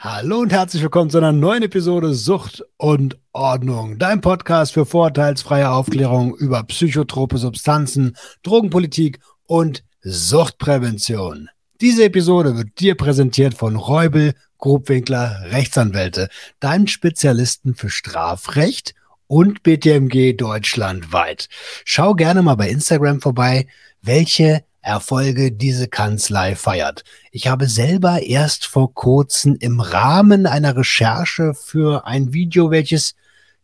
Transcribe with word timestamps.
Hallo 0.00 0.38
und 0.38 0.52
herzlich 0.52 0.80
willkommen 0.80 1.10
zu 1.10 1.18
einer 1.18 1.32
neuen 1.32 1.64
Episode 1.64 2.14
Sucht 2.14 2.64
und 2.76 3.18
Ordnung. 3.32 3.98
Dein 3.98 4.20
Podcast 4.20 4.74
für 4.74 4.86
vorurteilsfreie 4.86 5.68
Aufklärung 5.68 6.36
über 6.36 6.62
psychotrope 6.62 7.36
Substanzen, 7.36 8.16
Drogenpolitik 8.44 9.18
und 9.46 9.82
Suchtprävention. 10.02 11.48
Diese 11.80 12.04
Episode 12.04 12.56
wird 12.56 12.78
dir 12.78 12.94
präsentiert 12.94 13.54
von 13.54 13.74
Räubel 13.74 14.34
Grobwinkler 14.58 15.46
Rechtsanwälte, 15.50 16.28
deinem 16.60 16.86
Spezialisten 16.86 17.74
für 17.74 17.90
Strafrecht 17.90 18.94
und 19.26 19.64
BTMG 19.64 20.36
deutschlandweit. 20.36 21.48
Schau 21.84 22.14
gerne 22.14 22.42
mal 22.42 22.54
bei 22.54 22.68
Instagram 22.68 23.20
vorbei, 23.20 23.66
welche 24.00 24.62
Erfolge 24.80 25.52
diese 25.52 25.88
Kanzlei 25.88 26.54
feiert. 26.54 27.04
Ich 27.30 27.48
habe 27.48 27.68
selber 27.68 28.22
erst 28.22 28.66
vor 28.66 28.94
kurzem 28.94 29.56
im 29.60 29.80
Rahmen 29.80 30.46
einer 30.46 30.76
Recherche 30.76 31.54
für 31.54 32.06
ein 32.06 32.32
Video, 32.32 32.70
welches 32.70 33.14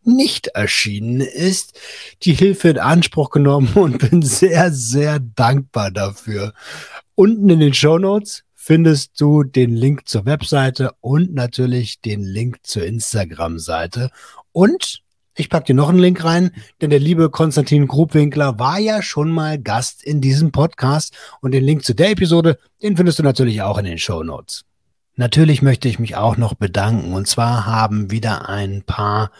nicht 0.05 0.49
erschienen 0.49 1.21
ist, 1.21 1.79
die 2.23 2.35
Hilfe 2.35 2.69
in 2.69 2.79
Anspruch 2.79 3.31
genommen 3.31 3.73
und 3.75 3.99
bin 3.99 4.23
sehr, 4.23 4.71
sehr 4.73 5.19
dankbar 5.19 5.91
dafür. 5.91 6.53
Unten 7.15 7.49
in 7.49 7.61
den 7.61 7.75
Show 7.75 7.99
Notes 7.99 8.45
findest 8.55 9.21
du 9.21 9.43
den 9.43 9.75
Link 9.75 10.09
zur 10.09 10.25
Webseite 10.25 10.93
und 11.01 11.35
natürlich 11.35 12.01
den 12.01 12.23
Link 12.23 12.59
zur 12.63 12.85
Instagram-Seite. 12.85 14.11
Und 14.53 15.04
ich 15.37 15.51
packe 15.51 15.67
dir 15.67 15.75
noch 15.75 15.89
einen 15.89 15.99
Link 15.99 16.25
rein, 16.25 16.53
denn 16.81 16.91
der 16.91 17.01
liebe 17.01 17.29
Konstantin 17.31 17.89
Grubwinkler 17.89 18.59
war 18.59 18.79
ja 18.79 19.03
schon 19.03 19.31
mal 19.31 19.59
Gast 19.59 20.05
in 20.05 20.21
diesem 20.21 20.53
Podcast 20.53 21.17
und 21.41 21.53
den 21.53 21.65
Link 21.65 21.85
zu 21.85 21.95
der 21.95 22.11
Episode, 22.11 22.59
den 22.83 22.97
findest 22.97 23.19
du 23.19 23.23
natürlich 23.23 23.63
auch 23.63 23.79
in 23.79 23.85
den 23.85 23.99
Show 23.99 24.23
Notes. 24.23 24.65
Natürlich 25.17 25.63
möchte 25.63 25.89
ich 25.89 25.99
mich 25.99 26.17
auch 26.17 26.37
noch 26.37 26.55
bedanken 26.55 27.13
und 27.13 27.27
zwar 27.27 27.67
haben 27.67 28.11
wieder 28.11 28.49
ein 28.49 28.83
paar 28.83 29.31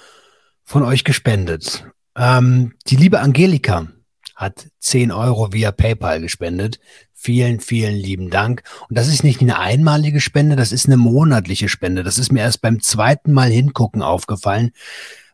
von 0.65 0.83
euch 0.83 1.05
gespendet. 1.05 1.87
Ähm, 2.17 2.75
die 2.87 2.97
liebe 2.97 3.21
Angelika 3.21 3.89
hat 4.35 4.67
10 4.81 5.13
Euro 5.13 5.53
via 5.53 5.73
PayPal 5.73 6.21
gespendet. 6.21 6.81
Vielen, 7.13 7.61
vielen 7.61 7.95
lieben 7.95 8.31
Dank. 8.31 8.63
Und 8.89 8.99
das 8.99 9.09
ist 9.09 9.25
nicht 9.25 9.41
eine 9.41 9.59
einmalige 9.59 10.21
Spende, 10.21 10.57
das 10.57 10.73
ist 10.73 10.87
eine 10.87 10.97
monatliche 10.97 11.69
Spende. 11.69 12.03
Das 12.03 12.19
ist 12.19 12.33
mir 12.33 12.41
erst 12.41 12.61
beim 12.61 12.81
zweiten 12.81 13.33
Mal 13.33 13.51
hingucken 13.51 14.03
aufgefallen. 14.03 14.73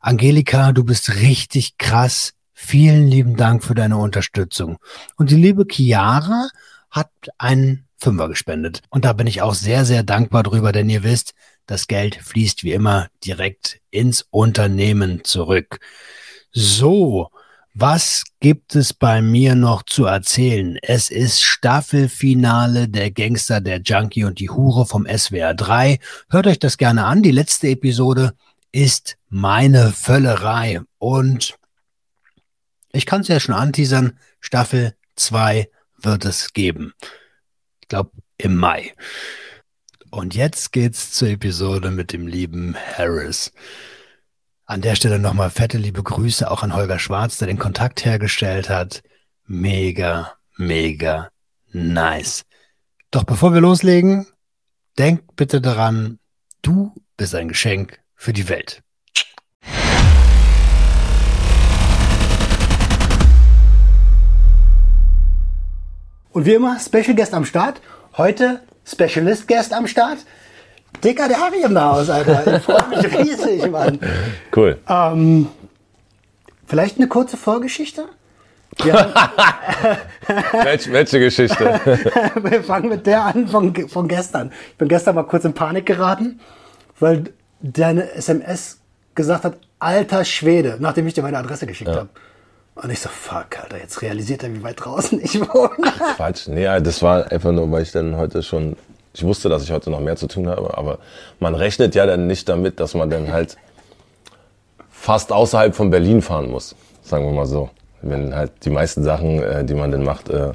Angelika, 0.02 0.72
du 0.72 0.82
bist 0.82 1.16
richtig 1.16 1.76
krass. 1.76 2.32
Vielen 2.54 3.06
lieben 3.06 3.36
Dank 3.36 3.62
für 3.62 3.74
deine 3.74 3.98
Unterstützung. 3.98 4.78
Und 5.16 5.30
die 5.30 5.36
liebe 5.36 5.66
Chiara 5.70 6.48
hat 6.90 7.10
einen 7.36 7.86
Fünfer 7.98 8.28
gespendet. 8.28 8.80
Und 8.88 9.04
da 9.04 9.12
bin 9.12 9.26
ich 9.26 9.42
auch 9.42 9.52
sehr, 9.52 9.84
sehr 9.84 10.02
dankbar 10.02 10.42
drüber, 10.42 10.72
denn 10.72 10.88
ihr 10.88 11.02
wisst, 11.02 11.34
das 11.66 11.86
Geld 11.86 12.16
fließt 12.16 12.64
wie 12.64 12.72
immer 12.72 13.08
direkt 13.22 13.80
ins 13.90 14.26
Unternehmen 14.30 15.22
zurück. 15.22 15.80
So, 16.50 17.28
was 17.74 18.24
gibt 18.40 18.74
es 18.76 18.94
bei 18.94 19.20
mir 19.20 19.54
noch 19.54 19.82
zu 19.82 20.06
erzählen? 20.06 20.78
Es 20.80 21.10
ist 21.10 21.42
Staffelfinale 21.42 22.88
der 22.88 23.10
Gangster, 23.10 23.60
der 23.60 23.82
Junkie 23.82 24.24
und 24.24 24.40
die 24.40 24.48
Hure 24.48 24.86
vom 24.86 25.06
SWR 25.06 25.52
3. 25.52 25.98
Hört 26.30 26.46
euch 26.46 26.58
das 26.58 26.78
gerne 26.78 27.04
an. 27.04 27.22
Die 27.22 27.30
letzte 27.30 27.68
Episode 27.68 28.32
ist 28.72 29.16
meine 29.28 29.92
Völlerei. 29.92 30.80
Und 30.98 31.58
ich 32.92 33.06
kann 33.06 33.22
es 33.22 33.28
ja 33.28 33.40
schon 33.40 33.54
anteasern, 33.54 34.18
Staffel 34.40 34.94
2 35.16 35.68
wird 35.98 36.24
es 36.24 36.52
geben. 36.52 36.94
Ich 37.80 37.88
glaube 37.88 38.10
im 38.38 38.56
Mai. 38.56 38.94
Und 40.10 40.34
jetzt 40.34 40.72
geht's 40.72 41.12
zur 41.12 41.28
Episode 41.28 41.90
mit 41.90 42.12
dem 42.12 42.26
lieben 42.26 42.74
Harris. 42.74 43.52
An 44.64 44.80
der 44.80 44.94
Stelle 44.94 45.18
nochmal 45.18 45.50
fette 45.50 45.78
liebe 45.78 46.02
Grüße 46.02 46.50
auch 46.50 46.62
an 46.62 46.74
Holger 46.74 46.98
Schwarz, 46.98 47.38
der 47.38 47.48
den 47.48 47.58
Kontakt 47.58 48.04
hergestellt 48.04 48.68
hat. 48.68 49.02
Mega, 49.46 50.34
mega 50.56 51.30
nice. 51.72 52.44
Doch 53.10 53.24
bevor 53.24 53.52
wir 53.52 53.60
loslegen, 53.60 54.26
denk 54.98 55.36
bitte 55.36 55.60
daran, 55.60 56.18
du 56.62 56.94
bist 57.16 57.34
ein 57.34 57.48
Geschenk 57.48 58.00
für 58.20 58.34
die 58.34 58.50
Welt. 58.50 58.82
Und 66.32 66.44
wie 66.44 66.52
immer, 66.52 66.78
Special 66.78 67.14
Guest 67.16 67.32
am 67.32 67.46
Start. 67.46 67.80
Heute 68.18 68.60
Specialist 68.84 69.48
Guest 69.48 69.72
am 69.72 69.86
Start. 69.86 70.18
Dicker, 71.02 71.28
der 71.28 71.40
habe 71.40 71.56
ich 71.56 71.64
im 71.64 71.80
Haus, 71.80 72.10
Alter. 72.10 72.56
Ich 72.56 72.62
freue 72.62 72.88
mich 72.88 73.18
riesig, 73.18 73.70
Mann. 73.70 73.98
Cool. 74.54 74.78
Ähm, 74.86 75.48
vielleicht 76.66 76.98
eine 76.98 77.08
kurze 77.08 77.38
Vorgeschichte? 77.38 78.04
welche, 80.62 80.92
welche 80.92 81.20
Geschichte? 81.20 81.80
Wir 82.42 82.62
fangen 82.64 82.90
mit 82.90 83.06
der 83.06 83.24
an 83.24 83.48
von, 83.48 83.74
von 83.88 84.08
gestern. 84.08 84.52
Ich 84.72 84.76
bin 84.76 84.88
gestern 84.88 85.14
mal 85.14 85.24
kurz 85.24 85.46
in 85.46 85.54
Panik 85.54 85.86
geraten, 85.86 86.38
weil 86.98 87.32
deine 87.60 88.12
SMS 88.12 88.78
gesagt 89.14 89.44
hat, 89.44 89.58
alter 89.78 90.24
Schwede, 90.24 90.76
nachdem 90.78 91.06
ich 91.06 91.14
dir 91.14 91.22
meine 91.22 91.38
Adresse 91.38 91.66
geschickt 91.66 91.90
ja. 91.90 91.96
habe. 91.96 92.08
Und 92.74 92.90
ich 92.90 93.00
so, 93.00 93.08
fuck, 93.08 93.58
Alter, 93.62 93.78
jetzt 93.78 94.00
realisiert 94.00 94.42
er, 94.42 94.54
wie 94.54 94.62
weit 94.62 94.82
draußen 94.82 95.20
ich 95.22 95.40
wohne. 95.40 95.92
Quatsch, 96.16 96.48
nee, 96.48 96.64
das 96.64 97.02
war 97.02 97.30
einfach 97.30 97.52
nur, 97.52 97.70
weil 97.70 97.82
ich 97.82 97.92
dann 97.92 98.16
heute 98.16 98.42
schon, 98.42 98.76
ich 99.12 99.24
wusste, 99.24 99.48
dass 99.48 99.64
ich 99.64 99.72
heute 99.72 99.90
noch 99.90 100.00
mehr 100.00 100.16
zu 100.16 100.28
tun 100.28 100.48
habe, 100.48 100.76
aber 100.78 100.98
man 101.40 101.54
rechnet 101.54 101.94
ja 101.94 102.06
dann 102.06 102.26
nicht 102.26 102.48
damit, 102.48 102.80
dass 102.80 102.94
man 102.94 103.10
dann 103.10 103.32
halt 103.32 103.56
fast 104.90 105.32
außerhalb 105.32 105.74
von 105.74 105.90
Berlin 105.90 106.22
fahren 106.22 106.50
muss, 106.50 106.74
sagen 107.02 107.24
wir 107.24 107.32
mal 107.32 107.46
so. 107.46 107.70
Wenn 108.02 108.34
halt 108.34 108.52
die 108.64 108.70
meisten 108.70 109.02
Sachen, 109.04 109.42
äh, 109.42 109.62
die 109.62 109.74
man 109.74 109.90
dann 109.90 110.04
macht, 110.04 110.30
äh, 110.30 110.52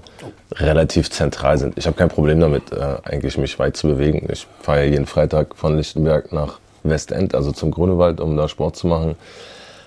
relativ 0.54 1.12
zentral 1.12 1.60
sind. 1.60 1.78
Ich 1.78 1.86
habe 1.86 1.96
kein 1.96 2.10
Problem 2.10 2.40
damit, 2.40 2.72
äh, 2.72 2.96
eigentlich 3.04 3.38
mich 3.38 3.60
weit 3.60 3.78
zu 3.78 3.88
bewegen. 3.88 4.28
Ich 4.32 4.48
fahre 4.62 4.80
ja 4.80 4.92
jeden 4.92 5.06
Freitag 5.06 5.56
von 5.56 5.78
Lichtenberg 5.78 6.32
nach 6.32 6.60
Westend, 6.90 7.36
also 7.36 7.52
zum 7.52 7.72
Grunewald, 7.72 8.20
um 8.20 8.38
da 8.38 8.48
Sport 8.48 8.76
zu 8.76 8.88
machen. 8.88 9.16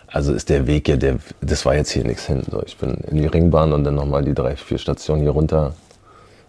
Also 0.07 0.33
ist 0.33 0.49
der 0.49 0.67
Weg 0.67 0.89
ja, 0.89 0.97
der, 0.97 1.19
das 1.41 1.67
war 1.67 1.75
jetzt 1.75 1.91
hier 1.91 2.05
nichts 2.05 2.27
hin. 2.27 2.43
So, 2.51 2.63
ich 2.65 2.77
bin 2.79 2.95
in 3.11 3.19
die 3.19 3.27
Ringbahn 3.27 3.73
und 3.73 3.85
dann 3.85 3.95
nochmal 3.95 4.25
die 4.25 4.35
drei, 4.35 4.57
vier 4.57 4.79
Stationen 4.79 5.23
hier 5.23 5.33
runter 5.33 5.75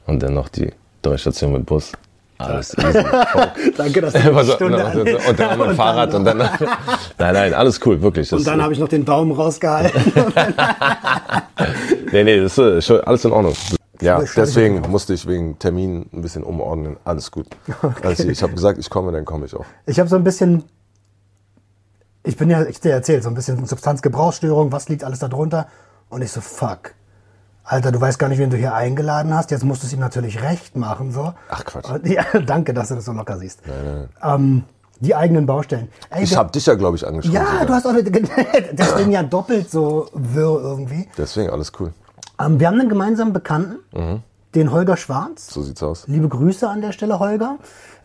und 0.08 0.24
dann 0.24 0.34
noch 0.34 0.50
die 0.50 0.72
drei 1.02 1.18
Stationen 1.18 1.54
mit 1.54 1.66
Bus. 1.66 1.92
Alles 2.38 2.74
easy. 2.78 3.04
Danke, 3.78 4.00
dass 4.00 4.14
du 4.14 4.20
die 4.20 4.44
so, 4.46 4.54
Stunde 4.54 4.86
und, 4.86 4.96
und, 4.96 5.28
und 5.28 5.40
dann 5.40 5.60
mein 5.60 5.76
Fahrrad 5.76 6.14
und 6.14 6.24
dann, 6.24 6.38
nein, 7.18 7.34
nein, 7.34 7.54
alles 7.54 7.82
cool, 7.86 8.02
wirklich. 8.02 8.32
Und 8.32 8.48
dann 8.48 8.62
habe 8.62 8.72
ich 8.72 8.80
noch 8.80 8.88
den 8.88 9.04
Daumen 9.04 9.34
rausgehalten. 9.34 10.14
nee, 12.14 12.24
nee, 12.24 12.40
das 12.40 12.58
ist 12.58 12.92
alles 12.92 13.26
in 13.26 13.32
Ordnung. 13.32 13.56
Ja, 14.02 14.22
deswegen 14.36 14.82
musste 14.90 15.14
ich 15.14 15.28
wegen 15.28 15.60
Termin 15.60 16.10
ein 16.14 16.22
bisschen 16.22 16.44
umordnen. 16.44 16.98
Alles 17.04 17.32
gut. 17.32 17.48
Okay. 17.82 18.08
Also 18.08 18.28
ich 18.28 18.44
habe 18.44 18.54
gesagt, 18.54 18.78
ich 18.78 18.90
komme, 18.90 19.12
dann 19.12 19.26
komme 19.26 19.46
ich 19.46 19.56
auch. 19.56 19.66
Ich 19.86 20.00
habe 20.00 20.10
so 20.10 20.16
ein 20.16 20.24
bisschen, 20.24 20.64
ich 22.24 22.36
bin 22.36 22.50
ja, 22.50 22.64
ich 22.64 22.80
dir 22.80 22.92
erzählt, 22.92 23.24
so 23.24 23.30
ein 23.30 23.36
bisschen 23.36 23.66
Substanzgebrauchsstörung, 23.66 24.72
was 24.72 24.90
liegt 24.90 25.04
alles 25.04 25.20
da 25.20 25.28
drunter? 25.28 25.68
Und 26.10 26.22
ich 26.22 26.32
so, 26.32 26.42
fuck. 26.42 26.94
Alter, 27.64 27.92
du 27.92 28.02
weißt 28.02 28.18
gar 28.18 28.30
nicht, 28.30 28.40
wen 28.40 28.50
du 28.50 28.58
hier 28.58 28.74
eingeladen 28.74 29.34
hast. 29.34 29.52
Jetzt 29.52 29.64
musst 29.64 29.84
du 29.84 29.88
es 29.88 29.94
ihm 29.94 30.00
natürlich 30.00 30.42
recht 30.42 30.76
machen. 30.76 31.12
So. 31.12 31.34
Ach 31.50 31.64
Quatsch. 31.64 32.06
Ja, 32.06 32.24
danke, 32.46 32.74
dass 32.74 32.90
du 32.90 32.96
das 32.96 33.06
so 33.06 33.14
locker 33.14 33.38
siehst. 33.38 33.62
Nein, 33.68 34.10
nein. 34.22 34.36
Ähm, 34.36 34.64
die 35.00 35.16
eigenen 35.16 35.46
Baustellen. 35.46 35.88
Ey, 36.10 36.24
ich 36.24 36.36
habe 36.36 36.52
dich 36.52 36.66
ja, 36.66 36.74
glaube 36.76 36.98
ich, 36.98 37.08
angesprochen. 37.08 37.36
Ja, 37.36 37.46
sogar. 37.46 37.66
du 37.66 37.74
hast 37.74 37.88
auch 37.88 37.94
deswegen 38.74 39.12
ja 39.12 39.24
doppelt 39.24 39.70
so 39.70 40.08
wirr 40.14 40.60
irgendwie. 40.62 41.08
Deswegen 41.18 41.50
alles 41.50 41.72
cool. 41.80 41.94
Ähm, 42.40 42.60
wir 42.60 42.68
haben 42.68 42.80
einen 42.80 42.90
gemeinsamen 42.90 43.34
Bekannten, 43.34 43.80
mhm. 43.94 44.24
den 44.56 44.72
Holger 44.72 44.98
Schwarz. 44.98 45.48
So 45.48 45.62
sieht's 45.62 45.84
aus. 45.84 46.08
Liebe 46.08 46.28
Grüße 46.28 46.68
an 46.68 46.82
der 46.82 46.92
Stelle, 46.92 47.20
Holger. 47.20 47.58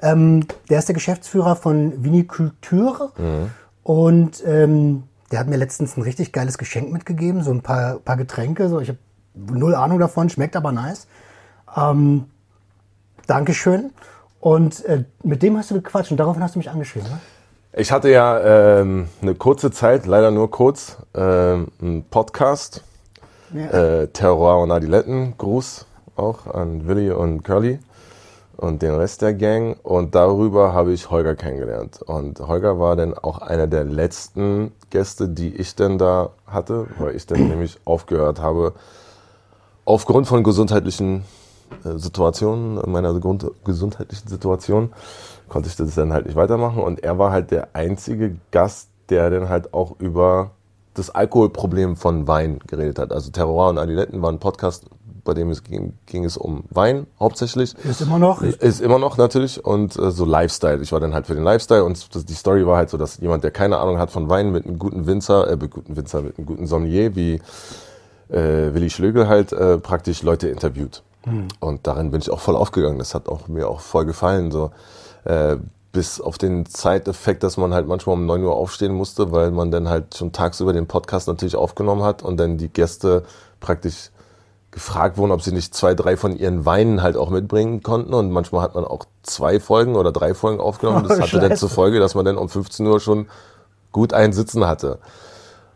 Ähm, 0.03 0.47
der 0.69 0.79
ist 0.79 0.89
der 0.89 0.95
Geschäftsführer 0.95 1.57
von 1.57 2.05
Viniculture. 2.05 3.13
Mhm. 3.17 3.51
Und 3.83 4.43
ähm, 4.47 5.05
der 5.31 5.41
hat 5.41 5.49
mir 5.49 5.57
letztens 5.57 5.97
ein 5.97 6.03
richtig 6.03 6.33
geiles 6.33 6.59
Geschenk 6.59 6.93
mitgegeben, 6.93 7.43
so 7.43 7.51
ein 7.51 7.63
paar, 7.63 7.99
paar 7.99 8.17
Getränke. 8.17 8.69
So, 8.69 8.81
ich 8.81 8.89
habe 8.89 8.99
null 9.35 9.75
Ahnung 9.75 9.99
davon, 9.99 10.31
schmeckt 10.31 10.57
aber 10.57 10.73
nice. 10.73 11.07
Ähm, 11.77 12.27
Dankeschön. 13.27 13.91
Und 14.41 14.85
äh, 14.85 15.05
mit 15.23 15.43
dem 15.43 15.57
hast 15.57 15.71
du 15.71 15.75
gequatscht 15.75 16.11
und 16.11 16.19
daraufhin 16.19 16.43
hast 16.43 16.55
du 16.55 16.59
mich 16.59 16.71
angeschrieben, 16.71 17.09
ne? 17.09 17.19
Ich 17.77 17.91
hatte 17.91 18.09
ja 18.09 18.79
ähm, 18.79 19.09
eine 19.21 19.35
kurze 19.35 19.73
Zeit, 19.73 20.07
leider 20.07 20.31
nur 20.31 20.49
kurz, 20.49 20.99
ähm, 21.13 21.69
einen 21.81 22.05
Podcast 22.05 22.85
ja. 23.53 24.01
Äh, 24.01 24.09
Terror 24.09 24.63
und 24.63 24.71
Adiletten, 24.71 25.35
Gruß 25.37 25.87
auch 26.17 26.47
an 26.47 26.87
Willi 26.87 27.11
und 27.11 27.43
Curly 27.43 27.79
und 28.57 28.83
den 28.83 28.95
Rest 28.95 29.23
der 29.23 29.35
Gang. 29.35 29.77
Und 29.83 30.15
darüber 30.15 30.73
habe 30.73 30.93
ich 30.93 31.11
Holger 31.11 31.35
kennengelernt. 31.35 32.03
Und 32.03 32.41
Holger 32.41 32.79
war 32.79 32.97
dann 32.97 33.15
auch 33.15 33.39
einer 33.39 33.67
der 33.67 33.85
letzten 33.85 34.73
Gäste, 34.91 35.29
die 35.29 35.55
ich 35.55 35.75
denn 35.75 35.99
da 35.99 36.31
hatte, 36.47 36.87
weil 36.99 37.15
ich 37.17 37.27
dann 37.27 37.49
nämlich 37.49 37.79
aufgehört 37.85 38.41
habe, 38.41 38.75
aufgrund 39.85 40.27
von 40.27 40.45
gesundheitlichen 40.45 41.25
äh, 41.85 41.99
Situationen, 41.99 42.81
meiner 42.91 43.19
gesundheitlichen 43.65 44.29
Situation, 44.29 44.93
konnte 45.49 45.69
ich 45.69 45.77
das 45.77 45.95
dann 45.95 46.13
halt 46.13 46.27
nicht 46.27 46.37
weitermachen. 46.37 46.83
Und 46.83 47.03
er 47.03 47.19
war 47.19 47.33
halt 47.33 47.51
der 47.51 47.69
einzige 47.75 48.37
Gast, 48.51 48.89
der 49.11 49.29
dann 49.31 49.49
halt 49.49 49.75
auch 49.75 49.99
über 49.99 50.53
das 50.95 51.11
Alkoholproblem 51.11 51.97
von 51.97 52.27
Wein 52.27 52.61
geredet 52.67 52.99
hat. 52.99 53.13
Also 53.13 53.31
Terror 53.31 53.69
und 53.69 53.79
Adiletten 53.79 54.23
war 54.23 54.31
ein 54.31 54.39
Podcast, 54.39 54.87
bei 55.25 55.35
dem 55.35 55.51
es 55.51 55.65
ging, 55.65 55.95
ging 56.07 56.25
es 56.25 56.37
um 56.37 56.65
Wein 56.71 57.07
hauptsächlich. 57.19 57.75
Ist 57.85 58.01
immer 58.01 58.19
noch. 58.19 58.43
Ist 58.43 58.81
immer 58.81 58.99
noch 58.99 59.17
natürlich 59.17 59.65
und 59.65 59.99
äh, 59.99 60.11
so 60.11 60.25
Lifestyle. 60.25 60.81
Ich 60.83 60.93
war 60.93 61.01
dann 61.01 61.15
halt 61.15 61.27
für 61.27 61.35
den 61.35 61.45
Lifestyle 61.45 61.85
und 61.85 62.15
das, 62.15 62.25
die 62.25 62.35
Story 62.35 62.67
war 62.67 62.77
halt 62.77 62.91
so, 62.91 62.99
dass 62.99 63.19
jemand, 63.19 63.43
der 63.43 63.51
keine 63.51 63.79
Ahnung 63.79 63.99
hat 63.99 64.11
von 64.11 64.29
Wein, 64.29 64.53
mit 64.53 64.67
einem 64.67 64.79
guten 64.79 65.07
Winzer, 65.07 65.49
äh, 65.51 65.57
mit 65.57 65.71
guten 65.71 65.97
Winzer, 65.97 66.23
mit 66.23 66.39
einem 66.39 66.47
guten 66.47 66.67
Sommelier 66.67 67.17
wie 67.17 67.41
äh, 68.29 68.75
Willi 68.75 68.91
Schlögel 68.91 69.29
halt 69.29 69.53
äh, 69.53 69.79
praktisch 69.79 70.23
Leute 70.23 70.49
interviewt. 70.49 71.03
Hm. 71.25 71.49
Und 71.59 71.87
darin 71.87 72.11
bin 72.11 72.21
ich 72.21 72.31
auch 72.31 72.41
voll 72.41 72.57
aufgegangen. 72.57 72.99
Das 72.99 73.15
hat 73.15 73.29
auch 73.29 73.49
mir 73.49 73.69
auch 73.69 73.81
voll 73.81 74.05
gefallen. 74.05 74.51
So 74.51 74.71
äh, 75.25 75.57
bis 75.95 76.21
auf 76.21 76.39
den 76.39 76.67
Zeiteffekt, 76.67 77.45
dass 77.45 77.57
man 77.57 77.73
halt 77.73 77.87
manchmal 77.87 78.15
um 78.15 78.27
9 78.27 78.43
Uhr 78.43 78.55
aufstehen 78.55 78.93
musste, 78.93 79.31
weil 79.31 79.53
man 79.53 79.71
dann 79.71 79.89
halt 79.89 80.17
schon 80.17 80.33
tagsüber 80.33 80.73
den 80.73 80.89
Podcast 80.89 81.29
natürlich 81.29 81.55
aufgenommen 81.55 82.03
hat 82.03 82.23
und 82.23 82.37
dann 82.37 82.59
die 82.59 82.69
Gäste 82.69 83.23
praktisch 83.61 84.11
gefragt 84.73 85.19
wurden, 85.19 85.31
ob 85.31 85.41
sie 85.41 85.53
nicht 85.53 85.73
zwei, 85.73 85.95
drei 85.95 86.17
von 86.17 86.37
ihren 86.37 86.67
Weinen 86.67 87.01
halt 87.01 87.17
auch 87.17 87.31
mitbringen 87.31 87.85
konnten. 87.85 88.13
Und 88.13 88.33
manchmal 88.33 88.63
hat 88.63 88.75
man 88.75 88.85
auch 88.85 89.05
zwei 89.23 89.61
Folgen 89.61 89.95
oder 89.95 90.11
drei 90.11 90.35
Folgen 90.35 90.61
aufgenommen. 90.61 91.05
Das 91.09 91.21
hatte 91.21 91.39
dann 91.39 91.57
zur 91.57 91.71
Folge, 91.71 92.01
dass 92.01 92.17
man 92.17 92.25
dann 92.25 92.37
um 92.37 92.49
15 92.49 92.85
Uhr 92.85 92.99
schon 92.99 93.29
gut 93.93 94.13
einen 94.13 94.33
Sitzen 94.33 94.67
hatte. 94.67 94.99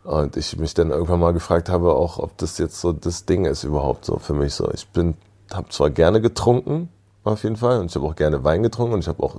Und 0.03 0.35
ich 0.35 0.57
mich 0.57 0.73
dann 0.73 0.91
irgendwann 0.91 1.21
mal 1.21 1.31
gefragt 1.31 1.69
habe, 1.69 1.93
auch 1.93 2.19
ob 2.19 2.37
das 2.37 2.57
jetzt 2.57 2.81
so 2.81 2.91
das 2.91 3.25
Ding 3.25 3.45
ist 3.45 3.63
überhaupt 3.63 4.03
so 4.03 4.17
für 4.17 4.33
mich 4.33 4.53
so. 4.53 4.69
Ich 4.73 4.89
bin, 4.89 5.15
habe 5.53 5.69
zwar 5.69 5.89
gerne 5.89 6.19
getrunken, 6.19 6.89
auf 7.23 7.43
jeden 7.43 7.55
Fall, 7.55 7.79
und 7.79 7.85
ich 7.85 7.95
habe 7.95 8.05
auch 8.05 8.15
gerne 8.15 8.43
Wein 8.43 8.63
getrunken 8.63 8.95
und 8.95 8.99
ich 8.99 9.07
habe 9.07 9.23
auch 9.23 9.37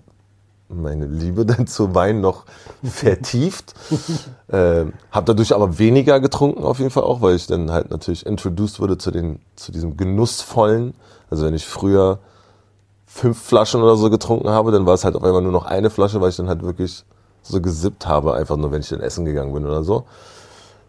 meine 0.71 1.07
Liebe 1.07 1.45
dann 1.47 1.67
zu 1.67 1.95
Wein 1.95 2.21
noch 2.21 2.45
vertieft. 2.83 3.75
äh, 4.49 4.87
habe 5.11 5.27
dadurch 5.27 5.55
aber 5.55 5.79
weniger 5.79 6.21
getrunken 6.21 6.63
auf 6.65 6.79
jeden 6.79 6.91
Fall 6.91 7.05
auch, 7.05 7.21
weil 7.21 7.37
ich 7.37 7.47
dann 7.47 7.71
halt 7.71 7.91
natürlich 7.91 8.27
introduced 8.27 8.81
wurde 8.81 8.99
zu, 8.99 9.11
den, 9.11 9.41
zu 9.57 9.73
diesem 9.73 9.97
genussvollen. 9.97 10.95
Also 11.31 11.47
wenn 11.47 11.55
ich 11.55 11.67
früher 11.67 12.19
fünf 13.07 13.43
Flaschen 13.43 13.83
oder 13.83 13.97
so 13.97 14.09
getrunken 14.09 14.49
habe, 14.49 14.71
dann 14.71 14.87
war 14.87 14.95
es 14.95 15.05
halt 15.05 15.17
auf 15.17 15.25
einmal 15.25 15.43
nur 15.43 15.53
noch 15.53 15.67
eine 15.67 15.91
Flasche, 15.91 16.21
weil 16.21 16.31
ich 16.31 16.37
dann 16.37 16.49
halt 16.49 16.63
wirklich 16.63 17.05
so 17.43 17.61
gesippt 17.61 18.07
habe, 18.07 18.35
einfach 18.35 18.57
nur 18.57 18.71
wenn 18.71 18.81
ich 18.81 18.89
dann 18.89 19.01
essen 19.01 19.25
gegangen 19.25 19.53
bin 19.53 19.67
oder 19.67 19.83
so. 19.83 20.05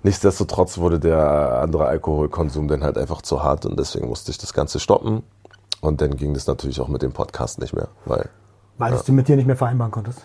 Nichtsdestotrotz 0.03 0.77
wurde 0.77 0.99
der 0.99 1.61
andere 1.61 1.85
Alkoholkonsum 1.85 2.67
dann 2.67 2.83
halt 2.83 2.97
einfach 2.97 3.21
zu 3.21 3.43
hart 3.43 3.65
und 3.65 3.77
deswegen 3.77 4.07
musste 4.07 4.31
ich 4.31 4.37
das 4.37 4.53
Ganze 4.53 4.79
stoppen. 4.79 5.23
Und 5.79 6.01
dann 6.01 6.15
ging 6.15 6.33
das 6.33 6.47
natürlich 6.47 6.79
auch 6.79 6.87
mit 6.87 7.01
dem 7.01 7.11
Podcast 7.11 7.59
nicht 7.59 7.73
mehr, 7.73 7.87
weil 8.05 8.29
weil 8.77 8.93
ja. 8.93 9.01
du 9.05 9.11
mit 9.11 9.27
dir 9.27 9.35
nicht 9.35 9.47
mehr 9.47 9.55
vereinbaren 9.55 9.91
konntest? 9.91 10.21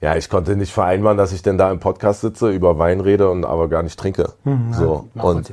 Ja, 0.00 0.14
ich 0.14 0.28
konnte 0.28 0.56
nicht 0.56 0.72
vereinbaren, 0.72 1.16
dass 1.16 1.32
ich 1.32 1.42
denn 1.42 1.56
da 1.56 1.70
im 1.70 1.80
Podcast 1.80 2.20
sitze, 2.20 2.50
über 2.50 2.78
Wein 2.78 3.00
rede 3.00 3.30
und 3.30 3.44
aber 3.44 3.68
gar 3.68 3.82
nicht 3.82 3.98
trinke. 3.98 4.34
Hm, 4.44 4.72
so. 4.72 5.08
Und 5.14 5.50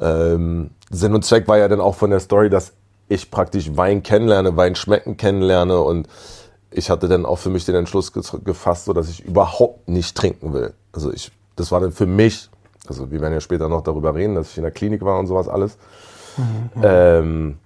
ähm, 0.00 0.70
Sinn 0.90 1.14
und 1.14 1.24
Zweck 1.24 1.46
war 1.48 1.58
ja 1.58 1.68
dann 1.68 1.80
auch 1.80 1.94
von 1.94 2.10
der 2.10 2.20
Story, 2.20 2.48
dass 2.48 2.72
ich 3.08 3.30
praktisch 3.30 3.76
Wein 3.76 4.02
kennenlerne, 4.02 4.56
Wein 4.56 4.74
schmecken 4.74 5.16
kennenlerne 5.16 5.78
und 5.80 6.08
ich 6.70 6.90
hatte 6.90 7.08
dann 7.08 7.24
auch 7.26 7.38
für 7.38 7.50
mich 7.50 7.64
den 7.64 7.74
Entschluss 7.74 8.12
gefasst, 8.12 8.86
so 8.86 8.92
dass 8.92 9.08
ich 9.08 9.24
überhaupt 9.24 9.88
nicht 9.88 10.16
trinken 10.16 10.52
will. 10.52 10.72
Also 10.92 11.12
ich, 11.12 11.30
das 11.54 11.70
war 11.70 11.80
dann 11.80 11.92
für 11.92 12.06
mich, 12.06 12.50
also 12.88 13.10
wir 13.10 13.20
werden 13.20 13.34
ja 13.34 13.40
später 13.40 13.68
noch 13.68 13.82
darüber 13.82 14.14
reden, 14.14 14.34
dass 14.34 14.50
ich 14.50 14.56
in 14.56 14.64
der 14.64 14.72
Klinik 14.72 15.02
war 15.04 15.18
und 15.18 15.26
sowas 15.26 15.48
alles. 15.48 15.78
Mhm, 16.36 16.70
ähm, 16.82 17.58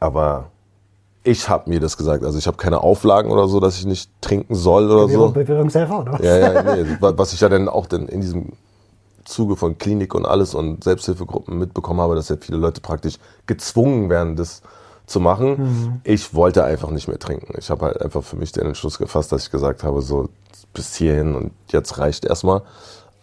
aber 0.00 0.50
ich 1.26 1.48
habe 1.48 1.68
mir 1.68 1.80
das 1.80 1.96
gesagt. 1.96 2.24
Also 2.24 2.38
ich 2.38 2.46
habe 2.46 2.56
keine 2.56 2.82
Auflagen 2.82 3.30
oder 3.30 3.48
so, 3.48 3.58
dass 3.58 3.78
ich 3.78 3.86
nicht 3.86 4.10
trinken 4.20 4.54
soll 4.54 4.90
oder 4.90 5.08
so. 5.08 5.26
Oder? 6.02 6.24
Ja, 6.24 6.36
ja, 6.36 6.62
nee. 6.62 6.96
Was 7.00 7.32
ich 7.32 7.40
ja 7.40 7.48
dann 7.48 7.68
auch 7.68 7.86
dann 7.86 8.06
in 8.06 8.20
diesem 8.20 8.52
Zuge 9.24 9.56
von 9.56 9.76
Klinik 9.76 10.14
und 10.14 10.24
alles 10.24 10.54
und 10.54 10.84
Selbsthilfegruppen 10.84 11.58
mitbekommen 11.58 12.00
habe, 12.00 12.14
dass 12.14 12.28
ja 12.28 12.36
viele 12.40 12.58
Leute 12.58 12.80
praktisch 12.80 13.18
gezwungen 13.46 14.08
werden, 14.08 14.36
das 14.36 14.62
zu 15.06 15.18
machen. 15.18 15.48
Mhm. 15.58 16.00
Ich 16.04 16.32
wollte 16.32 16.62
einfach 16.64 16.90
nicht 16.90 17.08
mehr 17.08 17.18
trinken. 17.18 17.54
Ich 17.58 17.70
habe 17.70 17.86
halt 17.86 18.00
einfach 18.00 18.22
für 18.22 18.36
mich 18.36 18.52
den 18.52 18.66
Entschluss 18.66 18.98
gefasst, 18.98 19.32
dass 19.32 19.44
ich 19.44 19.50
gesagt 19.50 19.82
habe, 19.82 20.02
so 20.02 20.28
bis 20.74 20.94
hierhin 20.94 21.34
und 21.34 21.52
jetzt 21.72 21.98
reicht 21.98 22.24
erstmal. 22.24 22.62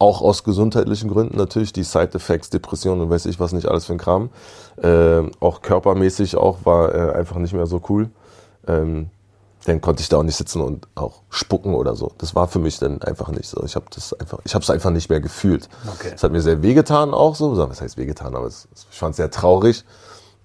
Auch 0.03 0.21
aus 0.21 0.43
gesundheitlichen 0.43 1.09
Gründen 1.09 1.37
natürlich, 1.37 1.71
die 1.71 1.83
Side-Effects, 1.83 2.49
Depressionen 2.49 3.03
und 3.03 3.09
weiß 3.09 3.25
ich 3.25 3.39
was 3.39 3.53
nicht 3.53 3.69
alles 3.69 3.85
für 3.85 3.93
ein 3.93 3.97
Kram. 3.97 4.31
Äh, 4.75 5.21
auch 5.39 5.61
körpermäßig 5.61 6.35
auch 6.35 6.57
war 6.65 6.93
äh, 6.93 7.13
einfach 7.13 7.37
nicht 7.37 7.53
mehr 7.53 7.67
so 7.67 7.81
cool. 7.87 8.09
Ähm, 8.67 9.09
dann 9.63 9.79
konnte 9.79 10.01
ich 10.01 10.09
da 10.09 10.17
auch 10.17 10.23
nicht 10.23 10.35
sitzen 10.35 10.61
und 10.61 10.89
auch 10.95 11.21
spucken 11.29 11.73
oder 11.73 11.95
so. 11.95 12.11
Das 12.17 12.35
war 12.35 12.49
für 12.49 12.59
mich 12.59 12.79
dann 12.79 13.01
einfach 13.01 13.29
nicht 13.29 13.47
so. 13.47 13.63
Ich 13.63 13.77
habe 13.77 13.85
das 13.95 14.11
einfach, 14.11 14.39
ich 14.43 14.53
habe 14.53 14.63
es 14.63 14.69
einfach 14.69 14.89
nicht 14.89 15.09
mehr 15.09 15.21
gefühlt. 15.21 15.69
Okay. 15.93 16.11
Es 16.13 16.21
hat 16.21 16.33
mir 16.33 16.41
sehr 16.41 16.61
wehgetan 16.61 17.13
auch 17.13 17.35
so. 17.35 17.57
Was 17.57 17.79
heißt 17.79 17.95
wehgetan? 17.95 18.35
Aber 18.35 18.47
es, 18.47 18.67
ich 18.91 18.97
fand 18.97 19.11
es 19.11 19.17
sehr 19.17 19.31
traurig, 19.31 19.85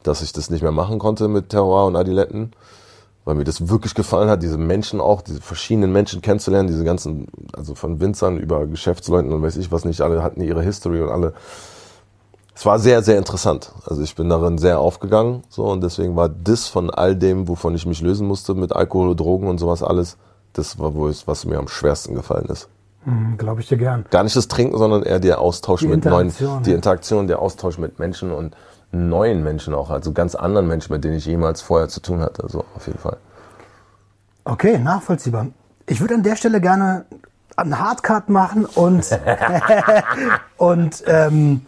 dass 0.04 0.22
ich 0.22 0.32
das 0.32 0.50
nicht 0.50 0.62
mehr 0.62 0.70
machen 0.70 1.00
konnte 1.00 1.26
mit 1.26 1.48
Terror 1.48 1.86
und 1.86 1.96
Adiletten 1.96 2.52
weil 3.28 3.34
mir 3.34 3.44
das 3.44 3.68
wirklich 3.68 3.94
gefallen 3.94 4.30
hat, 4.30 4.42
diese 4.42 4.56
Menschen 4.56 5.02
auch, 5.02 5.20
diese 5.20 5.42
verschiedenen 5.42 5.92
Menschen 5.92 6.22
kennenzulernen, 6.22 6.66
diese 6.66 6.82
ganzen, 6.82 7.26
also 7.54 7.74
von 7.74 8.00
Winzern 8.00 8.38
über 8.38 8.66
Geschäftsleuten 8.66 9.30
und 9.30 9.42
weiß 9.42 9.58
ich 9.58 9.70
was 9.70 9.84
nicht, 9.84 10.00
alle 10.00 10.22
hatten 10.22 10.40
ihre 10.40 10.62
History 10.62 11.02
und 11.02 11.10
alle. 11.10 11.34
Es 12.54 12.64
war 12.64 12.78
sehr, 12.78 13.02
sehr 13.02 13.18
interessant. 13.18 13.74
Also 13.84 14.00
ich 14.00 14.14
bin 14.14 14.30
darin 14.30 14.56
sehr 14.56 14.80
aufgegangen, 14.80 15.42
so 15.50 15.66
und 15.66 15.82
deswegen 15.82 16.16
war 16.16 16.30
das 16.30 16.68
von 16.68 16.88
all 16.88 17.14
dem, 17.16 17.48
wovon 17.48 17.74
ich 17.74 17.84
mich 17.84 18.00
lösen 18.00 18.26
musste, 18.26 18.54
mit 18.54 18.72
Alkohol, 18.72 19.14
Drogen 19.14 19.46
und 19.46 19.58
sowas 19.58 19.82
alles, 19.82 20.16
das 20.54 20.78
war 20.78 20.94
wohl, 20.94 21.14
was 21.26 21.44
mir 21.44 21.58
am 21.58 21.68
schwersten 21.68 22.14
gefallen 22.14 22.46
ist. 22.46 22.70
Mhm, 23.04 23.36
Glaube 23.36 23.60
ich 23.60 23.68
dir 23.68 23.76
gern. 23.76 24.06
Gar 24.08 24.24
nicht 24.24 24.36
das 24.36 24.48
Trinken, 24.48 24.78
sondern 24.78 25.02
eher 25.02 25.20
der 25.20 25.38
Austausch 25.42 25.80
die 25.80 25.88
mit 25.88 26.02
neuen, 26.02 26.32
die 26.64 26.72
Interaktion, 26.72 27.26
der 27.26 27.42
Austausch 27.42 27.76
mit 27.76 27.98
Menschen 27.98 28.32
und 28.32 28.56
neuen 28.92 29.42
Menschen 29.42 29.74
auch, 29.74 29.90
also 29.90 30.12
ganz 30.12 30.34
anderen 30.34 30.66
Menschen, 30.66 30.92
mit 30.92 31.04
denen 31.04 31.16
ich 31.16 31.26
jemals 31.26 31.60
vorher 31.60 31.88
zu 31.88 32.00
tun 32.00 32.20
hatte. 32.20 32.46
So, 32.48 32.64
auf 32.74 32.86
jeden 32.86 32.98
Fall. 32.98 33.18
Okay, 34.44 34.78
nachvollziehbar. 34.78 35.48
Ich 35.86 36.00
würde 36.00 36.14
an 36.14 36.22
der 36.22 36.36
Stelle 36.36 36.60
gerne 36.60 37.04
einen 37.56 37.78
Hardcut 37.78 38.28
machen 38.28 38.64
und, 38.64 39.06
und 40.56 41.02
ähm, 41.06 41.66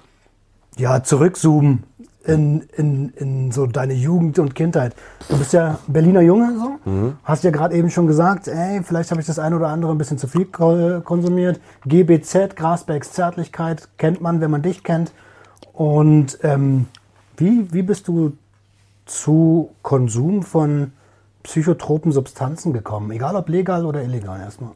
ja, 0.76 1.02
zurückzoomen 1.02 1.84
in, 2.24 2.62
in, 2.76 3.10
in 3.10 3.52
so 3.52 3.66
deine 3.66 3.94
Jugend 3.94 4.38
und 4.38 4.54
Kindheit. 4.54 4.94
Du 5.28 5.38
bist 5.38 5.52
ja 5.52 5.78
Berliner 5.86 6.20
Junge, 6.20 6.58
so. 6.58 6.90
Mhm. 6.90 7.16
Hast 7.24 7.44
ja 7.44 7.50
gerade 7.50 7.74
eben 7.74 7.90
schon 7.90 8.06
gesagt, 8.06 8.48
ey, 8.48 8.82
vielleicht 8.82 9.10
habe 9.10 9.20
ich 9.20 9.26
das 9.26 9.38
eine 9.38 9.56
oder 9.56 9.68
andere 9.68 9.90
ein 9.92 9.98
bisschen 9.98 10.18
zu 10.18 10.28
viel 10.28 10.46
konsumiert. 10.46 11.60
GBZ, 11.86 12.56
Grasbergs 12.56 13.12
Zärtlichkeit, 13.12 13.88
kennt 13.96 14.20
man, 14.20 14.40
wenn 14.40 14.50
man 14.50 14.62
dich 14.62 14.84
kennt. 14.84 15.12
Und 15.72 16.38
ähm, 16.42 16.86
wie, 17.40 17.72
wie 17.72 17.82
bist 17.82 18.08
du 18.08 18.36
zu 19.06 19.70
Konsum 19.82 20.42
von 20.42 20.92
psychotropen 21.42 22.12
Substanzen 22.12 22.72
gekommen? 22.72 23.10
Egal 23.10 23.34
ob 23.36 23.48
legal 23.48 23.84
oder 23.84 24.02
illegal 24.02 24.40
erstmal. 24.40 24.72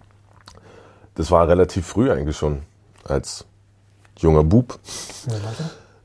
Das 1.15 1.31
war 1.31 1.47
relativ 1.47 1.87
früh 1.87 2.11
eigentlich 2.11 2.37
schon, 2.37 2.63
als 3.05 3.45
junger 4.19 4.43
Bub. 4.43 4.79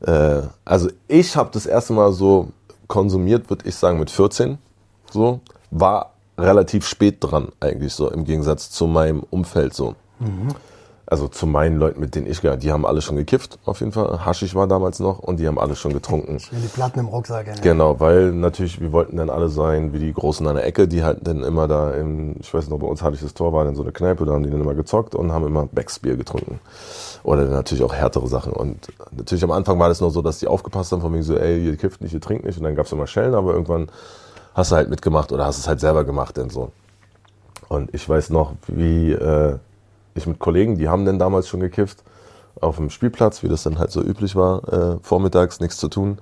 Ja, 0.04 0.38
äh, 0.40 0.48
also 0.66 0.90
ich 1.08 1.36
habe 1.36 1.50
das 1.52 1.66
erste 1.66 1.94
Mal 1.94 2.12
so 2.12 2.50
konsumiert, 2.88 3.50
würde 3.50 3.68
ich 3.68 3.76
sagen, 3.76 3.98
mit 3.98 4.12
14. 4.12 4.58
So, 5.12 5.40
war 5.72 6.14
relativ 6.38 6.88
spät 6.88 7.18
dran 7.20 7.50
eigentlich 7.60 7.94
so, 7.94 8.12
im 8.12 8.26
Gegensatz 8.26 8.70
zu 8.70 8.86
meinem 8.86 9.24
Umfeld 9.32 9.74
so. 9.74 9.96
Mhm 10.20 10.54
also 11.10 11.28
zu 11.28 11.48
meinen 11.48 11.78
Leuten, 11.78 12.00
mit 12.00 12.14
denen 12.14 12.28
ich 12.28 12.42
gehe, 12.42 12.56
die 12.56 12.72
haben 12.72 12.86
alle 12.86 13.02
schon 13.02 13.16
gekifft, 13.16 13.58
auf 13.66 13.80
jeden 13.80 13.92
Fall. 13.92 14.26
Haschig 14.26 14.54
war 14.54 14.68
damals 14.68 15.00
noch 15.00 15.20
und 15.20 15.40
die 15.40 15.48
haben 15.48 15.58
alle 15.58 15.76
schon 15.76 15.92
getrunken. 15.92 16.38
Die 16.52 16.68
Platten 16.68 17.00
im 17.00 17.08
Rucksack. 17.08 17.48
Ja. 17.48 17.54
Genau, 17.62 18.00
weil 18.00 18.32
natürlich, 18.32 18.80
wir 18.80 18.92
wollten 18.92 19.18
dann 19.18 19.32
alle 19.32 19.50
sein 19.50 19.92
wie 19.92 20.00
die 20.00 20.14
Großen 20.14 20.46
an 20.48 20.56
der 20.56 20.66
Ecke, 20.66 20.88
die 20.88 21.04
halt 21.04 21.26
dann 21.26 21.44
immer 21.44 21.68
da 21.68 21.92
im, 21.92 22.36
ich 22.40 22.54
weiß 22.54 22.70
noch, 22.70 22.78
bei 22.78 22.86
uns 22.86 23.02
hatte 23.02 23.16
ich 23.16 23.22
das 23.22 23.34
Tor, 23.34 23.54
war 23.54 23.66
dann 23.66 23.76
so 23.76 23.82
eine 23.82 23.92
Kneipe, 23.92 24.26
da 24.26 24.34
haben 24.34 24.44
die 24.44 24.52
dann 24.52 24.62
immer 24.62 24.76
gezockt 24.76 25.16
und 25.16 25.32
haben 25.32 25.48
immer 25.48 25.66
Becksbier 25.66 26.16
getrunken. 26.16 26.60
Oder 27.24 27.46
natürlich 27.46 27.84
auch 27.84 27.94
härtere 27.94 28.28
Sachen. 28.28 28.54
Und 28.54 28.88
natürlich 29.12 29.44
am 29.44 29.52
Anfang 29.52 29.80
war 29.80 29.90
das 29.90 30.02
noch 30.02 30.12
so, 30.12 30.22
dass 30.22 30.38
die 30.38 30.48
aufgepasst 30.48 30.92
haben, 30.92 31.02
von 31.02 31.12
wegen 31.14 31.24
so, 31.24 31.36
ey, 31.36 31.66
ihr 31.66 31.76
kifft 31.76 32.02
nicht, 32.02 32.14
ihr 32.14 32.22
trinkt 32.22 32.46
nicht. 32.46 32.58
Und 32.60 32.66
dann 32.66 32.76
gab's 32.76 32.92
immer 32.92 33.08
Schellen, 33.08 33.34
aber 33.34 33.54
irgendwann 33.54 33.90
hast 34.54 34.72
du 34.72 34.76
halt 34.76 34.90
mitgemacht 34.90 35.32
oder 35.32 35.46
hast 35.46 35.58
es 35.58 35.68
halt 35.68 35.80
selber 35.80 36.04
gemacht, 36.04 36.38
denn 36.38 36.52
so. 36.52 36.72
Und 37.68 37.94
ich 37.94 38.08
weiß 38.08 38.30
noch, 38.30 38.54
wie, 38.68 39.12
äh, 39.12 39.58
ich 40.16 40.28
mit 40.28 40.40
Kollegen, 40.40 40.78
die 40.78 40.90
haben 40.90 41.06
denn 41.06 41.20
damals 41.20 41.48
schon 41.48 41.60
gekifft, 41.60 42.04
auf 42.62 42.78
dem 42.78 42.90
Spielplatz, 42.90 43.44
wie 43.44 43.48
das 43.48 43.64
dann 43.64 43.80
halt 43.80 43.92
so 43.92 44.02
üblich 44.02 44.36
war, 44.36 44.68
äh, 44.72 44.98
vormittags 45.02 45.60
nichts 45.60 45.78
zu 45.78 45.88
tun. 45.88 46.18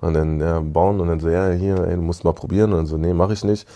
Und 0.00 0.14
dann 0.14 0.40
ja, 0.40 0.60
bauen 0.60 1.00
und 1.00 1.08
dann 1.08 1.20
so, 1.20 1.28
ja, 1.28 1.50
hier, 1.50 1.76
ey, 1.84 1.94
du 1.94 2.02
musst 2.02 2.24
mal 2.24 2.32
probieren. 2.32 2.72
Und 2.72 2.78
dann 2.78 2.86
so, 2.86 2.96
nee, 2.96 3.12
mache 3.12 3.34
ich 3.34 3.44
nicht. 3.44 3.68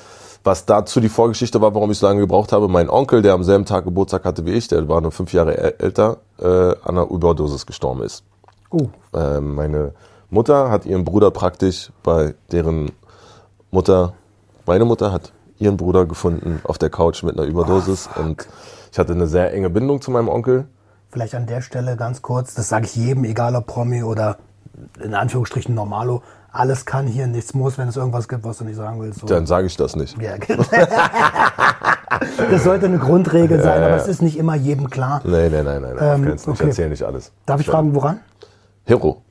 Was 0.42 0.66
dazu 0.66 1.00
die 1.00 1.08
Vorgeschichte 1.08 1.60
war, 1.60 1.74
warum 1.74 1.90
ich 1.90 1.98
so 1.98 2.06
lange 2.06 2.20
gebraucht 2.20 2.52
habe, 2.52 2.68
mein 2.68 2.90
Onkel, 2.90 3.22
der 3.22 3.32
am 3.32 3.44
selben 3.44 3.64
Tag 3.64 3.84
Geburtstag 3.84 4.24
hatte 4.24 4.44
wie 4.44 4.52
ich, 4.52 4.68
der 4.68 4.88
war 4.88 5.00
nur 5.00 5.10
fünf 5.10 5.32
Jahre 5.32 5.80
älter, 5.80 6.18
äh, 6.38 6.46
an 6.46 6.76
einer 6.84 7.10
Überdosis 7.10 7.66
gestorben 7.66 8.02
ist. 8.02 8.24
Uh. 8.70 8.88
Äh, 9.14 9.40
meine 9.40 9.92
Mutter 10.28 10.70
hat 10.70 10.84
ihren 10.84 11.04
Bruder 11.04 11.30
praktisch 11.30 11.90
bei 12.02 12.34
deren 12.52 12.92
Mutter, 13.70 14.14
meine 14.66 14.84
Mutter 14.84 15.12
hat 15.12 15.32
ihren 15.58 15.76
Bruder 15.76 16.04
gefunden 16.04 16.60
auf 16.64 16.76
der 16.76 16.90
Couch 16.90 17.22
mit 17.22 17.38
einer 17.38 17.48
Überdosis. 17.48 18.10
Oh, 18.14 18.20
und 18.20 18.46
ich 18.94 18.98
hatte 19.00 19.12
eine 19.12 19.26
sehr 19.26 19.52
enge 19.52 19.70
Bindung 19.70 20.00
zu 20.00 20.12
meinem 20.12 20.28
Onkel. 20.28 20.66
Vielleicht 21.10 21.34
an 21.34 21.46
der 21.46 21.62
Stelle 21.62 21.96
ganz 21.96 22.22
kurz, 22.22 22.54
das 22.54 22.68
sage 22.68 22.84
ich 22.84 22.94
jedem, 22.94 23.24
egal 23.24 23.56
ob 23.56 23.66
Promi 23.66 24.04
oder 24.04 24.36
in 25.02 25.14
Anführungsstrichen 25.14 25.74
Normalo. 25.74 26.22
Alles 26.52 26.86
kann 26.86 27.08
hier, 27.08 27.26
nichts 27.26 27.54
muss, 27.54 27.76
wenn 27.76 27.88
es 27.88 27.96
irgendwas 27.96 28.28
gibt, 28.28 28.44
was 28.44 28.58
du 28.58 28.64
nicht 28.64 28.76
sagen 28.76 29.00
willst. 29.00 29.18
So. 29.18 29.26
Dann 29.26 29.46
sage 29.46 29.66
ich 29.66 29.76
das 29.76 29.96
nicht. 29.96 30.16
Ja, 30.22 30.36
genau. 30.36 30.62
das 32.52 32.62
sollte 32.62 32.86
eine 32.86 32.98
Grundregel 32.98 33.60
sein, 33.60 33.80
Ja, 33.80 33.86
aber 33.88 33.96
es 33.96 34.06
ist 34.06 34.22
nicht 34.22 34.38
immer 34.38 34.54
jedem 34.54 34.88
klar. 34.88 35.20
Nee, 35.24 35.48
nein, 35.48 35.64
nein, 35.64 35.82
nein. 35.82 35.96
Ähm, 36.00 36.34
Ich 36.36 36.46
okay. 36.46 36.66
erzähle 36.68 36.90
nicht 36.90 37.02
alles. 37.02 37.32
Darf 37.46 37.60
ich 37.60 37.66
fragen, 37.66 37.96
woran? 37.96 38.20
Hero. 38.84 39.22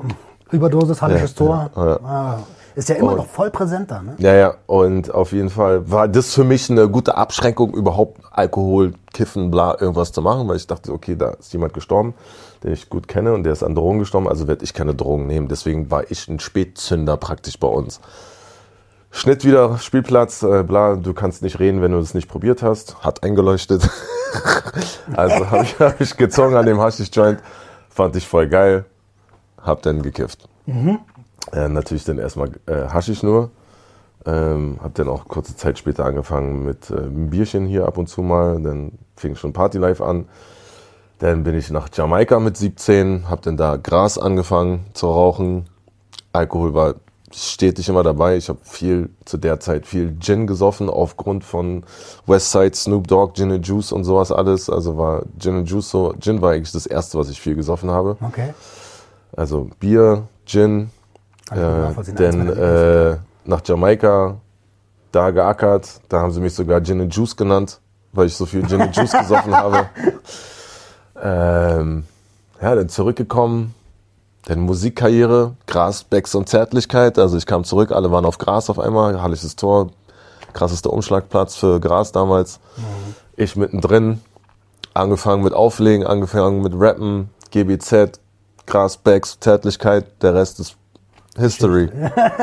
Überdosis, 0.51 1.01
Hallisches 1.01 1.32
Ja, 1.32 1.38
Tor. 1.38 1.72
ja. 1.77 2.00
Ah, 2.05 2.39
ist 2.75 2.89
ja 2.89 2.96
immer 2.96 3.12
Und- 3.12 3.18
noch 3.18 3.27
voll 3.27 3.51
präsent 3.51 3.92
da, 3.92 4.01
ne? 4.01 4.15
Ja, 4.18 4.34
ja. 4.34 4.56
Und 4.65 5.13
auf 5.13 5.32
jeden 5.32 5.50
Fall 5.50 5.89
war 5.92 6.08
das 6.08 6.34
für 6.34 6.44
mich 6.44 6.70
eine 6.70 6.89
gute 6.89 7.15
Abschränkung, 7.18 7.74
überhaupt 7.74 8.22
Alkohol, 8.32 8.94
Kiffen, 9.13 9.51
bla, 9.51 9.77
irgendwas 9.80 10.12
zu 10.12 10.22
machen, 10.22 10.48
weil 10.48 10.58
ich 10.58 10.68
dachte, 10.68 10.92
okay, 10.92 11.15
da 11.15 11.32
ist 11.32 11.53
jemand 11.53 11.74
gestorben, 11.74 12.13
den 12.63 12.74
ich 12.74 12.89
gut 12.89 13.08
kenne 13.08 13.34
und 13.34 13.44
der 13.44 13.53
ist 13.53 13.63
an 13.63 13.75
Drogen 13.75 14.00
gestorben, 14.00 14.27
also 14.27 14.48
werde 14.48 14.63
ich 14.63 14.74
keine 14.74 14.96
Drogen 14.96 15.27
nehmen. 15.27 15.48
Deswegen 15.48 15.92
war 15.92 16.10
ich 16.10 16.27
ein 16.27 16.39
Spätzünder 16.39 17.18
praktisch 17.18 17.60
bei 17.60 17.68
uns. 17.68 18.00
Schnitt 19.12 19.46
wieder, 19.46 19.77
Spielplatz, 19.77 20.42
äh, 20.42 20.63
bla, 20.63 20.96
du 20.96 21.13
kannst 21.13 21.44
nicht 21.44 21.60
reden, 21.60 21.84
wenn 21.84 21.92
du 21.92 22.00
das 22.00 22.15
nicht 22.15 22.27
probiert 22.27 22.63
hast. 22.63 23.03
Hat 23.03 23.22
eingeleuchtet. 23.22 23.88
also 25.13 25.51
habe 25.51 25.63
ich, 25.63 25.80
hab 25.80 26.01
ich 26.01 26.18
gezogen 26.18 26.56
an 26.56 26.65
dem 26.65 26.80
Haschisch-Joint. 26.80 27.39
Fand 27.89 28.15
ich 28.15 28.27
voll 28.27 28.48
geil. 28.48 28.86
Hab 29.62 29.84
dann 29.84 30.01
gekifft. 30.01 30.50
Äh, 31.51 31.67
natürlich 31.67 32.05
dann 32.05 32.19
erstmal 32.19 32.50
äh, 32.65 32.88
Haschisch 32.88 33.23
nur. 33.23 33.51
Ähm, 34.25 34.79
hab 34.81 34.95
dann 34.95 35.09
auch 35.09 35.27
kurze 35.27 35.55
Zeit 35.57 35.77
später 35.77 36.05
angefangen 36.05 36.63
mit 36.63 36.89
äh, 36.89 36.95
einem 36.95 37.29
Bierchen 37.29 37.65
hier 37.65 37.85
ab 37.85 37.97
und 37.97 38.07
zu 38.07 38.21
mal. 38.21 38.62
Dann 38.62 38.93
fing 39.15 39.35
schon 39.35 39.53
Party 39.53 39.77
Life 39.77 40.03
an. 40.03 40.25
Dann 41.19 41.43
bin 41.43 41.55
ich 41.55 41.69
nach 41.69 41.89
Jamaika 41.93 42.39
mit 42.39 42.57
17, 42.57 43.29
hab 43.29 43.41
dann 43.41 43.57
da 43.57 43.77
Gras 43.77 44.17
angefangen 44.17 44.85
zu 44.93 45.07
rauchen. 45.07 45.67
Alkohol 46.31 46.73
war 46.73 46.95
stetig 47.33 47.89
immer 47.89 48.03
dabei. 48.03 48.38
Ich 48.38 48.50
habe 48.50 48.59
viel 48.63 49.09
zu 49.25 49.38
der 49.38 49.59
Zeit 49.59 49.85
viel 49.85 50.17
Gin 50.19 50.47
gesoffen 50.47 50.89
aufgrund 50.89 51.43
von 51.43 51.83
Westside, 52.25 52.75
Snoop 52.75 53.07
Dogg, 53.07 53.35
Gin 53.35 53.51
and 53.51 53.67
Juice 53.67 53.91
und 53.91 54.03
sowas 54.03 54.31
alles. 54.31 54.69
Also 54.69 54.97
war 54.97 55.23
Gin 55.39 55.57
and 55.57 55.69
Juice 55.69 55.89
so. 55.89 56.13
Gin 56.19 56.41
war 56.41 56.51
eigentlich 56.51 56.71
das 56.71 56.85
erste, 56.85 57.17
was 57.17 57.29
ich 57.29 57.41
viel 57.41 57.55
gesoffen 57.55 57.89
habe. 57.89 58.17
Okay. 58.21 58.53
Also 59.35 59.69
Bier, 59.79 60.27
Gin, 60.45 60.91
äh, 61.55 62.31
meiner 62.31 62.57
äh, 62.57 63.17
nach 63.45 63.62
Jamaika, 63.65 64.38
da 65.12 65.31
geackert. 65.31 66.01
Da 66.10 66.19
haben 66.19 66.31
sie 66.31 66.41
mich 66.41 66.53
sogar 66.53 66.81
Gin 66.83 67.01
and 67.01 67.13
Juice 67.13 67.36
genannt, 67.36 67.79
weil 68.12 68.27
ich 68.27 68.36
so 68.36 68.45
viel 68.45 68.65
Gin 68.67 68.81
and 68.81 68.95
Juice 68.95 69.12
gesoffen 69.12 69.55
habe. 69.55 69.86
Ähm, 71.24 72.03
ja, 72.62 72.75
dann 72.75 72.89
zurückgekommen. 72.89 73.74
Dann 74.45 74.60
Musikkarriere, 74.60 75.55
Gras, 75.67 76.03
Becks 76.03 76.36
und 76.36 76.50
Zärtlichkeit. 76.50 77.17
Also 77.17 77.38
ich 77.38 77.45
kam 77.45 77.63
zurück, 77.63 77.91
alle 77.91 78.12
waren 78.12 78.25
auf 78.25 78.38
Gras 78.38 78.69
auf 78.69 78.77
einmal. 78.77 79.22
Hallisches 79.22 79.55
Tor, 79.55 79.91
krassester 80.51 80.91
Umschlagplatz 80.91 81.55
für 81.55 81.79
Gras 81.79 82.12
damals. 82.12 82.60
Ich 83.38 83.55
mittendrin, 83.55 84.19
angefangen 84.93 85.43
mit 85.43 85.53
Auflegen, 85.53 86.05
angefangen 86.05 86.62
mit 86.62 86.74
Rappen, 86.75 87.29
GBZ, 87.51 88.19
Gras, 88.65 88.98
Becks, 88.98 89.39
Zärtlichkeit. 89.39 90.22
Der 90.22 90.33
Rest 90.33 90.60
ist 90.60 90.75
History. 91.38 91.90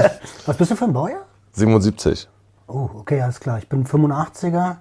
Was 0.46 0.56
bist 0.56 0.70
du 0.70 0.76
für 0.76 0.84
ein 0.84 0.92
Baujahr? 0.92 1.24
77. 1.52 2.28
Oh, 2.66 2.88
okay, 2.94 3.20
alles 3.20 3.40
klar. 3.40 3.58
Ich 3.58 3.68
bin 3.68 3.84
85er. 3.86 4.76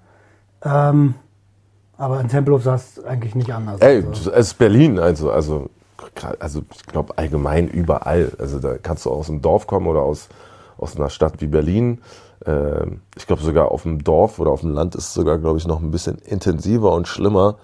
Ähm, 0.64 1.16
aber 1.98 2.22
in 2.22 2.28
Tempelhof 2.30 2.64
sah 2.64 2.76
es 2.76 3.04
eigentlich 3.04 3.36
nicht 3.36 3.54
anders. 3.54 3.82
Ey, 3.82 4.06
Also, 4.08 4.32
es 4.32 4.48
ist 4.48 4.54
Berlin, 4.58 5.00
also, 5.00 5.32
also, 5.32 5.70
also 6.40 6.62
ich 6.74 6.86
glaube 6.86 7.18
allgemein 7.18 7.68
überall. 7.68 8.32
Also 8.40 8.60
da 8.60 8.78
kannst 8.78 9.06
du 9.06 9.12
aus 9.12 9.30
einem 9.30 9.42
Dorf 9.42 9.68
kommen 9.68 9.88
oder 9.88 10.02
aus, 10.02 10.30
aus 10.78 10.96
einer 10.96 11.10
Stadt 11.10 11.42
wie 11.42 11.48
Berlin. 11.48 12.02
Ähm, 12.46 13.02
ich 13.18 13.28
glaube 13.28 13.42
sogar 13.42 13.72
auf 13.72 13.84
dem 13.84 14.04
Dorf 14.04 14.40
oder 14.40 14.52
auf 14.52 14.62
dem 14.62 14.72
Land 14.72 14.96
ist 14.96 15.08
es 15.08 15.14
sogar, 15.14 15.38
glaube 15.40 15.58
ich, 15.58 15.68
noch 15.68 15.82
ein 15.82 15.92
bisschen 15.92 16.18
intensiver 16.20 16.94
und 16.94 17.08
schlimmer. 17.08 17.56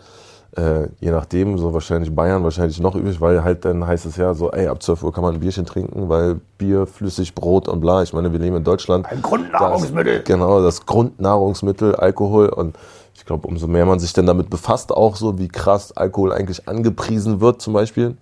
Äh, 0.55 0.88
je 1.01 1.12
nachdem, 1.12 1.57
so 1.57 1.74
wahrscheinlich 1.74 2.15
Bayern, 2.15 2.43
wahrscheinlich 2.43 2.79
noch 2.79 2.95
übrig, 2.95 3.19
weil 3.19 3.43
halt 3.43 3.65
dann 3.65 3.85
heißt 3.85 4.05
es 4.05 4.15
ja 4.15 4.33
so, 4.33 4.51
ey, 4.51 4.67
ab 4.67 4.81
12 4.81 5.03
Uhr 5.03 5.12
kann 5.12 5.21
man 5.21 5.33
ein 5.33 5.39
Bierchen 5.41 5.65
trinken, 5.65 6.07
weil 6.07 6.39
Bier, 6.57 6.88
flüssig, 6.88 7.35
Brot 7.35 7.67
und 7.67 7.81
bla. 7.81 8.03
Ich 8.03 8.13
meine, 8.13 8.31
wir 8.31 8.39
leben 8.39 8.55
in 8.55 8.63
Deutschland. 8.63 9.05
Ein 9.05 9.21
Grundnahrungsmittel. 9.21 10.19
Das, 10.19 10.25
genau, 10.25 10.62
das 10.62 10.85
Grundnahrungsmittel, 10.85 11.95
Alkohol. 11.95 12.47
Und 12.47 12.77
ich 13.15 13.25
glaube, 13.25 13.47
umso 13.47 13.67
mehr 13.67 13.85
man 13.85 14.00
sich 14.00 14.13
denn 14.13 14.27
damit 14.27 14.50
befasst, 14.50 14.93
auch 14.93 15.17
so 15.17 15.38
wie 15.38 15.50
krass 15.50 15.91
Alkohol 15.91 16.31
eigentlich 16.31 16.69
angepriesen 16.69 17.41
wird, 17.41 17.62
zum 17.62 17.74
Beispiel, 17.74 18.15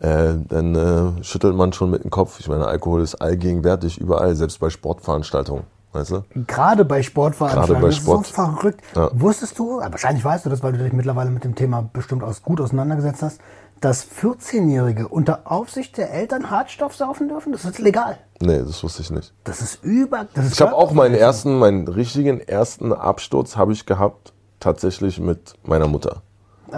äh, 0.00 0.34
dann 0.48 0.74
äh, 0.74 1.24
schüttelt 1.24 1.56
man 1.56 1.72
schon 1.72 1.90
mit 1.90 2.04
dem 2.04 2.10
Kopf. 2.10 2.40
Ich 2.40 2.48
meine, 2.48 2.66
Alkohol 2.66 3.00
ist 3.00 3.14
allgegenwärtig 3.14 3.98
überall, 3.98 4.36
selbst 4.36 4.60
bei 4.60 4.68
Sportveranstaltungen. 4.68 5.64
Weißt 5.92 6.10
du? 6.12 6.22
Gerade 6.46 6.84
bei 6.84 7.02
Sportveranstaltungen. 7.02 7.80
Gerade 7.80 7.82
bei 7.82 7.88
das 7.88 7.98
ist 7.98 8.02
Sport. 8.04 8.26
so 8.26 8.32
verrückt. 8.32 8.80
Ja. 8.94 9.10
Wusstest 9.12 9.58
du, 9.58 9.80
wahrscheinlich 9.80 10.24
weißt 10.24 10.46
du 10.46 10.50
das, 10.50 10.62
weil 10.62 10.72
du 10.72 10.78
dich 10.78 10.92
mittlerweile 10.92 11.30
mit 11.30 11.42
dem 11.42 11.54
Thema 11.56 11.88
bestimmt 11.92 12.22
aus, 12.22 12.42
gut 12.42 12.60
auseinandergesetzt 12.60 13.22
hast, 13.22 13.40
dass 13.80 14.06
14-Jährige 14.06 15.08
unter 15.08 15.50
Aufsicht 15.50 15.96
der 15.96 16.12
Eltern 16.12 16.50
Hartstoff 16.50 16.94
saufen 16.94 17.28
dürfen? 17.28 17.50
Das 17.52 17.64
ist 17.64 17.78
legal. 17.78 18.18
Nee, 18.40 18.58
das 18.58 18.82
wusste 18.84 19.02
ich 19.02 19.10
nicht. 19.10 19.32
Das 19.44 19.60
ist 19.60 19.82
über. 19.82 20.26
Das 20.34 20.46
ist 20.46 20.52
Ich 20.52 20.60
habe 20.60 20.74
auch 20.74 20.92
meinen 20.92 21.14
ersten, 21.14 21.58
meinen 21.58 21.88
richtigen 21.88 22.40
ersten 22.40 22.92
Absturz 22.92 23.56
habe 23.56 23.72
ich 23.72 23.86
gehabt, 23.86 24.32
tatsächlich 24.60 25.18
mit 25.18 25.54
meiner 25.64 25.88
Mutter. 25.88 26.22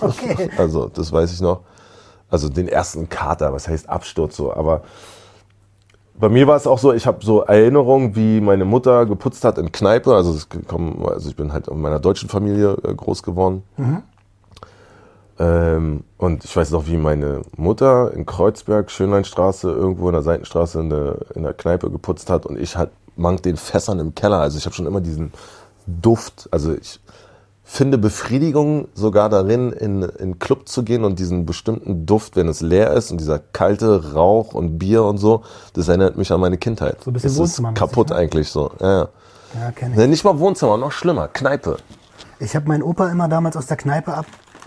Okay. 0.00 0.50
Also, 0.58 0.88
das 0.88 1.12
weiß 1.12 1.32
ich 1.32 1.40
noch. 1.40 1.60
Also 2.28 2.48
den 2.48 2.66
ersten 2.66 3.08
Kater, 3.08 3.52
was 3.52 3.68
heißt 3.68 3.88
Absturz 3.88 4.36
so, 4.36 4.52
aber 4.52 4.82
bei 6.18 6.28
mir 6.28 6.46
war 6.46 6.56
es 6.56 6.66
auch 6.66 6.78
so, 6.78 6.92
ich 6.92 7.06
habe 7.06 7.24
so 7.24 7.42
Erinnerungen, 7.42 8.16
wie 8.16 8.40
meine 8.40 8.64
Mutter 8.64 9.06
geputzt 9.06 9.44
hat 9.44 9.58
in 9.58 9.72
Kneipe. 9.72 10.14
Also, 10.14 10.36
kommen, 10.66 11.04
also 11.06 11.28
ich 11.28 11.36
bin 11.36 11.52
halt 11.52 11.68
in 11.68 11.80
meiner 11.80 11.98
deutschen 11.98 12.28
Familie 12.28 12.76
äh, 12.82 12.94
groß 12.94 13.22
geworden. 13.22 13.62
Ähm, 15.38 16.04
und 16.16 16.44
ich 16.44 16.56
weiß 16.56 16.70
noch, 16.70 16.86
wie 16.86 16.96
meine 16.96 17.42
Mutter 17.56 18.12
in 18.14 18.24
Kreuzberg, 18.24 18.90
Schönleinstraße, 18.90 19.70
irgendwo 19.70 20.08
in 20.08 20.14
der 20.14 20.22
Seitenstraße 20.22 20.80
in 20.80 20.88
der, 20.88 21.18
in 21.34 21.42
der 21.42 21.52
Kneipe 21.52 21.90
geputzt 21.90 22.30
hat 22.30 22.46
und 22.46 22.58
ich 22.58 22.76
halt 22.76 22.90
mang 23.16 23.40
den 23.42 23.56
Fässern 23.56 23.98
im 23.98 24.14
Keller. 24.14 24.40
Also 24.40 24.56
ich 24.56 24.64
habe 24.64 24.74
schon 24.74 24.86
immer 24.86 25.00
diesen 25.00 25.32
Duft, 25.86 26.48
also 26.50 26.72
ich 26.72 27.00
finde 27.68 27.98
Befriedigung 27.98 28.88
sogar 28.94 29.28
darin, 29.28 29.72
in 29.72 30.02
in 30.02 30.38
Club 30.38 30.68
zu 30.68 30.84
gehen 30.84 31.04
und 31.04 31.18
diesen 31.18 31.44
bestimmten 31.44 32.06
Duft, 32.06 32.36
wenn 32.36 32.48
es 32.48 32.60
leer 32.60 32.92
ist 32.92 33.10
und 33.10 33.20
dieser 33.20 33.40
kalte 33.40 34.14
Rauch 34.14 34.54
und 34.54 34.78
Bier 34.78 35.02
und 35.02 35.18
so, 35.18 35.42
das 35.74 35.88
erinnert 35.88 36.16
mich 36.16 36.32
an 36.32 36.40
meine 36.40 36.56
Kindheit. 36.56 37.02
So 37.02 37.10
ein 37.10 37.14
bisschen 37.14 37.28
das 37.28 37.32
ist 37.34 37.38
Wohnzimmermäßig, 37.40 37.78
kaputt 37.78 38.10
ne? 38.10 38.16
eigentlich 38.16 38.48
so. 38.48 38.70
Ja, 38.80 38.98
ja. 38.98 39.08
Ja, 39.54 39.70
kenn 39.72 39.92
ich. 39.92 39.98
Nee, 39.98 40.06
nicht 40.06 40.24
mal 40.24 40.38
Wohnzimmer, 40.38 40.76
noch 40.76 40.92
schlimmer, 40.92 41.28
Kneipe. 41.28 41.76
Ich 42.38 42.54
habe 42.54 42.68
meinen 42.68 42.82
Opa 42.82 43.10
immer 43.10 43.28
damals 43.28 43.56
aus 43.56 43.66
der 43.66 43.76
Kneipe 43.76 44.14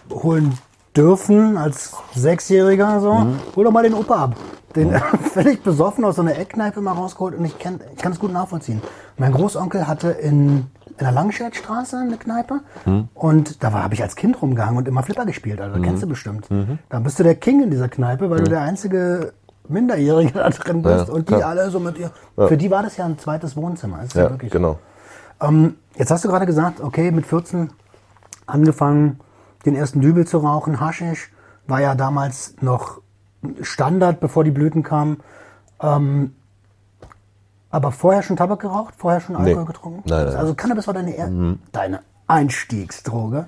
abholen 0.10 0.58
dürfen, 0.96 1.58
als 1.58 1.94
Sechsjähriger 2.15 3.00
so. 3.00 3.13
Mhm. 3.13 3.39
Hol 3.56 3.65
doch 3.65 3.72
mal 3.72 3.84
den 3.84 3.94
Opa 3.94 4.15
ab. 4.24 4.36
Den 4.75 4.94
völlig 5.34 5.63
besoffen 5.63 6.03
aus 6.06 6.18
so 6.18 6.22
einer 6.22 6.38
Eckkneipe 6.38 6.82
mal 6.82 6.94
rausgeholt 6.94 7.36
und 7.36 7.46
ich 7.46 7.58
kann 7.58 7.79
es 8.03 8.20
gut 8.20 8.32
nachvollziehen. 8.32 8.82
Mein 9.18 9.32
Großonkel 9.32 9.88
hatte 9.88 10.10
in, 10.10 10.68
in 11.00 11.06
der 11.06 11.12
Langscheidstraße 11.13 11.98
eine 11.98 12.18
Kneipe 12.18 12.60
Mhm. 12.86 13.08
und 13.13 13.63
da 13.63 13.72
habe 13.72 13.94
ich 13.94 14.03
als 14.03 14.15
Kind 14.15 14.41
rumgehangen 14.41 14.77
und 14.77 14.88
immer 14.88 15.01
Flipper 15.03 15.25
gespielt. 15.25 15.60
Also 15.62 15.82
kennst 15.82 16.03
du 16.03 16.08
Mhm. 16.08 16.10
bestimmt. 16.12 16.50
Da 16.89 17.00
bist 17.00 17.18
du 17.20 17.24
der 17.24 17.36
King 17.36 17.63
in 17.63 17.72
dieser 17.72 17.89
Kneipe, 17.89 18.29
weil 18.29 18.39
du 18.44 18.50
der 18.50 18.62
einzige 18.62 19.34
Minderjährige 19.68 20.32
da 20.39 20.50
drin 20.50 20.82
bist 20.82 21.08
Ja, 21.08 21.13
und 21.13 21.29
die 21.29 21.34
klar. 21.36 21.50
alle 21.50 21.70
so 21.70 21.79
mit 21.79 21.98
ihr. 21.98 22.12
Für 22.36 22.58
die 22.58 22.70
war 22.70 22.84
das 22.84 22.98
ja 22.98 23.06
ein 23.06 23.18
zweites 23.18 23.56
Wohnzimmer. 23.56 23.98
Das 23.98 24.08
ist 24.08 24.13
ja, 24.15 24.24
Ja, 24.24 24.29
wirklich 24.32 24.51
genau. 24.51 24.77
ähm, 25.41 25.75
jetzt 25.96 26.12
hast 26.12 26.25
du 26.25 26.27
gerade 26.29 26.46
gesagt, 26.46 26.82
okay, 26.82 27.12
mit 27.12 27.25
14 27.25 27.70
angefangen, 28.46 29.20
den 29.65 29.75
ersten 29.75 30.01
Dübel 30.01 30.25
zu 30.27 30.39
rauchen. 30.39 30.79
Haschisch 30.79 31.32
war 31.68 31.82
ja 31.82 31.96
damals 31.96 32.56
noch 32.62 33.01
Standard, 33.62 34.20
bevor 34.20 34.44
die 34.44 34.51
Blüten 34.51 34.84
kamen. 34.84 35.20
Ähm, 35.82 36.36
aber 37.69 37.91
vorher 37.91 38.21
schon 38.23 38.35
Tabak 38.38 38.59
geraucht? 38.61 38.93
Vorher 38.97 39.19
schon 39.21 39.35
Alkohol 39.35 39.61
Nee. 39.61 39.65
getrunken? 39.67 40.03
Nein, 40.05 40.25
nein, 40.25 40.35
Also 40.35 40.53
Cannabis 40.55 40.88
war 40.88 40.93
deine, 40.93 41.15
er 41.15 41.29
deine 41.71 41.99
Einstiegsdroge. 42.27 43.45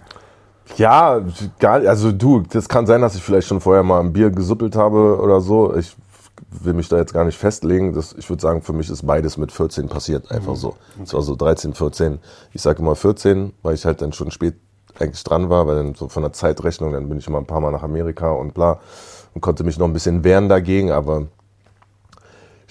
Ja, 0.78 1.20
gar, 1.60 1.86
also 1.88 2.12
du, 2.12 2.42
das 2.42 2.70
kann 2.70 2.86
sein, 2.86 3.02
dass 3.02 3.16
ich 3.16 3.24
vielleicht 3.24 3.48
schon 3.48 3.60
vorher 3.60 3.84
mal 3.84 4.00
ein 4.00 4.14
Bier 4.14 4.30
gesuppelt 4.30 4.76
habe 4.76 5.20
oder 5.22 5.42
so. 5.42 5.76
Ich 5.76 5.96
will 6.50 6.74
mich 6.74 6.88
da 6.88 6.98
jetzt 6.98 7.14
gar 7.14 7.26
nicht 7.26 7.38
festlegen. 7.38 7.94
Das, 7.94 8.14
ich 8.14 8.30
würde 8.30 8.42
sagen, 8.42 8.62
für 8.62 8.74
mich 8.74 8.90
ist 8.90 9.06
beides 9.06 9.38
mit 9.38 9.52
14 9.52 9.90
passiert, 9.90 10.32
einfach 10.32 10.56
so. 10.56 10.76
Es 11.04 11.14
war 11.14 11.22
so 11.22 11.36
13, 11.36 11.74
14. 11.74 12.20
Ich 12.54 12.62
sage 12.62 12.80
immer 12.82 12.96
14, 12.96 13.54
weil 13.64 13.74
ich 13.76 13.86
halt 13.86 14.02
dann 14.02 14.14
schon 14.14 14.32
spät 14.32 14.56
eigentlich 15.00 15.24
dran 15.24 15.50
war, 15.50 15.68
weil 15.68 15.76
dann 15.78 15.96
so 15.96 16.08
von 16.08 16.24
der 16.24 16.32
Zeitrechnung, 16.34 16.94
dann 16.94 17.10
bin 17.10 17.18
ich 17.18 17.28
immer 17.28 17.40
ein 17.40 17.46
paar 17.48 17.60
Mal 17.60 17.72
nach 17.72 17.84
Amerika 17.84 18.32
und 18.32 18.54
bla 18.54 18.80
und 19.34 19.42
konnte 19.42 19.64
mich 19.64 19.78
noch 19.78 19.88
ein 19.88 19.94
bisschen 19.94 20.24
wehren 20.24 20.48
dagegen, 20.50 20.92
aber 20.92 21.28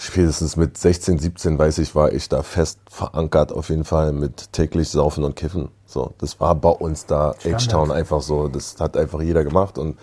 spätestens 0.00 0.57
mit 0.57 0.78
16, 0.78 1.19
17, 1.19 1.59
weiß 1.59 1.78
ich, 1.78 1.95
war 1.95 2.12
ich 2.12 2.28
da 2.28 2.42
fest 2.42 2.80
verankert, 2.88 3.52
auf 3.52 3.69
jeden 3.69 3.85
Fall 3.85 4.12
mit 4.12 4.52
täglich 4.52 4.88
Saufen 4.88 5.25
und 5.25 5.37
Kiffen. 5.37 5.69
So, 5.85 6.14
das 6.19 6.40
war 6.40 6.54
bei 6.54 6.71
uns 6.71 7.04
da 7.04 7.35
H-Town 7.45 7.92
einfach 7.92 8.23
so. 8.23 8.49
Das 8.49 8.76
hat 8.80 8.97
einfach 8.97 9.21
jeder 9.21 9.45
gemacht 9.45 9.76
und 9.76 9.99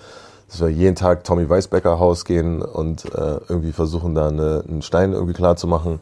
dass 0.50 0.62
wir 0.62 0.70
jeden 0.70 0.96
Tag 0.96 1.24
Tommy 1.24 1.50
Weisbecker 1.50 2.00
Haus 2.00 2.26
gehen 2.26 2.62
und 2.62 3.06
äh, 3.06 3.40
irgendwie 3.50 3.72
versuchen, 3.72 4.14
da 4.14 4.28
eine, 4.28 4.64
einen 4.68 4.82
Stein 4.84 5.14
irgendwie 5.14 5.34
klar 5.34 5.56
zu 5.56 5.68
machen 5.68 6.00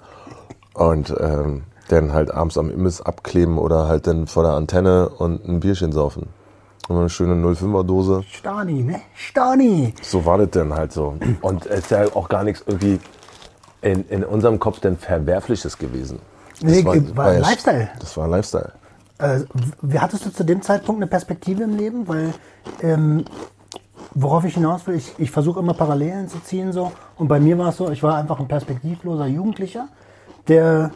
und 0.74 1.16
ähm, 1.18 1.64
dann 1.88 2.12
halt 2.12 2.32
abends 2.32 2.58
am 2.58 2.70
Imbiss 2.70 3.00
abkleben 3.00 3.58
oder 3.58 3.88
halt 3.88 4.08
dann 4.08 4.28
vor 4.28 4.44
der 4.44 4.54
Antenne 4.54 5.08
und 5.08 5.48
ein 5.48 5.62
Bierchen 5.62 5.94
saufen. 5.94 6.28
Und 6.88 6.98
eine 6.98 7.10
schöne 7.10 7.34
05er 7.34 7.84
Dose. 7.84 8.24
Stani, 8.30 8.84
ne? 8.84 9.02
Stani. 9.16 9.94
So 10.04 10.26
war 10.26 10.38
das 10.38 10.52
dann 10.52 10.74
halt 10.74 10.92
so. 10.92 11.16
Und 11.42 11.66
es 11.66 11.80
ist 11.80 11.92
ja 11.92 12.06
auch 12.14 12.30
gar 12.30 12.44
nichts 12.44 12.64
irgendwie 12.68 13.00
in, 13.86 14.04
in 14.10 14.24
unserem 14.24 14.60
Kopf 14.60 14.80
denn 14.80 14.98
Verwerfliches 14.98 15.78
gewesen. 15.78 16.20
Nee, 16.62 16.84
war, 16.84 16.96
war 17.16 17.26
ein 17.28 17.42
Lifestyle. 17.42 17.90
Das 18.00 18.18
war 18.18 18.26
ein 18.26 18.32
Lifestyle. 18.32 18.72
Äh, 19.20 19.42
wie 19.82 20.00
hattest 20.00 20.26
du 20.26 20.32
zu 20.32 20.44
dem 20.44 20.62
Zeitpunkt 20.64 21.00
eine 21.00 21.08
Perspektive 21.08 21.64
im 21.64 21.78
Leben? 21.78 22.08
Weil, 22.08 22.34
ähm, 22.82 23.26
worauf 24.16 24.44
ich 24.44 24.56
hinaus 24.56 24.88
will, 24.88 24.96
ich, 24.96 25.14
ich 25.20 25.30
versuche 25.30 25.60
immer 25.60 25.76
Parallelen 25.76 26.28
zu 26.28 26.40
ziehen 26.40 26.72
so. 26.72 26.92
Und 27.18 27.28
bei 27.28 27.40
mir 27.40 27.58
war 27.60 27.70
es 27.70 27.78
so, 27.78 27.92
ich 27.92 28.02
war 28.02 28.18
einfach 28.18 28.40
ein 28.40 28.48
perspektivloser 28.48 29.28
Jugendlicher, 29.28 29.88
der 30.48 30.92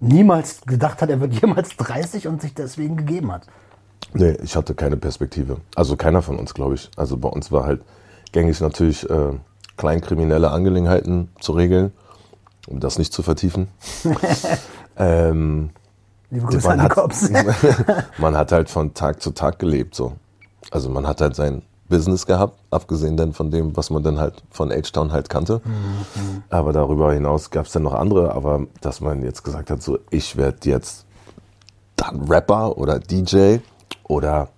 niemals 0.00 0.62
gedacht 0.62 1.02
hat, 1.02 1.10
er 1.10 1.20
wird 1.20 1.34
jemals 1.42 1.76
30 1.76 2.26
und 2.26 2.40
sich 2.40 2.54
deswegen 2.54 2.96
gegeben 2.96 3.32
hat. 3.32 3.42
Nee, 4.14 4.38
ich 4.42 4.56
hatte 4.56 4.74
keine 4.74 4.96
Perspektive. 4.96 5.58
Also 5.76 5.94
keiner 5.96 6.22
von 6.22 6.38
uns, 6.38 6.54
glaube 6.54 6.76
ich. 6.76 6.90
Also 6.96 7.18
bei 7.18 7.28
uns 7.28 7.52
war 7.52 7.64
halt 7.66 7.82
gängig 8.32 8.60
natürlich 8.62 9.08
äh, 9.10 9.32
kleinkriminelle 9.76 10.50
Angelegenheiten 10.50 11.28
zu 11.38 11.52
regeln, 11.52 11.92
um 12.70 12.80
das 12.80 12.98
nicht 12.98 13.12
zu 13.12 13.22
vertiefen. 13.22 13.68
ähm, 14.96 15.70
Liebe 16.30 16.46
Grüße 16.46 16.70
an 16.70 16.80
die 16.80 16.88
Cops. 16.88 17.28
man 18.18 18.36
hat 18.36 18.52
halt 18.52 18.70
von 18.70 18.94
Tag 18.94 19.20
zu 19.20 19.32
Tag 19.32 19.58
gelebt 19.58 19.94
so. 19.94 20.12
Also 20.70 20.88
man 20.88 21.06
hat 21.06 21.20
halt 21.20 21.34
sein 21.34 21.62
Business 21.88 22.24
gehabt, 22.24 22.56
abgesehen 22.70 23.16
dann 23.16 23.32
von 23.32 23.50
dem, 23.50 23.76
was 23.76 23.90
man 23.90 24.04
dann 24.04 24.20
halt 24.20 24.42
von 24.50 24.70
H-Town 24.70 25.10
halt 25.10 25.28
kannte. 25.28 25.60
Mhm. 25.64 26.44
Aber 26.48 26.72
darüber 26.72 27.12
hinaus 27.12 27.50
gab 27.50 27.66
es 27.66 27.72
dann 27.72 27.82
noch 27.82 27.94
andere, 27.94 28.32
aber 28.32 28.66
dass 28.80 29.00
man 29.00 29.24
jetzt 29.24 29.42
gesagt 29.42 29.70
hat, 29.70 29.82
so 29.82 29.98
ich 30.10 30.36
werde 30.36 30.70
jetzt 30.70 31.04
dann 31.96 32.28
Rapper 32.28 32.78
oder 32.78 33.00
DJ 33.00 33.56
oder 34.04 34.48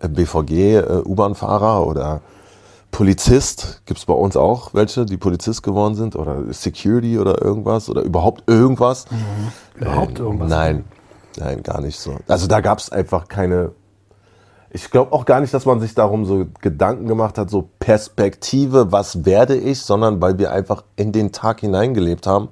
BVG, 0.00 0.76
äh, 0.76 1.02
U-Bahn-Fahrer 1.04 1.86
oder 1.86 2.20
Polizist, 2.90 3.82
gibt 3.86 3.98
es 3.98 4.06
bei 4.06 4.14
uns 4.14 4.36
auch 4.36 4.74
welche, 4.74 5.06
die 5.06 5.16
Polizist 5.16 5.62
geworden 5.62 5.94
sind 5.94 6.16
oder 6.16 6.52
Security 6.52 7.18
oder 7.18 7.40
irgendwas 7.42 7.88
oder 7.88 8.02
überhaupt 8.02 8.48
irgendwas. 8.48 9.06
Mhm. 9.10 9.80
Überhaupt 9.80 10.18
äh, 10.18 10.22
irgendwas? 10.22 10.50
Nein, 10.50 10.84
nein, 11.38 11.62
gar 11.62 11.80
nicht 11.80 11.98
so. 11.98 12.16
Also 12.28 12.46
da 12.46 12.60
gab 12.60 12.78
es 12.78 12.90
einfach 12.90 13.28
keine 13.28 13.72
ich 14.72 14.90
glaube 14.90 15.12
auch 15.12 15.24
gar 15.24 15.40
nicht, 15.40 15.52
dass 15.52 15.66
man 15.66 15.80
sich 15.80 15.94
darum 15.94 16.24
so 16.24 16.46
Gedanken 16.60 17.06
gemacht 17.06 17.38
hat, 17.38 17.50
so 17.50 17.68
Perspektive, 17.80 18.92
was 18.92 19.24
werde 19.24 19.56
ich, 19.56 19.82
sondern 19.82 20.22
weil 20.22 20.38
wir 20.38 20.52
einfach 20.52 20.84
in 20.96 21.10
den 21.10 21.32
Tag 21.32 21.60
hineingelebt 21.60 22.26
haben. 22.26 22.48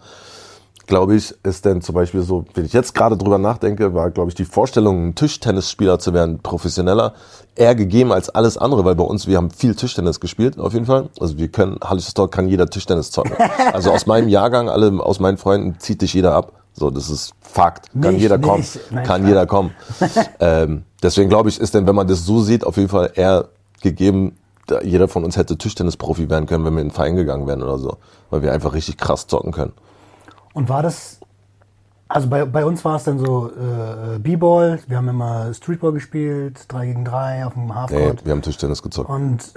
Glaube 0.88 1.16
ich, 1.16 1.35
ist 1.42 1.66
denn 1.66 1.83
zum 1.83 1.95
Beispiel 1.95 2.23
so, 2.23 2.47
wenn 2.54 2.64
ich 2.64 2.73
jetzt 2.73 2.95
gerade 2.95 3.18
drüber 3.18 3.37
nachdenke, 3.37 3.92
war, 3.92 4.11
glaube 4.11 4.30
ich, 4.30 4.35
die 4.35 4.47
Vorstellung, 4.47 5.09
ein 5.09 5.14
Tischtennisspieler 5.14 5.99
zu 5.99 6.14
werden, 6.14 6.38
professioneller, 6.42 7.12
eher 7.54 7.75
gegeben 7.75 8.11
als 8.11 8.30
alles 8.30 8.57
andere, 8.57 8.87
weil 8.87 8.95
bei 8.95 9.04
uns, 9.04 9.26
wir 9.26 9.37
haben 9.37 9.50
viel 9.50 9.75
Tischtennis 9.75 10.18
gespielt, 10.18 10.59
auf 10.59 10.73
jeden 10.73 10.87
Fall. 10.87 11.11
Also 11.21 11.37
wir 11.37 11.49
können, 11.49 11.78
Hallisches 11.85 12.14
Talk 12.14 12.33
kann 12.33 12.49
jeder 12.49 12.66
Tischtennis 12.66 13.11
zocken. 13.11 13.33
Also 13.75 13.92
aus 13.92 14.07
meinem 14.07 14.28
Jahrgang, 14.28 14.71
alle 14.71 14.90
aus 15.04 15.21
meinen 15.21 15.37
Freunden, 15.37 15.78
zieht 15.78 16.00
dich 16.00 16.14
jeder 16.14 16.33
ab. 16.33 16.52
So, 16.73 16.90
das 16.90 17.11
ist 17.11 17.33
Fakt. 17.42 17.90
Kann 18.00 18.14
nicht, 18.14 18.23
jeder 18.23 18.38
kommen. 18.38 18.64
Kann 19.04 19.26
jeder 19.26 19.45
kommen. 19.45 19.73
ähm, 20.40 20.85
deswegen 21.02 21.28
glaube 21.28 21.50
ich, 21.50 21.61
ist 21.61 21.75
denn, 21.75 21.87
wenn 21.87 21.97
man 21.97 22.09
das 22.09 22.25
so 22.25 22.40
sieht, 22.40 22.64
auf 22.64 22.78
jeden 22.78 22.88
Fall 22.88 23.12
eher 23.14 23.49
gegeben, 23.83 24.38
jeder 24.82 25.08
von 25.08 25.23
uns 25.23 25.36
hätte 25.36 25.58
Tischtennisprofi 25.58 26.30
werden 26.30 26.47
können, 26.47 26.65
wenn 26.65 26.73
wir 26.73 26.80
in 26.80 26.89
den 26.89 26.95
Verein 26.95 27.17
gegangen 27.17 27.47
wären 27.47 27.63
oder 27.63 27.76
so. 27.76 27.99
Weil 28.30 28.41
wir 28.41 28.54
einfach 28.54 28.73
richtig 28.73 28.97
krass 28.97 29.26
zocken 29.26 29.52
können. 29.52 29.73
Und 30.54 30.69
war 30.69 30.82
das, 30.82 31.21
also 32.08 32.28
bei, 32.28 32.45
bei 32.45 32.65
uns 32.65 32.84
war 32.84 32.97
es 32.97 33.04
dann 33.04 33.19
so 33.19 33.50
äh, 33.50 34.19
B-Ball, 34.19 34.80
wir 34.87 34.97
haben 34.97 35.08
immer 35.08 35.52
Streetball 35.54 35.93
gespielt, 35.93 36.65
3 36.69 36.87
gegen 36.87 37.04
3 37.04 37.47
auf 37.47 37.54
dem 37.54 37.75
Halfcourt. 37.75 38.21
Nee, 38.21 38.21
wir 38.25 38.32
haben 38.32 38.43
Tischtennis 38.43 38.82
gezockt. 38.82 39.08
Und 39.11 39.52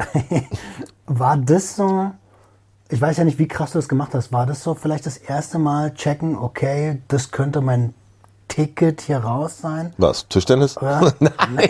war 1.08 1.38
das 1.38 1.76
so, 1.76 2.12
ich 2.90 3.02
weiß 3.02 3.18
ja 3.18 3.24
nicht, 3.24 3.40
wie 3.40 3.48
krass 3.48 3.72
du 3.72 3.80
das 3.80 3.88
gemacht 3.88 4.14
hast. 4.14 4.32
War 4.34 4.46
das 4.46 4.64
so 4.64 4.76
vielleicht 4.76 5.06
das 5.06 5.18
erste 5.18 5.60
Mal 5.60 5.94
checken, 5.94 6.38
okay, 6.38 7.02
das 7.08 7.32
könnte 7.32 7.62
mein 7.62 7.94
Ticket 8.48 9.02
hier 9.02 9.20
raus 9.20 9.60
sein? 9.62 9.94
Was? 9.98 10.28
Tischtennis? 10.28 10.76
Ja? 10.82 11.00
Nein. 11.20 11.70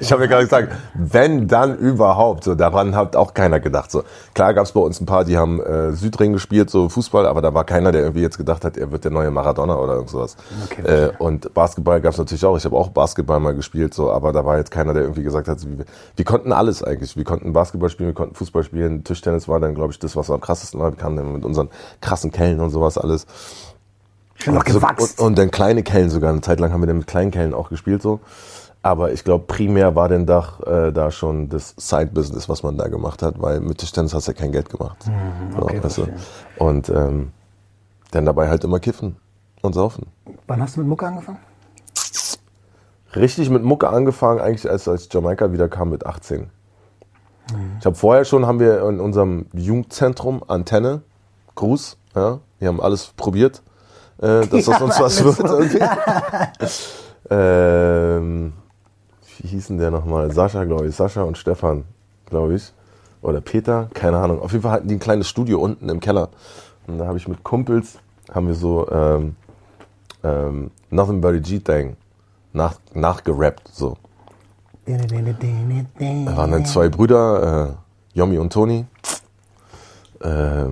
ich 0.00 0.12
habe 0.12 0.22
ja 0.22 0.28
gerade 0.28 0.44
gesagt, 0.44 0.72
wenn 0.94 1.48
dann 1.48 1.76
überhaupt. 1.76 2.44
So 2.44 2.54
daran 2.54 2.94
hat 2.94 3.16
auch 3.16 3.34
keiner 3.34 3.60
gedacht. 3.60 3.90
So 3.90 4.04
klar 4.34 4.54
gab 4.54 4.64
es 4.64 4.72
bei 4.72 4.80
uns 4.80 5.00
ein 5.00 5.06
paar, 5.06 5.24
die 5.24 5.36
haben 5.36 5.60
äh, 5.60 5.92
Südring 5.92 6.32
gespielt, 6.32 6.70
so 6.70 6.88
Fußball, 6.88 7.26
aber 7.26 7.42
da 7.42 7.54
war 7.54 7.64
keiner, 7.64 7.92
der 7.92 8.02
irgendwie 8.02 8.22
jetzt 8.22 8.38
gedacht 8.38 8.64
hat, 8.64 8.76
er 8.76 8.92
wird 8.92 9.04
der 9.04 9.10
neue 9.10 9.30
Maradona 9.30 9.76
oder 9.76 9.94
irgend 9.94 10.10
sowas. 10.10 10.36
Okay, 10.64 10.82
okay. 10.82 11.04
Äh, 11.06 11.12
und 11.18 11.52
Basketball 11.54 12.00
gab 12.00 12.12
es 12.12 12.18
natürlich 12.18 12.44
auch. 12.44 12.56
Ich 12.56 12.64
habe 12.64 12.76
auch 12.76 12.88
Basketball 12.88 13.40
mal 13.40 13.54
gespielt, 13.54 13.94
so, 13.94 14.10
aber 14.10 14.32
da 14.32 14.44
war 14.44 14.58
jetzt 14.58 14.70
keiner, 14.70 14.94
der 14.94 15.02
irgendwie 15.02 15.22
gesagt 15.22 15.48
hat, 15.48 15.58
wir, 15.64 15.84
wir 16.16 16.24
konnten 16.24 16.52
alles 16.52 16.82
eigentlich. 16.82 17.16
Wir 17.16 17.24
konnten 17.24 17.52
Basketball 17.52 17.88
spielen, 17.88 18.10
wir 18.10 18.14
konnten 18.14 18.34
Fußball 18.34 18.62
spielen. 18.62 19.04
Tischtennis 19.04 19.48
war 19.48 19.60
dann, 19.60 19.74
glaube 19.74 19.92
ich, 19.92 19.98
das, 19.98 20.16
was 20.16 20.30
am 20.30 20.40
krassesten 20.40 20.80
war. 20.80 20.92
Wir 20.92 20.96
kamen 20.96 21.16
dann 21.16 21.32
mit 21.32 21.44
unseren 21.44 21.68
krassen 22.00 22.30
Kellen 22.30 22.60
und 22.60 22.70
sowas 22.70 22.98
alles. 22.98 23.26
Schon 24.36 24.54
noch 24.54 24.64
gewachsen. 24.64 25.14
Und, 25.18 25.26
und, 25.26 25.38
dann 25.38 25.50
kleine 25.50 25.82
Kellen 25.82 26.10
sogar. 26.10 26.30
Eine 26.30 26.40
Zeit 26.40 26.58
lang 26.60 26.72
haben 26.72 26.80
wir 26.82 26.86
dann 26.86 26.98
mit 26.98 27.06
kleinen 27.06 27.30
Kellen 27.30 27.54
auch 27.54 27.68
gespielt 27.68 28.02
so. 28.02 28.20
Aber 28.82 29.12
ich 29.12 29.22
glaube, 29.22 29.44
primär 29.46 29.94
war 29.94 30.08
denn 30.08 30.26
Dach 30.26 30.60
äh, 30.60 30.90
da 30.92 31.10
schon 31.12 31.48
das 31.48 31.74
Side-Business, 31.78 32.48
was 32.48 32.64
man 32.64 32.76
da 32.76 32.88
gemacht 32.88 33.22
hat, 33.22 33.40
weil 33.40 33.60
mit 33.60 33.78
Tischtennis 33.78 34.12
hast 34.12 34.26
du 34.26 34.32
ja 34.32 34.38
kein 34.38 34.50
Geld 34.50 34.70
gemacht. 34.70 35.06
Mhm, 35.06 35.62
okay, 35.62 35.76
so, 35.76 35.84
weißt 35.84 35.98
du? 35.98 36.08
Und 36.58 36.88
ähm, 36.88 37.30
dann 38.10 38.26
dabei 38.26 38.48
halt 38.48 38.64
immer 38.64 38.80
kiffen 38.80 39.16
und 39.62 39.74
saufen. 39.74 40.06
Wann 40.48 40.60
hast 40.60 40.76
du 40.76 40.80
mit 40.80 40.88
Mucke 40.88 41.06
angefangen? 41.06 41.38
Richtig 43.14 43.50
mit 43.50 43.62
Mucke 43.62 43.88
angefangen, 43.88 44.40
eigentlich 44.40 44.68
als, 44.68 44.88
als 44.88 45.08
Jamaika 45.10 45.52
wieder 45.52 45.68
kam 45.68 45.90
mit 45.90 46.04
18. 46.04 46.40
Mhm. 46.40 46.48
Ich 47.78 47.86
habe 47.86 47.94
vorher 47.94 48.24
schon, 48.24 48.46
haben 48.46 48.58
wir 48.58 48.86
in 48.88 48.98
unserem 48.98 49.46
Jugendzentrum 49.52 50.42
Antenne, 50.48 51.02
Gruß, 51.54 51.98
ja, 52.16 52.40
wir 52.58 52.68
haben 52.68 52.80
alles 52.80 53.12
probiert, 53.16 53.62
äh, 54.18 54.46
dass 54.46 54.64
das 54.64 54.80
uns 54.80 54.98
was 54.98 55.22
wird. 55.22 55.82
Ähm, 57.30 58.52
wie 59.38 59.48
hießen 59.48 59.78
der 59.78 59.90
nochmal? 59.90 60.32
Sascha, 60.32 60.64
glaube 60.64 60.88
ich. 60.88 60.96
Sascha 60.96 61.22
und 61.22 61.38
Stefan, 61.38 61.84
glaube 62.26 62.54
ich. 62.54 62.72
Oder 63.22 63.40
Peter, 63.40 63.88
keine 63.94 64.18
Ahnung. 64.18 64.40
Auf 64.40 64.52
jeden 64.52 64.62
Fall 64.62 64.72
hatten 64.72 64.88
die 64.88 64.96
ein 64.96 65.00
kleines 65.00 65.28
Studio 65.28 65.60
unten 65.60 65.88
im 65.88 66.00
Keller. 66.00 66.28
Und 66.86 66.98
da 66.98 67.06
habe 67.06 67.18
ich 67.18 67.28
mit 67.28 67.44
Kumpels, 67.44 67.98
haben 68.32 68.48
wir 68.48 68.54
so 68.54 68.88
ähm, 68.90 69.36
ähm, 70.24 70.70
Nothing 70.90 71.20
But 71.20 71.34
a 71.34 71.38
G-Thing 71.38 71.96
nach, 72.52 72.74
nachgerappt. 72.94 73.68
So. 73.68 73.96
Da 76.26 76.36
waren 76.36 76.50
dann 76.50 76.64
zwei 76.66 76.88
Brüder, 76.88 77.76
äh, 78.14 78.18
Yomi 78.18 78.38
und 78.38 78.52
Toni. 78.52 78.86
Äh, 80.20 80.64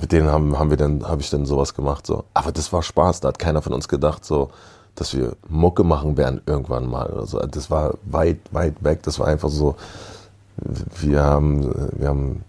mit 0.00 0.12
denen 0.12 0.28
haben, 0.28 0.58
haben 0.58 0.70
wir 0.70 0.78
dann, 0.78 1.06
habe 1.06 1.20
ich 1.20 1.28
dann 1.28 1.44
sowas 1.44 1.74
gemacht. 1.74 2.06
So. 2.06 2.24
Aber 2.32 2.52
das 2.52 2.72
war 2.72 2.82
Spaß, 2.82 3.20
da 3.20 3.28
hat 3.28 3.38
keiner 3.38 3.60
von 3.60 3.74
uns 3.74 3.88
gedacht, 3.88 4.24
so, 4.24 4.50
dass 4.94 5.14
wir 5.14 5.36
Mucke 5.48 5.84
machen 5.84 6.16
werden 6.16 6.40
irgendwann 6.46 6.86
mal 6.86 7.10
oder 7.10 7.26
so. 7.26 7.38
Das 7.38 7.70
war 7.70 7.94
weit, 8.04 8.38
weit 8.52 8.82
weg. 8.82 9.02
Das 9.02 9.18
war 9.18 9.26
einfach 9.26 9.48
so, 9.48 9.76
wir 11.00 11.22
haben, 11.22 11.90
wir 11.96 12.08
haben 12.08 12.44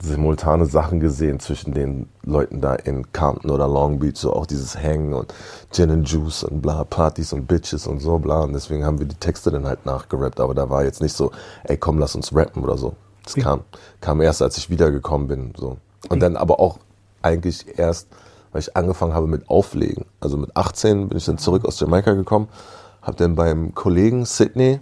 simultane 0.00 0.66
Sachen 0.66 1.00
gesehen 1.00 1.40
zwischen 1.40 1.74
den 1.74 2.08
Leuten 2.22 2.60
da 2.60 2.74
in 2.74 3.12
Compton 3.12 3.50
oder 3.50 3.66
Long 3.66 3.98
Beach, 3.98 4.16
so 4.16 4.32
auch 4.32 4.46
dieses 4.46 4.76
Hängen 4.76 5.12
und 5.12 5.34
Gin 5.72 5.90
and 5.90 6.08
Juice 6.08 6.44
und 6.44 6.62
bla, 6.62 6.84
Partys 6.84 7.32
und 7.32 7.46
Bitches 7.46 7.86
und 7.86 8.00
so 8.00 8.18
bla. 8.18 8.42
Und 8.42 8.52
deswegen 8.52 8.84
haben 8.84 8.98
wir 8.98 9.06
die 9.06 9.16
Texte 9.16 9.50
dann 9.50 9.66
halt 9.66 9.86
nachgerappt. 9.86 10.40
Aber 10.40 10.54
da 10.54 10.70
war 10.70 10.84
jetzt 10.84 11.02
nicht 11.02 11.14
so, 11.14 11.32
ey 11.64 11.76
komm, 11.76 11.98
lass 11.98 12.14
uns 12.14 12.34
rappen 12.34 12.62
oder 12.62 12.76
so. 12.76 12.94
Das 13.24 13.34
kam, 13.34 13.60
kam 14.00 14.20
erst, 14.20 14.40
als 14.40 14.56
ich 14.56 14.70
wiedergekommen 14.70 15.28
bin. 15.28 15.52
So. 15.56 15.76
Und 16.08 16.20
dann 16.20 16.36
aber 16.36 16.60
auch 16.60 16.78
eigentlich 17.20 17.78
erst, 17.78 18.08
weil 18.52 18.60
ich 18.60 18.76
angefangen 18.76 19.14
habe 19.14 19.26
mit 19.26 19.48
Auflegen. 19.48 20.06
Also 20.20 20.36
mit 20.36 20.56
18 20.56 21.08
bin 21.08 21.18
ich 21.18 21.24
dann 21.24 21.38
zurück 21.38 21.64
aus 21.64 21.80
Jamaika 21.80 22.14
gekommen, 22.14 22.48
habe 23.02 23.16
dann 23.16 23.34
beim 23.34 23.74
Kollegen 23.74 24.24
Sydney, 24.24 24.80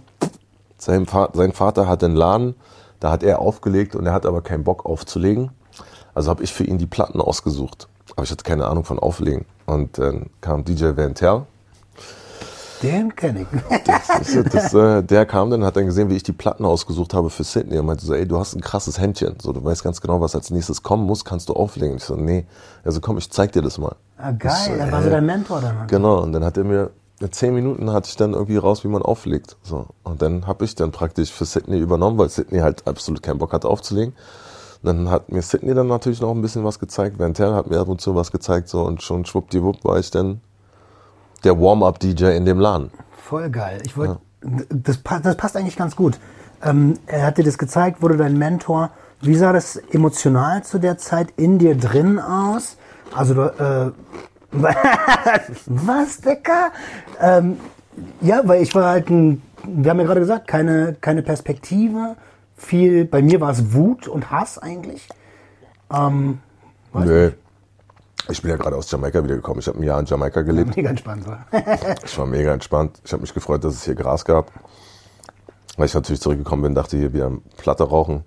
sein, 0.77 1.07
sein 1.33 1.53
Vater 1.53 1.87
hat 1.87 2.03
einen 2.03 2.15
Laden, 2.15 2.55
da 2.99 3.11
hat 3.11 3.23
er 3.23 3.39
aufgelegt 3.39 3.95
und 3.95 4.05
er 4.05 4.13
hat 4.13 4.25
aber 4.25 4.41
keinen 4.41 4.63
Bock 4.63 4.85
aufzulegen. 4.85 5.51
Also 6.13 6.29
habe 6.29 6.43
ich 6.43 6.53
für 6.53 6.63
ihn 6.63 6.77
die 6.77 6.87
Platten 6.87 7.21
ausgesucht. 7.21 7.87
Aber 8.15 8.23
ich 8.23 8.31
hatte 8.31 8.43
keine 8.43 8.65
Ahnung 8.65 8.83
von 8.83 8.97
Auflegen. 8.97 9.45
Und 9.67 9.99
dann 9.99 10.31
kam 10.41 10.65
DJ 10.65 10.97
Van 10.97 11.13
Tel. 11.13 11.43
Den 12.83 13.15
kenne 13.15 13.41
ich. 13.41 13.47
Das, 13.85 14.51
das, 14.51 14.73
äh, 14.73 15.03
der 15.03 15.25
kam 15.25 15.49
dann, 15.49 15.63
hat 15.63 15.75
dann 15.75 15.85
gesehen, 15.85 16.09
wie 16.09 16.15
ich 16.15 16.23
die 16.23 16.31
Platten 16.31 16.65
ausgesucht 16.65 17.13
habe 17.13 17.29
für 17.29 17.43
Sydney 17.43 17.79
und 17.79 17.85
meinte 17.85 18.05
so, 18.05 18.13
ey, 18.13 18.27
du 18.27 18.37
hast 18.37 18.55
ein 18.55 18.61
krasses 18.61 18.99
Händchen. 18.99 19.35
So, 19.41 19.53
du 19.53 19.63
weißt 19.63 19.83
ganz 19.83 20.01
genau, 20.01 20.21
was 20.21 20.35
als 20.35 20.51
nächstes 20.51 20.83
kommen 20.83 21.05
muss, 21.05 21.25
kannst 21.25 21.49
du 21.49 21.53
auflegen. 21.53 21.97
Ich 21.97 22.03
so, 22.03 22.15
nee. 22.15 22.45
Also 22.83 23.01
komm, 23.01 23.17
ich 23.17 23.31
zeig 23.31 23.51
dir 23.51 23.61
das 23.61 23.77
mal. 23.77 23.95
Ah, 24.17 24.31
geil, 24.31 24.53
so, 24.65 24.71
er 24.73 24.91
war 24.91 25.03
so 25.03 25.09
dein 25.09 25.25
Mentor 25.25 25.61
dann. 25.61 25.87
Genau, 25.87 26.21
und 26.21 26.33
dann 26.33 26.43
hat 26.43 26.57
er 26.57 26.63
mir, 26.63 26.91
in 27.19 27.31
zehn 27.31 27.53
Minuten 27.53 27.91
hatte 27.91 28.09
ich 28.09 28.15
dann 28.15 28.33
irgendwie 28.33 28.57
raus, 28.57 28.83
wie 28.83 28.89
man 28.89 29.01
auflegt. 29.01 29.57
So. 29.63 29.87
Und 30.03 30.21
dann 30.21 30.45
habe 30.45 30.65
ich 30.65 30.75
dann 30.75 30.91
praktisch 30.91 31.31
für 31.31 31.45
Sydney 31.45 31.79
übernommen, 31.79 32.17
weil 32.17 32.29
Sydney 32.29 32.59
halt 32.59 32.87
absolut 32.87 33.23
keinen 33.23 33.39
Bock 33.39 33.53
hatte 33.53 33.67
aufzulegen. 33.67 34.13
Und 34.83 34.85
dann 34.85 35.09
hat 35.09 35.31
mir 35.31 35.41
Sydney 35.41 35.73
dann 35.73 35.87
natürlich 35.87 36.21
noch 36.21 36.31
ein 36.31 36.41
bisschen 36.41 36.63
was 36.63 36.79
gezeigt. 36.79 37.17
Vantel 37.17 37.55
hat 37.55 37.67
mir 37.67 37.79
ab 37.79 37.87
und 37.87 38.01
zu 38.01 38.13
was 38.15 38.31
gezeigt, 38.31 38.69
so 38.69 38.83
und 38.83 39.01
schon 39.01 39.25
schwuppdiwupp 39.25 39.83
war 39.83 39.97
ich 39.97 40.11
dann 40.11 40.41
der 41.43 41.59
Warm-up-DJ 41.59 42.35
in 42.35 42.45
dem 42.45 42.59
Laden. 42.59 42.91
Voll 43.23 43.49
geil. 43.49 43.81
Ich 43.85 43.97
wollte, 43.97 44.19
das, 44.69 44.97
pa- 44.97 45.19
das 45.19 45.35
passt 45.35 45.57
eigentlich 45.57 45.75
ganz 45.77 45.95
gut. 45.95 46.17
Ähm, 46.63 46.95
er 47.05 47.25
hat 47.25 47.37
dir 47.37 47.43
das 47.43 47.57
gezeigt, 47.57 48.01
wurde 48.01 48.17
dein 48.17 48.37
Mentor. 48.37 48.91
Wie 49.21 49.35
sah 49.35 49.51
das 49.53 49.75
emotional 49.91 50.63
zu 50.63 50.79
der 50.79 50.97
Zeit 50.97 51.33
in 51.37 51.57
dir 51.59 51.75
drin 51.75 52.19
aus? 52.19 52.77
Also, 53.15 53.33
du, 53.33 53.41
äh, 53.41 53.91
was, 55.65 56.21
Decker? 56.21 56.71
Ähm, 57.21 57.57
ja, 58.21 58.41
weil 58.45 58.61
ich 58.61 58.73
war 58.75 58.85
halt 58.85 59.09
ein, 59.09 59.41
wir 59.65 59.91
haben 59.91 59.99
ja 59.99 60.05
gerade 60.05 60.19
gesagt, 60.19 60.47
keine, 60.47 60.95
keine 61.01 61.21
Perspektive. 61.23 62.15
Viel, 62.55 63.05
bei 63.05 63.21
mir 63.21 63.39
war 63.41 63.51
es 63.51 63.73
Wut 63.73 64.07
und 64.07 64.31
Hass 64.31 64.57
eigentlich. 64.57 65.07
Ähm, 65.93 66.39
Nö. 66.93 67.31
Ich 68.29 68.41
bin 68.41 68.51
ja 68.51 68.57
gerade 68.57 68.75
aus 68.75 68.91
Jamaika 68.91 69.23
wiedergekommen. 69.23 69.59
Ich 69.59 69.67
habe 69.67 69.79
ein 69.79 69.83
Jahr 69.83 69.99
in 69.99 70.05
Jamaika 70.05 70.41
gelebt. 70.41 70.75
mega 70.75 70.89
entspannt 70.89 71.25
war. 71.27 71.45
Ich 72.03 72.17
war 72.17 72.25
mega 72.25 72.53
entspannt. 72.53 72.99
Ich 73.05 73.13
habe 73.13 73.21
mich 73.21 73.33
gefreut, 73.33 73.63
dass 73.63 73.73
es 73.75 73.83
hier 73.85 73.95
Gras 73.95 74.25
gab. 74.25 74.51
Weil 75.77 75.85
ich 75.85 75.93
natürlich 75.93 76.21
zurückgekommen 76.21 76.63
bin, 76.63 76.75
dachte 76.75 76.97
hier 76.97 77.13
wieder 77.13 77.31
Platte 77.57 77.83
rauchen. 77.83 78.23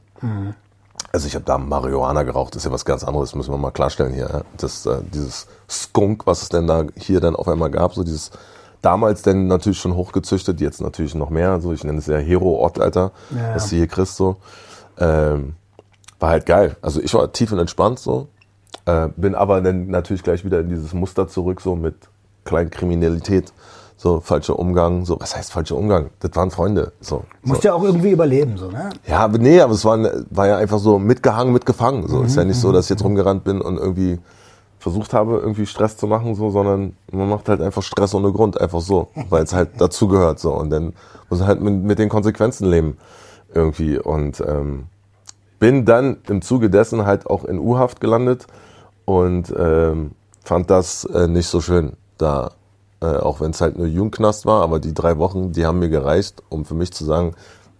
Also 1.12 1.26
ich 1.26 1.34
habe 1.34 1.44
da 1.44 1.58
Marihuana 1.58 2.22
geraucht, 2.22 2.54
das 2.54 2.62
ist 2.62 2.66
ja 2.66 2.72
was 2.72 2.84
ganz 2.84 3.02
anderes, 3.02 3.34
müssen 3.34 3.52
wir 3.52 3.58
mal 3.58 3.72
klarstellen 3.72 4.12
hier. 4.12 4.44
Das, 4.58 4.86
äh, 4.86 4.98
dieses 5.12 5.48
Skunk, 5.68 6.26
was 6.26 6.42
es 6.42 6.48
denn 6.50 6.66
da 6.68 6.84
hier 6.96 7.20
dann 7.20 7.34
auf 7.34 7.48
einmal 7.48 7.70
gab, 7.70 7.94
so 7.94 8.04
dieses 8.04 8.30
damals 8.82 9.22
denn 9.22 9.48
natürlich 9.48 9.78
schon 9.80 9.96
hochgezüchtet, 9.96 10.60
jetzt 10.60 10.80
natürlich 10.80 11.14
noch 11.16 11.30
mehr, 11.30 11.60
so 11.60 11.72
ich 11.72 11.82
nenne 11.84 11.98
es 11.98 12.06
ja 12.06 12.18
Hero-Ort, 12.18 12.78
Alter, 12.80 13.10
Ja. 13.34 13.54
was 13.56 13.68
du 13.70 13.76
hier 13.76 13.88
kriegst, 13.88 14.16
so. 14.16 14.36
Ähm, 14.98 15.54
war 16.20 16.30
halt 16.30 16.46
geil. 16.46 16.76
Also 16.82 17.00
ich 17.00 17.12
war 17.14 17.32
tief 17.32 17.50
und 17.50 17.58
entspannt 17.58 17.98
so, 17.98 18.28
äh, 18.86 19.08
bin 19.16 19.34
aber 19.34 19.60
dann 19.60 19.88
natürlich 19.88 20.22
gleich 20.22 20.44
wieder 20.44 20.60
in 20.60 20.68
dieses 20.68 20.92
Muster 20.94 21.28
zurück, 21.28 21.60
so 21.60 21.76
mit 21.76 21.94
Kleinkriminalität, 22.44 23.52
so 23.96 24.20
falscher 24.20 24.58
Umgang, 24.58 25.04
so, 25.04 25.20
was 25.20 25.36
heißt 25.36 25.52
falscher 25.52 25.76
Umgang? 25.76 26.10
Das 26.20 26.34
waren 26.34 26.50
Freunde, 26.50 26.92
so. 27.00 27.24
Musst 27.42 27.64
ja 27.64 27.74
auch 27.74 27.82
irgendwie 27.82 28.10
überleben, 28.10 28.56
so, 28.56 28.70
ne? 28.70 28.90
Ja, 29.06 29.18
aber 29.18 29.38
nee, 29.38 29.60
aber 29.60 29.74
es 29.74 29.84
war, 29.84 29.98
war 30.30 30.46
ja 30.46 30.56
einfach 30.56 30.78
so 30.78 30.98
mitgehangen, 30.98 31.52
mitgefangen. 31.52 32.08
So. 32.08 32.22
ist 32.22 32.36
ja 32.36 32.44
nicht 32.44 32.58
so, 32.58 32.72
dass 32.72 32.86
ich 32.86 32.90
jetzt 32.90 33.04
rumgerannt 33.04 33.44
bin 33.44 33.60
und 33.60 33.76
irgendwie 33.76 34.18
versucht 34.78 35.12
habe, 35.12 35.36
irgendwie 35.36 35.66
Stress 35.66 35.98
zu 35.98 36.06
machen, 36.06 36.34
so, 36.34 36.50
sondern 36.50 36.96
man 37.12 37.28
macht 37.28 37.48
halt 37.50 37.60
einfach 37.60 37.82
Stress 37.82 38.14
ohne 38.14 38.32
Grund, 38.32 38.58
einfach 38.58 38.80
so, 38.80 39.08
weil 39.28 39.44
es 39.44 39.52
halt 39.52 39.68
dazugehört. 39.78 40.40
So. 40.40 40.54
Und 40.54 40.70
dann 40.70 40.94
muss 41.28 41.40
man 41.40 41.48
halt 41.48 41.60
mit, 41.60 41.74
mit 41.82 41.98
den 41.98 42.08
Konsequenzen 42.08 42.68
leben 42.68 42.96
irgendwie. 43.54 43.98
Und 43.98 44.40
ähm, 44.40 44.86
bin 45.60 45.84
dann 45.84 46.16
im 46.28 46.42
Zuge 46.42 46.70
dessen 46.70 47.06
halt 47.06 47.26
auch 47.26 47.44
in 47.44 47.60
U-Haft 47.60 48.00
gelandet 48.00 48.46
und 49.04 49.54
ähm, 49.56 50.12
fand 50.42 50.70
das 50.70 51.04
äh, 51.04 51.28
nicht 51.28 51.46
so 51.46 51.60
schön 51.60 51.92
da. 52.18 52.52
Äh, 53.02 53.16
auch 53.16 53.40
wenn 53.40 53.52
es 53.52 53.60
halt 53.60 53.78
nur 53.78 53.86
Jugendknast 53.86 54.44
war, 54.44 54.62
aber 54.62 54.80
die 54.80 54.92
drei 54.92 55.16
Wochen, 55.18 55.52
die 55.52 55.64
haben 55.64 55.78
mir 55.78 55.88
gereicht, 55.88 56.42
um 56.48 56.64
für 56.64 56.74
mich 56.74 56.92
zu 56.92 57.04
sagen, 57.04 57.34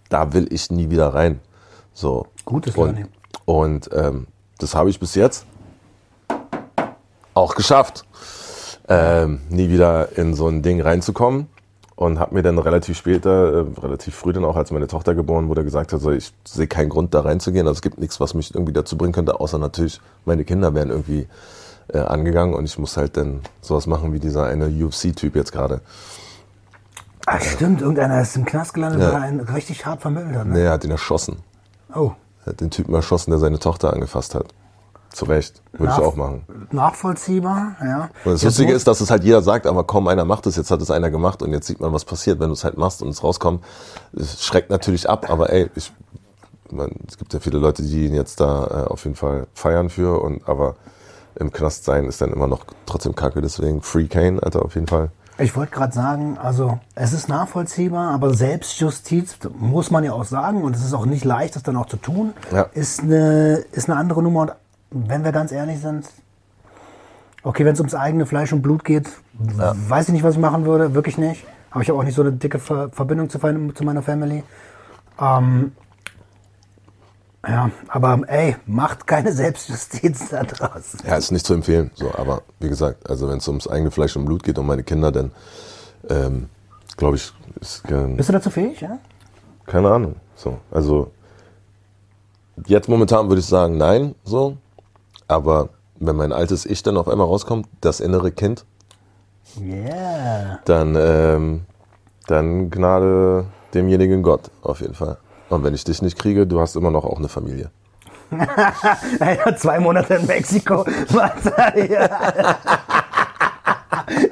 da 0.09 0.33
will 0.33 0.51
ich 0.51 0.71
nie 0.71 0.89
wieder 0.89 1.13
rein. 1.13 1.41
So. 1.93 2.27
Gutes 2.45 2.75
und, 2.75 2.85
Learning. 2.85 3.07
und 3.45 3.89
ähm, 3.93 4.27
das 4.57 4.73
habe 4.73 4.89
ich 4.89 4.99
bis 4.99 5.13
jetzt 5.15 5.45
auch 7.33 7.55
geschafft, 7.55 8.05
ähm, 8.87 9.41
nie 9.49 9.69
wieder 9.69 10.17
in 10.17 10.33
so 10.33 10.47
ein 10.47 10.61
Ding 10.61 10.81
reinzukommen. 10.81 11.47
Und 12.01 12.17
habe 12.17 12.33
mir 12.33 12.41
dann 12.41 12.57
relativ 12.57 12.97
später, 12.97 13.59
äh, 13.61 13.79
relativ 13.79 14.15
früh 14.15 14.33
dann 14.33 14.43
auch, 14.43 14.55
als 14.55 14.71
meine 14.71 14.87
Tochter 14.87 15.13
geboren 15.13 15.49
wurde, 15.49 15.63
gesagt, 15.63 15.93
also 15.93 16.09
ich 16.09 16.33
sehe 16.45 16.65
keinen 16.65 16.89
Grund 16.89 17.13
da 17.13 17.21
reinzugehen. 17.21 17.67
Also 17.67 17.77
es 17.77 17.81
gibt 17.83 17.99
nichts, 17.99 18.19
was 18.19 18.33
mich 18.33 18.55
irgendwie 18.55 18.73
dazu 18.73 18.97
bringen 18.97 19.13
könnte, 19.13 19.39
außer 19.39 19.59
natürlich, 19.59 20.01
meine 20.25 20.43
Kinder 20.43 20.73
wären 20.73 20.89
irgendwie 20.89 21.27
äh, 21.89 21.99
angegangen 21.99 22.55
und 22.55 22.65
ich 22.65 22.79
muss 22.79 22.97
halt 22.97 23.17
dann 23.17 23.41
sowas 23.61 23.85
machen 23.85 24.13
wie 24.13 24.19
dieser 24.19 24.45
eine 24.47 24.65
UFC-Typ 24.65 25.35
jetzt 25.35 25.51
gerade. 25.51 25.81
Ah, 27.27 27.39
stimmt, 27.39 27.81
irgendeiner 27.81 28.19
ist 28.19 28.35
im 28.35 28.45
Knast 28.45 28.73
gelandet, 28.73 29.01
Ja. 29.01 29.07
weil 29.13 29.21
er 29.21 29.27
einen 29.27 29.39
richtig 29.41 29.85
hart 29.85 30.01
vermittelt 30.01 30.35
hat. 30.35 30.47
Ne? 30.47 30.53
Nee, 30.53 30.63
er 30.63 30.71
hat 30.71 30.83
ihn 30.83 30.89
erschossen. 30.89 31.37
Oh, 31.93 32.13
Er 32.45 32.53
hat 32.53 32.61
den 32.61 32.71
Typen 32.71 32.95
erschossen, 32.95 33.29
der 33.29 33.39
seine 33.39 33.59
Tochter 33.59 33.93
angefasst 33.93 34.33
hat. 34.33 34.47
Zu 35.13 35.25
Recht. 35.25 35.61
Würde 35.73 35.93
ich 35.93 35.99
auch 36.03 36.15
machen. 36.15 36.43
nachvollziehbar, 36.71 37.75
ja. 37.81 38.03
Und 38.23 38.33
das 38.33 38.41
Jetzt 38.43 38.43
Lustige 38.43 38.73
ist, 38.73 38.87
dass 38.87 39.01
es 39.01 39.11
halt 39.11 39.23
jeder 39.23 39.41
sagt, 39.41 39.67
aber 39.67 39.83
kaum 39.83 40.07
einer 40.07 40.23
macht 40.25 40.45
es. 40.47 40.55
Jetzt 40.55 40.71
hat 40.71 40.81
es 40.81 40.89
einer 40.91 41.09
gemacht 41.09 41.41
und 41.41 41.51
jetzt 41.51 41.67
sieht 41.67 41.79
man, 41.81 41.91
was 41.91 42.05
passiert, 42.05 42.39
wenn 42.39 42.47
du 42.47 42.53
es 42.53 42.63
halt 42.63 42.77
machst 42.77 43.01
und 43.01 43.09
es 43.09 43.23
rauskommt. 43.23 43.63
Es 44.13 44.43
schreckt 44.45 44.69
natürlich 44.69 45.09
ab, 45.09 45.29
aber 45.29 45.51
ey, 45.51 45.69
ich, 45.75 45.91
man, 46.71 46.91
es 47.07 47.17
gibt 47.17 47.33
ja 47.33 47.39
viele 47.41 47.59
Leute, 47.59 47.83
die 47.83 48.05
ihn 48.05 48.13
jetzt 48.15 48.39
da 48.39 48.85
äh, 48.85 48.89
auf 48.89 49.03
jeden 49.03 49.15
Fall 49.17 49.47
feiern 49.53 49.89
für 49.89 50.21
und 50.21 50.47
aber 50.47 50.75
im 51.35 51.51
Knast 51.51 51.85
sein 51.85 52.05
ist 52.05 52.21
dann 52.21 52.31
immer 52.31 52.47
noch 52.47 52.61
trotzdem 52.85 53.15
kacke. 53.15 53.41
Deswegen 53.41 53.81
Free 53.81 54.07
Kane, 54.07 54.41
Alter, 54.41 54.63
auf 54.63 54.75
jeden 54.75 54.87
Fall. 54.87 55.11
Ich 55.37 55.55
wollte 55.55 55.71
gerade 55.71 55.93
sagen, 55.93 56.37
also 56.37 56.79
es 56.93 57.13
ist 57.13 57.27
nachvollziehbar, 57.27 58.11
aber 58.13 58.33
Selbstjustiz, 58.33 59.37
muss 59.57 59.89
man 59.89 60.03
ja 60.03 60.13
auch 60.13 60.25
sagen, 60.25 60.61
und 60.61 60.75
es 60.75 60.83
ist 60.85 60.93
auch 60.93 61.05
nicht 61.05 61.25
leicht, 61.25 61.55
das 61.55 61.63
dann 61.63 61.77
auch 61.77 61.87
zu 61.87 61.97
tun, 61.97 62.33
Ja. 62.51 62.63
ist, 62.73 63.01
eine, 63.01 63.63
ist 63.71 63.89
eine 63.89 63.97
andere 63.97 64.21
Nummer. 64.21 64.41
Und 64.41 64.51
wenn 64.91 65.23
wir 65.23 65.31
ganz 65.31 65.51
ehrlich 65.51 65.79
sind, 65.79 66.07
okay, 67.43 67.65
wenn 67.65 67.73
es 67.73 67.79
ums 67.79 67.95
eigene 67.95 68.25
Fleisch 68.25 68.53
und 68.53 68.61
Blut 68.61 68.83
geht, 68.83 69.09
weiß 69.33 70.09
ich 70.09 70.13
nicht, 70.13 70.23
was 70.23 70.35
ich 70.35 70.41
machen 70.41 70.65
würde, 70.65 70.93
wirklich 70.93 71.17
nicht. 71.17 71.45
Aber 71.71 71.81
ich 71.81 71.89
habe 71.89 71.99
auch 71.99 72.03
nicht 72.03 72.15
so 72.15 72.21
eine 72.21 72.33
dicke 72.33 72.59
Ver 72.59 72.89
Verbindung 72.89 73.29
zu, 73.29 73.39
zu 73.39 73.83
meiner 73.83 74.01
Family. 74.01 74.43
Ähm, 75.19 75.71
ja, 77.47 77.71
aber 77.87 78.19
ey, 78.27 78.57
macht 78.65 79.07
keine 79.07 79.31
Selbstjustiz 79.33 80.29
da 80.29 80.43
draußen. 80.43 80.99
Ja, 81.07 81.15
ist 81.15 81.31
nicht 81.31 81.45
zu 81.45 81.53
empfehlen. 81.53 81.91
So, 81.95 82.13
aber 82.13 82.43
wie 82.59 82.69
gesagt, 82.69 83.09
also 83.09 83.29
wenn 83.29 83.37
es 83.37 83.47
ums 83.47 83.67
eigene 83.67 83.89
Fleisch 83.89 84.15
und 84.15 84.25
Blut 84.25 84.43
geht 84.43 84.59
und 84.59 84.67
meine 84.67 84.83
Kinder, 84.83 85.11
dann 85.11 85.31
ähm, 86.09 86.49
glaube 86.97 87.15
ich, 87.15 87.33
ist 87.59 87.89
äh, 87.89 88.07
Bist 88.15 88.29
du 88.29 88.33
dazu 88.33 88.49
fähig, 88.49 88.81
ja? 88.81 88.99
keine 89.65 89.89
Ahnung. 89.89 90.15
So, 90.35 90.59
also 90.69 91.11
jetzt 92.65 92.89
momentan 92.89 93.29
würde 93.29 93.39
ich 93.39 93.45
sagen, 93.47 93.77
nein, 93.77 94.15
so. 94.23 94.57
Aber 95.31 95.69
wenn 95.97 96.17
mein 96.17 96.33
altes 96.33 96.65
Ich 96.65 96.83
dann 96.83 96.97
auf 96.97 97.07
einmal 97.07 97.25
rauskommt, 97.25 97.67
das 97.79 98.01
innere 98.01 98.33
Kind, 98.33 98.65
Yeah. 99.59 100.59
dann, 100.65 100.95
ähm, 100.97 101.61
dann 102.27 102.69
Gnade 102.69 103.45
demjenigen 103.73 104.23
Gott, 104.23 104.51
auf 104.61 104.81
jeden 104.81 104.93
Fall. 104.93 105.17
Und 105.49 105.63
wenn 105.63 105.73
ich 105.73 105.85
dich 105.85 106.01
nicht 106.01 106.17
kriege, 106.17 106.47
du 106.47 106.59
hast 106.59 106.75
immer 106.75 106.91
noch 106.91 107.05
auch 107.05 107.17
eine 107.17 107.29
Familie. 107.29 107.71
Zwei 109.57 109.79
Monate 109.79 110.15
in 110.15 110.25
Mexiko. 110.25 110.85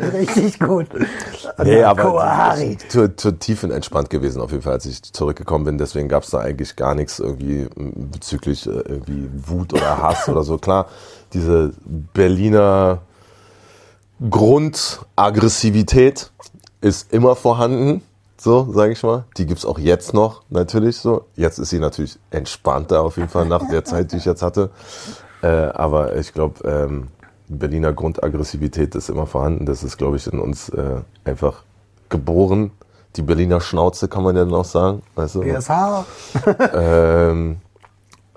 Richtig 0.13 0.60
gut. 0.60 0.88
Nee, 1.63 1.84
aber 1.84 2.56
zu, 2.88 3.15
zu 3.15 3.32
tiefenentspannt 3.32 4.10
gewesen 4.10 4.41
auf 4.41 4.52
jeden 4.52 4.63
Fall, 4.63 4.74
als 4.74 4.86
ich 4.86 5.02
zurückgekommen 5.02 5.65
bin. 5.65 5.78
Deswegen 5.78 6.10
gab 6.10 6.24
es 6.24 6.32
da 6.32 6.39
eigentlich 6.39 6.76
gar 6.76 6.95
nichts 6.95 7.19
irgendwie 7.19 7.67
bezüglich 7.76 8.67
äh, 8.67 8.72
irgendwie 8.72 9.30
Wut 9.45 9.74
oder 9.74 10.02
Hass 10.02 10.28
oder 10.30 10.43
so. 10.43 10.58
Klar, 10.58 10.88
diese 11.34 11.74
Berliner 12.13 13.02
Grundaggressivität 14.30 16.32
ist 16.82 17.13
immer 17.13 17.36
vorhanden, 17.36 18.02
so 18.38 18.72
sage 18.74 18.93
ich 18.93 19.04
mal. 19.04 19.26
Die 19.38 19.45
gibt's 19.45 19.65
auch 19.65 19.80
jetzt 19.80 20.13
noch 20.13 20.43
natürlich 20.50 20.98
so. 20.98 21.26
Jetzt 21.36 21.60
ist 21.60 21.69
sie 21.69 21.80
natürlich 21.80 22.17
entspannter 22.32 23.02
auf 23.02 23.17
jeden 23.17 23.30
Fall 23.30 23.45
nach 23.45 23.67
der 23.69 23.86
Zeit, 23.86 24.12
die 24.12 24.17
ich 24.17 24.26
jetzt 24.26 24.41
hatte. 24.41 24.72
Äh, 25.41 25.48
aber 25.48 26.17
ich 26.17 26.34
glaube, 26.34 26.67
ähm, 26.67 27.08
Berliner 27.49 27.93
Grundaggressivität 27.93 28.95
ist 28.95 29.09
immer 29.09 29.25
vorhanden. 29.25 29.65
Das 29.65 29.83
ist, 29.83 29.97
glaube 29.97 30.17
ich, 30.17 30.27
in 30.31 30.39
uns 30.39 30.69
äh, 30.69 31.01
einfach 31.25 31.63
geboren. 32.09 32.71
Die 33.15 33.23
Berliner 33.23 33.59
Schnauze 33.59 34.07
kann 34.07 34.23
man 34.23 34.35
ja 34.35 34.45
dann 34.45 34.53
auch 34.53 34.65
sagen. 34.65 35.01
Weißt 35.15 35.35
du? 35.35 35.41
BSH. 35.41 36.05
Ähm, 36.73 37.57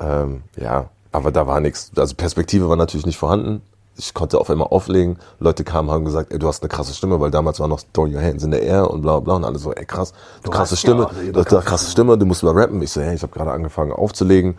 ähm, 0.01 0.43
ja, 0.57 0.89
aber 1.13 1.31
da 1.31 1.47
war 1.47 1.61
nichts. 1.61 1.93
Also 1.97 2.15
Perspektive 2.15 2.69
war 2.69 2.77
natürlich 2.77 3.07
nicht 3.07 3.19
vorhanden. 3.19 3.63
Ich 3.97 4.15
konnte 4.15 4.39
auf 4.39 4.49
einmal 4.49 4.69
auflegen. 4.69 5.19
Leute 5.39 5.65
kamen, 5.65 5.91
haben 5.91 6.07
gesagt, 6.07 6.33
ey, 6.33 6.39
du 6.39 6.49
hast 6.49 6.63
eine 6.63 6.71
krasse 6.71 6.95
Stimme, 6.95 7.21
weil 7.21 7.31
damals 7.31 7.61
war 7.61 7.69
noch 7.69 7.83
Throw 7.93 8.09
Your 8.09 8.23
Hands 8.23 8.43
in 8.43 8.51
the 8.51 8.59
Air 8.59 8.91
und 8.91 9.03
bla 9.03 9.21
bla 9.21 9.35
und 9.35 9.45
alle 9.45 9.59
so, 9.59 9.73
ey 9.73 9.85
krass, 9.85 10.15
du 10.43 10.51
krasse 10.51 10.77
Stimme, 10.77 11.11
ja, 11.27 11.33
du 11.33 11.45
krasse 11.45 11.91
Stimme, 11.91 12.17
du 12.17 12.25
musst 12.25 12.43
mal 12.43 12.59
rappen. 12.59 12.81
Ich 12.81 12.91
so, 12.91 13.03
hey, 13.03 13.15
ich 13.15 13.23
habe 13.23 13.33
gerade 13.33 13.53
angefangen 13.53 13.93
aufzulegen. 13.93 14.57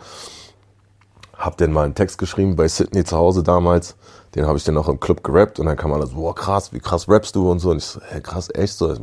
hab 1.36 1.56
dann 1.56 1.72
mal 1.72 1.84
einen 1.84 1.96
Text 1.96 2.18
geschrieben 2.18 2.54
bei 2.54 2.68
Sydney 2.68 3.02
zu 3.04 3.16
Hause 3.16 3.42
damals. 3.42 3.96
Den 4.34 4.46
habe 4.46 4.58
ich 4.58 4.64
dann 4.64 4.76
auch 4.76 4.88
im 4.88 4.98
Club 4.98 5.22
gerappt 5.22 5.60
und 5.60 5.66
dann 5.66 5.76
kam 5.76 5.92
alles, 5.92 6.10
boah 6.10 6.34
krass, 6.34 6.72
wie 6.72 6.80
krass 6.80 7.08
rappst 7.08 7.36
du 7.36 7.50
und 7.50 7.60
so. 7.60 7.70
Und 7.70 7.78
ich 7.78 7.84
so, 7.84 8.00
hey, 8.08 8.20
krass, 8.20 8.48
echt 8.52 8.74
so. 8.74 8.94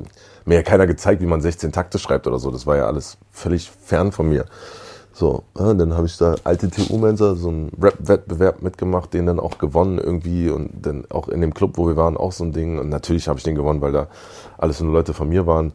Mir 0.46 0.60
hat 0.60 0.66
keiner 0.66 0.88
gezeigt, 0.88 1.22
wie 1.22 1.26
man 1.26 1.42
16 1.42 1.72
Takte 1.72 2.00
schreibt 2.00 2.28
oder 2.28 2.40
so. 2.40 2.52
Das 2.52 2.68
war 2.68 2.76
ja 2.76 2.86
alles 2.86 3.18
völlig 3.32 3.70
fern 3.70 4.12
von 4.12 4.28
mir. 4.28 4.46
So, 5.14 5.44
ja, 5.58 5.74
dann 5.74 5.94
habe 5.94 6.08
ich 6.08 6.18
da 6.18 6.36
alte 6.44 6.70
TU-Mensa, 6.70 7.36
so 7.36 7.50
einen 7.50 7.72
Rap-Wettbewerb 7.80 8.62
mitgemacht, 8.62 9.14
den 9.14 9.26
dann 9.26 9.40
auch 9.40 9.58
gewonnen 9.58 10.00
irgendwie 10.00 10.50
und 10.50 10.86
dann 10.86 11.06
auch 11.10 11.28
in 11.28 11.42
dem 11.42 11.54
Club, 11.54 11.78
wo 11.78 11.88
wir 11.88 11.96
waren, 11.96 12.18
auch 12.18 12.32
so 12.32 12.44
ein 12.44 12.54
Ding. 12.54 12.80
Und 12.80 12.90
natürlich 12.90 13.28
habe 13.28 13.38
ich 13.38 13.44
den 13.44 13.56
gewonnen, 13.56 13.82
weil 13.82 13.92
da 13.92 14.08
alles 14.58 14.80
nur 14.82 14.92
Leute 14.92 15.14
von 15.14 15.30
mir 15.30 15.46
waren. 15.46 15.74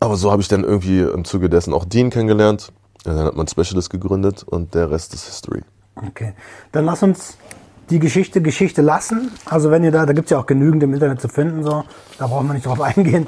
Aber 0.00 0.16
so 0.16 0.30
habe 0.30 0.42
ich 0.42 0.48
dann 0.48 0.64
irgendwie 0.64 1.00
im 1.00 1.24
Zuge 1.24 1.48
dessen 1.48 1.72
auch 1.72 1.84
Dean 1.84 2.10
kennengelernt. 2.10 2.72
Ja, 3.06 3.14
dann 3.14 3.24
hat 3.24 3.36
man 3.36 3.48
Specialist 3.48 3.90
gegründet 3.90 4.42
und 4.42 4.74
der 4.74 4.90
Rest 4.90 5.14
ist 5.14 5.26
History. 5.26 5.62
Okay, 5.96 6.34
dann 6.72 6.84
lass 6.84 7.02
uns 7.02 7.36
die 7.90 7.98
Geschichte 7.98 8.40
Geschichte 8.40 8.82
lassen. 8.82 9.30
Also 9.44 9.70
wenn 9.70 9.84
ihr 9.84 9.90
da, 9.90 10.06
da 10.06 10.12
gibt 10.12 10.26
es 10.26 10.30
ja 10.30 10.38
auch 10.38 10.46
genügend 10.46 10.82
im 10.82 10.94
Internet 10.94 11.20
zu 11.20 11.28
finden, 11.28 11.62
so, 11.62 11.84
da 12.18 12.26
brauchen 12.26 12.46
wir 12.46 12.54
nicht 12.54 12.66
drauf 12.66 12.80
eingehen. 12.96 13.26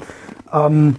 Ähm, 0.51 0.95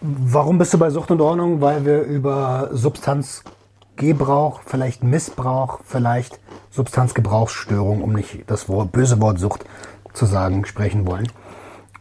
warum 0.00 0.58
bist 0.58 0.72
du 0.72 0.78
bei 0.78 0.90
Sucht 0.90 1.10
und 1.10 1.20
Ordnung? 1.20 1.60
Weil 1.60 1.84
wir 1.84 2.02
über 2.02 2.70
Substanzgebrauch, 2.72 4.62
vielleicht 4.64 5.02
Missbrauch, 5.02 5.80
vielleicht 5.84 6.40
Substanzgebrauchsstörung, 6.70 8.02
um 8.02 8.12
nicht 8.12 8.44
das 8.46 8.68
Wort, 8.68 8.92
böse 8.92 9.20
Wort 9.20 9.38
Sucht 9.38 9.64
zu 10.12 10.26
sagen, 10.26 10.64
sprechen 10.64 11.06
wollen. 11.06 11.28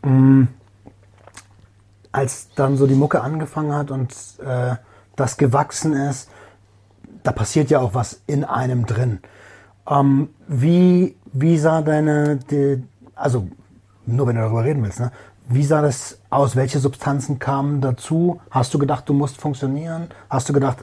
Ähm, 0.04 0.50
als 2.12 2.50
dann 2.56 2.78
so 2.78 2.88
die 2.88 2.96
Mucke 2.96 3.22
angefangen 3.22 3.74
hat 3.74 3.92
und 3.92 4.14
äh, 4.44 4.76
das 5.16 5.38
gewachsen 5.38 5.94
ist, 5.94 6.30
da 7.24 7.32
passiert 7.32 7.70
ja 7.70 7.80
auch 7.80 7.94
was 7.94 8.22
in 8.28 8.44
einem 8.44 8.86
drin. 8.86 9.20
Ähm, 9.90 10.30
wie, 10.48 11.16
wie 11.34 11.58
sah 11.58 11.82
deine, 11.82 12.38
die, 12.38 12.84
also 13.16 13.48
nur 14.06 14.28
wenn 14.28 14.36
du 14.36 14.42
darüber 14.42 14.64
reden 14.64 14.84
willst, 14.84 15.00
ne? 15.00 15.12
Wie 15.52 15.64
sah 15.64 15.82
das 15.82 16.20
aus? 16.30 16.56
Welche 16.56 16.78
Substanzen 16.78 17.40
kamen 17.40 17.82
dazu? 17.82 18.40
Hast 18.52 18.72
du 18.74 18.78
gedacht, 18.78 19.10
du 19.10 19.14
musst 19.14 19.42
funktionieren? 19.42 20.08
Hast 20.30 20.48
du 20.48 20.54
gedacht, 20.54 20.78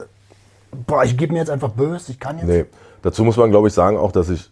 boah, 0.85 1.05
ich 1.05 1.15
gebe 1.15 1.31
mir 1.31 1.39
jetzt 1.39 1.49
einfach 1.49 1.69
böse, 1.69 2.11
ich 2.11 2.19
kann 2.19 2.37
jetzt? 2.37 2.47
Nee, 2.47 2.65
dazu 3.01 3.23
muss 3.23 3.37
man, 3.37 3.49
glaube 3.49 3.69
ich, 3.69 3.73
sagen 3.73 3.97
auch, 3.97 4.11
dass 4.11 4.29
ich 4.29 4.51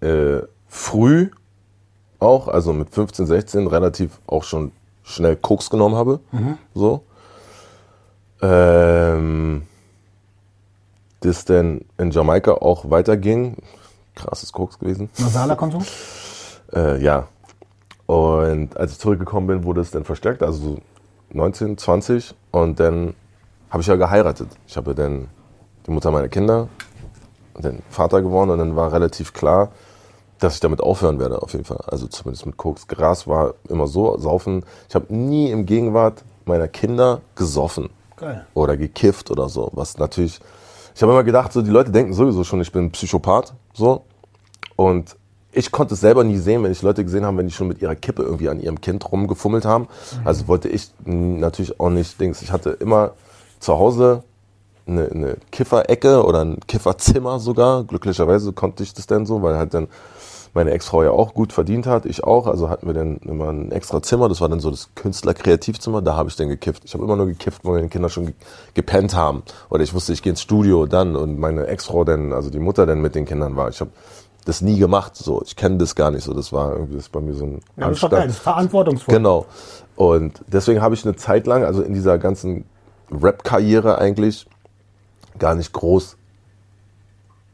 äh, 0.00 0.40
früh 0.68 1.30
auch, 2.18 2.48
also 2.48 2.72
mit 2.72 2.90
15, 2.90 3.26
16, 3.26 3.66
relativ 3.66 4.20
auch 4.26 4.44
schon 4.44 4.72
schnell 5.02 5.36
Koks 5.36 5.68
genommen 5.68 5.96
habe. 5.96 6.20
Mhm. 6.32 6.58
So. 6.74 7.04
Ähm, 8.40 9.62
das 11.20 11.44
dann 11.44 11.82
in 11.98 12.10
Jamaika 12.10 12.52
auch 12.52 12.90
weiterging. 12.90 13.56
Krasses 14.14 14.52
Koks 14.52 14.78
gewesen. 14.78 15.10
Nasaler 15.18 15.56
Konsum? 15.56 15.84
Äh, 16.72 17.02
ja. 17.02 17.28
Und 18.06 18.76
als 18.76 18.92
ich 18.92 18.98
zurückgekommen 18.98 19.46
bin, 19.46 19.64
wurde 19.64 19.80
es 19.80 19.90
dann 19.90 20.04
verstärkt, 20.04 20.42
also 20.42 20.60
so 20.60 20.78
19, 21.32 21.78
20. 21.78 22.34
Und 22.50 22.80
dann 22.80 23.14
habe 23.70 23.82
ich 23.82 23.86
ja 23.86 23.96
geheiratet. 23.96 24.48
Ich 24.66 24.76
habe 24.76 24.94
dann 24.94 25.28
die 25.86 25.92
Mutter 25.92 26.10
meiner 26.10 26.28
Kinder, 26.28 26.68
den 27.56 27.82
Vater 27.88 28.20
geworden 28.22 28.50
und 28.50 28.58
dann 28.58 28.76
war 28.76 28.92
relativ 28.92 29.32
klar, 29.32 29.70
dass 30.40 30.54
ich 30.54 30.60
damit 30.60 30.80
aufhören 30.80 31.20
werde, 31.20 31.42
auf 31.42 31.52
jeden 31.52 31.64
Fall. 31.64 31.82
Also 31.86 32.06
zumindest 32.06 32.46
mit 32.46 32.56
Koks. 32.56 32.88
Gras 32.88 33.26
war 33.26 33.54
immer 33.68 33.86
so, 33.86 34.18
saufen. 34.18 34.64
Ich 34.88 34.94
habe 34.94 35.14
nie 35.14 35.50
im 35.50 35.66
Gegenwart 35.66 36.24
meiner 36.46 36.66
Kinder 36.66 37.20
gesoffen. 37.36 37.90
Geil. 38.16 38.46
Oder 38.54 38.76
gekifft 38.76 39.30
oder 39.30 39.48
so. 39.48 39.70
Was 39.72 39.98
natürlich 39.98 40.40
ich 41.00 41.02
habe 41.02 41.12
immer 41.12 41.24
gedacht, 41.24 41.50
so 41.50 41.62
die 41.62 41.70
Leute 41.70 41.90
denken 41.90 42.12
sowieso 42.12 42.44
schon, 42.44 42.60
ich 42.60 42.72
bin 42.72 42.90
Psychopath, 42.90 43.54
so. 43.72 44.04
Und 44.76 45.16
ich 45.50 45.72
konnte 45.72 45.94
es 45.94 46.00
selber 46.00 46.24
nie 46.24 46.36
sehen, 46.36 46.62
wenn 46.62 46.72
ich 46.72 46.82
Leute 46.82 47.02
gesehen 47.02 47.24
habe, 47.24 47.38
wenn 47.38 47.46
die 47.46 47.54
schon 47.54 47.68
mit 47.68 47.80
ihrer 47.80 47.94
Kippe 47.94 48.22
irgendwie 48.22 48.50
an 48.50 48.60
ihrem 48.60 48.82
Kind 48.82 49.10
rumgefummelt 49.10 49.64
haben. 49.64 49.84
Mhm. 49.84 50.26
Also 50.26 50.46
wollte 50.46 50.68
ich 50.68 50.90
natürlich 51.06 51.80
auch 51.80 51.88
nicht 51.88 52.20
Dings. 52.20 52.42
Ich 52.42 52.52
hatte 52.52 52.68
immer 52.68 53.12
zu 53.60 53.78
Hause 53.78 54.24
eine, 54.86 55.10
eine 55.10 55.36
Kifferecke 55.50 56.22
oder 56.22 56.44
ein 56.44 56.60
Kifferzimmer 56.68 57.38
sogar. 57.40 57.84
Glücklicherweise 57.84 58.52
konnte 58.52 58.82
ich 58.82 58.92
das 58.92 59.06
denn 59.06 59.24
so, 59.24 59.40
weil 59.40 59.56
halt 59.56 59.72
dann 59.72 59.88
meine 60.52 60.72
Ex-Frau 60.72 61.02
ja 61.02 61.10
auch 61.10 61.34
gut 61.34 61.52
verdient 61.52 61.86
hat, 61.86 62.06
ich 62.06 62.24
auch. 62.24 62.46
Also 62.46 62.68
hatten 62.68 62.86
wir 62.86 62.94
dann 62.94 63.18
immer 63.18 63.50
ein 63.50 63.70
extra 63.70 64.02
Zimmer, 64.02 64.28
das 64.28 64.40
war 64.40 64.48
dann 64.48 64.60
so 64.60 64.70
das 64.70 64.90
Künstler-Kreativzimmer, 64.94 66.02
da 66.02 66.16
habe 66.16 66.28
ich 66.28 66.36
dann 66.36 66.48
gekifft. 66.48 66.82
Ich 66.84 66.94
habe 66.94 67.04
immer 67.04 67.16
nur 67.16 67.26
gekifft, 67.26 67.64
wo 67.64 67.72
meine 67.72 67.88
Kinder 67.88 68.08
schon 68.08 68.34
gepennt 68.74 69.14
haben. 69.14 69.42
Oder 69.68 69.82
ich 69.82 69.94
wusste, 69.94 70.12
ich 70.12 70.22
gehe 70.22 70.30
ins 70.30 70.42
Studio 70.42 70.86
dann 70.86 71.14
und 71.16 71.38
meine 71.38 71.66
Ex-Frau 71.66 72.04
dann, 72.04 72.32
also 72.32 72.50
die 72.50 72.58
Mutter 72.58 72.86
dann 72.86 73.00
mit 73.00 73.14
den 73.14 73.26
Kindern 73.26 73.56
war. 73.56 73.68
Ich 73.68 73.80
habe 73.80 73.90
das 74.44 74.60
nie 74.60 74.78
gemacht, 74.78 75.16
so. 75.16 75.42
Ich 75.42 75.54
kenne 75.54 75.78
das 75.78 75.94
gar 75.94 76.10
nicht 76.10 76.24
so. 76.24 76.34
Das 76.34 76.52
war 76.52 76.72
irgendwie 76.72 76.96
das 76.96 77.08
bei 77.08 77.20
mir 77.20 77.34
so 77.34 77.44
ein 77.44 77.52
ja, 77.52 77.60
das, 77.76 77.86
Anstand. 77.88 78.12
das 78.12 78.26
ist 78.26 78.38
verantwortungsvoll. 78.38 79.14
Genau. 79.14 79.46
Und 79.96 80.42
deswegen 80.46 80.80
habe 80.80 80.94
ich 80.94 81.04
eine 81.04 81.14
Zeit 81.14 81.46
lang, 81.46 81.64
also 81.64 81.82
in 81.82 81.92
dieser 81.92 82.18
ganzen 82.18 82.64
Rap-Karriere 83.12 83.98
eigentlich, 83.98 84.46
gar 85.38 85.54
nicht 85.54 85.72
groß, 85.72 86.16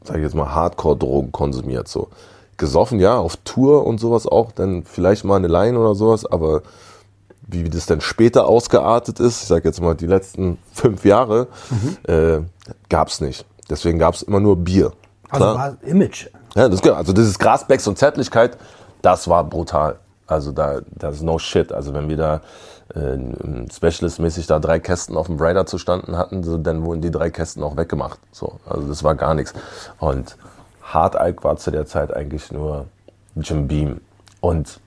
sage 0.03 0.19
ich 0.19 0.23
jetzt 0.23 0.35
mal, 0.35 0.53
Hardcore-Drogen 0.53 1.31
konsumiert. 1.31 1.87
So 1.87 2.09
gesoffen, 2.57 2.99
ja, 2.99 3.17
auf 3.17 3.37
Tour 3.37 3.85
und 3.85 3.99
sowas 3.99 4.27
auch, 4.27 4.51
dann 4.51 4.83
vielleicht 4.83 5.23
mal 5.23 5.35
eine 5.35 5.47
Line 5.47 5.77
oder 5.77 5.95
sowas, 5.95 6.25
aber 6.25 6.63
wie 7.47 7.69
das 7.69 7.85
dann 7.85 8.01
später 8.01 8.47
ausgeartet 8.47 9.19
ist, 9.19 9.41
ich 9.41 9.47
sag 9.47 9.63
jetzt 9.63 9.81
mal 9.81 9.95
die 9.95 10.07
letzten 10.07 10.57
fünf 10.73 11.05
Jahre, 11.05 11.47
mhm. 11.69 11.97
äh, 12.11 12.41
gab's 12.89 13.21
nicht. 13.21 13.45
Deswegen 13.69 13.99
gab's 13.99 14.21
immer 14.21 14.39
nur 14.39 14.57
Bier. 14.57 14.91
Also 15.29 15.45
Klar? 15.45 15.59
Also 15.59 15.77
war 15.81 15.89
Image. 15.89 16.27
Ja, 16.55 16.69
das, 16.69 16.81
also 16.81 17.13
dieses 17.13 17.37
Grasbecks 17.39 17.87
und 17.87 17.97
Zärtlichkeit, 17.97 18.57
das 19.01 19.27
war 19.27 19.43
brutal. 19.43 19.99
Also 20.25 20.51
da, 20.51 20.81
das 20.91 21.17
ist 21.17 21.21
no 21.21 21.39
shit. 21.39 21.71
Also 21.71 21.93
wenn 21.93 22.09
wir 22.09 22.17
da 22.17 22.41
äh, 22.93 23.17
Specialist-mäßig 23.71 24.47
da 24.47 24.59
drei 24.59 24.79
Kästen 24.79 25.15
auf 25.15 25.27
dem 25.27 25.39
Rider 25.39 25.65
zu 25.65 25.77
standen 25.77 26.17
hatten, 26.17 26.43
so, 26.43 26.57
dann 26.57 26.83
wurden 26.83 27.01
die 27.01 27.11
drei 27.11 27.29
Kästen 27.29 27.63
auch 27.63 27.77
weggemacht. 27.77 28.19
So, 28.31 28.59
also 28.65 28.87
das 28.87 29.03
war 29.03 29.15
gar 29.15 29.33
nichts. 29.33 29.53
Und 29.99 30.35
Hard-Alk 30.93 31.43
war 31.43 31.57
zu 31.57 31.71
der 31.71 31.85
Zeit 31.85 32.13
eigentlich 32.13 32.51
nur 32.51 32.87
Jim 33.35 33.67
Beam. 33.67 34.01
Und 34.41 34.79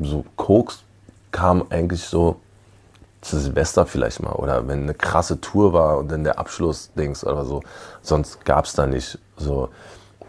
so 0.00 0.24
Koks 0.36 0.82
kam 1.30 1.66
eigentlich 1.70 2.02
so 2.02 2.40
zu 3.20 3.38
Silvester 3.38 3.86
vielleicht 3.86 4.22
mal 4.22 4.32
oder 4.32 4.68
wenn 4.68 4.82
eine 4.82 4.94
krasse 4.94 5.40
Tour 5.40 5.72
war 5.72 5.98
und 5.98 6.10
dann 6.10 6.24
der 6.24 6.38
Abschluss-Dings 6.38 7.24
oder 7.24 7.44
so. 7.44 7.62
Sonst 8.02 8.44
gab 8.44 8.66
es 8.66 8.74
da 8.74 8.86
nicht 8.86 9.18
so. 9.36 9.70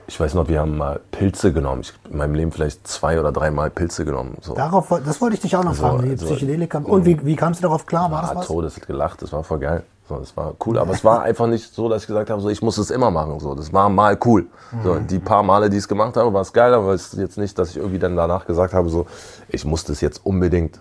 Ich 0.08 0.20
weiß 0.20 0.36
noch, 0.36 0.48
wir 0.48 0.60
haben 0.60 0.78
mal 0.78 1.00
Pilze 1.12 1.52
genommen. 1.52 1.82
Ich 1.82 1.94
in 2.10 2.18
meinem 2.18 2.36
Leben 2.36 2.52
vielleicht 2.52 2.88
zwei 2.88 3.20
oder 3.20 3.32
dreimal 3.32 3.70
Pilze 3.70 4.06
genommen. 4.06 4.38
So. 4.42 4.54
Darauf, 4.54 4.88
das 5.04 5.20
wollte 5.20 5.36
ich 5.36 5.42
dich 5.42 5.56
auch 5.56 5.64
noch 5.64 5.72
also, 5.72 5.82
fragen, 5.82 6.10
die 6.10 6.16
Psychedelika. 6.16 6.80
Und 6.80 7.06
wie, 7.06 7.26
wie 7.26 7.36
kamst 7.36 7.62
du 7.62 7.64
darauf 7.64 7.86
klar? 7.86 8.12
War 8.12 8.22
das 8.22 8.36
was? 8.36 8.48
Todes 8.48 8.76
hat 8.76 8.88
gelacht, 8.88 9.22
das 9.22 9.34
war 9.34 9.44
voll 9.44 9.60
geil. 9.60 9.84
So, 10.08 10.18
das 10.18 10.38
war 10.38 10.54
cool, 10.64 10.78
aber 10.78 10.94
es 10.94 11.04
war 11.04 11.24
einfach 11.24 11.48
nicht 11.48 11.74
so, 11.74 11.90
dass 11.90 12.04
ich 12.04 12.08
gesagt 12.08 12.30
habe, 12.30 12.40
so 12.40 12.50
ich 12.50 12.62
muss 12.62 12.78
es 12.78 12.92
immer 12.92 13.10
machen. 13.10 13.40
So, 13.40 13.56
das 13.56 13.74
war 13.74 13.90
mal 13.90 14.16
cool. 14.24 14.46
So, 14.84 14.94
mhm. 14.94 15.08
die 15.08 15.18
paar 15.18 15.42
Male, 15.42 15.68
die 15.72 15.78
ich 15.78 15.84
es 15.84 15.88
gemacht 15.88 16.16
habe, 16.16 16.32
war 16.32 16.42
es 16.42 16.54
geil, 16.54 16.76
aber 16.76 16.94
es 16.94 17.14
ist 17.14 17.20
jetzt 17.20 17.40
nicht, 17.40 17.58
dass 17.58 17.72
ich 17.72 17.78
irgendwie 17.78 17.98
dann 17.98 18.16
danach 18.16 18.46
gesagt 18.46 18.76
habe, 18.76 18.88
so 18.90 19.08
ich 19.50 19.66
muss 19.66 19.84
das 19.84 20.02
jetzt 20.02 20.24
unbedingt 20.24 20.80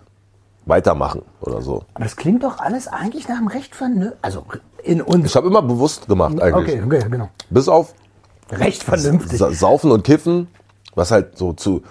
weitermachen 0.66 1.22
oder 1.40 1.62
so. 1.62 1.84
Aber 1.94 2.04
das 2.04 2.16
klingt 2.16 2.44
doch 2.44 2.58
alles 2.58 2.86
eigentlich 2.88 3.26
nach 3.28 3.38
einem 3.38 3.48
Recht 3.48 3.74
vernünftig. 3.74 4.18
Also 4.20 4.44
in 4.82 5.00
uns. 5.00 5.24
Ich 5.24 5.36
habe 5.36 5.46
immer 5.46 5.62
bewusst 5.62 6.06
gemacht 6.06 6.40
eigentlich. 6.40 6.82
Okay, 6.82 6.98
okay, 6.98 7.08
genau. 7.10 7.30
Bis 7.48 7.68
auf 7.68 7.94
Recht 8.50 8.82
vernünftig. 8.82 9.38
Saufen 9.38 9.90
und 9.90 10.04
Kiffen, 10.04 10.48
was 10.94 11.10
halt 11.10 11.38
so 11.38 11.52
zu 11.52 11.82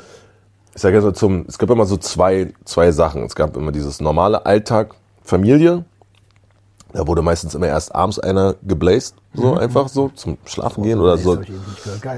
ich 0.75 0.81
sage 0.81 0.95
ja 0.95 1.01
so 1.01 1.11
zum, 1.11 1.45
es 1.47 1.59
gab 1.59 1.69
immer 1.69 1.85
so 1.85 1.97
zwei, 1.97 2.51
zwei 2.65 2.91
Sachen. 2.91 3.23
Es 3.23 3.35
gab 3.35 3.55
immer 3.55 3.71
dieses 3.71 4.01
normale 4.01 4.47
Alltag, 4.47 4.95
Familie 5.21 5.85
da 6.93 7.07
wurde 7.07 7.23
meistens 7.23 7.55
immer 7.55 7.67
erst 7.67 7.93
abends 7.95 8.19
einer 8.19 8.53
gebläst, 8.61 9.15
so 9.33 9.53
mhm. 9.53 9.57
einfach 9.57 9.87
so, 9.87 10.11
zum 10.13 10.37
Schlafen 10.45 10.83
gehen 10.83 10.99
oder 10.99 11.17
so. 11.17 11.39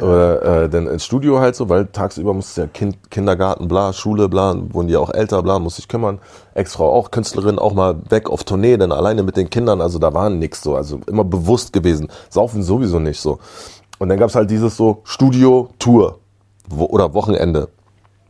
Oder 0.02 0.64
äh, 0.64 0.70
dann 0.70 0.88
ins 0.88 1.06
Studio 1.06 1.40
halt 1.40 1.56
so, 1.56 1.70
weil 1.70 1.86
tagsüber 1.88 2.34
musste 2.34 2.62
ja 2.62 2.68
kind, 2.68 3.10
Kindergarten, 3.10 3.70
bla, 3.70 3.94
Schule, 3.94 4.28
bla, 4.28 4.54
wurden 4.74 4.90
die 4.90 4.98
auch 4.98 5.10
älter, 5.10 5.42
bla, 5.44 5.60
musste 5.60 5.80
ich 5.80 5.88
kümmern. 5.88 6.20
Ex-Frau 6.56 6.92
auch, 6.92 7.12
Künstlerin 7.12 7.58
auch 7.58 7.74
mal 7.74 7.96
weg 8.10 8.30
auf 8.30 8.44
Tournee, 8.44 8.76
dann 8.76 8.92
alleine 8.92 9.24
mit 9.24 9.38
den 9.38 9.50
Kindern, 9.50 9.80
also 9.80 9.98
da 9.98 10.14
war 10.14 10.30
nix 10.30 10.62
so, 10.62 10.76
also 10.76 11.00
immer 11.08 11.24
bewusst 11.24 11.72
gewesen. 11.72 12.10
Saufen 12.30 12.62
sowieso 12.62 13.00
nicht 13.00 13.22
so. 13.22 13.40
Und 14.06 14.10
dann 14.10 14.20
gab's 14.20 14.36
halt 14.36 14.52
dieses 14.52 14.78
so 14.78 15.02
Studio, 15.04 15.70
Tour 15.80 16.20
wo, 16.70 16.86
oder 16.86 17.12
Wochenende 17.16 17.70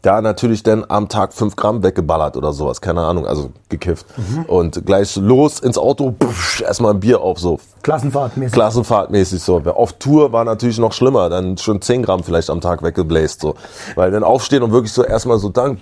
da 0.05 0.21
natürlich 0.21 0.61
dann 0.61 0.85
am 0.87 1.09
Tag 1.09 1.33
fünf 1.33 1.55
Gramm 1.55 1.81
weggeballert 1.81 2.37
oder 2.37 2.53
sowas, 2.53 2.79
keine 2.79 3.01
Ahnung, 3.01 3.25
also 3.25 3.49
gekifft. 3.69 4.05
Mhm. 4.17 4.45
Und 4.45 4.85
gleich 4.85 5.15
los 5.15 5.59
ins 5.59 5.79
Auto, 5.79 6.11
pff, 6.11 6.61
erstmal 6.61 6.93
ein 6.93 6.99
Bier 6.99 7.21
auf, 7.21 7.39
so. 7.39 7.59
Klassenfahrtmäßig. 7.81 8.53
Klassenfahrtmäßig, 8.53 9.41
so. 9.41 9.57
Auf 9.57 9.93
Tour 9.93 10.31
war 10.31 10.45
natürlich 10.45 10.77
noch 10.77 10.93
schlimmer, 10.93 11.29
dann 11.29 11.57
schon 11.57 11.81
zehn 11.81 12.03
Gramm 12.03 12.23
vielleicht 12.23 12.51
am 12.51 12.61
Tag 12.61 12.83
weggebläst, 12.83 13.41
so. 13.41 13.55
Weil 13.95 14.11
dann 14.11 14.23
aufstehen 14.23 14.61
und 14.61 14.71
wirklich 14.71 14.93
so 14.93 15.03
erstmal 15.03 15.39
so 15.39 15.49
dann, 15.49 15.79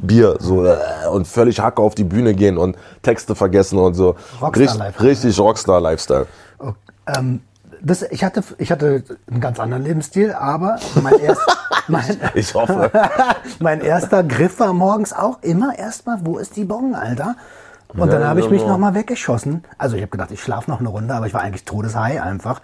Bier, 0.00 0.36
so, 0.40 0.64
äh, 0.64 0.76
und 1.12 1.28
völlig 1.28 1.60
Hacke 1.60 1.80
auf 1.80 1.94
die 1.94 2.04
Bühne 2.04 2.34
gehen 2.34 2.58
und 2.58 2.76
Texte 3.02 3.36
vergessen 3.36 3.78
und 3.78 3.94
so. 3.94 4.16
Rockstar-Lifestyle. 4.42 4.88
Richtig, 4.88 5.24
richtig 5.24 5.38
Rockstar-Lifestyle. 5.38 6.26
Okay. 6.58 6.74
Ähm, 7.16 7.40
das, 7.82 8.02
ich, 8.02 8.24
hatte, 8.24 8.42
ich 8.58 8.70
hatte 8.70 9.04
einen 9.30 9.40
ganz 9.40 9.58
anderen 9.58 9.84
Lebensstil, 9.84 10.32
aber 10.32 10.78
mein, 11.02 11.18
erst, 11.20 11.40
mein, 11.88 12.04
Ich 12.34 12.54
hoffe. 12.54 12.90
mein 13.60 13.80
erster 13.80 14.22
Griff 14.22 14.60
war 14.60 14.72
morgens 14.72 15.12
auch 15.12 15.42
immer 15.42 15.78
erstmal, 15.78 16.24
wo 16.24 16.38
ist 16.38 16.56
die 16.56 16.64
Bon, 16.64 16.94
Alter? 16.94 17.36
Und 17.88 18.00
Ja, 18.00 18.06
dann 18.06 18.24
habe 18.24 18.40
ich 18.40 18.50
mich 18.50 18.60
genau. 18.60 18.74
nochmal 18.74 18.94
weggeschossen. 18.94 19.64
Also 19.78 19.96
ich 19.96 20.02
habe 20.02 20.10
gedacht, 20.10 20.30
ich 20.30 20.40
schlafe 20.40 20.70
noch 20.70 20.80
eine 20.80 20.88
Runde, 20.88 21.14
aber 21.14 21.26
ich 21.26 21.34
war 21.34 21.40
eigentlich 21.40 21.64
todeshigh 21.64 22.22
einfach. 22.22 22.60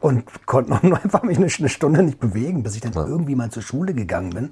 Und 0.00 0.24
konnte 0.46 0.72
noch 0.72 0.82
einfach 0.82 1.22
mich 1.22 1.38
eine, 1.38 1.46
eine 1.46 1.68
Stunde 1.68 2.02
nicht 2.02 2.20
bewegen, 2.20 2.62
bis 2.62 2.74
ich 2.74 2.82
dann 2.82 2.92
irgendwie 2.92 3.34
mal 3.34 3.50
zur 3.50 3.62
Schule 3.62 3.94
gegangen 3.94 4.30
bin. 4.30 4.50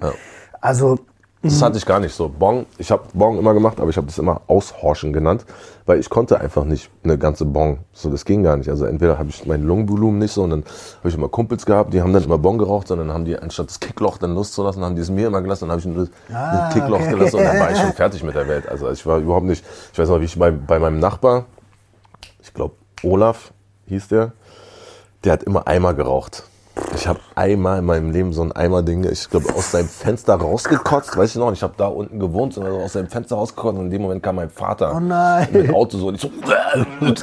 Also, 0.61 0.99
Das 1.45 1.61
hatte 1.61 1.77
ich 1.77 1.85
gar 1.85 2.01
nicht 2.01 2.15
so. 2.15 2.29
Bong, 2.29 2.65
ich 2.79 2.91
habe 2.91 3.03
Bong 3.13 3.39
immer 3.39 3.53
gemacht, 3.53 3.79
aber 3.79 3.91
ich 3.91 3.97
habe 3.99 4.07
das 4.07 4.19
immer 4.19 4.41
Aushorchen 4.47 5.13
genannt, 5.13 5.45
weil 5.85 6.01
ich 6.01 6.09
konnte 6.09 6.41
einfach 6.41 6.65
nicht 6.65 6.91
eine 7.05 7.19
ganze 7.19 7.45
Bong. 7.45 7.81
So, 7.93 8.09
das 8.09 8.25
ging 8.25 8.43
gar 8.43 8.57
nicht. 8.57 8.71
Also 8.71 8.87
entweder 8.87 9.19
habe 9.19 9.29
ich 9.29 9.45
mein 9.45 9.63
Lungenvolumen 9.63 10.19
nicht 10.19 10.33
so 10.33 10.43
und 10.43 10.51
dann 10.51 10.65
habe 11.01 11.09
ich 11.11 11.15
immer 11.15 11.29
Kumpels 11.29 11.67
gehabt, 11.67 11.93
die 11.93 12.01
haben 12.01 12.15
dann 12.15 12.25
immer 12.25 12.39
Bong 12.39 12.57
geraucht, 12.57 12.89
sondern 12.89 13.13
haben 13.13 13.27
die 13.27 13.39
anstatt 13.39 13.69
das 13.69 13.79
Kickloch 13.79 14.17
dann 14.17 14.35
loszulassen, 14.35 14.83
haben 14.83 14.97
die 14.97 15.03
es 15.03 15.11
mir 15.11 15.27
immer 15.27 15.43
gelassen, 15.43 15.65
dann 15.69 15.73
habe 15.73 15.81
ich 15.81 15.87
nur 15.87 16.07
das 16.07 16.11
Ah, 16.35 16.71
Kickloch 16.73 16.99
okay. 17.01 17.11
gelassen 17.11 17.37
und 17.37 17.45
dann 17.45 17.61
war 17.61 17.71
ich 17.71 17.79
schon 17.79 17.93
fertig 17.95 18.23
mit 18.23 18.35
der 18.35 18.49
Welt. 18.49 18.67
Also 18.67 18.91
ich 18.91 19.05
war 19.05 19.19
überhaupt 19.19 19.47
nicht, 19.47 19.63
ich 19.93 19.99
weiß 19.99 20.09
noch, 20.09 20.21
wie 20.21 20.25
ich 20.25 20.39
bei, 20.39 20.51
bei 20.51 20.79
meinem 20.79 20.99
Nachbar, 20.99 21.45
ich 22.43 22.55
glaube 22.55 22.75
Olaf 23.03 23.53
hieß 23.87 24.09
der, 24.09 24.33
der 25.25 25.35
hat 25.35 25.43
immer 25.43 25.69
Eimer 25.69 25.93
geraucht. 25.93 26.45
Ich 26.97 27.07
habe 27.07 27.21
einmal 27.37 27.79
in 27.79 27.85
meinem 27.85 28.11
Leben 28.11 28.33
so 28.33 28.43
ein 28.43 28.51
Eimer-Ding, 28.51 29.05
ich 29.11 29.31
glaube, 29.31 29.55
aus 29.55 29.71
seinem 29.71 29.89
Fenster 29.89 30.35
rausgekotzt, 30.35 31.17
weiß 31.17 31.31
ich 31.31 31.37
noch. 31.37 31.47
und 31.49 31.53
Ich 31.55 31.63
habe 31.63 31.75
da 31.77 31.87
unten 31.87 32.19
gewohnt 32.19 32.57
und 32.57 32.65
also 32.65 32.79
aus 32.79 32.93
seinem 32.95 33.09
Fenster 33.09 33.37
rausgekotzt 33.37 33.79
und 33.79 33.85
in 33.87 33.91
dem 33.93 34.03
Moment 34.03 34.23
kam 34.23 34.37
mein 34.37 34.51
Vater 34.51 34.93
Oh 34.97 35.01
nein. 35.01 35.47
mit 35.53 35.69
dem 35.69 35.75
Auto 35.75 35.99
so 35.99 36.09
und 36.09 36.17
ich 36.17 36.21
so. 36.23 36.31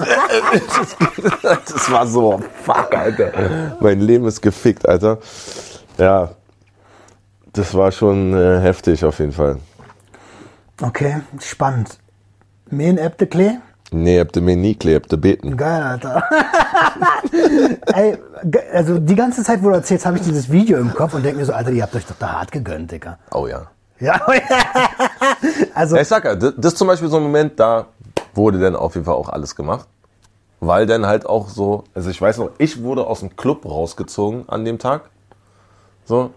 das 1.44 1.92
war 1.92 2.08
so, 2.08 2.42
fuck, 2.64 2.96
Alter. 2.96 3.32
Mein 3.80 4.00
Leben 4.00 4.26
ist 4.26 4.42
gefickt, 4.42 4.88
Alter. 4.88 5.18
Ja, 5.98 6.30
das 7.54 7.74
war 7.74 7.92
schon 7.92 8.34
äh, 8.34 8.60
heftig 8.62 9.04
auf 9.04 9.20
jeden 9.20 9.34
Fall. 9.34 9.58
okay, 10.82 11.22
spannend. 11.40 11.98
Meen 12.70 12.98
Äbte 12.98 13.28
Klee? 13.28 13.58
Nee, 13.93 14.21
habt 14.21 14.38
ihr 14.38 14.41
mir 14.41 14.56
nie 14.56 14.75
klebt, 14.75 15.06
habt 15.06 15.13
ihr 15.13 15.17
beten. 15.17 15.58
Geil, 15.58 15.82
Alter. 15.84 16.23
Ey, 17.93 18.17
also 18.73 18.99
die 18.99 19.15
ganze 19.15 19.43
Zeit, 19.43 19.62
wo 19.62 19.69
du 19.69 19.75
erzählst, 19.75 20.06
habe 20.06 20.17
ich 20.17 20.23
dieses 20.23 20.49
Video 20.49 20.77
im 20.77 20.93
Kopf 20.93 21.13
und 21.13 21.23
denke 21.23 21.39
mir 21.39 21.45
so, 21.45 21.51
Alter, 21.51 21.71
ihr 21.71 21.84
habt 21.84 21.93
euch 21.95 22.06
doch 22.06 22.15
da 22.17 22.32
hart 22.32 22.54
gegönnt, 22.54 22.91
Digga. 22.91 23.17
Oh 23.34 23.47
ja. 23.47 23.67
Ja, 23.99 24.13
also 25.75 25.95
Ja, 25.97 26.01
ich 26.01 26.08
sag 26.08 26.23
ja, 26.23 26.36
das, 26.36 26.54
das 26.56 26.73
ist 26.73 26.77
zum 26.77 26.88
Beispiel 26.88 27.10
so 27.10 27.17
ein 27.17 27.23
Moment, 27.23 27.60
da 27.60 27.88
wurde 28.34 28.60
dann 28.60 28.77
auf 28.77 28.95
jeden 28.95 29.06
Fall 29.06 29.15
auch 29.15 29.30
alles 29.30 29.56
gemacht. 29.56 29.88
Weil 30.62 30.86
dann 30.86 31.06
halt 31.06 31.25
auch 31.25 31.49
so, 31.49 31.84
also 31.93 32.10
ich 32.10 32.21
weiß 32.21 32.38
noch, 32.38 32.51
ich 32.60 32.82
wurde 32.82 33.06
aus 33.06 33.19
dem 33.19 33.36
Club 33.36 33.65
rausgezogen 33.65 34.47
an 34.47 34.63
dem 34.63 34.80
Tag. 34.80 35.10
So, 36.06 36.32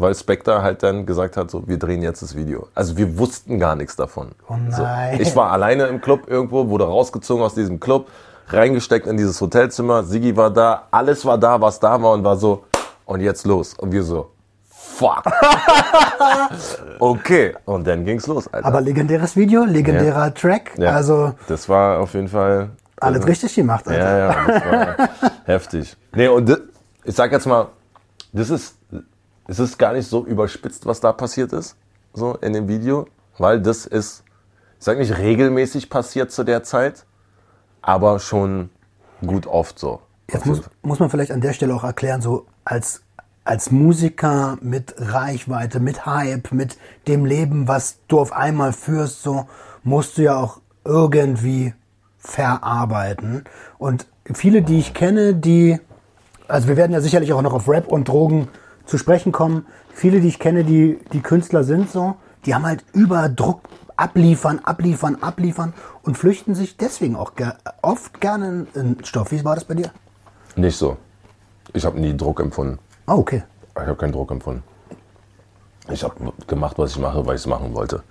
weil 0.00 0.14
Spectre 0.14 0.62
halt 0.62 0.82
dann 0.82 1.06
gesagt 1.06 1.36
hat, 1.36 1.50
so, 1.50 1.66
wir 1.68 1.78
drehen 1.78 2.02
jetzt 2.02 2.22
das 2.22 2.34
Video. 2.34 2.68
Also 2.74 2.96
wir 2.96 3.18
wussten 3.18 3.58
gar 3.58 3.76
nichts 3.76 3.96
davon. 3.96 4.32
Oh 4.48 4.54
nein. 4.56 5.16
So, 5.16 5.22
ich 5.22 5.36
war 5.36 5.50
alleine 5.50 5.84
im 5.86 6.00
Club 6.00 6.22
irgendwo, 6.26 6.68
wurde 6.68 6.84
rausgezogen 6.84 7.44
aus 7.44 7.54
diesem 7.54 7.78
Club, 7.78 8.08
reingesteckt 8.48 9.06
in 9.06 9.16
dieses 9.16 9.40
Hotelzimmer, 9.40 10.02
Sigi 10.04 10.36
war 10.36 10.50
da, 10.50 10.84
alles 10.90 11.24
war 11.24 11.38
da, 11.38 11.60
was 11.60 11.78
da 11.78 12.02
war 12.02 12.12
und 12.12 12.24
war 12.24 12.36
so, 12.36 12.64
und 13.04 13.20
jetzt 13.20 13.46
los. 13.46 13.74
Und 13.74 13.92
wir 13.92 14.02
so, 14.02 14.30
fuck. 14.68 15.22
okay, 16.98 17.54
und 17.64 17.86
dann 17.86 18.04
ging's 18.04 18.26
los, 18.26 18.48
Alter. 18.48 18.66
aber 18.66 18.80
legendäres 18.80 19.36
Video, 19.36 19.64
legendärer 19.64 20.32
Track, 20.34 20.72
Ja, 20.78 20.90
also 20.92 21.34
das 21.46 21.68
war 21.68 22.00
auf 22.00 22.14
jeden 22.14 22.28
Fall 22.28 22.70
alles 23.00 23.18
also, 23.18 23.28
richtig 23.28 23.54
gemacht, 23.54 23.86
Alter. 23.88 24.18
Ja, 24.18 24.18
ja, 24.18 24.46
das 24.46 24.64
war 24.98 25.08
heftig. 25.44 25.96
Nee, 26.14 26.28
und 26.28 26.48
das, 26.48 26.60
ich 27.04 27.14
sag 27.14 27.32
jetzt 27.32 27.46
mal, 27.46 27.68
das 28.32 28.50
ist, 28.50 28.76
es 29.50 29.58
ist 29.58 29.78
gar 29.78 29.92
nicht 29.94 30.06
so 30.06 30.24
überspitzt, 30.24 30.86
was 30.86 31.00
da 31.00 31.12
passiert 31.12 31.52
ist, 31.52 31.76
so 32.14 32.36
in 32.36 32.52
dem 32.52 32.68
Video, 32.68 33.08
weil 33.36 33.60
das 33.60 33.84
ist, 33.84 34.22
ich 34.78 34.84
sag 34.84 34.96
nicht 34.96 35.18
regelmäßig 35.18 35.90
passiert 35.90 36.30
zu 36.30 36.44
der 36.44 36.62
Zeit, 36.62 37.04
aber 37.82 38.20
schon 38.20 38.70
gut 39.26 39.48
oft 39.48 39.76
so. 39.76 40.00
Jetzt 40.32 40.46
muss, 40.46 40.60
muss 40.82 41.00
man 41.00 41.10
vielleicht 41.10 41.32
an 41.32 41.40
der 41.40 41.52
Stelle 41.52 41.74
auch 41.74 41.82
erklären, 41.82 42.20
so 42.20 42.46
als, 42.64 43.02
als 43.42 43.72
Musiker 43.72 44.56
mit 44.60 44.94
Reichweite, 44.98 45.80
mit 45.80 46.06
Hype, 46.06 46.52
mit 46.52 46.78
dem 47.08 47.24
Leben, 47.26 47.66
was 47.66 47.98
du 48.06 48.20
auf 48.20 48.32
einmal 48.32 48.72
führst, 48.72 49.24
so 49.24 49.48
musst 49.82 50.16
du 50.16 50.22
ja 50.22 50.36
auch 50.36 50.60
irgendwie 50.84 51.74
verarbeiten. 52.18 53.42
Und 53.78 54.06
viele, 54.32 54.62
die 54.62 54.78
ich 54.78 54.94
kenne, 54.94 55.34
die, 55.34 55.80
also 56.46 56.68
wir 56.68 56.76
werden 56.76 56.92
ja 56.92 57.00
sicherlich 57.00 57.32
auch 57.32 57.42
noch 57.42 57.52
auf 57.52 57.68
Rap 57.68 57.88
und 57.88 58.06
Drogen 58.06 58.46
zu 58.90 58.98
sprechen 58.98 59.32
kommen. 59.32 59.66
Viele, 59.94 60.20
die 60.20 60.28
ich 60.28 60.38
kenne, 60.38 60.64
die, 60.64 60.98
die 61.12 61.20
Künstler 61.20 61.62
sind 61.64 61.90
so, 61.90 62.16
die 62.44 62.54
haben 62.54 62.66
halt 62.66 62.84
über 62.92 63.28
Druck 63.28 63.62
abliefern, 63.96 64.60
abliefern, 64.64 65.16
abliefern 65.20 65.72
und 66.02 66.18
flüchten 66.18 66.54
sich 66.54 66.76
deswegen 66.76 67.14
auch 67.16 67.34
ger 67.36 67.56
oft 67.82 68.20
gerne 68.20 68.66
in 68.74 68.96
in 68.98 69.04
Stoff. 69.04 69.30
Wie 69.30 69.44
war 69.44 69.54
das 69.54 69.64
bei 69.64 69.74
dir? 69.74 69.90
Nicht 70.56 70.76
so. 70.76 70.96
Ich 71.72 71.84
habe 71.84 72.00
nie 72.00 72.16
Druck 72.16 72.40
empfunden. 72.40 72.78
Ah, 73.06 73.14
okay. 73.14 73.44
Ich 73.76 73.80
habe 73.80 73.96
keinen 73.96 74.12
Druck 74.12 74.30
empfunden. 74.32 74.62
Ich 75.90 76.02
habe 76.02 76.14
gemacht, 76.46 76.76
was 76.78 76.92
ich 76.92 76.98
mache, 76.98 77.24
weil 77.26 77.36
ich 77.36 77.42
es 77.42 77.46
machen 77.46 77.72
wollte. 77.74 78.02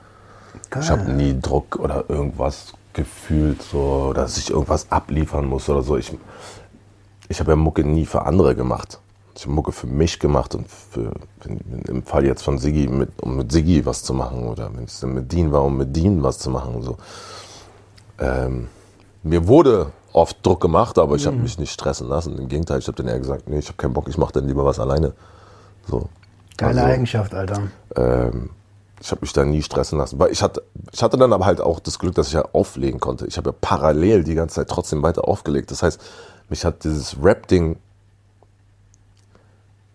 Geil. 0.70 0.84
Ich 0.84 0.90
habe 0.90 1.12
nie 1.12 1.40
Druck 1.40 1.76
oder 1.78 2.06
irgendwas 2.10 2.74
gefühlt, 2.94 3.62
so, 3.62 4.14
dass 4.14 4.38
ich 4.38 4.50
irgendwas 4.52 4.92
abliefern 4.92 5.46
muss 5.46 5.68
oder 5.70 5.84
so. 5.84 5.98
Ich, 5.98 6.18
ich 7.28 7.40
habe 7.40 7.52
ja 7.52 7.56
Mucke 7.56 7.84
nie 7.84 8.06
für 8.06 8.26
andere 8.26 8.56
gemacht. 8.56 9.00
Ich 9.40 9.46
habe 9.46 9.54
Mucke 9.56 9.72
für 9.72 9.88
mich 9.88 10.20
gemacht 10.20 10.54
und 10.54 10.68
für, 10.70 11.14
im 11.88 12.04
Fall 12.04 12.26
jetzt 12.26 12.42
von 12.44 12.58
Siggi, 12.58 12.90
mit, 12.90 13.10
um 13.22 13.38
mit 13.38 13.50
Siggi 13.54 13.86
was 13.86 14.04
zu 14.04 14.14
machen 14.14 14.46
oder 14.50 14.70
wenn 14.76 14.84
es 14.84 15.00
dann 15.00 15.14
mit 15.14 15.32
Dean 15.32 15.54
war, 15.54 15.64
um 15.64 15.78
mit 15.78 15.96
Dean 15.96 16.22
was 16.22 16.40
zu 16.40 16.50
machen. 16.50 16.82
So. 16.82 16.98
Ähm, 18.20 18.68
mir 19.24 19.48
wurde 19.48 19.94
oft 20.12 20.46
Druck 20.46 20.60
gemacht, 20.60 20.98
aber 20.98 21.16
ich 21.16 21.26
habe 21.26 21.38
mich 21.38 21.58
nicht 21.58 21.72
stressen 21.72 22.10
lassen. 22.10 22.38
Im 22.38 22.50
Gegenteil, 22.50 22.80
ich 22.80 22.88
habe 22.88 22.98
dann 22.98 23.08
eher 23.08 23.18
gesagt, 23.18 23.48
nee, 23.48 23.60
ich 23.60 23.68
habe 23.68 23.78
keinen 23.78 23.94
Bock, 23.94 24.10
ich 24.10 24.18
mache 24.18 24.34
dann 24.34 24.46
lieber 24.46 24.66
was 24.66 24.78
alleine. 24.78 25.14
So. 25.88 26.10
Geile 26.58 26.82
Also, 26.82 26.94
Eigenschaft, 26.94 27.34
Alter. 27.34 27.62
ähm, 27.96 28.50
ich 29.00 29.10
habe 29.10 29.22
mich 29.22 29.32
da 29.32 29.46
nie 29.46 29.62
stressen 29.62 30.00
lassen. 30.00 30.20
Weil 30.20 30.34
ich 30.34 30.44
hatte, 30.44 30.64
ich 30.92 31.02
hatte 31.02 31.18
dann 31.18 31.32
aber 31.32 31.46
halt 31.46 31.62
auch 31.62 31.80
das 31.80 31.98
Glück, 31.98 32.14
dass 32.16 32.28
ich 32.28 32.34
ja 32.34 32.44
auflegen 32.52 33.00
konnte. 33.00 33.26
Ich 33.26 33.38
habe 33.38 33.52
ja 33.52 33.56
parallel 33.62 34.26
die 34.26 34.36
ganze 34.36 34.56
Zeit 34.56 34.68
trotzdem 34.68 35.02
weiter 35.02 35.26
aufgelegt. 35.30 35.72
Das 35.72 35.82
heißt, 35.82 36.02
mich 36.50 36.66
hat 36.66 36.84
dieses 36.84 37.16
Rap-Ding, 37.24 37.78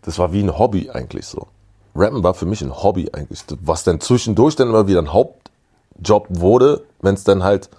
das 0.05 0.19
war 0.19 0.33
wie 0.33 0.43
ein 0.43 0.59
Hobby 0.59 0.90
eigentlich 0.90 1.27
so. 1.27 1.47
Rappen 1.97 2.23
war 2.23 2.35
für 2.35 2.47
mich 2.47 2.61
ein 2.62 2.83
Hobby 2.83 3.11
eigentlich, 3.12 3.45
was 3.62 3.85
dann 3.85 4.01
zwischendurch 4.01 4.57
dann 4.57 4.69
immer 4.69 4.87
wieder 4.87 5.01
ein 5.01 5.12
Hauptjob 5.12 6.27
wurde, 6.31 6.83
wenn 7.01 7.14
es 7.14 7.25
dann 7.25 7.43
halt 7.45 7.71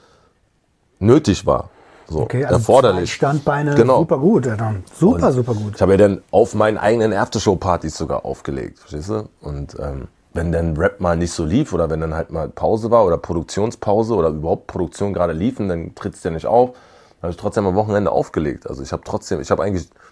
nötig 1.00 1.46
war. 1.46 1.70
So, 2.08 2.22
Okay, 2.22 2.46
also 2.46 2.56
erforderlich. 2.58 3.14
Standbeine 3.14 3.76
Genau. 3.76 4.00
super 4.00 4.20
gut, 4.20 4.48
Alter. 4.48 4.76
Super, 4.94 5.32
super 5.32 5.54
gut. 5.54 5.76
Ich 5.76 5.82
habe 5.82 5.94
ja 5.94 5.98
dann 5.98 6.22
auf 6.32 6.54
meinen 6.54 6.78
eigenen 6.78 7.14
Aftershow-Partys 7.14 7.98
sogar 7.98 8.26
aufgelegt, 8.26 8.80
verstehst 8.80 9.10
du? 9.10 9.28
Und 9.42 9.76
ähm, 9.80 10.08
wenn 10.34 10.52
dann 10.52 10.78
Rap 10.78 11.00
mal 11.02 11.18
nicht 11.18 11.32
so 11.32 11.44
lief 11.46 11.74
oder 11.74 11.90
wenn 11.90 12.02
dann 12.02 12.14
halt 12.14 12.30
mal 12.32 12.48
Pause 12.50 12.92
war 12.92 13.06
oder 13.06 13.18
Produktionspause 13.18 14.14
oder 14.14 14.30
überhaupt 14.30 14.68
Produktion 14.68 15.14
gerade 15.14 15.34
liefen, 15.34 15.68
dann 15.68 15.96
tritt's 15.96 16.24
ja 16.24 16.30
nicht 16.30 16.46
auf. 16.46 16.72
Dann 16.72 17.24
habe 17.24 17.32
ich 17.32 17.38
trotzdem 17.38 17.66
am 17.66 17.76
Wochenende 17.76 18.12
aufgelegt. 18.12 18.70
Also 18.70 18.84
ich 18.84 18.92
habe 18.92 19.02
trotzdem, 19.04 19.42
ich 19.42 19.50
habe 19.50 19.64
eigentlich, 19.64 19.86
ich 19.86 20.05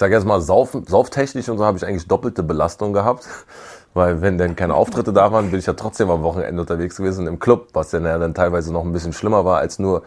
sage 0.00 0.14
jetzt 0.14 0.26
mal, 0.26 0.40
saufen, 0.40 0.84
sauftechnisch 0.86 1.48
und 1.48 1.58
so 1.58 1.64
habe 1.64 1.76
ich 1.76 1.86
eigentlich 1.86 2.08
doppelte 2.08 2.42
Belastung 2.42 2.92
gehabt. 2.92 3.28
Weil 3.94 4.22
wenn 4.22 4.38
dann 4.38 4.54
keine 4.56 4.74
Auftritte 4.74 5.12
da 5.12 5.32
waren, 5.32 5.50
bin 5.50 5.58
ich 5.58 5.66
ja 5.66 5.72
trotzdem 5.72 6.10
am 6.10 6.22
Wochenende 6.22 6.60
unterwegs 6.60 6.96
gewesen 6.96 7.26
im 7.26 7.38
Club, 7.40 7.68
was 7.72 7.90
dann 7.90 8.04
ja 8.04 8.18
dann 8.18 8.34
teilweise 8.34 8.72
noch 8.72 8.84
ein 8.84 8.92
bisschen 8.92 9.12
schlimmer 9.12 9.44
war 9.44 9.58
als 9.58 9.78
nur 9.78 10.02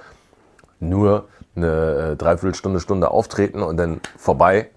nur 0.80 1.26
eine 1.56 2.12
äh, 2.12 2.16
Dreiviertelstunde, 2.16 2.80
Stunde 2.80 3.12
auftreten 3.12 3.62
und 3.62 3.78
dann 3.78 4.02
vorbei. 4.18 4.70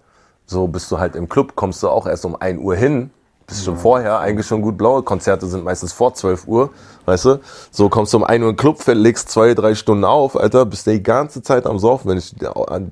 So 0.45 0.69
bist 0.69 0.91
du 0.93 0.99
halt 0.99 1.17
im 1.17 1.29
Club, 1.29 1.57
kommst 1.57 1.83
du 1.83 1.89
auch 1.89 2.07
erst 2.07 2.25
um 2.25 2.37
1 2.37 2.61
Uhr 2.61 2.77
hin, 2.77 3.11
bist 3.47 3.65
schon 3.65 3.77
vorher 3.77 4.19
eigentlich 4.19 4.47
schon 4.47 4.61
gut 4.63 4.77
blau. 4.77 5.01
Konzerte 5.03 5.47
sind 5.47 5.63
meistens 5.65 5.93
vor 5.93 6.15
12 6.15 6.49
Uhr, 6.49 6.71
weißt 7.05 7.25
du? 7.27 7.41
So 7.71 7.89
kommst 7.89 8.13
du 8.13 8.17
um 8.19 8.25
1 8.25 8.43
Uhr 8.43 8.51
im 8.51 8.57
Club, 8.57 8.83
legst 8.87 9.31
zwei, 9.31 9.55
drei 9.55 9.75
Stunden 9.75 10.05
auf, 10.05 10.37
Alter, 10.39 10.67
bist 10.67 10.87
die 10.87 11.03
ganze 11.03 11.43
Zeit 11.43 11.65
am 11.67 11.79
Saufen. 11.79 12.11
Wenn 12.11 12.19
ich 12.19 12.35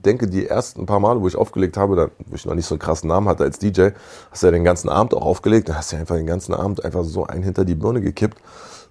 denke, 0.05 0.29
die 0.29 0.47
ersten 0.47 0.87
paar 0.87 1.01
Male, 1.01 1.21
wo 1.21 1.27
ich 1.29 1.37
aufgelegt 1.37 1.77
habe, 1.77 1.97
da, 1.97 2.09
wo 2.27 2.35
ich 2.37 2.47
noch 2.47 2.55
nicht 2.55 2.67
so 2.67 2.75
einen 2.75 2.79
krassen 2.81 3.09
Namen 3.09 3.29
hatte 3.29 3.43
als 3.45 3.59
DJ, 3.59 3.89
hast 4.31 4.43
du 4.43 4.47
ja 4.47 4.53
den 4.53 4.65
ganzen 4.65 4.89
Abend 4.89 5.15
auch 5.15 5.23
aufgelegt, 5.23 5.69
dann 5.69 5.77
hast 5.77 5.91
du 5.91 5.97
ja 5.97 6.01
einfach 6.01 6.17
den 6.17 6.27
ganzen 6.27 6.55
Abend 6.55 6.85
einfach 6.85 7.03
so 7.05 7.27
einen 7.27 7.43
hinter 7.43 7.65
die 7.65 7.75
Birne 7.75 8.01
gekippt, 8.01 8.39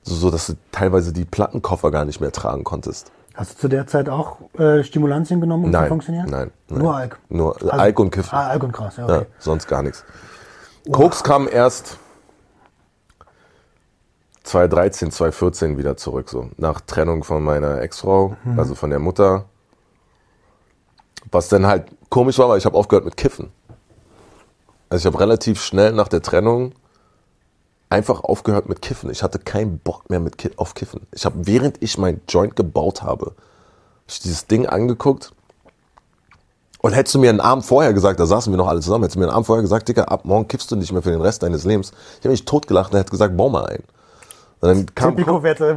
so, 0.04 0.16
so 0.16 0.30
dass 0.32 0.48
du 0.48 0.54
teilweise 0.74 1.14
die 1.14 1.26
Plattenkoffer 1.26 1.92
gar 1.92 2.04
nicht 2.04 2.20
mehr 2.20 2.32
tragen 2.34 2.64
konntest. 2.66 3.12
Hast 3.36 3.54
du 3.54 3.58
zu 3.62 3.68
der 3.70 3.88
Zeit 3.88 4.10
auch 4.10 4.38
äh, 4.60 4.84
Stimulantien 4.84 5.42
genommen, 5.42 5.64
um 5.66 5.72
zu 5.72 5.78
Nein, 5.80 5.88
funktionieren? 5.88 6.30
nein, 6.30 6.52
nein. 6.70 6.80
Nur 6.82 6.96
Alk. 6.96 7.20
Nur 7.30 7.56
Also- 7.56 7.70
Alk 7.72 8.00
und 8.00 8.12
Kiffen. 8.12 8.30
Ah, 8.32 8.48
Alk 8.50 8.64
und 8.64 8.74
Gras, 8.74 8.98
ja, 8.98 9.08
Ja, 9.08 9.18
okay. 9.20 9.26
sonst 9.40 9.68
gar 9.68 9.82
nichts. 9.82 10.04
Koks 10.92 11.24
kam 11.24 11.48
erst 11.48 11.98
2013, 14.44 15.12
2014 15.12 15.78
wieder 15.78 15.96
zurück, 15.96 16.30
so 16.30 16.50
nach 16.58 16.82
Trennung 16.82 17.24
von 17.24 17.44
meiner 17.44 17.82
Ex-Frau, 17.82 18.36
Mhm. 18.44 18.60
also 18.60 18.76
von 18.76 18.90
der 18.90 19.00
Mutter. 19.00 19.46
Was 21.32 21.48
dann 21.48 21.66
halt 21.66 21.86
komisch 22.10 22.38
war, 22.38 22.50
weil 22.50 22.58
ich 22.58 22.66
habe 22.66 22.78
aufgehört 22.78 23.06
mit 23.06 23.16
Kiffen. 23.18 23.52
Also 24.90 25.08
ich 25.08 25.14
habe 25.14 25.24
relativ 25.24 25.64
schnell 25.64 25.94
nach 25.94 26.10
der 26.10 26.22
Trennung 26.22 26.74
einfach 27.90 28.24
aufgehört 28.24 28.68
mit 28.68 28.82
Kiffen. 28.82 29.10
Ich 29.10 29.24
hatte 29.24 29.40
keinen 29.40 29.80
Bock 29.80 30.10
mehr 30.10 30.20
mit 30.20 30.38
Ki 30.38 30.52
auf 30.58 30.74
Kiffen. 30.74 31.08
Ich 31.12 31.26
habe, 31.26 31.48
während 31.48 31.82
ich 31.82 31.98
mein 31.98 32.22
Joint 32.28 32.56
gebaut 32.56 33.02
habe, 33.02 33.28
hab 33.28 33.36
ich 34.08 34.20
dieses 34.20 34.48
Ding 34.48 34.68
angeguckt 34.68 35.32
und 36.84 36.92
hättest 36.92 37.16
du 37.16 37.20
mir 37.20 37.30
einen 37.30 37.40
Abend 37.40 37.64
vorher 37.64 37.94
gesagt, 37.94 38.20
da 38.20 38.26
saßen 38.26 38.52
wir 38.52 38.58
noch 38.58 38.68
alle 38.68 38.82
zusammen, 38.82 39.04
hättest 39.04 39.16
du 39.16 39.20
mir 39.20 39.28
einen 39.28 39.34
Abend 39.34 39.46
vorher 39.46 39.62
gesagt, 39.62 39.88
Digga, 39.88 40.04
ab 40.04 40.26
morgen 40.26 40.50
kiffst 40.50 40.70
du 40.70 40.76
nicht 40.76 40.92
mehr 40.92 41.02
für 41.02 41.12
den 41.12 41.22
Rest 41.22 41.42
deines 41.42 41.64
Lebens. 41.64 41.94
Ich 42.20 42.26
habe 42.26 42.32
mich 42.32 42.44
totgelacht 42.44 42.92
und 42.92 42.98
er 42.98 43.00
hat 43.00 43.10
gesagt, 43.10 43.38
bau 43.38 43.48
mal 43.48 43.66
ein. 43.68 43.84
Und 44.60 44.68
dann 44.68 44.86
kam, 44.94 45.16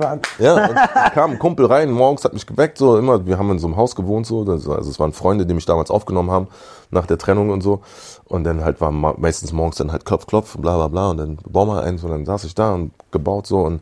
an. 0.04 0.20
ja, 0.40 0.66
kam 1.10 1.30
ein 1.32 1.38
Kumpel 1.38 1.66
rein, 1.66 1.92
morgens 1.92 2.24
hat 2.24 2.32
mich 2.32 2.44
geweckt, 2.44 2.76
so 2.78 2.98
immer, 2.98 3.24
wir 3.24 3.38
haben 3.38 3.52
in 3.52 3.60
so 3.60 3.68
einem 3.68 3.76
Haus 3.76 3.94
gewohnt, 3.94 4.26
so, 4.26 4.40
also 4.40 4.74
es 4.80 4.98
waren 4.98 5.12
Freunde, 5.12 5.46
die 5.46 5.54
mich 5.54 5.64
damals 5.64 5.92
aufgenommen 5.92 6.32
haben, 6.32 6.48
nach 6.90 7.06
der 7.06 7.18
Trennung 7.18 7.50
und 7.50 7.60
so. 7.60 7.82
Und 8.24 8.42
dann 8.42 8.64
halt 8.64 8.80
war 8.80 8.90
meistens 8.90 9.52
morgens 9.52 9.76
dann 9.76 9.92
halt 9.92 10.06
Klopf, 10.06 10.26
Klopf, 10.26 10.56
bla 10.58 10.74
bla 10.74 10.88
bla 10.88 11.10
und 11.10 11.18
dann 11.18 11.38
bau 11.48 11.66
mal 11.66 11.84
eins 11.84 12.02
und 12.02 12.10
dann 12.10 12.26
saß 12.26 12.42
ich 12.42 12.56
da 12.56 12.74
und 12.74 12.90
gebaut 13.12 13.46
so 13.46 13.60
und 13.60 13.80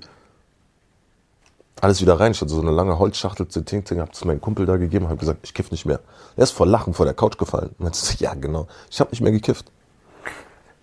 alles 1.81 2.01
wieder 2.01 2.19
rein. 2.19 2.33
Ich 2.33 2.41
hatte 2.41 2.51
so 2.51 2.61
eine 2.61 2.71
lange 2.71 2.99
Holzschachtel 2.99 3.49
zu 3.49 3.63
Ting 3.65 3.85
Ting, 3.85 4.01
hab 4.01 4.15
zu 4.15 4.27
meinem 4.27 4.41
Kumpel 4.41 4.67
da 4.67 4.77
gegeben, 4.77 5.09
hab 5.09 5.19
gesagt, 5.19 5.41
ich 5.43 5.55
kiff 5.55 5.71
nicht 5.71 5.87
mehr. 5.87 6.01
Er 6.37 6.45
ist 6.45 6.53
vor 6.53 6.67
Lachen 6.67 6.95
vor 6.95 7.07
der 7.07 7.15
Couch 7.15 7.39
gefallen. 7.39 7.71
Und 7.79 7.81
meinte, 7.81 7.99
so, 7.99 8.15
ja 8.19 8.35
genau, 8.35 8.67
ich 8.91 9.01
habe 9.01 9.11
nicht 9.11 9.21
mehr 9.21 9.33
gekifft. 9.33 9.71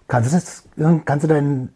Kannst 0.07 0.31
du 0.31 0.35
das, 0.35 0.63
kannst 1.05 1.23
du 1.23 1.27
deinen, 1.27 1.73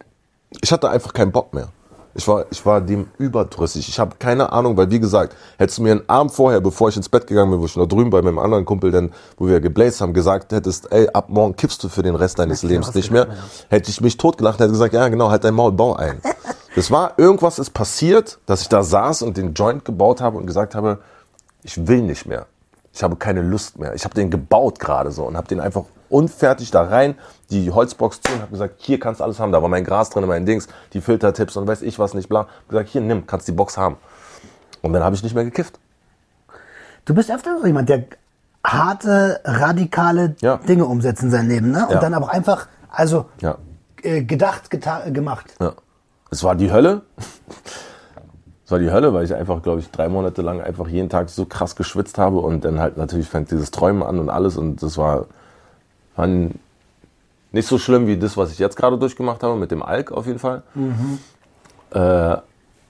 Ich 0.60 0.70
hatte 0.70 0.90
einfach 0.90 1.12
keinen 1.12 1.32
Bock 1.32 1.54
mehr. 1.54 1.68
Ich 2.16 2.26
war, 2.26 2.46
ich 2.50 2.64
war 2.64 2.80
dem 2.80 3.08
überdrüssig. 3.18 3.88
Ich 3.90 3.98
habe 3.98 4.16
keine 4.18 4.50
Ahnung, 4.50 4.76
weil 4.76 4.90
wie 4.90 5.00
gesagt, 5.00 5.36
hättest 5.58 5.78
du 5.78 5.82
mir 5.82 5.92
einen 5.92 6.08
Abend 6.08 6.32
vorher, 6.32 6.62
bevor 6.62 6.88
ich 6.88 6.96
ins 6.96 7.10
Bett 7.10 7.26
gegangen 7.26 7.50
bin, 7.50 7.60
wo 7.60 7.66
ich 7.66 7.76
noch 7.76 7.86
drüben 7.86 8.08
bei 8.08 8.22
meinem 8.22 8.38
anderen 8.38 8.64
Kumpel, 8.64 8.90
denn, 8.90 9.12
wo 9.36 9.46
wir 9.46 9.60
gebläst 9.60 10.00
haben, 10.00 10.14
gesagt 10.14 10.52
hättest, 10.52 10.90
ey, 10.92 11.08
ab 11.10 11.28
morgen 11.28 11.56
kippst 11.56 11.84
du 11.84 11.90
für 11.90 12.02
den 12.02 12.14
Rest 12.14 12.38
deines 12.38 12.62
Lebens 12.62 12.94
nicht 12.94 13.10
mehr, 13.10 13.28
hätte 13.68 13.90
ich 13.90 14.00
mich 14.00 14.16
totgelacht 14.16 14.58
und 14.58 14.64
hätte 14.64 14.72
gesagt, 14.72 14.94
ja 14.94 15.08
genau, 15.08 15.30
halt 15.30 15.44
dein 15.44 15.54
Maul, 15.54 15.72
bau 15.72 15.94
ein. 15.94 16.20
Das 16.76 16.90
war, 16.90 17.18
irgendwas 17.18 17.58
ist 17.58 17.70
passiert, 17.70 18.38
dass 18.46 18.60
ich 18.62 18.68
da 18.68 18.82
saß 18.82 19.22
und 19.22 19.36
den 19.36 19.54
Joint 19.54 19.84
gebaut 19.84 20.20
habe 20.20 20.36
und 20.36 20.46
gesagt 20.46 20.74
habe, 20.74 20.98
ich 21.62 21.86
will 21.88 22.02
nicht 22.02 22.26
mehr. 22.26 22.46
Ich 22.92 23.02
habe 23.02 23.16
keine 23.16 23.40
Lust 23.42 23.78
mehr. 23.78 23.94
Ich 23.94 24.04
habe 24.04 24.14
den 24.14 24.30
gebaut 24.30 24.78
gerade 24.78 25.10
so 25.10 25.24
und 25.24 25.36
habe 25.36 25.48
den 25.48 25.58
einfach 25.60 25.84
unfertig 26.08 26.70
da 26.70 26.82
rein, 26.82 27.16
die 27.50 27.70
Holzbox 27.70 28.20
zu 28.20 28.32
und 28.32 28.40
habe 28.42 28.50
gesagt, 28.52 28.74
hier 28.78 29.00
kannst 29.00 29.20
du 29.20 29.24
alles 29.24 29.40
haben. 29.40 29.52
Da 29.52 29.60
war 29.62 29.68
mein 29.68 29.84
Gras 29.84 30.10
drin, 30.10 30.24
mein 30.26 30.46
Dings, 30.46 30.68
die 30.92 31.00
Filtertipps 31.00 31.56
und 31.56 31.66
weiß 31.66 31.82
ich 31.82 31.98
was 31.98 32.14
nicht, 32.14 32.28
bla. 32.28 32.40
Hab 32.40 32.68
gesagt, 32.68 32.90
hier 32.90 33.00
nimm, 33.00 33.26
kannst 33.26 33.48
die 33.48 33.52
Box 33.52 33.76
haben. 33.78 33.96
Und 34.82 34.92
dann 34.92 35.02
habe 35.02 35.16
ich 35.16 35.22
nicht 35.22 35.34
mehr 35.34 35.44
gekifft. 35.44 35.78
du 37.06 37.14
bist 37.14 37.30
öfter 37.30 37.58
so 37.60 37.66
jemand, 37.66 37.88
der 37.88 38.04
harte, 38.64 39.40
radikale 39.44 40.34
Ja. 40.40 40.56
Dinge 40.56 40.84
umsetzt 40.86 41.22
in 41.22 41.30
sein 41.30 41.48
Leben, 41.48 41.70
ne? 41.70 41.86
Und 41.86 41.94
Ja. 41.94 42.00
dann 42.00 42.14
aber 42.14 42.30
einfach, 42.32 42.66
also, 42.90 43.26
Ja. 43.40 43.58
äh, 44.02 44.22
gedacht, 44.22 44.70
gemacht. 45.12 45.54
Ja. 45.60 45.72
Es 46.36 46.44
war 46.44 46.54
die 46.54 46.70
Hölle. 46.70 47.00
Es 48.66 48.70
war 48.70 48.78
die 48.78 48.90
Hölle, 48.90 49.14
weil 49.14 49.24
ich 49.24 49.34
einfach, 49.34 49.62
glaube 49.62 49.80
ich, 49.80 49.90
drei 49.90 50.10
Monate 50.10 50.42
lang 50.42 50.60
einfach 50.60 50.86
jeden 50.86 51.08
Tag 51.08 51.30
so 51.30 51.46
krass 51.46 51.76
geschwitzt 51.76 52.18
habe 52.18 52.40
und 52.40 52.62
dann 52.62 52.78
halt 52.78 52.98
natürlich 52.98 53.26
fängt 53.26 53.50
dieses 53.50 53.70
Träumen 53.70 54.02
an 54.02 54.18
und 54.18 54.28
alles 54.28 54.58
und 54.58 54.82
das 54.82 54.98
war, 54.98 55.28
war 56.14 56.26
nicht 56.26 57.66
so 57.66 57.78
schlimm 57.78 58.06
wie 58.06 58.18
das, 58.18 58.36
was 58.36 58.52
ich 58.52 58.58
jetzt 58.58 58.76
gerade 58.76 58.98
durchgemacht 58.98 59.42
habe 59.42 59.56
mit 59.56 59.70
dem 59.70 59.82
Alk 59.82 60.12
auf 60.12 60.26
jeden 60.26 60.38
Fall. 60.38 60.62
Äh, 61.94 62.36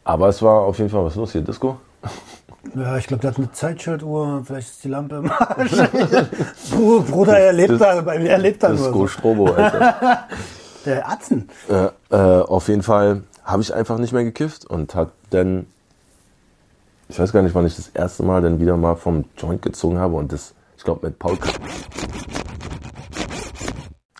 aber 0.02 0.28
es 0.28 0.42
war 0.42 0.62
auf 0.62 0.78
jeden 0.78 0.90
Fall 0.90 1.04
was 1.04 1.14
los 1.14 1.30
hier, 1.30 1.42
Disco. 1.42 1.76
Ja, 2.74 2.96
ich 2.96 3.06
glaube, 3.06 3.20
der 3.20 3.30
hat 3.30 3.38
eine 3.38 3.52
Zeitschaltuhr, 3.52 4.42
vielleicht 4.44 4.70
ist 4.70 4.82
die 4.82 4.88
Lampe 4.88 5.18
im 5.18 5.30
Arsch. 5.30 5.70
Bru- 6.72 7.00
Bruder, 7.00 7.38
er 7.38 7.52
lebt 7.52 7.80
da, 7.80 8.00
bei 8.00 8.18
mir, 8.18 8.30
er 8.30 8.38
lebt 8.38 8.60
da 8.60 8.70
nur 8.70 8.78
Disco 8.78 8.92
so. 8.92 9.06
Strobo, 9.06 9.52
Alter. 9.52 10.24
Der 10.84 11.08
Atzen. 11.08 11.48
äh, 11.68 11.90
äh, 12.10 12.40
auf 12.42 12.66
jeden 12.66 12.82
Fall 12.82 13.22
habe 13.46 13.62
ich 13.62 13.72
einfach 13.72 13.98
nicht 13.98 14.12
mehr 14.12 14.24
gekifft 14.24 14.66
und 14.66 14.94
hat 14.94 15.12
dann, 15.30 15.66
ich 17.08 17.18
weiß 17.18 17.32
gar 17.32 17.42
nicht, 17.42 17.54
wann 17.54 17.64
ich 17.64 17.76
das 17.76 17.88
erste 17.88 18.24
Mal 18.24 18.42
dann 18.42 18.60
wieder 18.60 18.76
mal 18.76 18.96
vom 18.96 19.24
Joint 19.38 19.62
gezogen 19.62 19.98
habe 19.98 20.16
und 20.16 20.32
das, 20.32 20.52
ich 20.76 20.82
glaube 20.82 21.06
mit 21.06 21.18
Paul, 21.18 21.38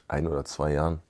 ein 0.09 0.27
oder 0.29 0.45
zwei 0.45 0.72
Jahren, 0.72 1.01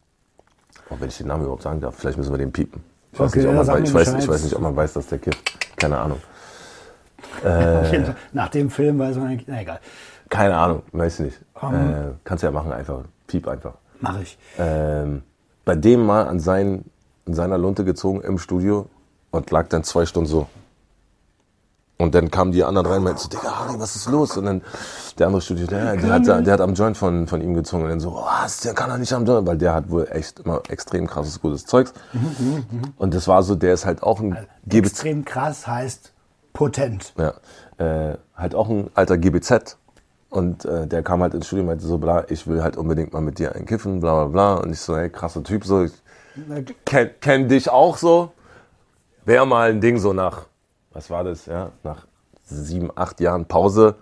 auch 0.89 0.99
wenn 0.99 1.09
ich 1.09 1.19
den 1.19 1.27
Namen 1.27 1.43
überhaupt 1.43 1.63
sagen 1.63 1.81
darf, 1.81 1.95
vielleicht 1.97 2.17
müssen 2.17 2.33
wir 2.33 2.39
den 2.39 2.53
piepen. 2.53 2.83
Ich 3.13 3.21
weiß, 3.21 3.31
Okay, 3.31 3.41
nicht, 3.41 3.49
ob 3.49 3.67
man, 3.67 3.85
ich, 3.85 3.95
weiß, 3.95 4.15
ich 4.15 4.29
weiß 4.29 4.45
nicht, 4.45 4.57
ob 4.57 4.63
man 4.63 4.75
weiß, 4.75 4.95
dass 4.95 5.07
der 5.09 5.19
kifft. 5.19 5.77
Keine 5.77 5.99
Ahnung. 5.99 6.21
Fall. 7.43 8.17
Nach 8.33 8.49
dem 8.49 8.71
Film 8.71 8.99
weiß 8.99 9.17
man 9.17 9.29
eigentlich, 9.29 9.47
na 9.47 9.61
egal, 9.61 9.81
Keine 10.31 10.57
Ahnung, 10.57 10.83
weiß 10.93 11.21
ich 11.21 11.27
nicht. 11.27 11.41
Um. 11.61 11.75
äh, 11.75 12.13
kannst 12.25 12.43
ja 12.45 12.51
machen, 12.51 12.73
einfach. 12.73 13.03
Piep 13.27 13.47
einfach. 13.47 13.75
mache 14.01 14.23
ich. 14.23 14.39
ähm, 14.59 15.23
bei 15.67 15.75
dem 15.75 16.07
mal 16.07 16.27
an, 16.27 16.41
sein, 16.41 16.85
an 17.27 17.35
seiner 17.35 17.59
Lunte 17.59 17.85
gezogen 17.85 18.21
im 18.21 18.39
Studio 18.39 18.87
und 19.31 19.51
lag 19.51 19.69
dann 19.69 19.85
zwei 19.85 20.07
Stunden 20.07 20.29
so. 20.29 20.47
Und 21.99 22.15
dann 22.15 22.31
kamen 22.31 22.53
die 22.53 22.63
anderen 22.63 22.87
rein 22.87 22.99
und 22.99 23.05
meinten 23.05 23.21
so, 23.21 23.29
Digga, 23.29 23.59
Harry, 23.59 23.81
was 23.81 23.97
ist 23.97 24.11
los? 24.11 24.37
Und 24.37 24.45
dann 24.45 24.61
der 25.19 25.29
andere 25.29 25.41
Studio, 25.41 25.67
der, 25.67 25.97
der, 25.97 26.13
hat, 26.13 26.27
der 26.27 26.53
hat 26.53 26.61
am 26.61 26.75
Joint 26.75 26.97
von, 26.97 27.27
von 27.27 27.41
ihm 27.41 27.55
gezogen. 27.55 27.85
Und 27.85 27.89
dann 27.89 28.01
so, 28.01 28.13
was, 28.13 28.61
der 28.61 28.75
kann 28.75 28.91
doch 28.91 28.99
nicht 28.99 29.15
am 29.15 29.25
Joint, 29.25 29.47
weil 29.47 29.57
der 29.57 29.73
hat 29.73 29.91
wohl 29.91 30.07
echt 30.11 30.41
immer 30.41 30.61
extrem 30.69 31.07
krasses, 31.07 31.41
gutes 31.41 31.65
Zeugs. 31.65 31.95
Und 32.99 33.15
das 33.15 33.29
war 33.29 33.43
so, 33.43 33.55
der 33.55 33.73
ist 33.73 33.87
halt 33.87 34.03
auch 34.03 34.21
ein 34.21 34.37
GBZ, 34.67 34.93
Extrem 34.93 35.25
krass 35.25 35.67
heißt 35.67 36.13
potent. 36.53 37.15
ja, 37.17 37.33
äh, 37.79 38.19
halt 38.35 38.55
auch 38.55 38.69
ein 38.69 38.91
alter 38.95 39.17
GBZ. 39.17 39.79
Und 40.29 40.67
äh, 40.67 40.87
der 40.87 41.03
kam 41.03 41.23
halt 41.23 41.33
ins 41.33 41.47
Studio 41.47 41.63
und 41.63 41.69
meinte 41.69 41.87
so, 41.87 41.97
bla, 41.97 42.25
ich 42.29 42.47
will 42.47 42.63
halt 42.63 42.77
unbedingt 42.77 43.15
mal 43.15 43.23
mit 43.23 43.39
dir 43.39 43.55
einen 43.55 43.65
kiffen, 43.65 44.01
bla 44.01 44.25
bla 44.27 44.27
bla. 44.27 44.63
Und 44.63 44.71
ich 44.71 44.81
so, 44.81 44.99
hey, 44.99 45.09
krasser 45.09 45.43
Typ, 45.43 45.65
so, 45.65 45.85
ich 45.85 45.93
kenn, 46.85 47.11
kenn 47.21 47.49
dich 47.49 47.71
auch 47.71 47.97
so. 47.97 48.33
Wäre 49.25 49.47
mal 49.47 49.71
ein 49.71 49.81
Ding 49.81 49.99
so 49.99 50.13
nach, 50.13 50.47
was 50.93 51.11
war 51.11 51.25
das, 51.25 51.47
ja, 51.47 51.73
nach 51.83 52.07
sieben, 52.45 52.91
acht 52.95 53.21
Jahren 53.21 53.47
Pause. 53.47 53.97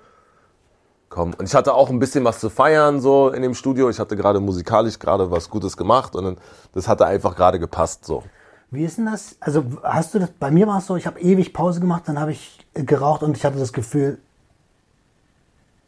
Komm. 1.08 1.32
Und 1.34 1.46
ich 1.46 1.54
hatte 1.54 1.74
auch 1.74 1.90
ein 1.90 1.98
bisschen 1.98 2.24
was 2.24 2.40
zu 2.40 2.50
feiern 2.50 3.00
so 3.00 3.30
in 3.30 3.42
dem 3.42 3.54
Studio. 3.54 3.88
Ich 3.88 3.98
hatte 3.98 4.16
gerade 4.16 4.40
musikalisch 4.40 4.98
gerade 4.98 5.30
was 5.30 5.48
Gutes 5.48 5.76
gemacht 5.76 6.16
und 6.16 6.24
dann, 6.24 6.36
das 6.72 6.88
hatte 6.88 7.06
einfach 7.06 7.36
gerade 7.36 7.58
gepasst 7.58 8.04
so. 8.04 8.24
Wie 8.70 8.84
ist 8.84 8.98
denn 8.98 9.06
das? 9.06 9.36
Also 9.40 9.64
hast 9.82 10.14
du 10.14 10.18
das, 10.18 10.30
bei 10.32 10.50
mir 10.50 10.66
war 10.66 10.78
es 10.78 10.86
so, 10.86 10.96
ich 10.96 11.06
habe 11.06 11.20
ewig 11.20 11.52
Pause 11.52 11.80
gemacht, 11.80 12.02
dann 12.06 12.18
habe 12.18 12.32
ich 12.32 12.66
äh, 12.74 12.82
geraucht 12.82 13.22
und 13.22 13.36
ich 13.36 13.44
hatte 13.44 13.58
das 13.58 13.72
Gefühl, 13.72 14.18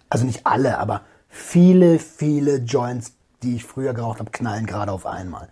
also 0.08 0.24
nicht 0.24 0.46
alle, 0.46 0.78
aber 0.78 1.00
viele, 1.28 1.98
viele 1.98 2.58
Joints, 2.58 3.14
die 3.42 3.56
ich 3.56 3.64
früher 3.64 3.92
geraucht 3.92 4.20
habe, 4.20 4.30
knallen 4.30 4.66
gerade 4.66 4.92
auf 4.92 5.04
einmal. 5.06 5.48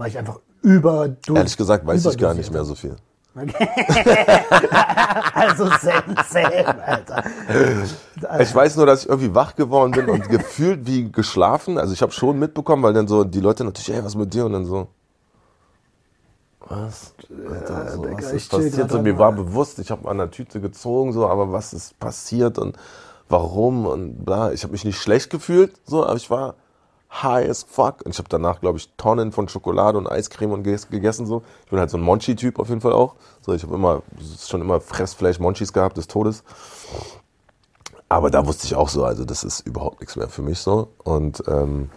Weil 0.00 0.08
ich 0.08 0.16
einfach 0.16 0.40
über 0.62 1.14
Ehrlich 1.28 1.58
gesagt 1.58 1.86
weiß 1.86 2.06
ich 2.06 2.16
gar 2.16 2.32
nicht 2.32 2.50
mehr 2.50 2.64
so 2.64 2.74
viel. 2.74 2.96
Also 5.34 5.66
same, 5.66 6.16
same, 6.28 6.86
Alter. 6.86 7.22
Ich 8.40 8.54
weiß 8.54 8.76
nur, 8.76 8.86
dass 8.86 9.02
ich 9.02 9.08
irgendwie 9.10 9.34
wach 9.34 9.54
geworden 9.56 9.92
bin 9.92 10.08
und 10.08 10.28
gefühlt 10.28 10.86
wie 10.86 11.12
geschlafen. 11.12 11.76
Also 11.76 11.92
ich 11.92 12.00
habe 12.00 12.12
schon 12.12 12.38
mitbekommen, 12.38 12.82
weil 12.82 12.94
dann 12.94 13.08
so 13.08 13.24
die 13.24 13.40
Leute 13.40 13.62
natürlich, 13.64 13.92
ey, 13.92 14.02
was 14.02 14.14
mit 14.14 14.32
dir? 14.32 14.46
Und 14.46 14.54
dann 14.54 14.64
so, 14.64 14.88
was? 16.66 17.14
Alter, 17.50 17.92
so, 17.92 18.10
was 18.10 18.32
ist 18.32 18.50
passiert? 18.50 18.90
So, 18.90 19.02
mir 19.02 19.18
war 19.18 19.32
bewusst, 19.32 19.78
ich 19.80 19.90
habe 19.90 20.08
an 20.08 20.16
der 20.16 20.30
Tüte 20.30 20.60
gezogen, 20.60 21.12
so, 21.12 21.28
aber 21.28 21.52
was 21.52 21.74
ist 21.74 21.98
passiert 21.98 22.58
und 22.58 22.76
warum 23.28 23.84
und 23.86 24.24
bla. 24.24 24.52
Ich 24.52 24.62
habe 24.62 24.72
mich 24.72 24.84
nicht 24.84 24.98
schlecht 24.98 25.28
gefühlt, 25.28 25.74
so, 25.84 26.06
aber 26.06 26.16
ich 26.16 26.30
war 26.30 26.54
high 27.10 27.48
as 27.48 27.62
fuck. 27.64 28.02
Und 28.04 28.12
ich 28.12 28.18
habe 28.18 28.28
danach, 28.28 28.60
glaube 28.60 28.78
ich, 28.78 28.88
Tonnen 28.96 29.32
von 29.32 29.48
Schokolade 29.48 29.98
und 29.98 30.06
Eiscreme 30.06 30.52
und 30.52 30.66
ges- 30.66 30.88
gegessen. 30.90 31.26
So. 31.26 31.42
Ich 31.64 31.70
bin 31.70 31.78
halt 31.80 31.90
so 31.90 31.96
ein 31.98 32.02
Monchi-Typ 32.02 32.58
auf 32.58 32.68
jeden 32.68 32.80
Fall 32.80 32.92
auch. 32.92 33.14
So, 33.40 33.52
ich 33.52 33.62
habe 33.62 33.74
immer 33.74 34.02
schon 34.46 34.60
immer 34.60 34.80
Fressfleisch-Monchis 34.80 35.72
gehabt 35.72 35.96
des 35.96 36.06
Todes. 36.06 36.44
Aber 38.08 38.30
da 38.30 38.46
wusste 38.46 38.66
ich 38.66 38.74
auch 38.74 38.88
so, 38.88 39.04
also 39.04 39.24
das 39.24 39.44
ist 39.44 39.60
überhaupt 39.60 40.00
nichts 40.00 40.16
mehr 40.16 40.28
für 40.28 40.42
mich 40.42 40.58
so. 40.58 40.88
Und 41.04 41.42
ähm, 41.46 41.90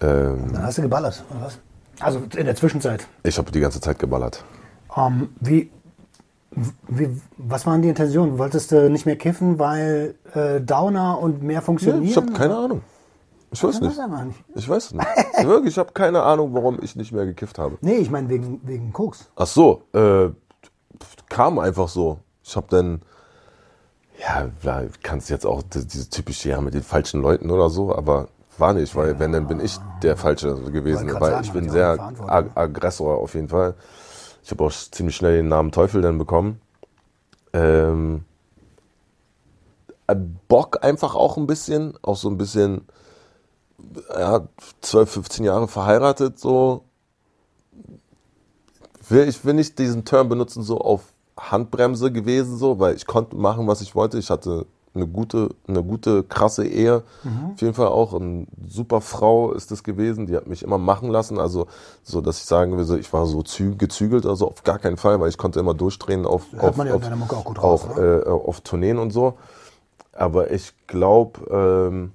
ähm, 0.00 0.52
Dann 0.52 0.62
hast 0.62 0.78
du 0.78 0.82
geballert, 0.82 1.24
oder 1.30 1.46
was? 1.46 1.58
Also 2.00 2.18
in 2.36 2.44
der 2.44 2.54
Zwischenzeit. 2.56 3.06
ich 3.22 3.38
habe 3.38 3.50
die 3.50 3.60
ganze 3.60 3.80
Zeit 3.80 3.98
geballert. 3.98 4.44
Ähm, 4.94 5.30
wie, 5.40 5.70
wie, 6.88 7.20
was 7.38 7.64
waren 7.66 7.80
die 7.80 7.88
Intentionen? 7.88 8.38
Wolltest 8.38 8.72
du 8.72 8.90
nicht 8.90 9.06
mehr 9.06 9.16
kiffen, 9.16 9.58
weil 9.58 10.14
äh, 10.34 10.60
Downer 10.60 11.18
und 11.18 11.42
mehr 11.42 11.62
funktionieren? 11.62 12.02
ich 12.04 12.16
habe 12.16 12.32
keine 12.32 12.56
Ahnung. 12.56 12.82
Ich 13.56 13.64
weiß 13.64 13.76
Ich 13.76 13.80
nicht. 13.80 13.98
Ich 14.54 14.68
weiß 14.68 14.92
nicht. 14.92 15.06
Wirklich, 15.44 15.72
ich 15.72 15.78
habe 15.78 15.92
keine 15.92 16.22
Ahnung, 16.22 16.52
warum 16.52 16.78
ich 16.82 16.94
nicht 16.94 17.12
mehr 17.12 17.24
gekifft 17.24 17.58
habe. 17.58 17.78
Nee, 17.80 17.96
ich 17.96 18.10
meine 18.10 18.28
wegen, 18.28 18.60
wegen 18.64 18.92
Koks. 18.92 19.30
Ach 19.34 19.46
so, 19.46 19.82
äh, 19.94 20.28
kam 21.30 21.58
einfach 21.58 21.88
so. 21.88 22.18
Ich 22.44 22.54
habe 22.54 22.66
dann, 22.68 23.00
ja, 24.20 24.50
ja, 24.62 24.82
kannst 25.02 25.30
jetzt 25.30 25.46
auch 25.46 25.62
diese 25.62 26.10
typische, 26.10 26.50
ja, 26.50 26.60
mit 26.60 26.74
den 26.74 26.82
falschen 26.82 27.22
Leuten 27.22 27.50
oder 27.50 27.70
so, 27.70 27.94
aber 27.94 28.28
war 28.58 28.74
nicht, 28.74 28.94
weil 28.94 29.18
wenn, 29.18 29.32
dann 29.32 29.48
bin 29.48 29.60
ich 29.60 29.78
der 30.02 30.16
Falsche 30.18 30.54
gewesen, 30.70 31.10
weil 31.14 31.30
sagen, 31.32 31.44
ich 31.44 31.52
bin 31.52 31.70
sehr. 31.70 31.98
Ag 32.26 32.50
Aggressor 32.54 33.16
auf 33.16 33.34
jeden 33.34 33.48
Fall. 33.48 33.74
Ich 34.42 34.50
habe 34.50 34.64
auch 34.64 34.70
ziemlich 34.72 35.16
schnell 35.16 35.36
den 35.36 35.48
Namen 35.48 35.72
Teufel 35.72 36.02
dann 36.02 36.18
bekommen. 36.18 36.60
Ähm, 37.54 38.24
äh, 40.06 40.14
Bock 40.48 40.84
einfach 40.84 41.14
auch 41.14 41.38
ein 41.38 41.46
bisschen, 41.46 41.94
auch 42.02 42.16
so 42.16 42.28
ein 42.28 42.38
bisschen, 42.38 42.86
ja, 44.18 44.46
12, 44.80 45.10
15 45.10 45.44
Jahre 45.44 45.68
verheiratet, 45.68 46.38
so. 46.38 46.82
Will, 49.08 49.28
ich 49.28 49.44
will 49.44 49.54
nicht 49.54 49.78
diesen 49.78 50.04
Term 50.04 50.28
benutzen, 50.28 50.62
so 50.62 50.78
auf 50.78 51.02
Handbremse 51.38 52.10
gewesen, 52.10 52.56
so, 52.56 52.78
weil 52.78 52.96
ich 52.96 53.06
konnte 53.06 53.36
machen, 53.36 53.66
was 53.66 53.80
ich 53.80 53.94
wollte. 53.94 54.18
Ich 54.18 54.30
hatte 54.30 54.66
eine 54.96 55.06
gute, 55.06 55.50
eine 55.68 55.82
gute, 55.82 56.24
krasse 56.24 56.66
Ehe. 56.66 57.02
Mhm. 57.22 57.52
Auf 57.52 57.60
jeden 57.60 57.74
Fall 57.74 57.88
auch 57.88 58.14
eine 58.14 58.46
super 58.66 59.00
Frau 59.00 59.52
ist 59.52 59.70
es 59.70 59.84
gewesen. 59.84 60.26
Die 60.26 60.34
hat 60.36 60.46
mich 60.46 60.62
immer 60.62 60.78
machen 60.78 61.10
lassen. 61.10 61.38
Also, 61.38 61.66
so, 62.02 62.20
dass 62.20 62.38
ich 62.38 62.44
sagen 62.44 62.76
will, 62.76 62.98
ich 62.98 63.12
war 63.12 63.26
so 63.26 63.42
gezügelt, 63.76 64.26
also 64.26 64.48
auf 64.48 64.64
gar 64.64 64.78
keinen 64.78 64.96
Fall, 64.96 65.20
weil 65.20 65.28
ich 65.28 65.38
konnte 65.38 65.60
immer 65.60 65.74
durchdrehen 65.74 66.26
auf, 66.26 66.46
auf, 66.58 66.78
auf, 66.78 67.32
auch, 67.32 67.62
raus, 67.62 67.84
auch 67.84 67.98
äh, 67.98 68.22
auf 68.24 68.60
Tourneen 68.62 68.98
und 68.98 69.12
so. 69.12 69.34
Aber 70.12 70.50
ich 70.50 70.72
glaube, 70.86 71.40
ähm, 71.50 72.12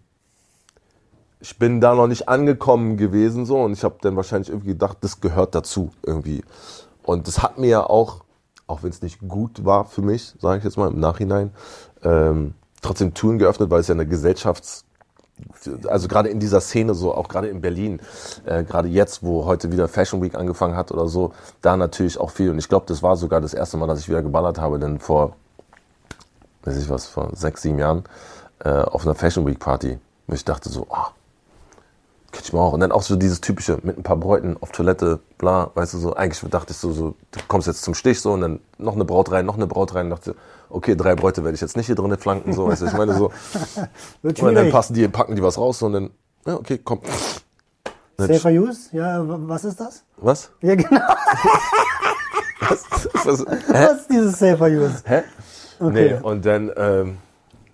ich 1.42 1.58
bin 1.58 1.82
da 1.82 1.96
noch 1.96 2.08
nicht 2.08 2.30
angekommen 2.30 2.98
gewesen 2.98 3.46
so 3.46 3.62
und 3.62 3.74
ich 3.74 3.84
habe 3.84 3.96
dann 4.02 4.16
wahrscheinlich 4.16 4.50
irgendwie 4.50 4.70
gedacht, 4.70 5.00
das 5.02 5.20
gehört 5.20 5.56
dazu 5.56 5.90
irgendwie. 6.04 6.44
Und 7.04 7.28
das 7.28 7.42
hat 7.42 7.58
mir 7.58 7.68
ja 7.68 7.84
auch, 7.84 8.24
auch 8.68 8.84
wenn 8.84 8.92
es 8.92 9.02
nicht 9.02 9.20
gut 9.28 9.66
war 9.66 9.86
für 9.86 10.04
mich, 10.04 10.36
sage 10.40 10.60
ich 10.60 10.64
jetzt 10.64 10.78
mal 10.78 10.90
im 10.90 11.00
Nachhinein, 11.00 11.52
ähm, 12.04 12.54
trotzdem 12.82 13.14
Touren 13.14 13.40
geöffnet, 13.40 13.72
weil 13.72 13.82
es 13.82 13.88
ja 13.88 13.96
eine 13.96 14.06
Gesellschafts- 14.06 14.84
also 15.88 16.08
gerade 16.08 16.30
in 16.30 16.40
dieser 16.40 16.62
Szene 16.62 16.94
so, 16.94 17.16
auch 17.16 17.28
gerade 17.28 17.48
in 17.48 17.62
Berlin, 17.62 18.00
äh, 18.46 18.64
gerade 18.64 18.88
jetzt, 18.88 19.24
wo 19.24 19.46
heute 19.46 19.72
wieder 19.72 19.88
Fashion 19.88 20.22
Week 20.22 20.36
angefangen 20.36 20.76
hat 20.76 20.92
oder 20.92 21.08
so, 21.08 21.34
da 21.64 21.76
natürlich 21.76 22.20
auch 22.20 22.30
viel. 22.30 22.52
Und 22.52 22.60
ich 22.60 22.70
glaube, 22.70 22.86
das 22.88 23.02
war 23.02 23.16
sogar 23.16 23.42
das 23.42 23.56
erste 23.56 23.78
Mal, 23.78 23.88
dass 23.88 24.02
ich 24.02 24.10
wieder 24.10 24.22
geballert 24.22 24.60
habe, 24.60 24.78
denn 24.78 25.00
vor, 25.00 25.36
weiß 26.64 26.78
ich 26.78 26.90
was, 26.90 27.08
vor 27.08 27.32
sechs, 27.34 27.64
sieben 27.64 27.80
Jahren 27.80 28.04
äh, 28.60 28.70
auf 28.70 29.04
einer 29.04 29.16
Fashion 29.16 29.46
Week 29.48 29.60
Party. 29.60 29.98
Und 30.28 30.36
ich 30.36 30.46
dachte 30.46 30.70
so, 30.70 30.86
oh, 30.90 31.08
Könnte 32.32 32.48
ich 32.48 32.54
mal 32.54 32.62
auch. 32.62 32.74
Und 32.74 32.80
dann 32.80 32.92
auch 32.92 33.02
so 33.02 33.16
dieses 33.16 33.42
typische 33.42 33.78
mit 33.84 33.98
ein 33.98 34.04
paar 34.04 34.16
Bräuten 34.16 34.58
auf 34.62 34.72
Toilette, 34.72 35.20
bla, 35.38 35.72
weißt 35.76 35.94
du, 35.94 35.98
so. 35.98 36.14
Eigentlich 36.14 36.50
dachte 36.50 36.72
ich 36.72 36.78
so, 36.78 36.92
so 36.94 37.16
du 37.32 37.40
kommst 37.48 37.68
jetzt 37.68 37.82
zum 37.84 37.94
Stich 37.94 38.22
so 38.22 38.32
und 38.32 38.42
dann 38.42 38.60
noch 38.78 38.96
eine 38.96 39.06
Braut 39.06 39.32
rein, 39.32 39.46
noch 39.46 39.58
eine 39.58 39.68
Braut 39.68 39.94
rein. 39.96 40.06
Und 40.06 40.12
dachte, 40.12 40.36
okay, 40.70 40.96
drei 40.96 41.16
Bräute 41.16 41.44
werde 41.44 41.56
ich 41.56 41.62
jetzt 41.62 41.76
nicht 41.76 41.88
hier 41.88 41.96
drinnen 41.96 42.18
flanken, 42.18 42.54
so, 42.54 42.68
weißt 42.68 42.84
du, 42.84 42.86
ich 42.88 42.94
meine 42.94 43.16
so. 43.16 43.32
und 44.24 44.56
dann 44.56 44.72
passen 44.72 44.94
die, 44.94 45.08
packen 45.08 45.36
die 45.36 45.44
was 45.44 45.58
raus 45.58 45.82
und 45.82 45.94
dann, 45.94 46.10
ja, 46.46 46.56
okay, 46.56 46.80
komm. 46.84 47.02
Safer 48.18 48.50
Use? 48.50 48.90
Ja, 48.92 49.22
was 49.26 49.66
ist 49.66 49.80
das? 49.80 50.04
Was? 50.18 50.52
Ja, 50.62 50.76
genau. 50.76 50.90
was, 52.60 52.86
was, 53.26 53.46
was 53.46 54.02
ist 54.02 54.10
dieses 54.10 54.40
Safer 54.40 54.68
Use? 54.68 55.02
Hä? 55.06 55.24
Okay. 55.80 56.14
Nee, 56.14 56.20
und 56.22 56.46
dann, 56.46 56.72
ähm, 56.76 57.18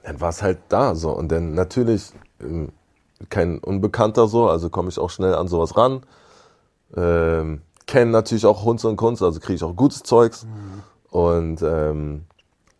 dann 0.03 0.21
war 0.21 0.29
es 0.29 0.41
halt 0.41 0.59
da 0.69 0.95
so. 0.95 1.11
Und 1.11 1.31
dann 1.31 1.53
natürlich, 1.53 2.11
ähm, 2.41 2.69
kein 3.29 3.59
Unbekannter 3.59 4.27
so, 4.27 4.47
also 4.47 4.69
komme 4.69 4.89
ich 4.89 4.99
auch 4.99 5.09
schnell 5.09 5.35
an 5.35 5.47
sowas 5.47 5.77
ran. 5.77 6.01
Ähm, 6.95 7.61
Kenne 7.85 8.11
natürlich 8.11 8.45
auch 8.45 8.63
Hunds 8.63 8.83
und 8.85 8.97
Kunst, 8.97 9.23
also 9.23 9.39
kriege 9.39 9.55
ich 9.55 9.63
auch 9.63 9.75
gutes 9.75 10.03
Zeugs. 10.03 10.45
Mhm. 10.45 10.83
Und 11.09 11.61
ähm, 11.61 12.25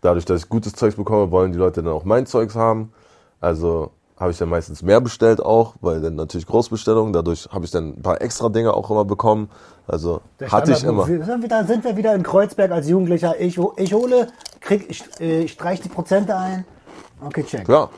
dadurch, 0.01 0.25
dass 0.25 0.43
ich 0.43 0.49
gutes 0.49 0.73
Zeugs 0.73 0.95
bekomme, 0.95 1.31
wollen 1.31 1.51
die 1.51 1.57
Leute 1.57 1.81
dann 1.81 1.93
auch 1.93 2.03
mein 2.03 2.25
Zeugs 2.25 2.55
haben. 2.55 2.91
Also 3.39 3.91
habe 4.17 4.31
ich 4.31 4.37
dann 4.37 4.49
meistens 4.49 4.81
mehr 4.81 4.99
bestellt 4.99 5.41
auch, 5.41 5.75
weil 5.81 6.01
dann 6.01 6.15
natürlich 6.15 6.47
Großbestellungen, 6.47 7.13
dadurch 7.13 7.47
habe 7.51 7.65
ich 7.65 7.71
dann 7.71 7.89
ein 7.89 8.01
paar 8.01 8.19
extra 8.19 8.49
Dinge 8.49 8.73
auch 8.73 8.89
immer 8.89 9.05
bekommen. 9.05 9.49
Also 9.85 10.21
hatte 10.49 10.71
ich 10.71 10.83
immer. 10.83 11.07
Da 11.47 11.63
sind 11.63 11.83
wir 11.83 11.95
wieder 11.95 12.15
in 12.15 12.23
Kreuzberg 12.23 12.71
als 12.71 12.89
Jugendlicher. 12.89 13.39
Ich, 13.39 13.59
ich 13.77 13.93
hole, 13.93 14.27
krieg, 14.59 14.87
ich, 14.89 15.03
äh, 15.19 15.41
ich 15.43 15.51
streich 15.51 15.81
die 15.81 15.89
Prozente 15.89 16.35
ein. 16.35 16.65
Okay, 17.23 17.43
check. 17.43 17.67
Ja, 17.69 17.89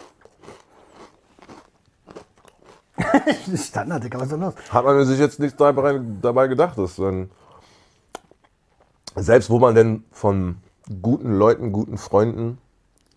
Standard, 3.56 4.04
Digga, 4.04 4.18
was 4.18 4.26
ist 4.26 4.34
denn 4.34 4.42
los? 4.42 4.54
Hat 4.70 4.86
man 4.86 5.06
sich 5.06 5.20
jetzt 5.20 5.40
nicht 5.40 5.60
dabei, 5.60 6.00
dabei 6.22 6.48
gedacht, 6.48 6.78
dass 6.78 6.96
dann, 6.96 7.30
selbst 9.16 9.50
wo 9.50 9.60
man 9.60 9.76
denn 9.76 10.04
von 10.12 10.58
guten 11.02 11.38
Leuten, 11.38 11.72
guten 11.72 11.98
Freunden 11.98 12.58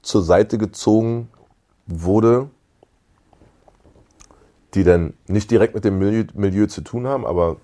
zur 0.02 0.22
Seite 0.22 0.58
gezogen 0.58 1.28
wurde, 1.86 2.50
die 4.74 4.84
dann 4.84 5.14
nicht 5.26 5.50
direkt 5.50 5.74
mit 5.74 5.84
dem 5.84 5.98
Milieu, 5.98 6.24
Milieu 6.34 6.66
zu 6.66 6.80
tun 6.80 7.06
haben, 7.06 7.26
aber 7.26 7.56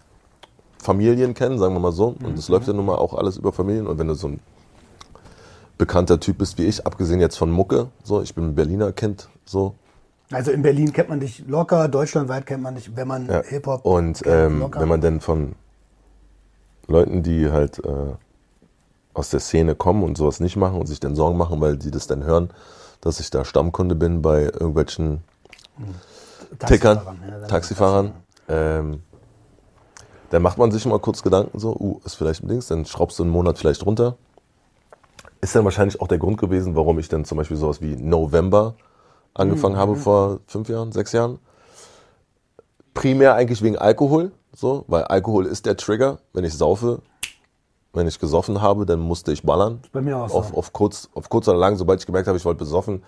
Familien 0.78 1.34
kennen, 1.34 1.58
sagen 1.58 1.74
wir 1.74 1.80
mal 1.80 1.92
so. 1.92 2.14
Und 2.22 2.38
es 2.38 2.48
mhm. 2.48 2.54
läuft 2.54 2.68
ja 2.68 2.72
nun 2.72 2.86
mal 2.86 2.96
auch 2.96 3.14
alles 3.14 3.36
über 3.36 3.52
Familien. 3.52 3.86
Und 3.86 3.98
wenn 3.98 4.08
du 4.08 4.14
so 4.14 4.28
ein 4.28 4.40
bekannter 5.76 6.20
Typ 6.20 6.38
bist 6.38 6.58
wie 6.58 6.66
ich, 6.66 6.86
abgesehen 6.86 7.20
jetzt 7.20 7.36
von 7.36 7.50
Mucke, 7.50 7.88
so, 8.04 8.20
ich 8.22 8.34
bin 8.34 8.48
ein 8.48 8.54
Berliner 8.54 8.92
Kind, 8.92 9.28
so, 9.44 9.74
also 10.31 10.51
in 10.51 10.62
Berlin 10.62 10.93
kennt 10.93 11.09
man 11.09 11.20
dich 11.20 11.45
locker, 11.47 11.89
deutschlandweit 11.89 12.47
kennt 12.47 12.62
man 12.62 12.74
dich, 12.74 12.95
wenn 12.95 13.09
man 13.09 13.26
ja. 13.26 13.43
Hip-Hop. 13.43 13.85
Und 13.85 14.22
ähm, 14.26 14.66
wenn 14.74 14.89
man 14.89 15.01
dann 15.01 15.20
von 15.20 15.55
Leuten, 16.87 17.22
die 17.22 17.51
halt 17.51 17.79
äh, 17.85 18.14
aus 19.14 19.31
der 19.31 19.41
Szene 19.41 19.74
kommen 19.74 20.03
und 20.03 20.16
sowas 20.18 20.41
nicht 20.41 20.57
machen 20.57 20.79
und 20.79 20.87
sich 20.87 21.01
dann 21.01 21.14
Sorgen 21.14 21.39
machen, 21.39 21.61
weil 21.61 21.76
die 21.76 21.91
das 21.91 22.07
dann 22.07 22.24
hören, 22.24 22.51
dass 23.01 23.20
ich 23.20 23.31
da 23.31 23.45
Stammkunde 23.45 23.95
bin 23.95 24.22
bei 24.22 24.43
irgendwelchen 24.43 25.22
hm. 25.76 25.95
Tickern, 26.66 27.01
ja, 27.29 27.47
Taxifahrern, 27.47 28.12
ähm, 28.49 29.03
dann 30.31 30.43
macht 30.43 30.59
man 30.59 30.70
sich 30.70 30.85
mal 30.87 30.99
kurz 30.99 31.22
Gedanken 31.22 31.59
so, 31.59 31.74
uh, 31.74 32.01
ist 32.05 32.14
vielleicht 32.14 32.43
ein 32.43 32.49
Dings, 32.49 32.68
dann 32.68 32.85
schraubst 32.85 33.18
du 33.18 33.22
einen 33.22 33.33
Monat 33.33 33.59
vielleicht 33.59 33.85
runter. 33.85 34.16
Ist 35.41 35.55
dann 35.55 35.64
wahrscheinlich 35.64 36.01
auch 36.01 36.09
der 36.09 36.18
Grund 36.18 36.39
gewesen, 36.39 36.74
warum 36.74 36.99
ich 36.99 37.09
dann 37.09 37.24
zum 37.24 37.39
Beispiel 37.39 37.57
sowas 37.57 37.81
wie 37.81 37.97
November 37.97 38.74
angefangen 39.35 39.74
mhm. 39.74 39.79
habe 39.79 39.97
vor 39.97 40.41
fünf 40.47 40.68
Jahren, 40.68 40.93
sechs 40.93 41.12
Jahren. 41.12 41.39
Primär 42.95 43.35
eigentlich 43.35 43.62
wegen 43.62 43.79
Alkohol, 43.79 44.33
so, 44.55 44.85
weil 44.89 45.05
Alkohol 45.05 45.47
ist 45.47 45.66
der 45.66 45.76
Trigger. 45.76 46.18
Wenn 46.33 46.45
ich 46.45 46.55
saufe, 46.55 47.01
wenn 47.93 48.09
ich 48.09 48.18
gesoffen 48.18 48.61
habe, 48.61 48.87
dann 48.87 49.01
musste 49.01 49.33
ich 49.33 49.43
ballern. 49.43 49.81
Bei 49.93 50.01
mir 50.01 50.16
auch. 50.16 50.33
Auf, 50.33 50.55
auf, 50.55 50.72
kurz, 50.72 51.09
auf 51.14 51.29
kurz 51.29 51.49
oder 51.49 51.59
lang, 51.59 51.76
sobald 51.76 52.01
ich 52.01 52.07
gemerkt 52.07 52.29
habe, 52.29 52.37
ich 52.39 52.45
wollte 52.45 52.59
besoffen, 52.59 53.03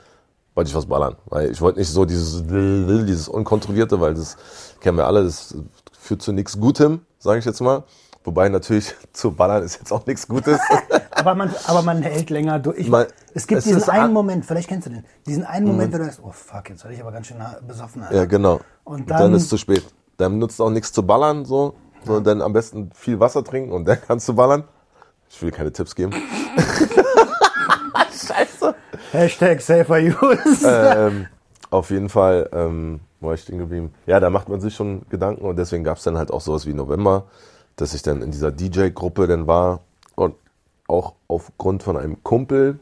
wollte 0.55 0.69
ich 0.69 0.77
was 0.77 0.87
ballern. 0.87 1.17
Weil 1.27 1.51
ich 1.51 1.61
wollte 1.61 1.79
nicht 1.79 1.91
so 1.91 2.05
dieses, 2.05 2.45
dieses 2.47 3.29
Unkontrollierte, 3.29 4.01
weil 4.01 4.15
das 4.15 4.37
kennen 4.81 4.97
wir 4.97 5.07
alle, 5.07 5.25
das 5.25 5.55
führt 5.99 6.23
zu 6.23 6.33
nichts 6.33 6.59
Gutem, 6.59 7.01
sage 7.19 7.39
ich 7.39 7.45
jetzt 7.45 7.61
mal. 7.61 7.85
Wobei 8.25 8.49
natürlich 8.49 8.95
zu 9.13 9.33
ballern 9.33 9.63
ist 9.63 9.79
jetzt 9.79 9.93
auch 9.93 10.07
nichts 10.07 10.29
Gutes. 10.29 10.59
aber, 11.21 11.35
man, 11.35 11.55
aber 11.67 11.83
man 11.83 12.03
hält 12.03 12.31
länger 12.31 12.59
durch. 12.59 12.89
Man, 12.89 13.07
es 13.35 13.47
gibt 13.47 13.61
es 13.61 13.65
diesen 13.65 13.89
einen 13.89 14.13
Moment, 14.13 14.45
vielleicht 14.45 14.69
kennst 14.69 14.87
du 14.87 14.91
den, 14.91 15.05
diesen 15.27 15.45
einen 15.45 15.67
Moment, 15.67 15.91
mhm. 15.91 15.95
wo 15.95 15.99
du 15.99 16.05
denkst, 16.05 16.19
oh 16.23 16.33
fuck, 16.33 16.69
jetzt 16.69 16.83
werde 16.85 16.95
ich 16.95 17.01
aber 17.01 17.13
ganz 17.13 17.27
schön 17.29 17.37
besoffen. 17.67 18.03
Alter. 18.03 18.17
Ja, 18.17 18.25
genau. 18.25 18.61
Und 18.85 19.11
dann, 19.11 19.19
dann 19.19 19.35
ist 19.35 19.45
es 19.45 19.49
zu 19.49 19.59
spät. 19.59 19.85
Dann 20.17 20.39
nutzt 20.39 20.61
auch 20.61 20.71
nichts 20.71 20.93
zu 20.93 21.05
ballern, 21.05 21.45
so. 21.45 21.75
so 22.05 22.15
ja. 22.15 22.21
Dann 22.21 22.43
am 22.43 22.53
besten 22.53 22.91
viel 22.95 23.21
Wasser 23.21 23.45
trinken 23.45 23.73
und 23.73 23.87
dann 23.87 23.99
kannst 24.07 24.29
du 24.29 24.35
ballern. 24.35 24.65
Ich 25.29 25.41
will 25.43 25.53
keine 25.53 25.73
Tipps 25.73 25.95
geben. 25.95 26.13
Scheiße. 28.11 28.75
Hashtag 29.13 29.61
safer 29.61 29.99
use. 29.99 30.67
Ähm, 30.67 31.27
auf 31.71 31.91
jeden 31.91 32.09
Fall, 32.09 32.49
ähm, 32.53 33.01
war 33.21 33.35
ich 33.35 33.43
stehen 33.43 33.59
geblieben. 33.59 33.95
Ja, 34.07 34.19
da 34.19 34.31
macht 34.31 34.49
man 34.49 34.61
sich 34.61 34.75
schon 34.75 35.03
Gedanken 35.09 35.45
und 35.45 35.57
deswegen 35.57 35.85
gab 35.85 35.99
es 35.99 36.05
dann 36.05 36.19
halt 36.19 36.33
auch 36.33 36.41
sowas 36.41 36.67
wie 36.67 36.75
November 36.75 37.27
dass 37.81 37.95
ich 37.95 38.03
dann 38.03 38.23
in 38.23 38.31
dieser 38.31 38.53
DJ-Gruppe 38.53 39.27
dann 39.27 39.47
war 39.47 39.81
auch 40.91 41.15
aufgrund 41.29 41.83
von 41.83 41.97
einem 41.97 42.23
Kumpel, 42.23 42.79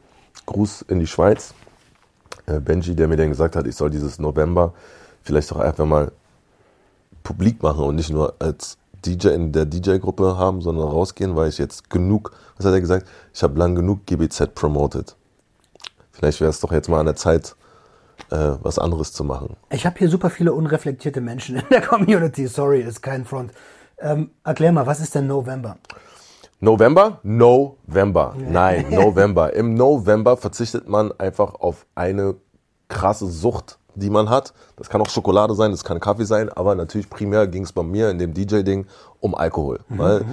Gruß 0.46 0.82
in 0.82 0.98
die 0.98 1.06
Schweiz, 1.06 1.54
äh, 2.46 2.60
Benji, 2.60 2.94
der 2.96 3.08
mir 3.08 3.16
dann 3.16 3.28
gesagt 3.28 3.56
hat, 3.56 3.66
ich 3.66 3.76
soll 3.76 3.90
dieses 3.90 4.18
November 4.18 4.72
vielleicht 5.22 5.50
doch 5.50 5.58
einfach 5.58 5.84
mal 5.84 6.10
publik 7.22 7.62
machen 7.62 7.84
und 7.84 7.96
nicht 7.96 8.10
nur 8.10 8.34
als 8.38 8.78
DJ 9.04 9.28
in 9.28 9.52
der 9.52 9.66
DJ-Gruppe 9.66 10.36
haben, 10.38 10.60
sondern 10.62 10.88
rausgehen, 10.88 11.36
weil 11.36 11.48
ich 11.48 11.58
jetzt 11.58 11.90
genug, 11.90 12.32
was 12.56 12.66
hat 12.66 12.72
er 12.72 12.80
gesagt? 12.80 13.06
Ich 13.32 13.42
habe 13.42 13.58
lang 13.58 13.74
genug 13.74 14.06
GBZ 14.06 14.54
promoted. 14.54 15.14
Vielleicht 16.10 16.40
wäre 16.40 16.50
es 16.50 16.60
doch 16.60 16.72
jetzt 16.72 16.88
mal 16.88 17.00
an 17.00 17.06
der 17.06 17.14
Zeit, 17.14 17.54
äh, 18.30 18.52
was 18.62 18.78
anderes 18.78 19.12
zu 19.12 19.22
machen. 19.22 19.56
Ich 19.70 19.86
habe 19.86 19.98
hier 19.98 20.08
super 20.08 20.30
viele 20.30 20.52
unreflektierte 20.52 21.20
Menschen 21.20 21.56
in 21.56 21.64
der 21.70 21.80
Community. 21.86 22.46
Sorry, 22.46 22.80
ist 22.80 23.02
kein 23.02 23.24
Front. 23.24 23.52
Ähm, 23.98 24.30
erklär 24.44 24.72
mal, 24.72 24.86
was 24.86 25.00
ist 25.00 25.14
denn 25.14 25.26
November? 25.26 25.76
November? 26.60 27.20
November. 27.22 28.34
Nein, 28.36 28.86
November. 28.90 29.52
Im 29.54 29.74
November 29.74 30.36
verzichtet 30.36 30.88
man 30.88 31.12
einfach 31.18 31.54
auf 31.54 31.86
eine 31.94 32.34
krasse 32.88 33.26
Sucht, 33.26 33.78
die 33.94 34.10
man 34.10 34.28
hat. 34.28 34.54
Das 34.76 34.88
kann 34.88 35.00
auch 35.00 35.08
Schokolade 35.08 35.54
sein, 35.54 35.70
das 35.70 35.84
kann 35.84 36.00
Kaffee 36.00 36.24
sein, 36.24 36.48
aber 36.48 36.74
natürlich 36.74 37.08
primär 37.08 37.46
ging 37.46 37.62
es 37.62 37.72
bei 37.72 37.82
mir 37.82 38.10
in 38.10 38.18
dem 38.18 38.34
DJ-Ding 38.34 38.86
um 39.20 39.34
Alkohol. 39.34 39.80
Mhm. 39.88 39.98
Weil 39.98 40.24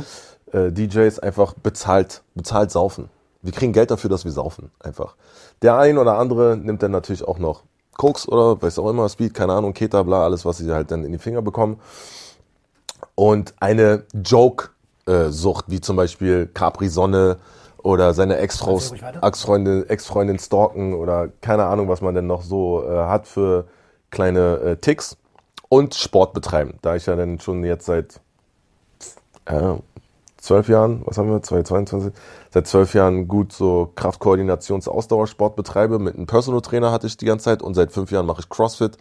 äh, 0.51 0.71
DJs 0.71 1.19
einfach 1.19 1.53
bezahlt, 1.53 2.23
bezahlt 2.33 2.71
saufen. 2.71 3.09
Wir 3.43 3.51
kriegen 3.51 3.73
Geld 3.73 3.91
dafür, 3.91 4.09
dass 4.09 4.25
wir 4.25 4.31
saufen. 4.31 4.71
Einfach. 4.79 5.15
Der 5.61 5.77
ein 5.77 5.99
oder 5.99 6.17
andere 6.17 6.57
nimmt 6.57 6.81
dann 6.81 6.91
natürlich 6.91 7.23
auch 7.23 7.37
noch 7.37 7.63
Koks 7.97 8.27
oder 8.27 8.59
weiß 8.61 8.79
auch 8.79 8.89
immer, 8.89 9.07
Speed, 9.09 9.33
keine 9.33 9.53
Ahnung, 9.53 9.73
Keta, 9.73 10.01
bla, 10.01 10.23
alles, 10.23 10.43
was 10.43 10.57
sie 10.57 10.71
halt 10.73 10.89
dann 10.89 11.05
in 11.05 11.11
die 11.11 11.17
Finger 11.17 11.41
bekommen 11.41 11.79
und 13.15 13.53
eine 13.59 14.03
Joke-Sucht, 15.07 15.65
wie 15.67 15.81
zum 15.81 15.95
Beispiel 15.95 16.47
Capri-Sonne 16.47 17.37
oder 17.77 18.13
seine. 18.13 18.37
Ex-Freundin, 18.37 19.87
Ex-Freundin 19.87 20.39
stalken 20.39 20.93
oder 20.93 21.29
keine 21.41 21.65
Ahnung, 21.65 21.87
was 21.87 22.01
man 22.01 22.15
denn 22.15 22.27
noch 22.27 22.41
so 22.41 22.83
äh, 22.83 23.05
hat 23.05 23.27
für 23.27 23.65
kleine 24.09 24.59
äh, 24.59 24.75
Ticks 24.77 25.17
und 25.69 25.93
Sport 25.93 26.33
betreiben. 26.33 26.79
Da 26.81 26.95
ich 26.95 27.05
ja 27.05 27.15
dann 27.15 27.39
schon 27.39 27.63
jetzt 27.63 27.85
seit 27.85 28.19
zwölf 30.37 30.69
Jahren, 30.69 31.03
was 31.05 31.19
haben 31.19 31.29
wir, 31.29 31.41
2022, 31.41 32.11
seit 32.49 32.65
zwölf 32.65 32.95
Jahren 32.95 33.27
gut 33.27 33.53
so 33.53 33.91
Kraftkoordinations- 33.95 34.89
Ausdauersport 34.89 35.55
betreibe. 35.55 35.99
Mit 35.99 36.15
einem 36.15 36.25
Personal 36.25 36.61
Trainer 36.61 36.91
hatte 36.91 37.05
ich 37.05 37.17
die 37.17 37.25
ganze 37.25 37.45
Zeit 37.45 37.61
und 37.61 37.75
seit 37.75 37.91
fünf 37.91 38.09
Jahren 38.09 38.25
mache 38.25 38.41
ich 38.41 38.49
CrossFit. 38.49 38.97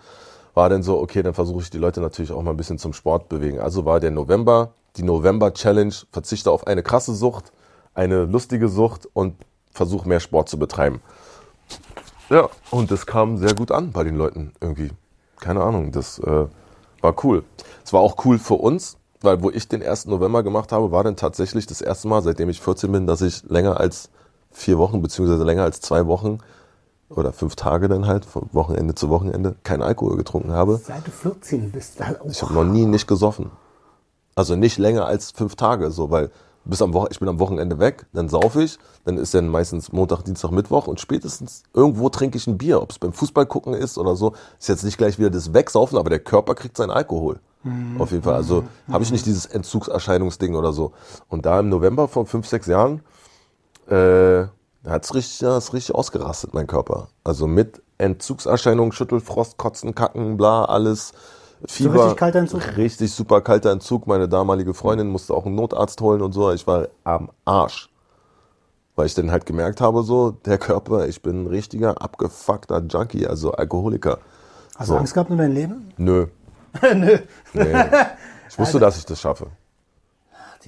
War 0.53 0.69
dann 0.69 0.83
so, 0.83 1.01
okay, 1.01 1.23
dann 1.23 1.33
versuche 1.33 1.63
ich 1.63 1.71
die 1.71 1.79
Leute 1.79 2.03
natürlich 2.03 2.31
auch 2.31 2.43
mal 2.43 2.51
ein 2.51 2.59
bisschen 2.59 2.79
zum 2.79 2.93
Sport 2.93 3.31
bewegen. 3.31 3.59
Also 3.59 3.87
war 3.87 4.01
der 4.01 4.11
November, 4.11 4.75
die 4.97 5.03
November 5.03 5.53
Challenge, 5.53 5.95
verzichte 6.13 6.51
auf 6.51 6.67
eine 6.67 6.83
krasse 6.83 7.15
Sucht, 7.15 7.53
eine 7.95 8.25
lustige 8.25 8.69
Sucht 8.69 9.09
und 9.13 9.35
versuche 9.73 10.09
mehr 10.09 10.21
Sport 10.21 10.49
zu 10.49 10.59
betreiben. 10.59 11.01
Ja, 12.31 12.49
und 12.71 12.91
das 12.91 13.07
kam 13.07 13.37
sehr 13.37 13.55
gut 13.55 13.71
an 13.71 13.93
bei 13.93 14.05
den 14.05 14.17
Leuten 14.17 14.53
irgendwie. 14.61 14.91
Keine 15.41 15.63
Ahnung, 15.63 15.93
das 15.93 16.19
äh, 16.21 16.47
war 17.01 17.25
cool. 17.25 17.45
Es 17.85 17.93
war 17.93 18.01
auch 18.01 18.25
cool 18.25 18.39
für 18.39 18.55
uns, 18.55 18.97
weil 19.21 19.43
wo 19.43 19.51
ich 19.51 19.69
den 19.69 19.83
1. 19.83 20.07
November 20.07 20.43
gemacht 20.43 20.73
habe, 20.73 20.91
war 20.91 21.05
dann 21.05 21.17
tatsächlich 21.17 21.67
das 21.67 21.81
erste 21.81 22.09
Mal, 22.09 22.23
seitdem 22.23 22.49
ich 22.49 22.61
14 22.61 22.91
bin, 22.91 23.07
dass 23.07 23.21
ich 23.21 23.43
länger 23.45 23.79
als 23.79 24.11
vier 24.51 24.79
Wochen, 24.79 25.03
beziehungsweise 25.03 25.45
länger 25.45 25.65
als 25.65 25.81
zwei 25.81 26.07
Wochen 26.07 26.39
oder 27.11 27.33
fünf 27.33 27.57
Tage 27.57 27.89
dann 27.89 28.07
halt, 28.07 28.25
von 28.25 28.49
Wochenende 28.53 28.95
zu 28.95 29.11
Wochenende, 29.11 29.57
keinen 29.63 29.83
Alkohol 29.83 30.17
getrunken 30.17 30.53
habe. 30.53 30.81
Seit 30.83 31.07
du 31.07 31.11
14 31.11 31.71
bist. 31.71 32.01
Ich 32.31 32.43
habe 32.43 32.55
noch 32.55 32.65
nie 32.65 32.87
nicht 32.87 33.07
gesoffen. 33.07 33.51
Also 34.35 34.57
nicht 34.57 34.79
länger 34.79 35.07
als 35.07 35.31
fünf 35.31 35.57
Tage, 35.57 35.91
so, 35.91 36.11
weil 36.11 36.31
bis 36.65 36.81
am 36.81 36.95
Woche, 36.95 37.09
ich 37.11 37.19
bin 37.19 37.29
am 37.29 37.39
Wochenende 37.39 37.79
weg, 37.79 38.07
dann 38.13 38.29
saufe 38.29 38.63
ich, 38.63 38.79
dann 39.05 39.19
ist 39.19 39.35
dann 39.35 39.49
meistens 39.49 39.93
Montag, 39.93 40.23
Dienstag, 40.23 40.51
Mittwoch 40.51 40.87
und 40.87 40.99
spätestens 40.99 41.63
irgendwo 41.75 42.09
trinke 42.09 42.39
ich 42.39 42.47
ein 42.47 42.57
Bier, 42.57 42.81
ob 42.81 42.91
es 42.91 42.99
beim 42.99 43.13
Fußball 43.13 43.47
gucken 43.47 43.75
ist 43.75 43.99
oder 43.99 44.17
so. 44.17 44.33
Ist 44.59 44.69
jetzt 44.69 44.85
nicht 44.85 44.97
gleich 44.97 45.19
wieder 45.19 45.31
das 45.31 45.53
Wegsaufen, 45.53 45.99
aber 45.99 46.09
der 46.11 46.21
Körper 46.21 46.55
kriegt 46.55 46.77
seinen 46.77 46.91
Alkohol. 46.91 47.41
Auf 47.99 48.11
jeden 48.11 48.23
Fall. 48.23 48.35
Also 48.35 48.65
habe 48.91 49.05
ich 49.05 49.11
nicht 49.11 49.25
dieses 49.25 49.47
Entzugserscheinungsding 49.47 50.55
oder 50.55 50.73
so. 50.73 50.93
Und 51.29 51.47
da 51.47 51.61
im 51.61 51.71
November 51.71 52.09
vor 52.09 52.27
fünf, 52.27 52.47
sechs 52.47 52.67
Jahren, 52.67 53.01
äh, 53.89 54.45
hat's 54.87 55.15
richtig, 55.15 55.41
ja, 55.41 55.57
ist 55.57 55.73
richtig 55.73 55.95
ausgerastet, 55.95 56.53
mein 56.53 56.67
Körper. 56.67 57.09
Also 57.25 57.47
mit 57.47 57.83
Entzugserscheinungen, 57.97 58.93
Schüttelfrost, 58.93 59.57
Kotzen, 59.57 59.95
Kacken, 59.95 60.37
bla, 60.37 60.67
alles. 60.67 61.13
Fieber. 61.67 62.05
richtig 62.05 62.17
kalter 62.19 62.39
Entzug? 62.41 62.77
Richtig 62.77 63.13
super 63.13 63.41
kalter 63.41 63.71
Entzug. 63.71 64.07
Meine 64.07 64.29
damalige 64.29 64.75
Freundin 64.75 65.09
musste 65.09 65.35
auch 65.35 65.47
einen 65.47 65.55
Notarzt 65.55 66.01
holen 66.01 66.23
und 66.23 66.33
so. 66.33 66.53
Ich 66.53 66.67
war 66.67 66.89
am 67.05 67.31
Arsch. 67.45 67.89
Weil 68.97 69.07
ich 69.07 69.15
dann 69.15 69.31
halt 69.31 69.45
gemerkt 69.47 69.81
habe, 69.81 70.03
so, 70.05 70.31
der 70.31 70.59
Körper, 70.59 71.09
ich 71.09 71.21
bin 71.21 71.45
ein 71.45 71.47
richtiger 71.49 72.01
abgefuckter 72.01 72.81
Junkie, 72.89 73.27
also 73.27 73.53
Alkoholiker. 73.53 74.19
Hast 74.77 74.89
du 74.89 74.95
So. 74.95 74.99
Angst 74.99 75.15
gehabt 75.15 75.31
um 75.31 75.39
dein 75.39 75.53
Leben? 75.53 75.93
Nö. 75.97 76.27
Nö. 76.95 77.19
Nee. 77.53 77.75
Ich 78.49 78.59
wusste, 78.59 78.79
dass 78.79 78.99
ich 78.99 79.05
das 79.07 79.21
schaffe. 79.21 79.49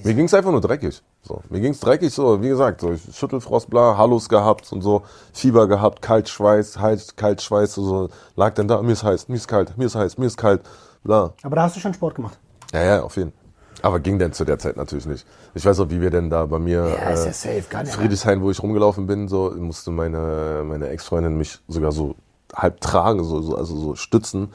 Mir 0.03 0.13
ging's 0.13 0.33
einfach 0.33 0.51
nur 0.51 0.61
dreckig. 0.61 1.01
So. 1.23 1.41
Mir 1.49 1.59
ging's 1.59 1.79
dreckig, 1.79 2.13
so, 2.13 2.41
wie 2.41 2.49
gesagt, 2.49 2.81
so, 2.81 2.95
Schüttelfrost, 2.95 3.69
bla, 3.69 3.97
Hallos 3.97 4.29
gehabt 4.29 4.71
und 4.71 4.81
so, 4.81 5.03
Fieber 5.33 5.67
gehabt, 5.67 6.01
Kaltschweiß, 6.01 6.79
Hals, 6.79 7.15
Kaltschweiß, 7.15 7.73
so, 7.73 7.83
so, 7.83 8.09
lag 8.35 8.53
dann 8.53 8.67
da, 8.67 8.81
mir 8.81 8.91
ist 8.91 9.03
heiß, 9.03 9.27
mir 9.27 9.35
ist 9.35 9.47
kalt, 9.47 9.77
mir 9.77 9.85
ist 9.85 9.95
heiß, 9.95 10.17
mir 10.17 10.27
ist 10.27 10.37
kalt, 10.37 10.61
bla. 11.07 11.33
Aber 11.43 11.55
da 11.55 11.63
hast 11.63 11.75
du 11.75 11.79
schon 11.79 11.93
Sport 11.93 12.15
gemacht. 12.15 12.37
Ja, 12.73 12.83
ja, 12.83 13.01
auf 13.01 13.15
jeden 13.17 13.31
Fall. 13.31 13.41
Aber 13.81 13.99
ging 13.99 14.17
denn 14.17 14.33
zu 14.33 14.43
der 14.43 14.57
Zeit 14.57 14.75
natürlich 14.75 15.05
nicht. 15.05 15.25
Ich 15.53 15.65
weiß 15.65 15.79
auch, 15.79 15.89
wie 15.89 16.01
wir 16.01 16.09
denn 16.09 16.29
da 16.29 16.45
bei 16.45 16.59
mir, 16.59 16.87
Ja, 16.99 17.09
ist 17.11 17.25
ja 17.25 17.29
äh, 17.29 17.33
safe, 17.33 17.63
kann 17.69 17.85
ja. 17.85 17.91
Friedrichshain, 17.91 18.41
wo 18.41 18.49
ich 18.49 18.61
rumgelaufen 18.61 19.05
bin, 19.05 19.27
so 19.27 19.51
musste 19.55 19.91
meine, 19.91 20.63
meine 20.65 20.89
Ex-Freundin 20.89 21.37
mich 21.37 21.59
sogar 21.67 21.91
so 21.91 22.15
halb 22.55 22.81
tragen, 22.81 23.23
so, 23.23 23.41
so, 23.41 23.55
also 23.55 23.77
so 23.77 23.95
stützen, 23.95 24.49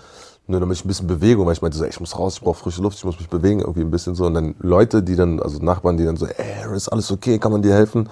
nur 0.49 0.59
damit 0.59 0.77
ich 0.77 0.85
ein 0.85 0.89
bisschen 0.89 1.07
Bewegung, 1.07 1.47
weil 1.47 1.53
ich 1.53 1.63
meinte 1.63 1.79
so, 1.79 1.85
ey, 1.85 1.91
ich 1.91 2.01
muss 2.01 2.19
raus, 2.19 2.35
ich 2.35 2.41
brauche 2.43 2.59
frische 2.59 2.83
Luft, 2.83 2.99
ich 2.99 3.05
muss 3.05 3.19
mich 3.19 3.29
bewegen, 3.29 3.61
irgendwie 3.61 3.83
ein 3.83 3.91
bisschen 3.93 4.17
so. 4.17 4.27
Und 4.27 4.35
dann 4.35 4.57
Leute, 4.59 5.03
die 5.05 5.15
dann, 5.15 5.41
also 5.41 5.59
Nachbarn, 5.61 5.97
die 5.97 6.05
dann 6.05 6.17
so, 6.17 6.27
ey, 6.27 6.75
ist 6.75 6.89
alles 6.89 7.11
okay, 7.13 7.39
kann 7.39 7.53
man 7.53 7.63
dir 7.63 7.75
helfen? 7.75 8.09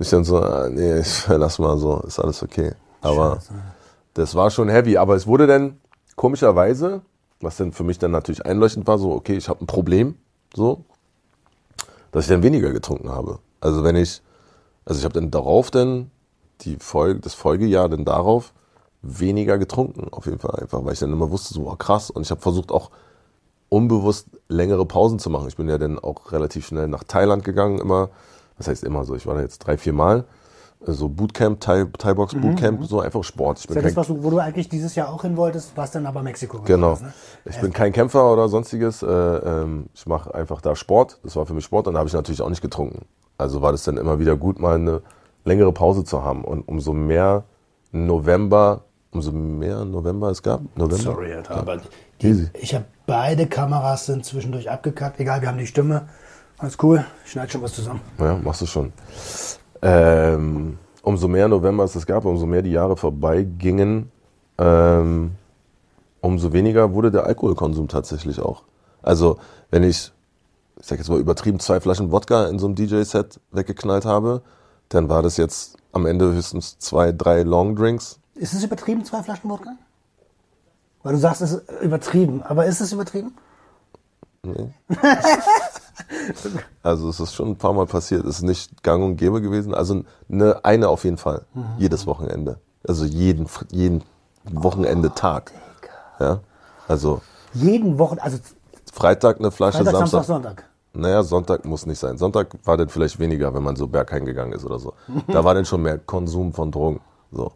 Ich 0.00 0.10
dann 0.10 0.24
so, 0.24 0.38
ah, 0.42 0.68
nee, 0.68 0.98
ich, 0.98 1.26
lass 1.28 1.60
mal 1.60 1.78
so, 1.78 2.00
ist 2.00 2.18
alles 2.18 2.42
okay. 2.42 2.72
Aber 3.02 3.38
das 4.14 4.34
war 4.34 4.50
schon 4.50 4.68
heavy. 4.68 4.96
Aber 4.96 5.14
es 5.14 5.26
wurde 5.28 5.46
dann 5.46 5.78
komischerweise, 6.16 7.02
was 7.40 7.56
dann 7.56 7.72
für 7.72 7.84
mich 7.84 7.98
dann 7.98 8.10
natürlich 8.10 8.44
einleuchtend 8.44 8.86
war, 8.86 8.98
so, 8.98 9.12
okay, 9.12 9.36
ich 9.36 9.48
habe 9.48 9.64
ein 9.64 9.66
Problem, 9.66 10.16
so, 10.54 10.84
dass 12.12 12.24
ich 12.24 12.28
dann 12.30 12.42
weniger 12.42 12.72
getrunken 12.72 13.10
habe. 13.10 13.38
Also 13.60 13.84
wenn 13.84 13.96
ich, 13.96 14.22
also 14.84 14.98
ich 14.98 15.04
habe 15.04 15.14
dann 15.14 15.30
darauf 15.30 15.70
dann 15.70 16.10
die 16.62 16.76
Folge, 16.76 17.20
das 17.20 17.34
Folgejahr 17.34 17.88
dann 17.88 18.04
darauf 18.04 18.52
weniger 19.02 19.58
getrunken, 19.58 20.08
auf 20.12 20.26
jeden 20.26 20.38
Fall 20.38 20.56
einfach, 20.60 20.84
weil 20.84 20.92
ich 20.92 20.98
dann 20.98 21.12
immer 21.12 21.30
wusste, 21.30 21.54
so 21.54 21.70
oh, 21.70 21.76
krass. 21.76 22.10
Und 22.10 22.22
ich 22.22 22.30
habe 22.30 22.40
versucht 22.40 22.70
auch 22.70 22.90
unbewusst 23.68 24.28
längere 24.48 24.84
Pausen 24.84 25.18
zu 25.18 25.30
machen. 25.30 25.48
Ich 25.48 25.56
bin 25.56 25.68
ja 25.68 25.78
dann 25.78 25.98
auch 25.98 26.32
relativ 26.32 26.66
schnell 26.66 26.88
nach 26.88 27.04
Thailand 27.04 27.44
gegangen, 27.44 27.78
immer. 27.78 28.10
Das 28.58 28.68
heißt 28.68 28.84
immer 28.84 29.04
so, 29.04 29.14
ich 29.14 29.26
war 29.26 29.36
da 29.36 29.40
jetzt 29.40 29.60
drei, 29.60 29.78
vier 29.78 29.94
Mal. 29.94 30.24
So 30.82 31.08
Bootcamp, 31.10 31.60
Thai, 31.60 31.84
Thai-Box 31.98 32.34
Bootcamp, 32.36 32.84
so 32.86 33.00
einfach 33.00 33.22
Sport. 33.22 33.58
Ich 33.58 33.64
Mhm, 33.68 33.70
Ist 33.70 33.74
bin 33.74 33.82
ja 33.82 33.88
das, 33.90 33.96
was 33.96 34.06
du, 34.06 34.22
wo 34.24 34.30
du 34.30 34.38
eigentlich 34.38 34.68
dieses 34.70 34.94
Jahr 34.94 35.10
auch 35.12 35.20
hin 35.22 35.36
wolltest, 35.36 35.72
was 35.76 35.90
dann 35.90 36.06
aber 36.06 36.22
Mexiko 36.22 36.62
Genau. 36.62 36.94
ist, 36.94 37.02
ne? 37.02 37.12
Ich 37.44 37.58
bin 37.60 37.72
kein 37.72 37.92
Kämpfer 37.92 38.32
oder 38.32 38.48
sonstiges. 38.48 39.02
Äh, 39.02 39.06
ähm, 39.06 39.86
ich 39.94 40.06
mache 40.06 40.34
einfach 40.34 40.62
da 40.62 40.74
Sport. 40.74 41.18
Das 41.22 41.36
war 41.36 41.44
für 41.44 41.52
mich 41.52 41.64
Sport 41.64 41.86
und 41.86 41.94
da 41.94 41.98
habe 41.98 42.08
ich 42.08 42.14
natürlich 42.14 42.40
auch 42.40 42.48
nicht 42.48 42.62
getrunken. 42.62 43.04
Also 43.36 43.60
war 43.60 43.72
das 43.72 43.84
dann 43.84 43.98
immer 43.98 44.18
wieder 44.18 44.36
gut, 44.36 44.58
mal 44.58 44.76
eine 44.76 45.02
längere 45.44 45.72
Pause 45.72 46.02
zu 46.04 46.24
haben. 46.24 46.44
Und 46.44 46.66
umso 46.66 46.94
mehr 46.94 47.44
November, 47.92 48.84
umso 49.12 49.32
mehr 49.32 49.84
November 49.84 50.30
es 50.30 50.42
gab. 50.42 50.62
November? 50.76 51.02
Sorry, 51.02 51.34
Alter, 51.34 51.56
aber 51.56 51.80
Easy. 52.22 52.48
ich 52.54 52.74
habe 52.74 52.86
beide 53.06 53.46
Kameras 53.46 54.06
sind 54.06 54.24
zwischendurch 54.24 54.70
abgekackt. 54.70 55.20
Egal, 55.20 55.42
wir 55.42 55.48
haben 55.48 55.58
die 55.58 55.66
Stimme. 55.66 56.08
Alles 56.56 56.78
cool. 56.82 57.04
Ich 57.24 57.32
schneide 57.32 57.50
schon 57.52 57.62
was 57.62 57.74
zusammen. 57.74 58.00
Ja, 58.18 58.36
machst 58.42 58.62
du 58.62 58.66
schon. 58.66 58.92
Ähm, 59.82 60.78
umso 61.02 61.28
mehr 61.28 61.48
November 61.48 61.84
es 61.84 62.06
gab, 62.06 62.24
umso 62.24 62.46
mehr 62.46 62.62
die 62.62 62.72
Jahre 62.72 62.96
vorbeigingen, 62.96 64.10
ähm, 64.58 65.32
umso 66.20 66.52
weniger 66.52 66.92
wurde 66.92 67.10
der 67.10 67.24
Alkoholkonsum 67.24 67.88
tatsächlich 67.88 68.40
auch. 68.40 68.64
Also, 69.02 69.38
wenn 69.70 69.82
ich, 69.82 70.12
ich 70.78 70.86
sag 70.86 70.98
jetzt 70.98 71.08
mal 71.08 71.18
übertrieben, 71.18 71.60
zwei 71.60 71.80
Flaschen 71.80 72.12
Wodka 72.12 72.46
in 72.46 72.58
so 72.58 72.66
einem 72.66 72.74
DJ-Set 72.74 73.40
weggeknallt 73.52 74.04
habe, 74.04 74.42
dann 74.90 75.08
war 75.08 75.22
das 75.22 75.36
jetzt 75.36 75.78
am 75.92 76.06
Ende 76.06 76.32
höchstens 76.32 76.78
zwei, 76.78 77.12
drei 77.12 77.42
Longdrinks. 77.42 78.18
Ist 78.34 78.52
es 78.52 78.62
übertrieben, 78.62 79.04
zwei 79.04 79.22
Flaschen 79.22 79.48
Wodka? 79.48 79.72
Weil 81.02 81.14
du 81.14 81.18
sagst, 81.18 81.40
es 81.40 81.52
ist 81.52 81.82
übertrieben. 81.82 82.42
Aber 82.42 82.66
ist 82.66 82.80
es 82.80 82.92
übertrieben? 82.92 83.34
Also 86.82 87.08
es 87.08 87.20
ist 87.20 87.34
schon 87.34 87.50
ein 87.50 87.56
paar 87.56 87.72
Mal 87.72 87.86
passiert. 87.86 88.24
Es 88.24 88.36
ist 88.36 88.42
nicht 88.42 88.82
gang 88.82 89.04
und 89.04 89.16
gäbe 89.16 89.40
gewesen. 89.40 89.74
Also 89.74 90.02
eine, 90.28 90.64
eine 90.64 90.88
auf 90.88 91.04
jeden 91.04 91.18
Fall. 91.18 91.44
Jedes 91.78 92.06
Wochenende. 92.06 92.58
Also 92.86 93.04
jeden, 93.04 93.46
jeden 93.70 94.02
Wochenende 94.44 95.14
Tag. 95.14 95.52
Ja. 96.18 96.40
Also 96.88 97.20
Jeden 97.52 97.98
Wochen, 97.98 98.18
also 98.18 98.38
Freitag 98.92 99.38
eine 99.38 99.50
Flasche, 99.50 99.78
Freitag, 99.78 99.92
Samstag, 99.92 100.24
Samstag. 100.24 100.34
Sonntag. 100.34 100.64
Naja, 100.92 101.22
Sonntag 101.22 101.64
muss 101.64 101.86
nicht 101.86 101.98
sein. 101.98 102.18
Sonntag 102.18 102.56
war 102.64 102.76
dann 102.76 102.88
vielleicht 102.88 103.18
weniger, 103.18 103.54
wenn 103.54 103.62
man 103.62 103.76
so 103.76 103.86
bergheim 103.86 104.24
gegangen 104.24 104.52
ist 104.52 104.64
oder 104.64 104.78
so. 104.78 104.94
Da 105.28 105.44
war 105.44 105.54
dann 105.54 105.64
schon 105.64 105.82
mehr 105.82 105.98
Konsum 105.98 106.52
von 106.52 106.72
Drogen. 106.72 107.00
So. 107.30 107.52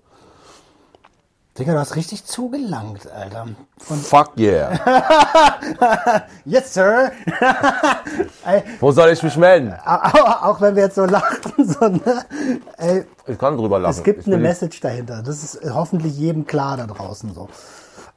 Digga, 1.56 1.72
du 1.72 1.78
hast 1.78 1.94
richtig 1.94 2.24
zugelangt, 2.24 3.08
Alter. 3.12 3.46
Von 3.78 3.98
Fuck 3.98 4.32
yeah. 4.36 4.72
yes, 6.44 6.74
sir. 6.74 7.12
Ey, 8.44 8.64
Wo 8.80 8.90
soll 8.90 9.10
ich 9.10 9.22
mich 9.22 9.36
melden? 9.36 9.72
auch, 9.86 10.42
auch 10.42 10.60
wenn 10.60 10.74
wir 10.74 10.82
jetzt 10.84 10.96
so 10.96 11.04
lachen, 11.04 11.52
so, 11.64 11.86
ne? 11.86 12.24
Ey, 12.76 13.04
Ich 13.28 13.38
kann 13.38 13.56
drüber 13.56 13.78
lachen. 13.78 13.96
es 13.96 14.02
gibt 14.02 14.22
Ich 14.22 14.26
eine 14.26 14.38
Message 14.38 14.80
dahinter. 14.80 15.22
Das 15.22 15.44
ist 15.44 15.60
hoffentlich 15.72 16.18
jedem 16.18 16.44
klar 16.44 16.76
da 16.76 16.88
draußen 16.88 17.32
so. 17.32 17.48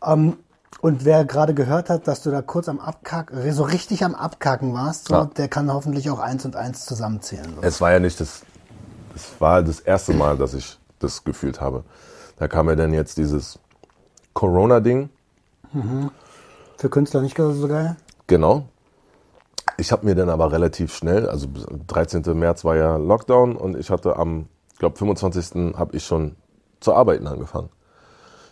Ähm, 0.04 0.38
und 0.82 1.06
wer 1.06 1.24
gerade 1.24 1.54
gehört 1.54 1.92
hat, 1.92 2.08
dass 2.08 2.24
du 2.24 2.32
da 2.32 2.42
kurz 2.42 2.68
am 2.68 2.80
Abkacken, 2.80 3.52
so 3.54 3.64
richtig 3.64 4.04
am 4.04 4.16
Abkacken 4.16 4.74
warst, 4.74 5.10
so, 5.10 5.14
Ja. 5.14 5.26
der 5.26 5.48
kann 5.48 5.72
hoffentlich 5.72 6.10
auch 6.10 6.20
eins 6.20 6.44
und 6.44 6.56
eins 6.56 6.86
zusammenzählen. 6.88 7.54
So. 7.56 7.62
Es 7.62 7.80
war 7.82 7.92
ja 7.92 8.00
nicht 8.00 8.20
das, 8.20 8.42
es 9.16 9.30
war 9.40 9.62
das 9.62 9.80
erste 9.80 10.14
Mal, 10.14 10.38
dass 10.38 10.56
ich 10.56 10.80
das 10.98 11.24
gefühlt 11.24 11.62
habe. 11.62 11.84
Da 12.38 12.48
kam 12.48 12.70
ja 12.70 12.76
dann 12.76 12.94
jetzt 12.94 13.18
dieses 13.18 13.60
Corona-Ding. 14.34 15.10
Für 16.78 16.90
Künstler 16.90 17.22
nicht 17.22 17.38
so 17.38 17.68
geil? 17.68 17.98
Genau. 18.28 18.66
Ich 19.78 19.92
habe 19.92 20.06
mir 20.06 20.16
dann 20.16 20.30
aber 20.30 20.52
relativ 20.52 20.96
schnell, 20.96 21.28
also 21.28 21.48
13. 21.88 22.24
März 22.38 22.64
war 22.66 22.76
ja 22.76 22.98
Lockdown 22.98 23.56
und 23.56 23.78
ich 23.78 23.90
hatte 23.90 24.18
am, 24.18 24.48
ich 24.74 24.80
glaube 24.80 24.98
25. 24.98 25.76
habe 25.76 25.96
ich 25.96 26.04
schon 26.04 26.36
zu 26.80 26.94
arbeiten 26.94 27.28
angefangen. 27.28 27.70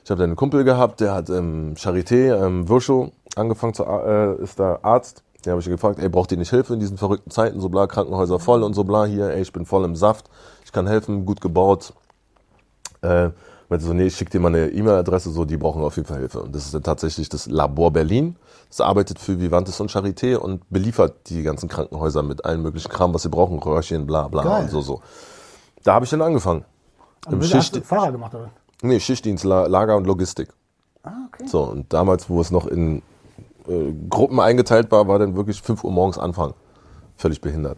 Ich 0.03 0.11
habe 0.11 0.19
dann 0.19 0.29
einen 0.29 0.35
Kumpel 0.35 0.63
gehabt, 0.63 0.99
der 1.01 1.15
hat 1.15 1.29
im 1.29 1.73
Charité, 1.75 2.45
im 2.45 2.69
Virchow 2.69 3.11
angefangen 3.35 3.73
zu, 3.73 3.83
äh, 3.85 4.35
ist 4.41 4.59
da 4.59 4.79
Arzt, 4.83 5.23
Den 5.43 5.51
habe 5.51 5.61
ich 5.61 5.67
gefragt, 5.67 5.99
ey, 5.99 6.09
braucht 6.09 6.31
ihr 6.31 6.37
nicht 6.37 6.51
Hilfe 6.51 6.73
in 6.75 6.79
diesen 6.79 6.97
verrückten 6.97 7.31
Zeiten, 7.31 7.59
so 7.59 7.69
bla, 7.69 7.87
Krankenhäuser 7.87 8.39
voll 8.39 8.61
und 8.61 8.73
so 8.73 8.83
bla, 8.83 9.05
hier, 9.05 9.29
ey, 9.29 9.41
ich 9.41 9.51
bin 9.51 9.65
voll 9.65 9.83
im 9.83 9.95
Saft, 9.95 10.29
ich 10.63 10.71
kann 10.71 10.85
helfen, 10.85 11.25
gut 11.25 11.41
gebaut. 11.41 11.93
Äh, 13.01 13.31
meinte 13.69 13.85
so, 13.85 13.93
nee, 13.93 14.05
ich 14.07 14.15
schicke 14.15 14.31
dir 14.31 14.39
mal 14.39 14.49
eine 14.49 14.67
E-Mail-Adresse, 14.69 15.31
so, 15.31 15.45
die 15.45 15.57
brauchen 15.57 15.81
auf 15.83 15.95
jeden 15.95 16.07
Fall 16.07 16.19
Hilfe. 16.19 16.41
Und 16.41 16.53
das 16.55 16.65
ist 16.65 16.73
dann 16.73 16.83
tatsächlich 16.83 17.29
das 17.29 17.47
Labor 17.47 17.91
Berlin. 17.91 18.35
Das 18.69 18.81
arbeitet 18.81 19.19
für 19.19 19.39
Vivantes 19.39 19.79
und 19.79 19.91
Charité 19.91 20.35
und 20.35 20.67
beliefert 20.69 21.29
die 21.29 21.43
ganzen 21.43 21.69
Krankenhäuser 21.69 22.23
mit 22.23 22.43
allen 22.45 22.61
möglichen 22.61 22.89
Kram, 22.89 23.13
was 23.13 23.23
sie 23.23 23.29
brauchen, 23.29 23.59
Röhrchen, 23.59 24.05
bla 24.05 24.27
bla 24.27 24.43
Geil. 24.43 24.63
und 24.63 24.69
so, 24.71 24.81
so. 24.81 25.01
Da 25.83 25.93
habe 25.93 26.05
ich 26.05 26.11
dann 26.11 26.21
angefangen. 26.21 26.65
Im 27.27 27.33
Und 27.35 27.41
hast 27.43 27.49
Schicht, 27.51 27.75
du 27.75 27.81
Fahrer 27.81 28.11
gemacht, 28.11 28.33
oder? 28.35 28.49
nee, 28.81 28.99
Schichtdienst, 28.99 29.43
La- 29.45 29.67
Lager 29.67 29.95
und 29.95 30.05
Logistik. 30.05 30.49
Ah, 31.03 31.11
okay. 31.27 31.47
So, 31.47 31.63
und 31.63 31.91
damals, 31.93 32.29
wo 32.29 32.41
es 32.41 32.51
noch 32.51 32.65
in 32.67 33.01
äh, 33.67 33.93
Gruppen 34.09 34.39
eingeteilt 34.39 34.91
war, 34.91 35.07
war 35.07 35.19
dann 35.19 35.35
wirklich 35.35 35.61
5 35.61 35.83
Uhr 35.83 35.91
morgens 35.91 36.17
Anfang. 36.17 36.53
Völlig 37.17 37.39
behindert. 37.41 37.77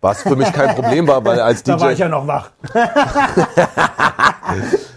Was 0.00 0.22
für 0.22 0.34
mich 0.34 0.52
kein 0.52 0.70
Problem 0.74 1.06
war, 1.06 1.24
weil 1.24 1.40
als 1.40 1.62
DJ. 1.62 1.70
Da 1.72 1.80
war 1.80 1.92
ich 1.92 1.98
ja 2.00 2.08
noch 2.08 2.26
wach. 2.26 2.50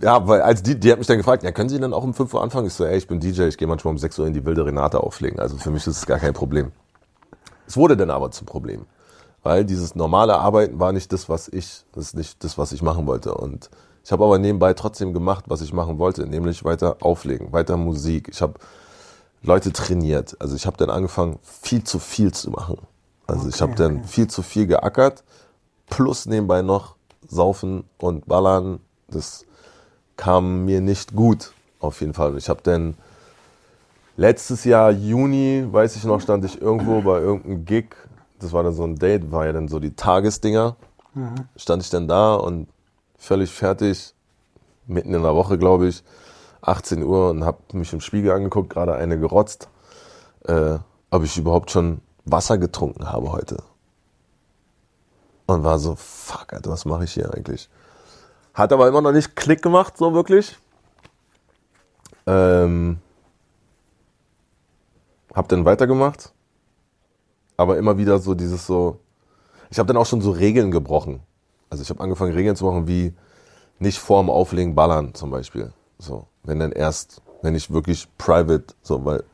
Ja, 0.00 0.26
weil 0.28 0.42
als 0.42 0.62
die, 0.62 0.78
die 0.78 0.90
hat 0.92 0.98
mich 0.98 1.06
dann 1.06 1.18
gefragt, 1.18 1.42
ja, 1.42 1.52
können 1.52 1.68
Sie 1.68 1.78
denn 1.80 1.92
auch 1.94 2.04
um 2.04 2.14
5 2.14 2.34
Uhr 2.34 2.42
anfangen? 2.42 2.66
Ich 2.66 2.74
so, 2.74 2.84
ey, 2.84 2.98
ich 2.98 3.06
bin 3.06 3.20
DJ, 3.20 3.44
ich 3.44 3.58
gehe 3.58 3.68
manchmal 3.68 3.92
um 3.92 3.98
6 3.98 4.18
Uhr 4.18 4.26
in 4.26 4.34
die 4.34 4.44
wilde 4.44 4.66
Renate 4.66 5.00
auflegen. 5.00 5.38
Also 5.40 5.56
für 5.56 5.70
mich 5.70 5.86
ist 5.86 5.98
es 5.98 6.06
gar 6.06 6.18
kein 6.18 6.34
Problem. 6.34 6.72
Es 7.66 7.76
wurde 7.76 7.96
dann 7.96 8.10
aber 8.10 8.30
zum 8.30 8.46
Problem. 8.46 8.86
Weil 9.42 9.64
dieses 9.64 9.94
normale 9.94 10.38
Arbeiten 10.38 10.80
war 10.80 10.92
nicht 10.92 11.12
das, 11.12 11.28
was 11.28 11.48
ich, 11.48 11.84
das 11.92 12.06
ist 12.06 12.14
nicht 12.16 12.44
das, 12.44 12.58
was 12.58 12.72
ich 12.72 12.82
machen 12.82 13.06
wollte. 13.06 13.34
Und 13.34 13.70
ich 14.04 14.12
habe 14.12 14.24
aber 14.24 14.38
nebenbei 14.38 14.74
trotzdem 14.74 15.12
gemacht, 15.14 15.44
was 15.48 15.60
ich 15.62 15.72
machen 15.72 15.98
wollte, 15.98 16.26
nämlich 16.26 16.64
weiter 16.64 16.98
auflegen, 17.00 17.52
weiter 17.52 17.76
Musik. 17.76 18.28
Ich 18.32 18.42
habe 18.42 18.54
Leute 19.42 19.72
trainiert. 19.72 20.36
Also 20.40 20.56
ich 20.56 20.66
habe 20.66 20.76
dann 20.76 20.90
angefangen, 20.90 21.38
viel 21.42 21.84
zu 21.84 21.98
viel 21.98 22.32
zu 22.32 22.50
machen. 22.50 22.78
Also 23.26 23.48
ich 23.48 23.60
Okay, 23.60 23.62
habe 23.62 23.74
dann 23.74 23.98
okay. 23.98 24.06
viel 24.06 24.28
zu 24.28 24.42
viel 24.42 24.66
geackert, 24.66 25.24
plus 25.88 26.26
nebenbei 26.26 26.62
noch 26.62 26.96
saufen 27.28 27.84
und 27.98 28.26
ballern. 28.26 28.80
Das 29.14 29.44
kam 30.16 30.64
mir 30.64 30.80
nicht 30.80 31.14
gut, 31.14 31.52
auf 31.80 32.00
jeden 32.00 32.14
Fall. 32.14 32.36
Ich 32.36 32.48
habe 32.48 32.60
dann 32.62 32.94
letztes 34.16 34.64
Jahr 34.64 34.90
Juni, 34.90 35.66
weiß 35.70 35.96
ich 35.96 36.04
noch, 36.04 36.20
stand 36.20 36.44
ich 36.44 36.60
irgendwo 36.60 37.00
bei 37.02 37.20
irgendeinem 37.20 37.64
Gig. 37.64 37.96
Das 38.38 38.52
war 38.52 38.62
dann 38.62 38.74
so 38.74 38.84
ein 38.84 38.96
Date, 38.96 39.32
war 39.32 39.46
ja 39.46 39.52
dann 39.52 39.68
so 39.68 39.78
die 39.78 39.94
Tagesdinger. 39.94 40.76
Stand 41.56 41.82
ich 41.82 41.90
dann 41.90 42.08
da 42.08 42.34
und 42.34 42.68
völlig 43.16 43.50
fertig, 43.50 44.14
mitten 44.86 45.14
in 45.14 45.22
der 45.22 45.34
Woche, 45.34 45.58
glaube 45.58 45.88
ich, 45.88 46.02
18 46.62 47.02
Uhr 47.02 47.30
und 47.30 47.44
habe 47.44 47.58
mich 47.72 47.92
im 47.92 48.00
Spiegel 48.00 48.32
angeguckt, 48.32 48.70
gerade 48.70 48.94
eine 48.94 49.18
gerotzt, 49.18 49.68
äh, 50.46 50.78
ob 51.10 51.22
ich 51.22 51.36
überhaupt 51.36 51.70
schon 51.70 52.00
Wasser 52.24 52.58
getrunken 52.58 53.10
habe 53.10 53.32
heute. 53.32 53.62
Und 55.46 55.62
war 55.62 55.78
so, 55.78 55.94
fuck, 55.94 56.52
Alter, 56.52 56.70
was 56.70 56.84
mache 56.84 57.04
ich 57.04 57.12
hier 57.12 57.32
eigentlich? 57.34 57.68
Hat 58.54 58.72
aber 58.72 58.88
immer 58.88 59.02
noch 59.02 59.12
nicht 59.12 59.34
Klick 59.34 59.62
gemacht, 59.62 59.98
so 59.98 60.14
wirklich. 60.14 60.56
Ähm, 62.26 62.98
hab 65.34 65.48
dann 65.48 65.64
weitergemacht. 65.64 66.32
Aber 67.56 67.76
immer 67.76 67.98
wieder 67.98 68.18
so 68.18 68.34
dieses 68.34 68.66
so. 68.66 69.00
Ich 69.70 69.78
habe 69.78 69.88
dann 69.88 69.96
auch 69.96 70.06
schon 70.06 70.20
so 70.20 70.30
Regeln 70.30 70.70
gebrochen. 70.70 71.20
Also 71.68 71.82
ich 71.82 71.90
habe 71.90 72.00
angefangen, 72.00 72.32
Regeln 72.32 72.54
zu 72.54 72.64
machen, 72.64 72.86
wie 72.86 73.12
nicht 73.80 73.98
vorm 73.98 74.30
Auflegen 74.30 74.74
ballern 74.74 75.14
zum 75.14 75.30
Beispiel. 75.30 75.72
So, 75.98 76.28
wenn 76.44 76.60
dann 76.60 76.72
erst, 76.72 77.22
wenn 77.42 77.56
ich 77.56 77.72
wirklich 77.72 78.08
private, 78.18 78.74
so, 78.82 79.04
weil 79.04 79.24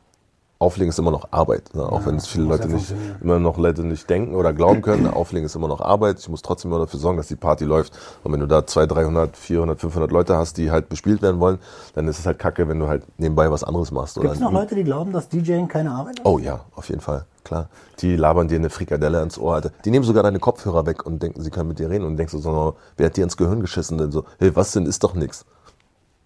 Auflegen 0.61 0.91
ist 0.91 0.99
immer 0.99 1.11
noch 1.11 1.29
Arbeit. 1.31 1.75
Ne? 1.75 1.83
Auch 1.83 2.05
wenn 2.05 2.17
es 2.17 2.27
viele 2.27 2.45
Leute 2.45 2.69
ja 2.69 2.75
nicht, 2.75 2.95
immer 3.23 3.39
noch 3.39 3.57
Leute 3.57 3.83
nicht 3.83 4.11
denken 4.11 4.35
oder 4.35 4.53
glauben 4.53 4.83
können, 4.83 5.07
Auflegen 5.07 5.47
ist 5.47 5.55
immer 5.55 5.69
noch 5.69 5.81
Arbeit. 5.81 6.19
Ich 6.19 6.29
muss 6.29 6.43
trotzdem 6.43 6.71
immer 6.71 6.81
dafür 6.81 7.01
sorgen, 7.01 7.17
dass 7.17 7.29
die 7.29 7.37
Party 7.37 7.65
läuft. 7.65 7.95
Und 8.23 8.35
wenn 8.35 8.41
du 8.41 8.47
da 8.47 8.67
200, 8.67 8.95
300, 8.95 9.37
400, 9.39 9.81
500 9.81 10.13
Leute 10.13 10.37
hast, 10.37 10.59
die 10.59 10.71
halt 10.71 10.91
bespielt 10.91 11.23
werden 11.23 11.41
wollen, 11.41 11.59
dann 11.95 12.07
ist 12.09 12.19
es 12.19 12.27
halt 12.27 12.39
kacke, 12.39 12.69
wenn 12.69 12.79
du 12.79 12.89
halt 12.89 13.05
nebenbei 13.17 13.51
was 13.51 13.65
anderes 13.65 13.91
machst. 13.91 14.21
Gibt 14.21 14.35
es 14.35 14.39
noch 14.39 14.53
Leute, 14.53 14.75
die 14.75 14.85
glauben, 14.85 15.13
dass 15.13 15.31
DJing 15.31 15.67
keine 15.67 15.93
Arbeit 15.93 16.19
ist? 16.19 16.27
Oh 16.27 16.39
ja, 16.39 16.61
auf 16.77 16.91
jeden 16.91 17.01
Fall, 17.01 17.25
klar. 17.43 17.71
Die 18.01 18.17
labern 18.17 18.47
dir 18.47 18.59
eine 18.59 18.69
Frikadelle 18.69 19.23
ins 19.23 19.39
Ohr. 19.39 19.55
Alter. 19.55 19.71
Die 19.87 19.91
nehmen 19.91 20.05
sogar 20.05 20.23
deine 20.23 20.41
Kopfhörer 20.41 20.85
weg 20.85 21.07
und 21.07 21.23
denken, 21.23 21.41
sie 21.41 21.49
können 21.49 21.69
mit 21.69 21.79
dir 21.79 21.89
reden 21.89 22.05
und 22.05 22.19
denkst 22.19 22.33
du 22.33 22.39
so, 22.39 22.77
wer 22.99 23.07
hat 23.07 23.17
dir 23.17 23.25
ins 23.25 23.39
Gehirn 23.39 23.63
geschissen? 23.63 23.97
Denn 23.97 24.13
so, 24.13 24.27
hey, 24.39 24.55
was 24.55 24.73
denn, 24.73 24.85
ist 24.85 25.03
doch 25.05 25.15
nix. 25.15 25.47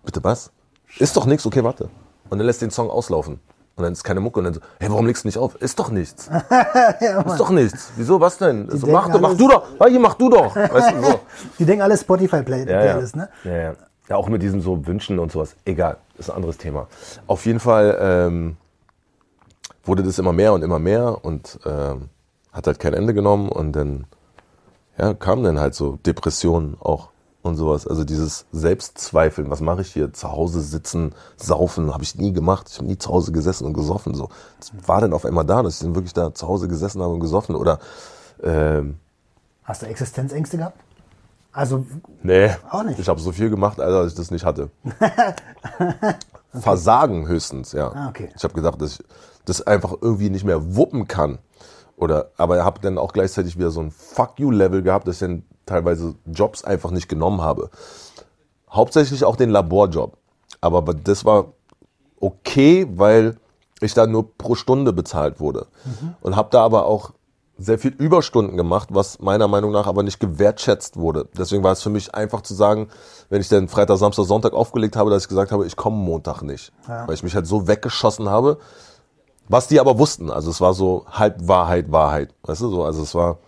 Bitte 0.04 0.24
was? 0.24 0.50
Ist 0.98 1.16
doch 1.16 1.24
nix, 1.24 1.46
okay, 1.46 1.62
warte. 1.62 1.88
Und 2.30 2.38
dann 2.38 2.46
lässt 2.46 2.62
den 2.62 2.72
Song 2.72 2.90
auslaufen. 2.90 3.38
Und 3.76 3.82
dann 3.82 3.92
ist 3.92 4.04
keine 4.04 4.20
Mucke 4.20 4.38
und 4.38 4.44
dann 4.44 4.54
so, 4.54 4.60
hey, 4.78 4.88
warum 4.88 5.06
legst 5.06 5.24
du 5.24 5.28
nicht 5.28 5.38
auf? 5.38 5.56
Ist 5.56 5.78
doch 5.80 5.90
nichts. 5.90 6.28
ist 7.26 7.40
doch 7.40 7.50
nichts. 7.50 7.90
Wieso, 7.96 8.20
was 8.20 8.38
denn? 8.38 8.70
So, 8.70 8.86
mach, 8.86 9.08
doch, 9.10 9.20
mach 9.20 9.30
alles- 9.30 9.38
du 9.38 9.48
doch. 9.48 9.66
Hier, 9.88 9.98
mach 10.00 10.14
du 10.14 10.30
doch. 10.30 10.54
Weißt 10.56 10.92
du, 10.92 11.02
so. 11.02 11.20
Die 11.58 11.64
denken 11.64 11.82
alle 11.82 11.96
Spotify-Playlist, 11.98 12.68
Ja, 12.70 12.84
ja. 12.84 12.92
Playlist, 12.92 13.16
ne? 13.16 13.28
Ja, 13.42 13.56
ja. 13.56 13.74
ja, 14.08 14.16
auch 14.16 14.28
mit 14.28 14.42
diesen 14.42 14.60
so 14.60 14.86
Wünschen 14.86 15.18
und 15.18 15.32
sowas. 15.32 15.56
Egal, 15.64 15.96
ist 16.18 16.30
ein 16.30 16.36
anderes 16.36 16.56
Thema. 16.56 16.86
Auf 17.26 17.46
jeden 17.46 17.58
Fall 17.58 17.98
ähm, 18.00 18.56
wurde 19.84 20.04
das 20.04 20.20
immer 20.20 20.32
mehr 20.32 20.52
und 20.52 20.62
immer 20.62 20.78
mehr 20.78 21.24
und 21.24 21.58
ähm, 21.66 22.10
hat 22.52 22.68
halt 22.68 22.78
kein 22.78 22.94
Ende 22.94 23.12
genommen 23.12 23.48
und 23.48 23.72
dann 23.72 24.06
ja, 24.98 25.14
kamen 25.14 25.42
dann 25.42 25.58
halt 25.58 25.74
so 25.74 25.98
Depressionen 26.06 26.76
auch 26.80 27.08
und 27.44 27.56
sowas. 27.56 27.86
Also 27.86 28.04
dieses 28.04 28.46
Selbstzweifeln, 28.52 29.50
was 29.50 29.60
mache 29.60 29.82
ich 29.82 29.92
hier? 29.92 30.12
Zu 30.12 30.32
Hause 30.32 30.60
sitzen, 30.62 31.14
saufen, 31.36 31.92
habe 31.92 32.02
ich 32.02 32.16
nie 32.16 32.32
gemacht. 32.32 32.68
Ich 32.70 32.78
habe 32.78 32.86
nie 32.88 32.98
zu 32.98 33.10
Hause 33.10 33.32
gesessen 33.32 33.66
und 33.66 33.74
gesoffen. 33.74 34.14
So. 34.14 34.30
Das 34.58 34.72
war 34.86 35.00
dann 35.00 35.12
auf 35.12 35.24
einmal 35.24 35.44
da, 35.44 35.62
dass 35.62 35.74
ich 35.76 35.80
dann 35.82 35.94
wirklich 35.94 36.14
da 36.14 36.34
zu 36.34 36.48
Hause 36.48 36.68
gesessen 36.68 37.02
habe 37.02 37.12
und 37.12 37.20
gesoffen 37.20 37.54
oder 37.54 37.78
ähm, 38.42 38.96
Hast 39.64 39.82
du 39.82 39.86
Existenzängste 39.86 40.56
gehabt? 40.58 40.78
Also, 41.52 41.86
Nee, 42.22 42.50
Auch 42.70 42.82
nicht. 42.82 42.98
ich 42.98 43.08
habe 43.08 43.20
so 43.20 43.30
viel 43.30 43.48
gemacht, 43.48 43.78
Alter, 43.78 44.02
dass 44.02 44.12
ich 44.12 44.18
das 44.18 44.30
nicht 44.30 44.44
hatte. 44.44 44.70
Versagen 46.52 47.26
höchstens, 47.28 47.72
ja. 47.72 47.92
Ah, 47.92 48.08
okay. 48.08 48.30
Ich 48.36 48.42
habe 48.44 48.54
gedacht, 48.54 48.80
dass 48.80 48.98
ich 49.00 49.04
das 49.44 49.62
einfach 49.66 49.94
irgendwie 50.00 50.30
nicht 50.30 50.44
mehr 50.44 50.74
wuppen 50.76 51.06
kann. 51.08 51.38
Oder, 51.96 52.30
aber 52.36 52.64
habe 52.64 52.80
dann 52.80 52.98
auch 52.98 53.12
gleichzeitig 53.12 53.56
wieder 53.56 53.70
so 53.70 53.80
ein 53.80 53.90
Fuck 53.90 54.38
you-Level 54.40 54.82
gehabt, 54.82 55.06
dass 55.06 55.16
ich 55.16 55.20
dann 55.20 55.44
teilweise 55.66 56.14
Jobs 56.26 56.64
einfach 56.64 56.90
nicht 56.90 57.08
genommen 57.08 57.40
habe. 57.40 57.70
Hauptsächlich 58.70 59.24
auch 59.24 59.36
den 59.36 59.50
Laborjob. 59.50 60.16
Aber 60.60 60.82
das 60.94 61.24
war 61.24 61.52
okay, 62.20 62.86
weil 62.90 63.36
ich 63.80 63.94
da 63.94 64.06
nur 64.06 64.36
pro 64.36 64.54
Stunde 64.54 64.92
bezahlt 64.92 65.40
wurde. 65.40 65.66
Und 66.20 66.36
habe 66.36 66.48
da 66.50 66.64
aber 66.64 66.86
auch 66.86 67.12
sehr 67.56 67.78
viel 67.78 67.92
Überstunden 67.92 68.56
gemacht, 68.56 68.88
was 68.92 69.20
meiner 69.20 69.46
Meinung 69.46 69.70
nach 69.70 69.86
aber 69.86 70.02
nicht 70.02 70.18
gewertschätzt 70.18 70.96
wurde. 70.96 71.28
Deswegen 71.38 71.62
war 71.62 71.72
es 71.72 71.82
für 71.82 71.90
mich 71.90 72.14
einfach 72.14 72.40
zu 72.42 72.54
sagen, 72.54 72.88
wenn 73.28 73.40
ich 73.40 73.48
dann 73.48 73.68
Freitag, 73.68 73.98
Samstag, 73.98 74.24
Sonntag 74.24 74.54
aufgelegt 74.54 74.96
habe, 74.96 75.10
dass 75.10 75.24
ich 75.24 75.28
gesagt 75.28 75.52
habe, 75.52 75.66
ich 75.66 75.76
komme 75.76 75.96
Montag 75.96 76.42
nicht. 76.42 76.72
Ja. 76.88 77.06
Weil 77.06 77.14
ich 77.14 77.22
mich 77.22 77.34
halt 77.34 77.46
so 77.46 77.68
weggeschossen 77.68 78.28
habe, 78.28 78.58
was 79.48 79.68
die 79.68 79.78
aber 79.78 79.98
wussten. 79.98 80.30
Also 80.30 80.50
es 80.50 80.60
war 80.60 80.74
so 80.74 81.04
halb 81.10 81.46
Wahrheit, 81.46 81.92
Wahrheit. 81.92 82.34
Weißt 82.42 82.62
du 82.62 82.70
so? 82.70 82.84
Also 82.84 83.02
es 83.02 83.14
war, 83.14 83.38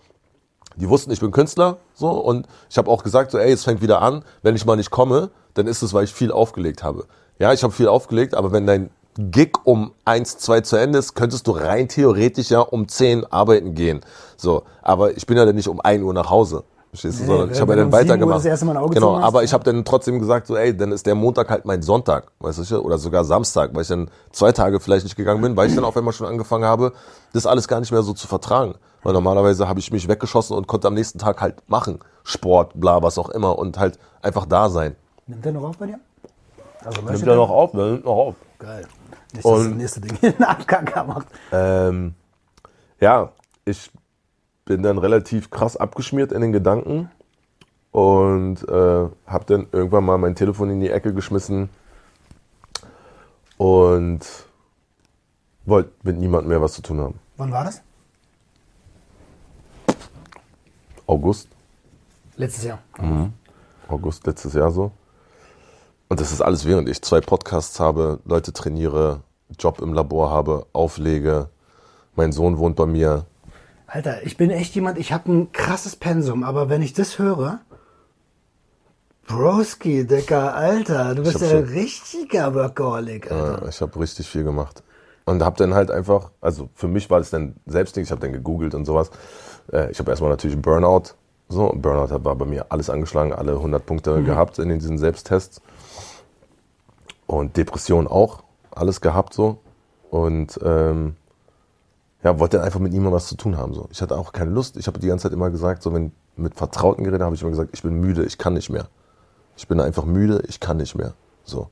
die 0.77 0.89
wussten, 0.89 1.11
ich 1.11 1.19
bin 1.19 1.31
Künstler, 1.31 1.77
so, 1.93 2.09
und 2.09 2.47
ich 2.69 2.77
habe 2.77 2.89
auch 2.89 3.03
gesagt, 3.03 3.31
so, 3.31 3.37
ey, 3.37 3.51
es 3.51 3.63
fängt 3.63 3.81
wieder 3.81 4.01
an, 4.01 4.23
wenn 4.41 4.55
ich 4.55 4.65
mal 4.65 4.75
nicht 4.75 4.91
komme, 4.91 5.29
dann 5.53 5.67
ist 5.67 5.81
es, 5.81 5.93
weil 5.93 6.03
ich 6.03 6.13
viel 6.13 6.31
aufgelegt 6.31 6.83
habe. 6.83 7.05
Ja, 7.39 7.53
ich 7.53 7.63
habe 7.63 7.73
viel 7.73 7.87
aufgelegt, 7.87 8.35
aber 8.35 8.51
wenn 8.51 8.65
dein 8.65 8.89
Gig 9.17 9.53
um 9.63 9.93
eins, 10.05 10.37
zwei 10.37 10.61
zu 10.61 10.75
Ende 10.75 10.99
ist, 10.99 11.15
könntest 11.15 11.47
du 11.47 11.51
rein 11.51 11.87
theoretisch 11.87 12.51
ja 12.51 12.59
um 12.59 12.87
zehn 12.87 13.25
arbeiten 13.25 13.73
gehen. 13.73 14.01
So, 14.37 14.63
aber 14.83 15.17
ich 15.17 15.25
bin 15.25 15.37
ja 15.37 15.45
dann 15.45 15.55
nicht 15.55 15.67
um 15.67 15.81
ein 15.81 16.03
Uhr 16.03 16.13
nach 16.13 16.29
Hause. 16.29 16.63
Verstehst 16.89 17.19
du? 17.19 17.23
Nee, 17.23 17.27
Sondern 17.27 17.51
ich 17.51 17.59
habe 17.59 17.71
ja 17.73 17.77
dann 17.77 17.85
um 17.87 17.91
weitergemacht. 17.91 18.43
genau, 18.93 19.17
hast, 19.17 19.23
aber 19.23 19.39
ja. 19.39 19.45
ich 19.45 19.53
habe 19.53 19.63
dann 19.63 19.83
trotzdem 19.83 20.19
gesagt, 20.19 20.47
so, 20.47 20.55
ey, 20.55 20.75
dann 20.75 20.91
ist 20.91 21.05
der 21.05 21.15
Montag 21.15 21.49
halt 21.49 21.65
mein 21.65 21.81
Sonntag, 21.81 22.31
weißt 22.39 22.71
du, 22.71 22.79
oder 22.79 22.97
sogar 22.97 23.25
Samstag, 23.25 23.71
weil 23.73 23.81
ich 23.81 23.87
dann 23.87 24.09
zwei 24.31 24.51
Tage 24.51 24.79
vielleicht 24.79 25.03
nicht 25.03 25.15
gegangen 25.15 25.41
bin, 25.41 25.57
weil 25.57 25.67
ich 25.67 25.75
dann 25.75 25.83
auf 25.83 25.97
einmal 25.97 26.13
schon 26.13 26.27
angefangen 26.27 26.65
habe, 26.65 26.93
das 27.33 27.45
alles 27.45 27.67
gar 27.67 27.79
nicht 27.79 27.91
mehr 27.91 28.03
so 28.03 28.13
zu 28.13 28.27
vertragen. 28.27 28.75
Weil 29.03 29.13
normalerweise 29.13 29.67
habe 29.67 29.79
ich 29.79 29.91
mich 29.91 30.07
weggeschossen 30.07 30.55
und 30.57 30.67
konnte 30.67 30.87
am 30.87 30.93
nächsten 30.93 31.19
Tag 31.19 31.39
halt 31.41 31.67
machen. 31.69 31.99
Sport, 32.23 32.71
bla, 32.79 33.01
was 33.03 33.17
auch 33.17 33.29
immer 33.29 33.57
und 33.57 33.77
halt 33.77 33.99
einfach 34.21 34.45
da 34.45 34.69
sein. 34.69 34.95
nimmt 35.27 35.45
der 35.45 35.53
noch 35.53 35.63
auf 35.63 35.77
bei 35.77 35.85
dir? 35.87 35.99
Also, 36.83 37.01
Nimmt 37.01 37.25
er 37.27 37.35
noch 37.35 37.49
auf? 37.49 37.73
Ne? 37.73 37.91
Nimmt 37.93 38.05
noch 38.05 38.15
auf. 38.15 38.35
Geil. 38.59 38.85
Nicht, 39.33 39.45
dass 39.45 39.51
Und- 39.51 39.69
das 39.71 39.77
nächste 39.77 40.01
Ding 40.01 40.17
einen 40.21 40.43
Abkacker 40.43 41.03
macht. 41.03 41.27
Ähm, 41.51 42.15
ja, 42.99 43.31
ich 43.65 43.91
bin 44.65 44.83
dann 44.83 44.97
relativ 44.97 45.49
krass 45.49 45.77
abgeschmiert 45.77 46.31
in 46.31 46.41
den 46.41 46.51
Gedanken 46.51 47.09
und 47.91 48.67
äh, 48.67 49.07
habe 49.27 49.45
dann 49.45 49.67
irgendwann 49.71 50.03
mal 50.05 50.17
mein 50.17 50.35
Telefon 50.35 50.69
in 50.69 50.79
die 50.81 50.89
Ecke 50.89 51.13
geschmissen 51.13 51.69
und 53.57 54.19
wollte 55.65 55.91
mit 56.03 56.17
niemandem 56.17 56.49
mehr 56.49 56.61
was 56.61 56.73
zu 56.73 56.81
tun 56.81 56.99
haben. 56.99 57.19
Wann 57.37 57.51
war 57.51 57.63
das? 57.63 57.81
August, 61.07 61.47
Letztes 62.35 62.65
Jahr. 62.65 62.79
August 63.87 64.27
letztes 64.27 64.53
Jahr 64.53 64.71
so. 64.71 64.91
Und 66.07 66.21
das 66.21 66.31
ist 66.31 66.41
alles 66.41 66.65
während 66.65 66.87
ich 66.87 67.01
zwei 67.01 67.19
Podcasts 67.19 67.79
habe, 67.79 68.19
Leute 68.25 68.53
trainiere, 68.53 69.21
Job 69.57 69.81
im 69.81 69.93
Labor 69.93 70.29
habe, 70.29 70.67
auflege, 70.71 71.49
Mein 72.15 72.31
Sohn 72.31 72.57
wohnt 72.57 72.75
bei 72.75 72.85
mir. 72.85 73.25
Alter, 73.87 74.25
ich 74.25 74.37
bin 74.37 74.51
echt 74.51 74.75
jemand, 74.75 74.97
ich 74.97 75.11
habe 75.13 75.31
ein 75.31 75.51
krasses 75.51 75.95
Pensum, 75.95 76.43
aber 76.43 76.69
wenn 76.69 76.81
ich 76.81 76.93
das 76.93 77.17
höre, 77.19 77.59
Broski, 79.27 80.05
Dicker, 80.05 80.55
Alter, 80.55 81.15
du 81.15 81.23
bist 81.23 81.41
ja 81.41 81.49
ein 81.49 81.63
richtiger 81.63 82.53
Workaholic, 82.53 83.31
Alter. 83.31 83.65
Äh, 83.65 83.69
ich 83.69 83.81
habe 83.81 83.99
richtig 83.99 84.29
viel 84.29 84.43
gemacht. 84.43 84.83
Und 85.25 85.43
habe 85.43 85.57
dann 85.57 85.73
halt 85.73 85.91
einfach, 85.91 86.31
also 86.39 86.69
für 86.73 86.87
mich 86.87 87.09
war 87.09 87.19
das 87.19 87.29
dann 87.31 87.55
Selbstding, 87.65 88.03
ich 88.03 88.11
habe 88.11 88.21
dann 88.21 88.31
gegoogelt 88.31 88.73
und 88.73 88.85
sowas. 88.85 89.11
Äh, 89.71 89.91
ich 89.91 89.99
habe 89.99 90.11
erstmal 90.11 90.29
natürlich 90.29 90.59
Burnout. 90.61 91.13
So, 91.49 91.69
Burnout 91.75 92.13
hat- 92.13 92.25
war 92.25 92.35
bei 92.35 92.45
mir 92.45 92.65
alles 92.69 92.89
angeschlagen, 92.89 93.33
alle 93.33 93.53
100 93.59 93.85
Punkte 93.85 94.21
gehabt 94.23 94.59
in 94.59 94.69
diesen 94.69 94.97
Selbsttests. 94.97 95.61
Und 97.25 97.57
Depression 97.57 98.07
auch, 98.07 98.43
alles 98.71 99.01
gehabt 99.01 99.33
so. 99.33 99.57
Und 100.09 100.59
ähm, 100.63 101.15
ja, 102.23 102.39
wollte 102.39 102.57
dann 102.57 102.65
einfach 102.65 102.79
mit 102.79 102.91
niemandem 102.91 103.13
was 103.13 103.27
zu 103.27 103.35
tun 103.35 103.57
haben. 103.57 103.73
So. 103.73 103.87
Ich 103.91 104.01
hatte 104.01 104.17
auch 104.17 104.31
keine 104.31 104.51
Lust. 104.51 104.77
Ich 104.77 104.87
habe 104.87 104.99
die 104.99 105.07
ganze 105.07 105.23
Zeit 105.23 105.33
immer 105.33 105.49
gesagt, 105.49 105.83
so 105.83 105.93
wenn 105.93 106.11
mit 106.35 106.55
Vertrauten 106.55 107.03
geredet 107.03 107.23
habe 107.23 107.35
ich 107.35 107.41
immer 107.41 107.51
gesagt, 107.51 107.71
ich 107.73 107.81
bin 107.81 107.99
müde, 107.99 108.23
ich 108.23 108.37
kann 108.37 108.53
nicht 108.53 108.69
mehr. 108.69 108.87
Ich 109.55 109.67
bin 109.67 109.79
einfach 109.79 110.05
müde, 110.05 110.43
ich 110.47 110.59
kann 110.59 110.77
nicht 110.77 110.95
mehr. 110.95 111.13
So. 111.43 111.69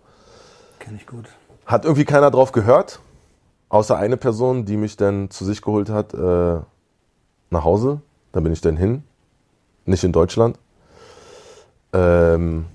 Kenn 0.80 0.96
ich 0.96 1.06
gut. 1.08 1.26
Hat 1.66 1.86
irgendwie 1.86 2.06
keiner 2.06 2.32
drauf 2.32 2.52
gehört, 2.52 3.00
außer 3.70 3.96
eine 3.98 4.18
Person, 4.18 4.66
die 4.66 4.78
mich 4.78 4.98
dann 4.98 5.30
zu 5.30 5.46
sich 5.46 5.62
geholt 5.62 5.90
hat 5.90 6.14
äh, 6.14 6.60
nach 7.56 7.64
Hause. 7.64 8.02
Da 8.32 8.42
bin 8.42 8.52
ich 8.52 8.62
dann 8.62 8.78
hin, 8.78 9.04
nicht 9.86 10.04
in 10.04 10.12
Deutschland. 10.12 10.60
Ähm, 11.94 12.66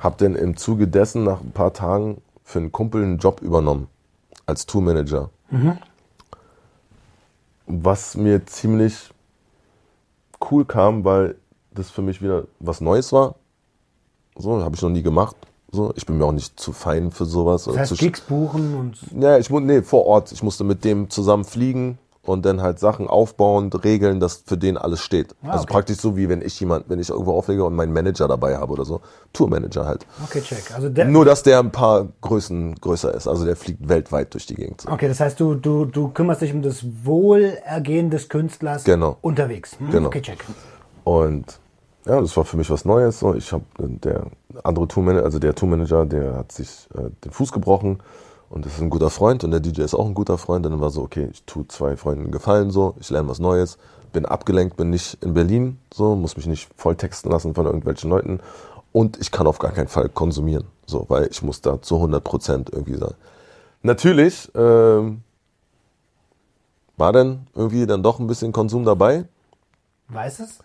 hab 0.00 0.18
dann 0.18 0.34
im 0.34 0.56
Zuge 0.56 0.88
dessen 0.88 1.24
nach 1.24 1.40
ein 1.40 1.52
paar 1.52 1.72
Tagen 1.72 2.20
für 2.42 2.58
einen 2.58 2.72
Kumpel 2.72 3.02
einen 3.02 3.18
Job 3.18 3.40
übernommen 3.40 3.86
als 4.46 4.66
Tourmanager. 4.66 5.30
Was 7.66 8.16
mir 8.16 8.44
ziemlich 8.46 9.10
cool 10.50 10.64
kam, 10.64 11.04
weil 11.04 11.36
das 11.70 11.90
für 11.90 12.02
mich 12.02 12.20
wieder 12.20 12.44
was 12.58 12.80
Neues 12.80 13.12
war. 13.12 13.36
So, 14.36 14.62
habe 14.62 14.74
ich 14.74 14.82
noch 14.82 14.90
nie 14.90 15.02
gemacht. 15.02 15.36
So, 15.70 15.92
ich 15.94 16.04
bin 16.04 16.18
mir 16.18 16.24
auch 16.24 16.32
nicht 16.32 16.58
zu 16.58 16.72
fein 16.72 17.12
für 17.12 17.26
sowas. 17.26 17.64
Das 17.64 17.76
heißt, 17.76 17.98
Gigs 17.98 18.22
buchen 18.22 18.74
und 18.74 18.98
ja, 19.22 19.38
ich 19.38 19.50
muss, 19.50 19.62
nee, 19.62 19.82
vor 19.82 20.04
Ort. 20.06 20.32
Ich 20.32 20.42
musste 20.42 20.64
mit 20.64 20.84
dem 20.84 21.10
zusammen 21.10 21.44
fliegen 21.44 21.98
und 22.22 22.44
dann 22.44 22.60
halt 22.60 22.78
Sachen 22.78 23.08
aufbauen, 23.08 23.72
regeln, 23.72 24.20
dass 24.20 24.42
für 24.44 24.58
den 24.58 24.76
alles 24.76 25.00
steht. 25.00 25.34
Ah, 25.42 25.52
also 25.52 25.62
okay. 25.64 25.72
praktisch 25.72 25.98
so 25.98 26.16
wie 26.16 26.28
wenn 26.28 26.42
ich 26.42 26.58
jemand, 26.60 26.88
wenn 26.88 26.98
ich 26.98 27.08
irgendwo 27.08 27.32
auflege 27.32 27.64
und 27.64 27.74
meinen 27.74 27.92
Manager 27.92 28.28
dabei 28.28 28.56
habe 28.58 28.72
oder 28.72 28.84
so. 28.84 29.00
Tourmanager 29.32 29.86
halt. 29.86 30.06
okay, 30.24 30.40
check. 30.42 30.72
Also 30.74 30.90
der, 30.90 31.06
Nur, 31.06 31.24
dass 31.24 31.42
der 31.42 31.58
ein 31.58 31.72
paar 31.72 32.08
Größen 32.20 32.74
größer 32.76 33.14
ist. 33.14 33.26
Also 33.26 33.44
der 33.44 33.56
fliegt 33.56 33.88
weltweit 33.88 34.34
durch 34.34 34.46
die 34.46 34.54
Gegend. 34.54 34.84
okay, 34.90 35.08
das 35.08 35.20
heißt, 35.20 35.40
du, 35.40 35.54
du, 35.54 35.86
du 35.86 36.08
kümmerst 36.08 36.42
dich 36.42 36.52
um 36.52 36.62
das 36.62 36.84
Wohlergehen 37.04 38.10
des 38.10 38.28
Künstlers 38.28 38.84
Genau. 38.84 39.16
unterwegs. 39.22 39.78
Hm? 39.78 39.90
Genau. 39.90 40.08
Okay, 40.08 40.20
check. 40.20 40.44
Und 41.04 41.58
ja, 42.06 42.20
das 42.20 42.36
war 42.36 42.44
für 42.44 42.56
mich 42.56 42.70
was 42.70 42.84
Neues. 42.84 43.20
So, 43.20 43.34
ich 43.34 43.52
habe 43.52 43.64
der 43.78 44.26
andere 44.62 44.88
Tourmanager, 44.88 45.24
also 45.24 45.38
der 45.38 45.54
Tourmanager, 45.54 46.06
der 46.06 46.36
hat 46.36 46.52
sich 46.52 46.88
äh, 46.94 47.10
den 47.24 47.32
Fuß 47.32 47.52
gebrochen 47.52 47.98
und 48.50 48.66
das 48.66 48.74
ist 48.74 48.80
ein 48.80 48.90
guter 48.90 49.10
Freund 49.10 49.44
und 49.44 49.52
der 49.52 49.60
DJ 49.60 49.82
ist 49.82 49.94
auch 49.94 50.06
ein 50.06 50.14
guter 50.14 50.36
Freund. 50.36 50.66
Und 50.66 50.72
dann 50.72 50.80
war 50.80 50.90
so, 50.90 51.02
okay, 51.02 51.28
ich 51.32 51.44
tue 51.44 51.66
zwei 51.68 51.96
Freunden 51.96 52.32
Gefallen 52.32 52.70
so, 52.70 52.96
ich 53.00 53.08
lerne 53.08 53.28
was 53.28 53.38
Neues, 53.38 53.78
bin 54.12 54.26
abgelenkt, 54.26 54.76
bin 54.76 54.90
nicht 54.90 55.22
in 55.22 55.34
Berlin, 55.34 55.78
so, 55.94 56.16
muss 56.16 56.36
mich 56.36 56.46
nicht 56.46 56.68
voll 56.76 56.96
texten 56.96 57.30
lassen 57.30 57.54
von 57.54 57.64
irgendwelchen 57.64 58.10
Leuten 58.10 58.40
und 58.92 59.20
ich 59.20 59.30
kann 59.30 59.46
auf 59.46 59.60
gar 59.60 59.70
keinen 59.70 59.86
Fall 59.86 60.08
konsumieren, 60.08 60.64
so, 60.84 61.06
weil 61.08 61.28
ich 61.30 61.42
muss 61.42 61.60
da 61.60 61.80
zu 61.80 61.94
100 61.94 62.24
Prozent 62.24 62.70
irgendwie 62.72 62.96
sein. 62.96 63.14
Natürlich 63.82 64.50
ähm, 64.56 65.22
war 66.96 67.12
dann 67.12 67.46
irgendwie 67.54 67.86
dann 67.86 68.02
doch 68.02 68.18
ein 68.18 68.26
bisschen 68.26 68.50
Konsum 68.50 68.84
dabei, 68.84 69.26
Weiß 70.08 70.40
es? 70.40 70.58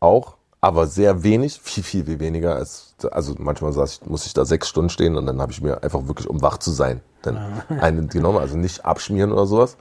auch, 0.00 0.34
aber 0.60 0.88
sehr 0.88 1.22
wenig, 1.22 1.60
viel, 1.60 1.84
viel, 1.84 2.04
viel 2.04 2.18
weniger 2.18 2.56
als, 2.56 2.96
also 3.12 3.36
manchmal 3.38 3.72
saß 3.72 4.00
ich, 4.02 4.10
muss 4.10 4.26
ich 4.26 4.34
da 4.34 4.44
sechs 4.44 4.68
Stunden 4.68 4.90
stehen 4.90 5.16
und 5.16 5.26
dann 5.26 5.40
habe 5.40 5.52
ich 5.52 5.60
mir 5.60 5.84
einfach 5.84 6.08
wirklich, 6.08 6.28
um 6.28 6.42
wach 6.42 6.58
zu 6.58 6.72
sein, 6.72 7.00
dann 7.22 7.62
einen 7.80 8.08
genommen, 8.08 8.38
also 8.38 8.56
nicht 8.56 8.84
abschmieren 8.84 9.32
oder 9.32 9.46
sowas. 9.46 9.76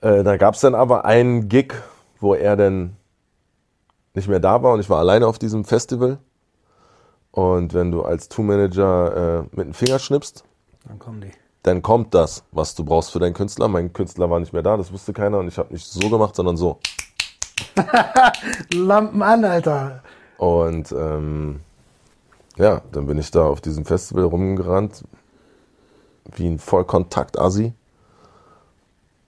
Äh, 0.00 0.22
da 0.22 0.36
gab 0.36 0.54
es 0.54 0.60
dann 0.60 0.74
aber 0.74 1.04
einen 1.04 1.48
Gig, 1.48 1.74
wo 2.20 2.34
er 2.34 2.56
dann 2.56 2.96
nicht 4.14 4.28
mehr 4.28 4.40
da 4.40 4.62
war 4.62 4.72
und 4.72 4.80
ich 4.80 4.88
war 4.90 4.98
alleine 4.98 5.26
auf 5.26 5.38
diesem 5.38 5.64
Festival. 5.64 6.18
Und 7.32 7.74
wenn 7.74 7.90
du 7.90 8.02
als 8.02 8.28
Tourmanager 8.28 9.40
äh, 9.40 9.56
mit 9.56 9.66
dem 9.66 9.74
Finger 9.74 9.98
schnippst, 9.98 10.44
Dann 10.86 10.98
kommen 11.00 11.20
die. 11.20 11.32
dann 11.64 11.82
kommt 11.82 12.14
das, 12.14 12.44
was 12.52 12.74
du 12.76 12.84
brauchst 12.84 13.10
für 13.10 13.18
deinen 13.18 13.34
Künstler. 13.34 13.66
Mein 13.66 13.92
Künstler 13.92 14.30
war 14.30 14.38
nicht 14.38 14.52
mehr 14.52 14.62
da, 14.62 14.76
das 14.76 14.92
wusste 14.92 15.12
keiner 15.12 15.38
und 15.38 15.48
ich 15.48 15.58
habe 15.58 15.72
nicht 15.72 15.84
so 15.86 16.08
gemacht, 16.10 16.36
sondern 16.36 16.56
so. 16.56 16.78
Lampen 18.72 19.22
an, 19.22 19.44
Alter. 19.44 20.02
Und 20.38 20.92
ähm, 20.92 21.60
ja, 22.56 22.82
dann 22.92 23.06
bin 23.06 23.18
ich 23.18 23.30
da 23.30 23.44
auf 23.46 23.60
diesem 23.60 23.84
Festival 23.84 24.24
rumgerannt, 24.24 25.02
wie 26.36 26.46
ein 26.46 26.58
Vollkontakt-Assi. 26.58 27.72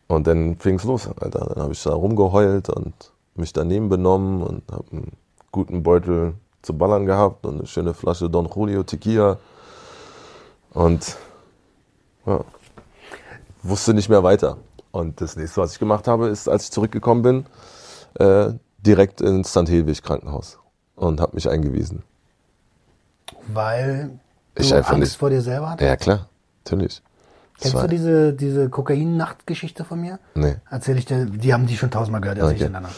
Und 0.08 0.26
dann 0.26 0.56
fing's 0.56 0.84
los, 0.84 1.08
Alter. 1.20 1.46
Dann 1.54 1.62
habe 1.62 1.72
ich 1.72 1.82
da 1.82 1.92
rumgeheult 1.92 2.68
und 2.70 2.94
mich 3.34 3.52
daneben 3.52 3.88
benommen 3.88 4.42
und 4.42 4.62
habe 4.70 4.84
einen 4.92 5.12
guten 5.52 5.82
Beutel 5.82 6.34
zu 6.62 6.76
ballern 6.76 7.06
gehabt 7.06 7.44
und 7.46 7.58
eine 7.58 7.66
schöne 7.66 7.92
Flasche 7.94 8.30
Don 8.30 8.48
Julio 8.54 8.82
Tequila. 8.82 9.38
Und 10.72 11.16
ja, 12.26 12.40
wusste 13.62 13.94
nicht 13.94 14.08
mehr 14.08 14.22
weiter. 14.22 14.58
Und 14.92 15.20
das 15.20 15.36
nächste, 15.36 15.60
was 15.60 15.72
ich 15.72 15.78
gemacht 15.78 16.08
habe, 16.08 16.28
ist, 16.28 16.48
als 16.48 16.64
ich 16.64 16.70
zurückgekommen 16.70 17.22
bin, 17.22 17.46
äh, 18.14 18.52
direkt 18.78 19.20
ins 19.20 19.50
St. 19.50 19.68
Hedwig 19.68 20.02
Krankenhaus 20.02 20.58
und 20.94 21.20
habe 21.20 21.34
mich 21.34 21.48
eingewiesen. 21.50 22.02
Weil 23.48 24.18
du 24.54 24.62
Ich 24.62 24.72
einfach 24.74 24.92
Angst 24.94 25.00
nicht. 25.12 25.18
vor 25.18 25.30
dir 25.30 25.42
selber 25.42 25.70
hattest? 25.70 25.86
Ja, 25.88 25.96
klar, 25.96 26.28
natürlich. 26.66 27.02
Kennst 27.60 27.74
war- 27.74 27.82
du 27.82 27.88
diese, 27.88 28.32
diese 28.34 28.68
Kokain-Nacht-Geschichte 28.68 29.84
von 29.84 30.00
mir? 30.00 30.18
Nee. 30.34 30.56
Erzähl 30.70 30.98
ich 30.98 31.06
dir, 31.06 31.24
die 31.26 31.54
haben 31.54 31.66
die 31.66 31.76
schon 31.76 31.90
tausendmal 31.90 32.20
gehört, 32.20 32.38
erzähl 32.38 32.56
ich 32.56 32.62
Okay. 32.62 32.68
dir 32.68 32.74
danach. 32.74 32.90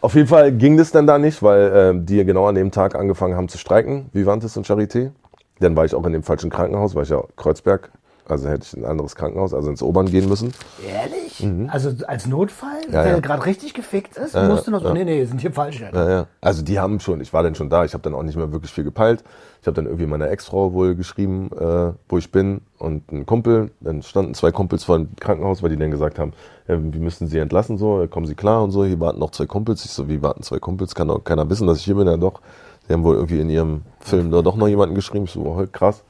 Auf 0.00 0.14
jeden 0.14 0.28
Fall 0.28 0.52
ging 0.52 0.76
das 0.76 0.92
dann 0.92 1.06
da 1.06 1.18
nicht, 1.18 1.42
weil 1.42 1.72
ähm, 1.74 2.06
die 2.06 2.24
genau 2.24 2.46
an 2.46 2.54
dem 2.54 2.70
Tag 2.70 2.94
angefangen 2.94 3.34
haben 3.36 3.48
zu 3.48 3.58
streiken, 3.58 4.10
Vivantes 4.12 4.56
und 4.56 4.66
Charité. 4.66 5.10
Dann 5.60 5.74
war 5.76 5.84
ich 5.84 5.94
auch 5.94 6.04
in 6.04 6.12
dem 6.12 6.22
falschen 6.22 6.50
Krankenhaus, 6.50 6.94
weil 6.94 7.04
ich 7.04 7.08
ja 7.08 7.22
Kreuzberg, 7.36 7.90
also 8.26 8.48
hätte 8.48 8.64
ich 8.66 8.76
in 8.76 8.84
ein 8.84 8.90
anderes 8.90 9.14
Krankenhaus, 9.16 9.52
also 9.54 9.68
ins 9.70 9.82
Obern 9.82 10.06
gehen 10.06 10.28
müssen. 10.28 10.52
Ehrlich? 10.86 11.46
Also 11.68 11.90
als 12.06 12.26
Notfall, 12.26 12.70
Mhm. 12.88 12.92
Ja, 12.94 13.02
der 13.02 13.12
ja. 13.14 13.20
gerade 13.20 13.44
richtig 13.46 13.74
gefickt 13.74 14.16
ist, 14.16 14.34
Ja, 14.34 14.48
musst 14.48 14.66
du 14.66 14.70
ja, 14.70 14.78
noch 14.78 14.84
so, 14.84 14.92
nee, 14.92 15.04
nee, 15.04 15.24
sind 15.24 15.40
hier 15.40 15.52
falsch. 15.52 15.80
Ja. 15.80 16.26
Also 16.40 16.62
die 16.62 16.78
haben 16.78 17.00
schon, 17.00 17.20
ich 17.20 17.32
war 17.32 17.42
dann 17.42 17.54
schon 17.54 17.68
da, 17.70 17.84
ich 17.84 17.92
habe 17.94 18.02
dann 18.02 18.14
auch 18.14 18.22
nicht 18.22 18.36
mehr 18.36 18.52
wirklich 18.52 18.72
viel 18.72 18.84
gepeilt. 18.84 19.24
Ich 19.60 19.66
habe 19.66 19.74
dann 19.74 19.86
irgendwie 19.86 20.06
meiner 20.06 20.30
Ex-Frau 20.30 20.72
wohl 20.74 20.94
geschrieben, 20.94 21.50
äh, 21.58 21.92
wo 22.08 22.18
ich 22.18 22.30
bin 22.30 22.60
und 22.78 23.10
ein 23.10 23.24
Kumpel. 23.26 23.70
Dann 23.80 24.02
standen 24.02 24.34
zwei 24.34 24.52
Kumpels 24.52 24.84
vor 24.84 24.98
dem 24.98 25.16
Krankenhaus, 25.16 25.62
weil 25.62 25.70
die 25.70 25.76
dann 25.76 25.90
gesagt 25.90 26.18
haben, 26.18 26.32
ja, 26.68 26.74
wir 26.80 27.00
müssen 27.00 27.28
sie 27.28 27.38
entlassen, 27.38 27.78
so, 27.78 28.06
kommen 28.10 28.26
sie 28.26 28.34
klar 28.34 28.62
und 28.62 28.70
so, 28.70 28.84
hier 28.84 29.00
warten 29.00 29.18
noch 29.18 29.30
zwei 29.30 29.46
Kumpels. 29.46 29.84
Ich 29.84 29.90
so, 29.90 30.08
wie 30.08 30.22
warten 30.22 30.42
zwei 30.42 30.58
Kumpels? 30.58 30.94
Kann 30.94 31.08
doch 31.08 31.24
keiner 31.24 31.48
wissen, 31.48 31.66
dass 31.66 31.78
ich 31.78 31.84
hier 31.84 31.94
bin. 31.94 32.06
Ja 32.06 32.16
doch, 32.16 32.40
die 32.88 32.92
haben 32.92 33.04
wohl 33.04 33.16
irgendwie 33.16 33.40
in 33.40 33.48
ihrem 33.50 33.82
Film 34.00 34.30
da 34.30 34.42
doch 34.42 34.56
noch 34.56 34.68
jemanden 34.68 34.94
geschrieben. 34.94 35.24
Ich 35.24 35.32
so, 35.32 35.40
oh, 35.40 35.64
krass. 35.72 36.02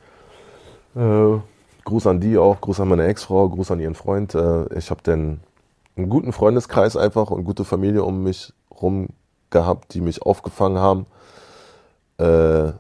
Äh, 0.96 1.38
Gruß 1.85 2.07
an 2.07 2.20
die 2.20 2.39
auch, 2.39 2.61
Gruß 2.61 2.80
an 2.80 2.89
meine 2.89 3.07
Ex-Frau, 3.07 3.49
Gruß 3.49 3.70
an 3.70 3.80
ihren 3.80 3.95
Freund. 3.95 4.35
Äh, 4.35 4.78
ich 4.78 4.91
habe 4.91 5.03
dann 5.03 5.41
einen 5.97 6.09
guten 6.09 6.32
Freundeskreis 6.32 6.97
einfach 6.97 7.30
und 7.30 7.45
gute 7.45 7.64
Familie 7.64 8.05
um 8.05 8.22
mich 8.22 8.53
rum 8.70 9.09
gehabt, 9.51 9.95
die 9.95 10.01
mich 10.01 10.22
aufgefangen 10.22 10.78
haben. 10.78 11.07
Äh, 12.18 12.72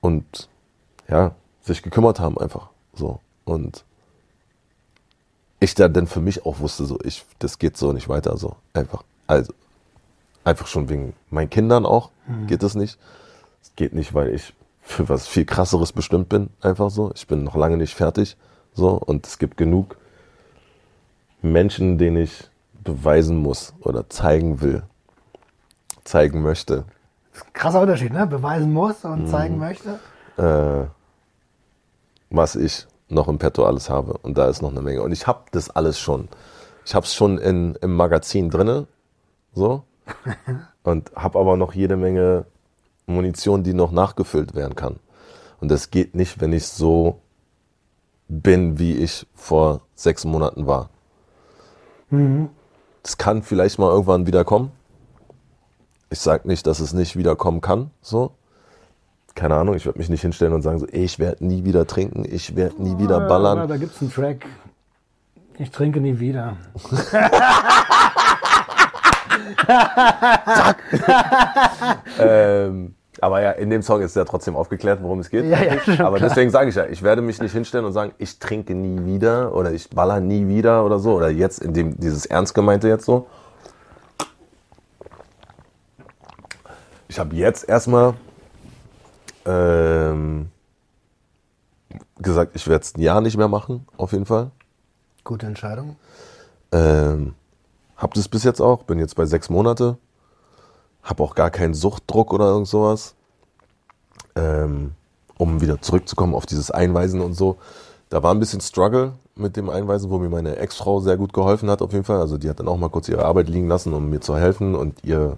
und 0.00 0.48
ja, 1.08 1.34
sich 1.62 1.82
gekümmert 1.82 2.20
haben 2.20 2.38
einfach. 2.38 2.68
So. 2.92 3.20
Und 3.44 3.84
ich 5.60 5.74
da 5.74 5.88
dann 5.88 6.06
für 6.06 6.20
mich 6.20 6.44
auch 6.44 6.58
wusste, 6.58 6.84
so, 6.84 6.98
ich, 7.02 7.24
das 7.38 7.58
geht 7.58 7.76
so 7.76 7.92
nicht 7.92 8.08
weiter, 8.08 8.36
so. 8.36 8.56
Einfach. 8.74 9.04
Also, 9.26 9.54
einfach 10.44 10.66
schon 10.66 10.88
wegen 10.88 11.14
meinen 11.30 11.48
Kindern 11.48 11.86
auch 11.86 12.10
geht 12.46 12.62
das 12.62 12.74
nicht. 12.74 12.98
Es 13.62 13.74
geht 13.76 13.94
nicht, 13.94 14.14
weil 14.14 14.34
ich 14.34 14.54
für 14.84 15.08
was 15.08 15.26
viel 15.26 15.44
krasseres 15.46 15.92
bestimmt 15.92 16.28
bin, 16.28 16.50
einfach 16.60 16.90
so. 16.90 17.10
Ich 17.14 17.26
bin 17.26 17.42
noch 17.42 17.56
lange 17.56 17.76
nicht 17.78 17.94
fertig, 17.94 18.36
so. 18.74 18.90
Und 18.90 19.26
es 19.26 19.38
gibt 19.38 19.56
genug 19.56 19.96
Menschen, 21.42 21.98
denen 21.98 22.18
ich 22.18 22.50
beweisen 22.84 23.36
muss 23.38 23.72
oder 23.80 24.08
zeigen 24.10 24.60
will, 24.60 24.82
zeigen 26.04 26.42
möchte, 26.42 26.84
Krasser 27.52 27.80
Unterschied, 27.80 28.12
ne? 28.12 28.28
Beweisen 28.28 28.72
muss 28.72 29.02
Mhm. 29.02 29.10
und 29.12 29.26
zeigen 29.28 29.58
möchte. 29.58 29.98
äh, 30.36 30.86
was 32.30 32.54
ich 32.54 32.86
noch 33.08 33.26
im 33.28 33.38
Petto 33.38 33.64
alles 33.64 33.90
habe. 33.90 34.18
Und 34.22 34.38
da 34.38 34.48
ist 34.48 34.62
noch 34.62 34.70
eine 34.70 34.82
Menge. 34.82 35.02
Und 35.02 35.10
ich 35.12 35.26
habe 35.26 35.42
das 35.50 35.68
alles 35.70 35.98
schon. 35.98 36.28
Ich 36.84 36.94
habe 36.94 37.06
es 37.06 37.14
schon 37.14 37.38
in, 37.38 37.74
im 37.80 37.94
Magazin 37.96 38.50
drinne, 38.50 38.86
so. 39.52 39.82
Und 40.84 41.10
habe 41.16 41.38
aber 41.38 41.56
noch 41.56 41.72
jede 41.74 41.96
Menge 41.96 42.44
Munition, 43.06 43.62
die 43.62 43.74
noch 43.74 43.92
nachgefüllt 43.92 44.54
werden 44.54 44.74
kann. 44.76 44.96
Und 45.60 45.70
das 45.70 45.90
geht 45.90 46.14
nicht, 46.14 46.40
wenn 46.40 46.52
ich 46.52 46.66
so 46.66 47.20
bin, 48.28 48.78
wie 48.78 48.94
ich 48.96 49.26
vor 49.34 49.82
sechs 49.94 50.24
Monaten 50.24 50.66
war. 50.66 50.90
Es 53.02 53.18
kann 53.18 53.42
vielleicht 53.42 53.78
mal 53.78 53.90
irgendwann 53.90 54.26
wieder 54.26 54.44
kommen. 54.44 54.70
Ich 56.10 56.20
sage 56.20 56.46
nicht, 56.46 56.66
dass 56.66 56.78
es 56.80 56.92
nicht 56.92 57.16
wiederkommen 57.16 57.60
kann. 57.60 57.90
So. 58.00 58.32
Keine 59.34 59.56
Ahnung, 59.56 59.74
ich 59.74 59.84
werde 59.84 59.98
mich 59.98 60.08
nicht 60.08 60.20
hinstellen 60.22 60.52
und 60.52 60.62
sagen 60.62 60.78
so, 60.78 60.86
ich 60.92 61.18
werde 61.18 61.44
nie 61.44 61.64
wieder 61.64 61.86
trinken, 61.88 62.24
ich 62.24 62.54
werde 62.54 62.80
nie 62.80 62.96
wieder 63.02 63.18
Ja, 63.20 63.26
ballern. 63.26 63.68
da 63.68 63.76
gibt 63.76 63.96
es 63.96 64.00
einen 64.00 64.12
Track. 64.12 64.46
Ich 65.58 65.70
trinke 65.72 66.00
nie 66.00 66.20
wieder. 66.20 66.56
Ähm, 72.18 72.94
aber 73.20 73.40
ja, 73.40 73.52
in 73.52 73.70
dem 73.70 73.82
Song 73.82 74.02
ist 74.02 74.16
ja 74.16 74.24
trotzdem 74.24 74.56
aufgeklärt, 74.56 75.02
worum 75.02 75.20
es 75.20 75.30
geht. 75.30 75.44
Ja, 75.44 75.62
ja, 75.62 75.80
schon 75.80 76.00
aber 76.00 76.18
klar. 76.18 76.28
deswegen 76.28 76.50
sage 76.50 76.70
ich 76.70 76.74
ja, 76.74 76.86
ich 76.86 77.02
werde 77.02 77.22
mich 77.22 77.40
nicht 77.40 77.52
hinstellen 77.52 77.84
und 77.84 77.92
sagen, 77.92 78.12
ich 78.18 78.38
trinke 78.38 78.74
nie 78.74 79.04
wieder 79.06 79.54
oder 79.54 79.72
ich 79.72 79.88
baller 79.90 80.20
nie 80.20 80.48
wieder 80.48 80.84
oder 80.84 80.98
so. 80.98 81.14
Oder 81.14 81.30
jetzt 81.30 81.60
in 81.60 81.72
dem, 81.72 81.98
dieses 81.98 82.26
Ernst 82.26 82.54
gemeinte 82.54 82.88
jetzt 82.88 83.06
so. 83.06 83.26
Ich 87.08 87.18
habe 87.18 87.34
jetzt 87.36 87.68
erstmal 87.68 88.14
ähm, 89.46 90.50
gesagt, 92.18 92.52
ich 92.54 92.66
werde 92.66 92.82
es 92.82 92.94
ein 92.96 93.00
Jahr 93.00 93.20
nicht 93.20 93.36
mehr 93.36 93.48
machen, 93.48 93.86
auf 93.96 94.12
jeden 94.12 94.26
Fall. 94.26 94.50
Gute 95.22 95.46
Entscheidung. 95.46 95.96
Ähm, 96.72 97.34
hab 97.96 98.14
das 98.14 98.28
bis 98.28 98.44
jetzt 98.44 98.60
auch, 98.60 98.82
bin 98.82 98.98
jetzt 98.98 99.16
bei 99.16 99.26
sechs 99.26 99.48
Monate. 99.50 99.96
Hab 101.02 101.20
auch 101.20 101.34
gar 101.34 101.50
keinen 101.50 101.74
Suchtdruck 101.74 102.32
oder 102.32 102.46
irgend 102.46 102.68
sowas. 102.68 103.14
Ähm, 104.36 104.92
um 105.38 105.60
wieder 105.60 105.80
zurückzukommen 105.82 106.34
auf 106.34 106.46
dieses 106.46 106.70
Einweisen 106.70 107.20
und 107.20 107.34
so. 107.34 107.56
Da 108.08 108.22
war 108.22 108.32
ein 108.32 108.40
bisschen 108.40 108.60
Struggle 108.60 109.12
mit 109.36 109.56
dem 109.56 109.68
Einweisen, 109.68 110.10
wo 110.10 110.18
mir 110.18 110.28
meine 110.28 110.56
Ex-Frau 110.56 111.00
sehr 111.00 111.16
gut 111.16 111.32
geholfen 111.32 111.68
hat 111.70 111.82
auf 111.82 111.92
jeden 111.92 112.04
Fall. 112.04 112.20
Also 112.20 112.38
die 112.38 112.48
hat 112.48 112.60
dann 112.60 112.68
auch 112.68 112.76
mal 112.76 112.88
kurz 112.88 113.08
ihre 113.08 113.24
Arbeit 113.24 113.48
liegen 113.48 113.68
lassen, 113.68 113.92
um 113.92 114.08
mir 114.10 114.20
zu 114.20 114.36
helfen 114.36 114.74
und 114.74 115.04
ihr, 115.04 115.36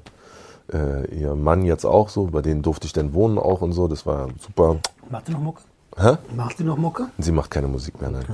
äh, 0.73 1.07
ihr 1.15 1.35
Mann 1.35 1.65
jetzt 1.65 1.85
auch 1.87 2.09
so. 2.11 2.27
Bei 2.27 2.43
denen 2.43 2.63
durfte 2.63 2.87
ich 2.87 2.93
dann 2.93 3.13
wohnen 3.15 3.39
auch 3.39 3.61
und 3.63 3.73
so. 3.73 3.89
Das 3.89 4.05
war 4.07 4.29
super. 4.41 4.77
Macht 5.11 5.27
sie 5.27 5.33
noch 5.33 5.41
Mucke? 5.41 5.63
Hä? 5.97 6.17
Macht 6.35 6.59
sie 6.59 6.65
noch 6.65 6.77
Mucke? 6.77 7.07
Sie 7.19 7.33
macht 7.33 7.51
keine 7.51 7.69
Musik 7.69 7.99
mehr, 8.01 8.11
nein. 8.11 8.25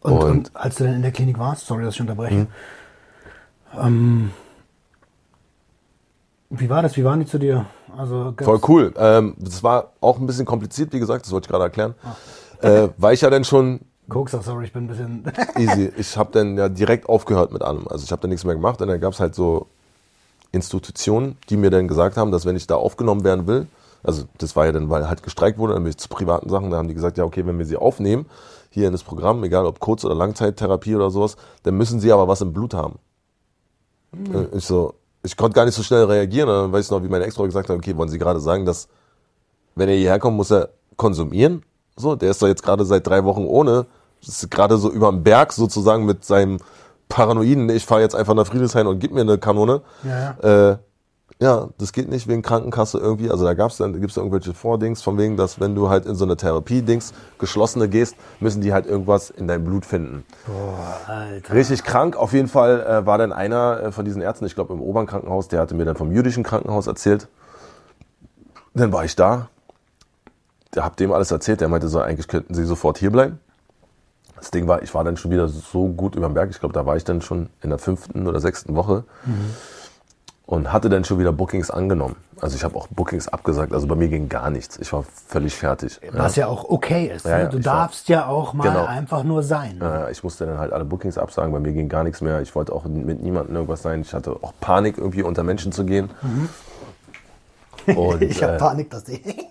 Und, 0.00 0.12
und, 0.12 0.22
Und- 0.30 0.50
als 0.56 0.76
du 0.76 0.84
dann 0.84 0.94
in 0.94 1.02
der 1.02 1.10
Klinik 1.10 1.38
warst, 1.38 1.66
sorry, 1.66 1.82
dass 1.84 1.94
ich 1.94 2.00
unterbreche. 2.00 2.46
Ähm, 3.78 4.30
wie 6.50 6.70
war 6.70 6.82
das? 6.82 6.96
Wie 6.96 7.04
waren 7.04 7.20
die 7.20 7.26
zu 7.26 7.38
dir? 7.38 7.66
Also 7.96 8.34
Voll 8.40 8.60
cool. 8.68 8.94
Ähm, 8.96 9.34
das 9.38 9.62
war 9.62 9.92
auch 10.00 10.18
ein 10.18 10.26
bisschen 10.26 10.46
kompliziert, 10.46 10.92
wie 10.92 10.98
gesagt, 10.98 11.24
das 11.24 11.32
wollte 11.32 11.46
ich 11.46 11.50
gerade 11.50 11.64
erklären. 11.64 11.94
Äh, 12.60 12.88
weil 12.96 13.14
ich 13.14 13.20
ja 13.20 13.30
dann 13.30 13.44
schon 13.44 13.80
Koks, 14.08 14.34
ach, 14.36 14.42
sorry, 14.42 14.66
ich 14.66 14.72
bin 14.72 14.84
ein 14.84 14.86
bisschen. 14.86 15.24
easy, 15.56 15.92
ich 15.96 16.16
habe 16.16 16.30
dann 16.32 16.56
ja 16.56 16.68
direkt 16.68 17.08
aufgehört 17.08 17.52
mit 17.52 17.62
allem. 17.62 17.88
Also 17.88 18.04
ich 18.04 18.12
habe 18.12 18.22
dann 18.22 18.30
nichts 18.30 18.44
mehr 18.44 18.54
gemacht 18.54 18.80
und 18.80 18.88
dann 18.88 19.00
gab 19.00 19.12
es 19.12 19.20
halt 19.20 19.34
so 19.34 19.66
Institutionen, 20.52 21.36
die 21.50 21.56
mir 21.56 21.70
dann 21.70 21.88
gesagt 21.88 22.16
haben, 22.16 22.30
dass 22.30 22.46
wenn 22.46 22.56
ich 22.56 22.66
da 22.68 22.76
aufgenommen 22.76 23.24
werden 23.24 23.46
will, 23.48 23.66
also 24.04 24.24
das 24.38 24.54
war 24.54 24.66
ja 24.66 24.72
dann, 24.72 24.88
weil 24.90 25.08
halt 25.08 25.24
gestreikt 25.24 25.58
wurde, 25.58 25.74
dann 25.74 25.82
bin 25.82 25.90
ich 25.90 25.96
zu 25.96 26.08
privaten 26.08 26.48
Sachen, 26.48 26.70
da 26.70 26.76
haben 26.76 26.86
die 26.86 26.94
gesagt, 26.94 27.18
ja 27.18 27.24
okay, 27.24 27.44
wenn 27.46 27.58
wir 27.58 27.66
sie 27.66 27.76
aufnehmen, 27.76 28.26
hier 28.70 28.86
in 28.86 28.92
das 28.92 29.02
Programm, 29.02 29.42
egal 29.42 29.66
ob 29.66 29.80
Kurz- 29.80 30.04
oder 30.04 30.14
Langzeittherapie 30.14 30.94
oder 30.94 31.10
sowas, 31.10 31.36
dann 31.64 31.76
müssen 31.76 31.98
sie 31.98 32.12
aber 32.12 32.28
was 32.28 32.40
im 32.40 32.52
Blut 32.52 32.74
haben. 32.74 33.00
Äh, 34.14 34.56
Ich 34.56 34.64
so, 34.66 34.94
ich 35.22 35.36
konnte 35.36 35.54
gar 35.54 35.64
nicht 35.64 35.74
so 35.74 35.82
schnell 35.82 36.04
reagieren, 36.04 36.48
und 36.48 36.54
dann 36.54 36.72
weiß 36.72 36.86
ich 36.86 36.90
noch, 36.90 37.02
wie 37.02 37.08
meine 37.08 37.24
Ex-Frau 37.24 37.44
gesagt 37.44 37.68
hat, 37.68 37.76
okay, 37.76 37.96
wollen 37.96 38.08
Sie 38.08 38.18
gerade 38.18 38.40
sagen, 38.40 38.64
dass 38.64 38.88
wenn 39.74 39.88
er 39.88 39.96
hierher 39.96 40.18
kommt, 40.18 40.36
muss 40.36 40.50
er 40.52 40.70
konsumieren? 40.96 41.62
So, 41.96 42.14
der 42.14 42.30
ist 42.30 42.40
doch 42.42 42.46
jetzt 42.48 42.62
gerade 42.62 42.84
seit 42.84 43.06
drei 43.06 43.24
Wochen 43.24 43.44
ohne, 43.44 43.86
ist 44.26 44.50
gerade 44.50 44.76
so 44.78 44.90
über 44.90 45.10
dem 45.10 45.22
Berg 45.22 45.52
sozusagen 45.52 46.04
mit 46.06 46.24
seinem 46.24 46.58
Paranoiden, 47.08 47.68
ich 47.70 47.84
fahre 47.86 48.00
jetzt 48.00 48.14
einfach 48.14 48.34
nach 48.34 48.46
Friedrichshain 48.46 48.86
und 48.86 48.98
gib 48.98 49.12
mir 49.12 49.20
eine 49.20 49.38
Kanone. 49.38 49.82
Ja, 50.02 50.70
Äh, 50.72 50.78
ja, 51.38 51.68
das 51.76 51.92
geht 51.92 52.08
nicht 52.08 52.28
wegen 52.28 52.40
Krankenkasse 52.40 52.98
irgendwie. 52.98 53.30
Also 53.30 53.44
da 53.44 53.52
gab's 53.52 53.76
dann, 53.76 54.00
gibt's 54.00 54.14
da 54.14 54.22
irgendwelche 54.22 54.54
Vordings, 54.54 55.02
von 55.02 55.18
wegen, 55.18 55.36
dass 55.36 55.60
wenn 55.60 55.74
du 55.74 55.90
halt 55.90 56.06
in 56.06 56.14
so 56.14 56.24
eine 56.24 56.36
Therapie-Dings, 56.36 57.12
geschlossene 57.38 57.88
gehst, 57.88 58.16
müssen 58.40 58.62
die 58.62 58.72
halt 58.72 58.86
irgendwas 58.86 59.28
in 59.28 59.46
dein 59.46 59.62
Blut 59.62 59.84
finden. 59.84 60.24
Alter. 61.06 61.52
Richtig 61.52 61.84
krank. 61.84 62.16
Auf 62.16 62.32
jeden 62.32 62.48
Fall 62.48 62.80
äh, 62.80 63.06
war 63.06 63.18
dann 63.18 63.32
einer 63.32 63.82
äh, 63.82 63.92
von 63.92 64.06
diesen 64.06 64.22
Ärzten, 64.22 64.46
ich 64.46 64.54
glaube 64.54 64.72
im 64.72 64.80
Obernkrankenhaus, 64.80 65.48
der 65.48 65.60
hatte 65.60 65.74
mir 65.74 65.84
dann 65.84 65.96
vom 65.96 66.10
jüdischen 66.10 66.42
Krankenhaus 66.42 66.86
erzählt. 66.86 67.28
Dann 68.72 68.92
war 68.92 69.04
ich 69.04 69.14
da. 69.14 69.48
Der 70.74 70.84
hab 70.84 70.96
dem 70.96 71.12
alles 71.12 71.30
erzählt. 71.30 71.60
Der 71.60 71.68
meinte 71.68 71.88
so, 71.88 72.00
eigentlich 72.00 72.28
könnten 72.28 72.54
sie 72.54 72.64
sofort 72.64 72.96
hier 72.96 73.10
bleiben. 73.10 73.40
Das 74.36 74.50
Ding 74.50 74.68
war, 74.68 74.82
ich 74.82 74.94
war 74.94 75.04
dann 75.04 75.16
schon 75.16 75.30
wieder 75.30 75.48
so 75.48 75.88
gut 75.88 76.14
über 76.14 76.28
den 76.28 76.34
Berg. 76.34 76.50
Ich 76.50 76.60
glaube, 76.60 76.74
da 76.74 76.86
war 76.86 76.96
ich 76.96 77.04
dann 77.04 77.20
schon 77.20 77.48
in 77.62 77.70
der 77.70 77.78
fünften 77.78 78.26
oder 78.26 78.40
sechsten 78.40 78.74
Woche. 78.74 79.04
Und 80.46 80.72
hatte 80.72 80.88
dann 80.88 81.04
schon 81.04 81.18
wieder 81.18 81.32
Bookings 81.32 81.72
angenommen. 81.72 82.14
Also 82.40 82.54
ich 82.54 82.62
habe 82.62 82.76
auch 82.76 82.86
Bookings 82.86 83.26
abgesagt. 83.26 83.72
Also 83.72 83.88
bei 83.88 83.96
mir 83.96 84.06
ging 84.06 84.28
gar 84.28 84.48
nichts. 84.50 84.78
Ich 84.78 84.92
war 84.92 85.02
völlig 85.26 85.56
fertig. 85.56 86.00
Was 86.12 86.36
ja 86.36 86.46
auch 86.46 86.68
okay 86.68 87.10
ist. 87.12 87.24
Ja, 87.26 87.36
ne? 87.38 87.42
ja, 87.44 87.48
du 87.48 87.58
ich 87.58 87.66
war- 87.66 87.74
darfst 87.74 88.08
ja 88.08 88.26
auch 88.28 88.52
mal 88.54 88.62
Genau. 88.68 88.84
einfach 88.84 89.24
nur 89.24 89.42
sein. 89.42 89.80
Äh, 89.80 90.12
ich 90.12 90.22
musste 90.22 90.46
dann 90.46 90.58
halt 90.58 90.72
alle 90.72 90.84
Bookings 90.84 91.18
absagen, 91.18 91.52
bei 91.52 91.58
mir 91.58 91.72
ging 91.72 91.88
gar 91.88 92.04
nichts 92.04 92.20
mehr. 92.20 92.40
Ich 92.42 92.54
wollte 92.54 92.72
auch 92.72 92.84
mit 92.84 93.20
niemandem 93.24 93.56
irgendwas 93.56 93.82
sein. 93.82 94.02
Ich 94.02 94.14
hatte 94.14 94.36
auch 94.40 94.52
Panik, 94.60 94.98
irgendwie 94.98 95.24
unter 95.24 95.42
Menschen 95.42 95.72
zu 95.72 95.84
gehen. 95.84 96.10
Und, 97.86 98.22
ich 98.22 98.40
habe 98.40 98.52
äh, 98.54 98.58
Panik, 98.58 98.88
dass 98.90 99.02
die. 99.02 99.20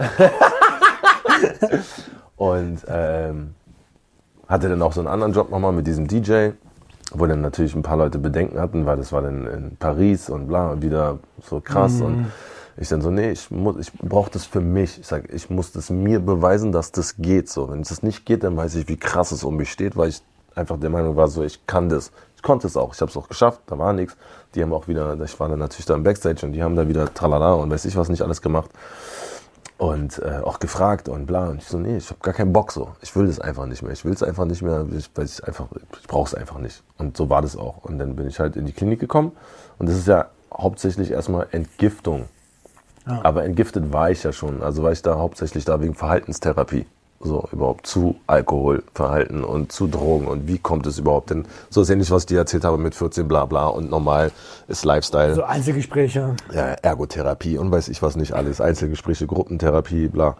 und 2.37 2.79
ähm, 2.87 3.53
hatte 4.47 4.69
dann 4.69 4.81
auch 4.81 4.93
so 4.93 5.01
einen 5.01 5.07
anderen 5.07 5.33
Job 5.33 5.49
nochmal 5.49 5.71
mit 5.73 5.87
diesem 5.87 6.07
DJ, 6.07 6.51
wo 7.13 7.25
dann 7.25 7.41
natürlich 7.41 7.75
ein 7.75 7.83
paar 7.83 7.97
Leute 7.97 8.17
Bedenken 8.17 8.59
hatten, 8.59 8.85
weil 8.85 8.97
das 8.97 9.11
war 9.11 9.21
dann 9.21 9.45
in 9.47 9.77
Paris 9.77 10.29
und 10.29 10.47
bla 10.47 10.71
und 10.71 10.81
wieder 10.81 11.19
so 11.41 11.61
krass. 11.61 12.01
Und 12.01 12.31
ich 12.77 12.89
dann 12.89 13.01
so, 13.01 13.11
nee, 13.11 13.31
ich, 13.31 13.51
muss, 13.51 13.77
ich 13.77 13.93
brauche 13.93 14.31
das 14.31 14.45
für 14.45 14.61
mich. 14.61 14.99
Ich 14.99 15.07
sag, 15.07 15.31
ich 15.33 15.49
muss 15.49 15.71
das 15.71 15.89
mir 15.89 16.19
beweisen, 16.19 16.71
dass 16.71 16.91
das 16.91 17.17
geht. 17.17 17.49
So, 17.49 17.69
wenn 17.69 17.81
es 17.81 17.89
das 17.89 18.03
nicht 18.03 18.25
geht, 18.25 18.43
dann 18.43 18.57
weiß 18.57 18.75
ich, 18.75 18.87
wie 18.89 18.97
krass 18.97 19.31
es 19.31 19.43
um 19.43 19.55
mich 19.55 19.71
steht, 19.71 19.95
weil 19.95 20.09
ich 20.09 20.21
einfach 20.55 20.79
der 20.79 20.89
Meinung 20.89 21.15
war, 21.15 21.27
so 21.27 21.43
ich 21.43 21.65
kann 21.67 21.89
das. 21.89 22.11
Ich 22.35 22.41
konnte 22.41 22.67
es 22.67 22.75
auch. 22.75 22.93
Ich 22.93 23.01
habe 23.01 23.09
es 23.09 23.17
auch 23.17 23.27
geschafft. 23.27 23.61
Da 23.67 23.77
war 23.77 23.93
nichts. 23.93 24.17
Die 24.55 24.61
haben 24.61 24.73
auch 24.73 24.87
wieder, 24.87 25.17
ich 25.23 25.39
war 25.39 25.49
dann 25.49 25.59
natürlich 25.59 25.85
da 25.85 25.95
im 25.95 26.03
Backstage 26.03 26.45
und 26.45 26.53
die 26.53 26.63
haben 26.63 26.75
da 26.75 26.87
wieder 26.87 27.13
tralala 27.13 27.53
und 27.53 27.69
weiß 27.69 27.85
ich 27.85 27.95
was 27.95 28.09
nicht 28.09 28.21
alles 28.21 28.41
gemacht 28.41 28.69
und 29.77 30.19
äh, 30.19 30.39
auch 30.43 30.59
gefragt 30.59 31.09
und 31.09 31.25
bla. 31.25 31.49
Und 31.49 31.61
ich 31.61 31.67
so, 31.67 31.77
nee, 31.77 31.97
ich 31.97 32.09
habe 32.09 32.19
gar 32.21 32.33
keinen 32.33 32.53
Bock 32.53 32.71
so. 32.71 32.89
Ich 33.01 33.15
will 33.15 33.27
das 33.27 33.39
einfach 33.39 33.65
nicht 33.65 33.81
mehr. 33.81 33.91
Ich 33.91 34.05
will 34.05 34.13
es 34.13 34.23
einfach 34.23 34.45
nicht 34.45 34.61
mehr, 34.61 34.85
ich, 34.95 35.09
weil 35.15 35.25
ich 35.25 35.43
einfach, 35.45 35.67
ich 36.01 36.07
brauche 36.07 36.27
es 36.27 36.35
einfach 36.35 36.59
nicht. 36.59 36.81
Und 36.97 37.17
so 37.17 37.29
war 37.29 37.41
das 37.41 37.57
auch. 37.57 37.83
Und 37.83 37.99
dann 37.99 38.15
bin 38.15 38.27
ich 38.27 38.39
halt 38.39 38.55
in 38.55 38.65
die 38.65 38.73
Klinik 38.73 38.99
gekommen 38.99 39.31
und 39.77 39.89
das 39.89 39.97
ist 39.97 40.07
ja 40.07 40.29
hauptsächlich 40.53 41.11
erstmal 41.11 41.47
Entgiftung. 41.51 42.25
Aber 43.05 43.43
entgiftet 43.43 43.93
war 43.93 44.09
ich 44.09 44.23
ja 44.23 44.31
schon. 44.31 44.63
Also 44.63 44.81
war 44.81 44.91
ich 44.91 45.01
da 45.03 45.17
hauptsächlich 45.17 45.63
da 45.63 45.79
wegen 45.79 45.93
Verhaltenstherapie. 45.93 46.87
So 47.19 47.47
überhaupt 47.51 47.87
zu 47.87 48.15
Alkoholverhalten 48.27 49.43
und 49.43 49.71
zu 49.71 49.87
Drogen 49.87 50.27
und 50.27 50.47
wie 50.47 50.57
kommt 50.57 50.85
es 50.85 50.99
überhaupt 50.99 51.29
denn? 51.29 51.45
So 51.69 51.81
ist 51.81 51.89
ähnlich, 51.89 52.11
was 52.11 52.23
ich 52.23 52.27
dir 52.27 52.39
erzählt 52.39 52.65
habe 52.65 52.77
mit 52.77 52.93
14 52.93 53.27
bla 53.27 53.45
bla 53.45 53.67
und 53.67 53.89
normal 53.89 54.31
ist 54.67 54.85
Lifestyle. 54.85 55.33
So 55.33 55.43
Einzelgespräche. 55.43 56.35
Ja, 56.53 56.65
Ergotherapie 56.81 57.57
und 57.57 57.71
weiß 57.71 57.87
ich 57.87 58.01
was 58.01 58.15
nicht 58.15 58.33
alles, 58.33 58.61
Einzelgespräche, 58.61 59.27
Gruppentherapie, 59.27 60.09
bla. 60.09 60.35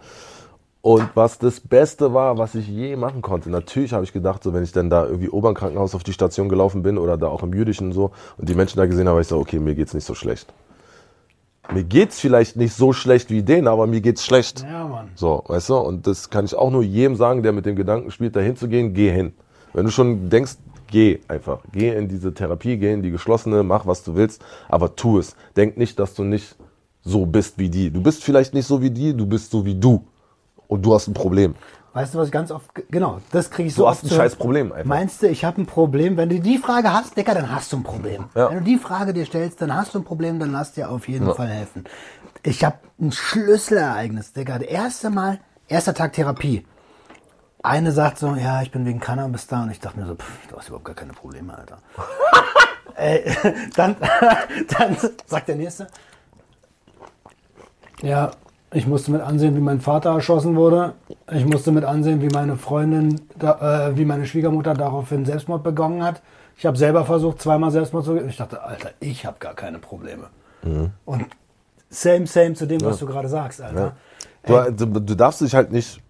Und 0.82 1.08
was 1.14 1.38
das 1.38 1.58
Beste 1.58 2.14
war, 2.14 2.38
was 2.38 2.54
ich 2.54 2.68
je 2.68 2.94
machen 2.94 3.20
konnte, 3.20 3.50
natürlich 3.50 3.92
habe 3.92 4.04
ich 4.04 4.12
gedacht, 4.12 4.44
so 4.44 4.54
wenn 4.54 4.62
ich 4.62 4.70
dann 4.70 4.88
da 4.88 5.04
irgendwie 5.04 5.30
Obernkrankenhaus 5.30 5.96
auf 5.96 6.04
die 6.04 6.12
Station 6.12 6.48
gelaufen 6.48 6.84
bin 6.84 6.96
oder 6.96 7.16
da 7.16 7.26
auch 7.26 7.42
im 7.42 7.52
Jüdischen 7.52 7.90
so 7.90 8.12
und 8.36 8.48
die 8.48 8.54
Menschen 8.54 8.76
da 8.76 8.86
gesehen 8.86 9.08
habe, 9.08 9.20
ich 9.20 9.26
so, 9.26 9.36
okay, 9.38 9.58
mir 9.58 9.74
geht's 9.74 9.94
nicht 9.94 10.06
so 10.06 10.14
schlecht. 10.14 10.52
Mir 11.72 11.84
geht's 11.84 12.20
vielleicht 12.20 12.56
nicht 12.56 12.74
so 12.74 12.92
schlecht 12.92 13.30
wie 13.30 13.42
denen, 13.42 13.66
aber 13.66 13.86
mir 13.86 14.00
geht's 14.00 14.24
schlecht. 14.24 14.62
Ja, 14.62 14.86
Mann. 14.86 15.10
So, 15.14 15.42
weißt 15.46 15.70
du? 15.70 15.76
Und 15.76 16.06
das 16.06 16.30
kann 16.30 16.44
ich 16.44 16.54
auch 16.54 16.70
nur 16.70 16.82
jedem 16.82 17.16
sagen, 17.16 17.42
der 17.42 17.52
mit 17.52 17.66
dem 17.66 17.76
Gedanken 17.76 18.10
spielt, 18.10 18.36
da 18.36 18.40
hinzugehen, 18.40 18.94
geh 18.94 19.10
hin. 19.10 19.32
Wenn 19.72 19.84
du 19.84 19.90
schon 19.90 20.30
denkst, 20.30 20.56
geh 20.86 21.18
einfach. 21.28 21.58
Geh 21.72 21.94
in 21.94 22.08
diese 22.08 22.32
Therapie, 22.32 22.76
geh 22.76 22.92
in 22.92 23.02
die 23.02 23.10
geschlossene, 23.10 23.62
mach 23.62 23.86
was 23.86 24.04
du 24.04 24.14
willst, 24.14 24.44
aber 24.68 24.94
tu 24.94 25.18
es. 25.18 25.34
Denk 25.56 25.76
nicht, 25.76 25.98
dass 25.98 26.14
du 26.14 26.24
nicht 26.24 26.56
so 27.02 27.26
bist 27.26 27.58
wie 27.58 27.68
die. 27.68 27.90
Du 27.90 28.00
bist 28.00 28.22
vielleicht 28.24 28.54
nicht 28.54 28.66
so 28.66 28.80
wie 28.80 28.90
die, 28.90 29.14
du 29.14 29.26
bist 29.26 29.50
so 29.50 29.64
wie 29.64 29.74
du. 29.74 30.04
Und 30.68 30.84
du 30.84 30.94
hast 30.94 31.08
ein 31.08 31.14
Problem. 31.14 31.54
Weißt 31.96 32.12
du, 32.12 32.18
was 32.18 32.26
ich 32.26 32.32
ganz 32.32 32.50
oft, 32.50 32.70
genau, 32.90 33.22
das 33.32 33.50
kriege 33.50 33.68
ich 33.68 33.74
Du 33.74 33.80
so 33.80 33.88
hast 33.88 33.96
oft 33.96 34.04
ein 34.04 34.08
zu 34.10 34.16
scheiß 34.16 34.36
Problem 34.36 34.70
einfach. 34.70 34.84
Meinst 34.84 35.22
du, 35.22 35.28
ich 35.28 35.46
habe 35.46 35.62
ein 35.62 35.64
Problem? 35.64 36.18
Wenn 36.18 36.28
du 36.28 36.38
die 36.40 36.58
Frage 36.58 36.92
hast, 36.92 37.16
Dicker, 37.16 37.32
dann 37.32 37.50
hast 37.50 37.72
du 37.72 37.78
ein 37.78 37.84
Problem. 37.84 38.26
Ja. 38.34 38.50
Wenn 38.50 38.58
du 38.58 38.64
die 38.64 38.76
Frage 38.76 39.14
dir 39.14 39.24
stellst, 39.24 39.62
dann 39.62 39.74
hast 39.74 39.94
du 39.94 40.00
ein 40.00 40.04
Problem, 40.04 40.38
dann 40.38 40.52
lass 40.52 40.72
dir 40.72 40.90
auf 40.90 41.08
jeden 41.08 41.26
Ja. 41.26 41.32
Fall 41.32 41.48
helfen. 41.48 41.84
Ich 42.42 42.62
habe 42.64 42.76
ein 43.00 43.12
Schlüsselereignis, 43.12 44.34
Digga. 44.34 44.58
Das 44.58 44.68
erste 44.68 45.08
Mal, 45.08 45.40
erster 45.68 45.94
Tag 45.94 46.12
Therapie. 46.12 46.66
Eine 47.62 47.92
sagt 47.92 48.18
so, 48.18 48.34
ja, 48.34 48.60
ich 48.60 48.70
bin 48.70 48.84
wegen 48.84 49.00
Cannabis 49.00 49.46
da 49.46 49.62
und 49.62 49.70
ich 49.70 49.80
dachte 49.80 49.98
mir 49.98 50.04
so, 50.04 50.16
pff, 50.16 50.48
du 50.50 50.56
hast 50.58 50.68
überhaupt 50.68 50.84
gar 50.84 50.94
keine 50.94 51.14
Probleme, 51.14 51.56
Alter. 51.56 51.78
äh, 52.94 53.20
dann, 53.74 53.96
dann 54.78 54.98
sagt 55.24 55.48
der 55.48 55.56
Nächste, 55.56 55.86
ja, 58.02 58.32
ich 58.72 58.86
musste 58.86 59.10
mit 59.10 59.20
ansehen, 59.20 59.56
wie 59.56 59.60
mein 59.60 59.80
Vater 59.80 60.10
erschossen 60.10 60.56
wurde. 60.56 60.94
Ich 61.32 61.46
musste 61.46 61.72
mit 61.72 61.84
ansehen, 61.84 62.20
wie 62.20 62.28
meine 62.28 62.56
Freundin, 62.56 63.20
da, 63.38 63.88
äh, 63.88 63.96
wie 63.96 64.04
meine 64.04 64.26
Schwiegermutter 64.26 64.74
daraufhin 64.74 65.24
Selbstmord 65.24 65.62
begangen 65.62 66.02
hat. 66.02 66.20
Ich 66.58 66.66
habe 66.66 66.76
selber 66.76 67.04
versucht, 67.04 67.40
zweimal 67.40 67.70
Selbstmord 67.70 68.04
zu 68.04 68.16
Ich 68.16 68.36
dachte, 68.36 68.62
Alter, 68.62 68.90
ich 69.00 69.24
habe 69.24 69.36
gar 69.38 69.54
keine 69.54 69.78
Probleme. 69.78 70.24
Und 71.04 71.26
same, 71.90 72.26
same 72.26 72.54
zu 72.54 72.66
dem, 72.66 72.80
was 72.80 72.98
du 72.98 73.06
gerade 73.06 73.28
sagst, 73.28 73.60
Alter. 73.60 73.96
Du, 74.46 74.86
du, 74.86 75.00
du 75.00 75.14
darfst 75.14 75.40
dich 75.40 75.54
halt 75.54 75.70
nicht. 75.70 76.00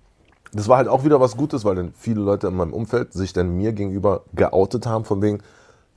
Das 0.52 0.68
war 0.68 0.78
halt 0.78 0.88
auch 0.88 1.04
wieder 1.04 1.20
was 1.20 1.36
Gutes, 1.36 1.64
weil 1.64 1.74
dann 1.74 1.92
viele 1.96 2.20
Leute 2.20 2.46
in 2.46 2.54
meinem 2.54 2.72
Umfeld 2.72 3.12
sich 3.12 3.32
dann 3.32 3.56
mir 3.56 3.72
gegenüber 3.72 4.22
geoutet 4.32 4.86
haben, 4.86 5.04
von 5.04 5.20
wegen, 5.20 5.40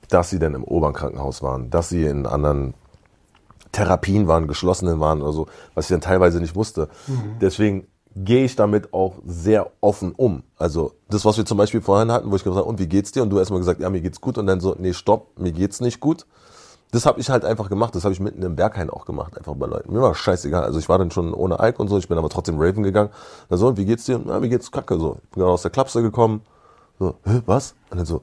dass 0.08 0.30
sie 0.30 0.38
dann 0.38 0.54
im 0.54 0.64
Oberkrankenhaus 0.64 1.42
waren, 1.42 1.70
dass 1.70 1.88
sie 1.88 2.04
in 2.04 2.26
anderen 2.26 2.74
Therapien 3.72 4.28
waren, 4.28 4.48
geschlossenen 4.48 5.00
waren 5.00 5.22
oder 5.22 5.32
so, 5.32 5.46
was 5.74 5.86
ich 5.86 5.90
dann 5.90 6.00
teilweise 6.00 6.40
nicht 6.40 6.54
wusste. 6.54 6.88
Deswegen 7.40 7.86
gehe 8.16 8.44
ich 8.44 8.56
damit 8.56 8.92
auch 8.92 9.14
sehr 9.24 9.70
offen 9.80 10.12
um. 10.16 10.42
Also 10.56 10.92
das, 11.08 11.24
was 11.24 11.36
wir 11.36 11.46
zum 11.46 11.58
Beispiel 11.58 11.80
vorhin 11.80 12.10
hatten, 12.10 12.30
wo 12.30 12.36
ich 12.36 12.42
gesagt 12.42 12.58
habe, 12.58 12.68
und 12.68 12.78
wie 12.78 12.88
geht's 12.88 13.12
dir? 13.12 13.22
Und 13.22 13.30
du 13.30 13.38
erstmal 13.38 13.60
gesagt, 13.60 13.80
ja, 13.80 13.88
mir 13.88 14.00
geht's 14.00 14.20
gut. 14.20 14.38
Und 14.38 14.46
dann 14.46 14.60
so, 14.60 14.74
nee, 14.78 14.92
stopp, 14.92 15.38
mir 15.38 15.52
geht's 15.52 15.80
nicht 15.80 16.00
gut. 16.00 16.26
Das 16.92 17.06
habe 17.06 17.20
ich 17.20 17.30
halt 17.30 17.44
einfach 17.44 17.68
gemacht. 17.68 17.94
Das 17.94 18.02
habe 18.02 18.12
ich 18.12 18.18
mitten 18.18 18.42
im 18.42 18.56
Berghain 18.56 18.90
auch 18.90 19.06
gemacht, 19.06 19.38
einfach 19.38 19.54
bei 19.54 19.66
Leuten. 19.66 19.92
Mir 19.92 20.00
war 20.00 20.14
scheißegal. 20.14 20.64
Also 20.64 20.80
ich 20.80 20.88
war 20.88 20.98
dann 20.98 21.12
schon 21.12 21.32
ohne 21.32 21.60
Alk 21.60 21.78
und 21.78 21.86
so. 21.86 21.98
Ich 21.98 22.08
bin 22.08 22.18
aber 22.18 22.28
trotzdem 22.28 22.56
Raven 22.58 22.82
gegangen. 22.82 23.10
Dann 23.48 23.58
so, 23.58 23.68
und 23.68 23.76
wie 23.76 23.84
geht's 23.84 24.06
dir? 24.06 24.20
Na, 24.24 24.40
mir 24.40 24.48
geht's 24.48 24.72
kacke. 24.72 24.98
So, 24.98 25.18
ich 25.22 25.30
bin 25.30 25.42
gerade 25.42 25.52
aus 25.52 25.62
der 25.62 25.70
Klapse 25.70 26.02
gekommen. 26.02 26.42
So, 26.98 27.14
hä, 27.24 27.42
was? 27.46 27.74
Und 27.90 27.98
dann 27.98 28.06
so, 28.06 28.22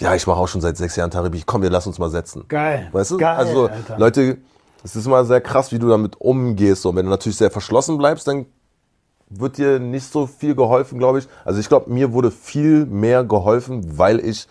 ja, 0.00 0.14
ich 0.14 0.26
mache 0.26 0.38
auch 0.38 0.48
schon 0.48 0.60
seit 0.60 0.76
sechs 0.76 0.96
Jahren 0.96 1.10
Therapie. 1.10 1.42
Komm, 1.44 1.62
wir 1.62 1.70
lass 1.70 1.86
uns 1.86 1.98
mal 1.98 2.10
setzen. 2.10 2.44
Geil. 2.48 2.88
Weißt 2.92 3.12
du? 3.12 3.18
Geil, 3.18 3.36
also 3.36 3.68
Alter. 3.68 3.98
Leute, 3.98 4.38
es 4.82 4.96
ist 4.96 5.06
immer 5.06 5.24
sehr 5.24 5.40
krass, 5.40 5.72
wie 5.72 5.78
du 5.78 5.88
damit 5.88 6.20
umgehst. 6.20 6.82
So, 6.82 6.94
wenn 6.94 7.04
du 7.04 7.10
natürlich 7.10 7.36
sehr 7.36 7.50
verschlossen 7.50 7.98
bleibst, 7.98 8.26
dann 8.26 8.46
wird 9.28 9.58
dir 9.58 9.78
nicht 9.78 10.10
so 10.10 10.26
viel 10.26 10.54
geholfen, 10.54 10.98
glaube 10.98 11.20
ich. 11.20 11.28
Also 11.44 11.60
ich 11.60 11.68
glaube, 11.68 11.90
mir 11.90 12.12
wurde 12.12 12.30
viel 12.30 12.86
mehr 12.86 13.24
geholfen, 13.24 13.98
weil 13.98 14.20
ich 14.20 14.48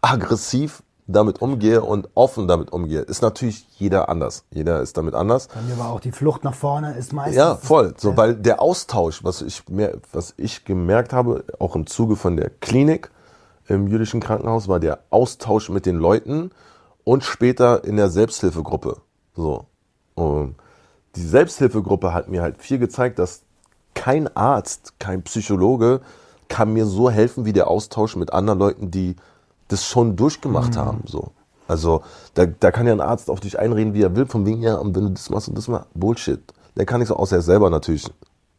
aggressiv 0.00 0.82
damit 1.06 1.40
umgehe 1.40 1.80
und 1.80 2.08
offen 2.14 2.46
damit 2.46 2.70
umgehe. 2.70 3.00
Ist 3.00 3.22
natürlich 3.22 3.66
jeder 3.78 4.10
anders. 4.10 4.44
Jeder 4.50 4.82
ist 4.82 4.98
damit 4.98 5.14
anders. 5.14 5.48
Bei 5.48 5.62
mir 5.62 5.78
war 5.78 5.90
auch 5.90 6.00
die 6.00 6.12
Flucht 6.12 6.44
nach 6.44 6.54
vorne 6.54 6.94
ist 6.94 7.14
meistens. 7.14 7.36
Ja, 7.36 7.56
voll. 7.56 7.94
So, 7.96 8.16
weil 8.16 8.34
der 8.34 8.60
Austausch, 8.60 9.24
was 9.24 9.40
ich 9.40 9.66
mehr, 9.68 9.96
was 10.12 10.34
ich 10.36 10.66
gemerkt 10.66 11.14
habe, 11.14 11.44
auch 11.58 11.74
im 11.74 11.86
Zuge 11.86 12.14
von 12.14 12.36
der 12.36 12.50
Klinik 12.50 13.10
im 13.68 13.86
jüdischen 13.86 14.20
Krankenhaus, 14.20 14.68
war 14.68 14.80
der 14.80 15.00
Austausch 15.10 15.68
mit 15.68 15.86
den 15.86 15.96
Leuten 15.96 16.50
und 17.04 17.24
später 17.24 17.84
in 17.84 17.96
der 17.96 18.08
Selbsthilfegruppe. 18.08 18.96
So. 19.34 19.66
Und 20.14 20.56
die 21.14 21.22
Selbsthilfegruppe 21.22 22.12
hat 22.12 22.28
mir 22.28 22.42
halt 22.42 22.58
viel 22.58 22.78
gezeigt, 22.78 23.18
dass 23.18 23.42
kein 23.94 24.34
Arzt, 24.36 24.94
kein 24.98 25.22
Psychologe 25.22 26.00
kann 26.48 26.72
mir 26.72 26.86
so 26.86 27.10
helfen 27.10 27.44
wie 27.44 27.52
der 27.52 27.68
Austausch 27.68 28.16
mit 28.16 28.32
anderen 28.32 28.58
Leuten, 28.58 28.90
die 28.90 29.16
das 29.68 29.84
schon 29.84 30.16
durchgemacht 30.16 30.76
haben. 30.76 31.02
So. 31.06 31.32
Also 31.66 32.02
da, 32.34 32.46
da 32.46 32.70
kann 32.70 32.86
ja 32.86 32.92
ein 32.94 33.00
Arzt 33.00 33.28
auf 33.28 33.40
dich 33.40 33.58
einreden, 33.58 33.92
wie 33.92 34.02
er 34.02 34.16
will, 34.16 34.26
von 34.26 34.46
wegen, 34.46 34.62
ja, 34.62 34.76
und 34.76 34.96
wenn 34.96 35.04
du 35.04 35.10
das 35.10 35.28
machst 35.28 35.48
und 35.48 35.58
das 35.58 35.68
machst, 35.68 35.88
Bullshit. 35.94 36.40
Der 36.76 36.86
kann 36.86 37.00
nicht 37.00 37.08
so, 37.08 37.16
außer 37.16 37.36
er 37.36 37.42
selber 37.42 37.68
natürlich 37.68 38.06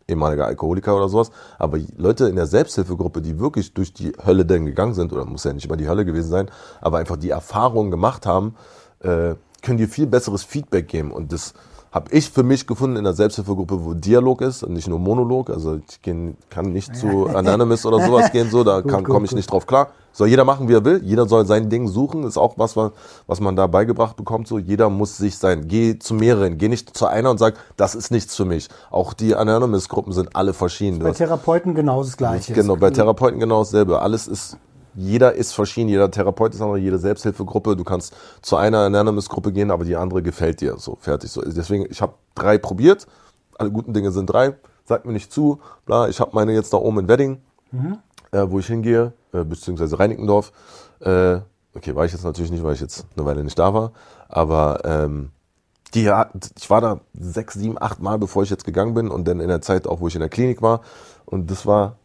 ehemaliger 0.09 0.45
Alkoholiker 0.45 0.95
oder 0.95 1.09
sowas. 1.09 1.31
Aber 1.57 1.77
Leute 1.97 2.27
in 2.27 2.35
der 2.35 2.47
Selbsthilfegruppe, 2.47 3.21
die 3.21 3.39
wirklich 3.39 3.73
durch 3.73 3.93
die 3.93 4.13
Hölle 4.25 4.45
denn 4.45 4.65
gegangen 4.65 4.93
sind, 4.93 5.13
oder 5.13 5.25
muss 5.25 5.43
ja 5.43 5.53
nicht 5.53 5.69
mal 5.69 5.75
die 5.75 5.87
Hölle 5.87 6.05
gewesen 6.05 6.29
sein, 6.29 6.51
aber 6.81 6.97
einfach 6.97 7.17
die 7.17 7.29
Erfahrungen 7.29 7.91
gemacht 7.91 8.25
haben, 8.25 8.55
äh, 8.99 9.35
können 9.61 9.77
dir 9.77 9.87
viel 9.87 10.07
besseres 10.07 10.43
Feedback 10.43 10.87
geben. 10.87 11.11
Und 11.11 11.31
das 11.31 11.53
habe 11.91 12.11
ich 12.11 12.29
für 12.29 12.43
mich 12.43 12.67
gefunden 12.67 12.97
in 12.97 13.03
der 13.03 13.13
Selbsthilfegruppe, 13.13 13.83
wo 13.83 13.93
Dialog 13.93 14.41
ist 14.41 14.63
und 14.63 14.73
nicht 14.73 14.87
nur 14.87 14.99
Monolog. 14.99 15.49
Also 15.49 15.79
ich 15.89 16.01
geh, 16.01 16.33
kann 16.49 16.71
nicht 16.71 16.95
zu 16.95 17.27
Anonymous 17.27 17.85
oder 17.85 18.05
sowas 18.05 18.31
gehen, 18.31 18.49
so 18.51 18.63
da 18.63 18.81
komme 18.83 19.25
ich 19.25 19.31
nicht 19.31 19.51
drauf 19.51 19.65
klar. 19.65 19.89
Soll 20.11 20.27
jeder 20.27 20.43
machen, 20.43 20.67
wie 20.67 20.73
er 20.73 20.83
will. 20.83 21.01
Jeder 21.03 21.27
soll 21.27 21.45
sein 21.45 21.69
Ding 21.69 21.87
suchen. 21.87 22.23
Ist 22.23 22.37
auch 22.37 22.55
was, 22.57 22.75
was 22.75 23.39
man 23.39 23.55
da 23.55 23.67
beigebracht 23.67 24.15
bekommt. 24.17 24.47
So 24.47 24.57
jeder 24.59 24.89
muss 24.89 25.17
sich 25.17 25.37
sein. 25.37 25.67
Geh 25.67 25.97
zu 25.97 26.13
mehreren. 26.13 26.57
Geh 26.57 26.67
nicht 26.67 26.95
zu 26.97 27.07
einer 27.07 27.29
und 27.29 27.37
sag, 27.37 27.55
das 27.77 27.95
ist 27.95 28.11
nichts 28.11 28.35
für 28.35 28.45
mich. 28.45 28.69
Auch 28.91 29.13
die 29.13 29.35
Anonymous-Gruppen 29.35 30.11
sind 30.13 30.35
alle 30.35 30.53
verschieden. 30.53 30.99
Bei 30.99 31.11
Therapeuten 31.11 31.75
genau 31.75 32.03
das 32.03 32.17
Gleiche. 32.17 32.53
Genau, 32.53 32.75
bei 32.75 32.89
Therapeuten 32.89 33.39
genau 33.39 33.59
dasselbe. 33.59 34.01
Alles 34.01 34.27
ist, 34.27 34.57
jeder 34.99 35.33
ist 35.33 35.53
verschieden, 35.53 35.87
jeder 35.87 36.11
Therapeut 36.11 36.53
ist 36.53 36.61
andere, 36.61 36.77
jede 36.77 36.97
Selbsthilfegruppe. 36.97 37.75
Du 37.77 37.83
kannst 37.85 38.13
zu 38.41 38.57
einer 38.57 38.79
Anonymous-Gruppe 38.79 39.53
gehen, 39.53 39.71
aber 39.71 39.85
die 39.85 39.95
andere 39.95 40.21
gefällt 40.21 40.59
dir. 40.59 40.77
So, 40.77 40.97
fertig. 40.99 41.31
So, 41.31 41.41
deswegen, 41.41 41.87
ich 41.89 42.01
habe 42.01 42.13
drei 42.35 42.57
probiert. 42.57 43.07
Alle 43.57 43.71
guten 43.71 43.93
Dinge 43.93 44.11
sind 44.11 44.27
drei. 44.27 44.55
Sagt 44.83 45.05
mir 45.05 45.13
nicht 45.13 45.31
zu. 45.31 45.59
Bla, 45.85 46.09
ich 46.09 46.19
habe 46.19 46.31
meine 46.33 46.51
jetzt 46.51 46.73
da 46.73 46.77
oben 46.77 46.99
in 46.99 47.07
Wedding, 47.07 47.41
äh, 48.31 48.45
wo 48.49 48.59
ich 48.59 48.67
hingehe, 48.67 49.13
äh, 49.31 49.43
beziehungsweise 49.43 49.97
Reinickendorf. 49.97 50.51
Äh, 50.99 51.39
okay, 51.73 51.95
war 51.95 52.05
ich 52.05 52.11
jetzt 52.11 52.25
natürlich 52.25 52.51
nicht, 52.51 52.63
weil 52.63 52.73
ich 52.73 52.81
jetzt 52.81 53.05
eine 53.15 53.25
Weile 53.25 53.43
nicht 53.43 53.57
da 53.57 53.73
war. 53.73 53.93
Aber 54.27 54.81
ähm, 54.83 55.29
die 55.93 56.09
hat, 56.09 56.51
ich 56.57 56.69
war 56.69 56.81
da 56.81 56.99
sechs, 57.13 57.53
sieben, 57.53 57.81
acht 57.81 58.01
Mal, 58.01 58.19
bevor 58.19 58.43
ich 58.43 58.49
jetzt 58.49 58.65
gegangen 58.65 58.93
bin 58.93 59.09
und 59.09 59.27
dann 59.27 59.39
in 59.39 59.47
der 59.47 59.61
Zeit 59.61 59.87
auch, 59.87 60.01
wo 60.01 60.07
ich 60.07 60.15
in 60.15 60.21
der 60.21 60.29
Klinik 60.29 60.61
war. 60.61 60.81
Und 61.25 61.49
das 61.49 61.65
war, 61.65 61.95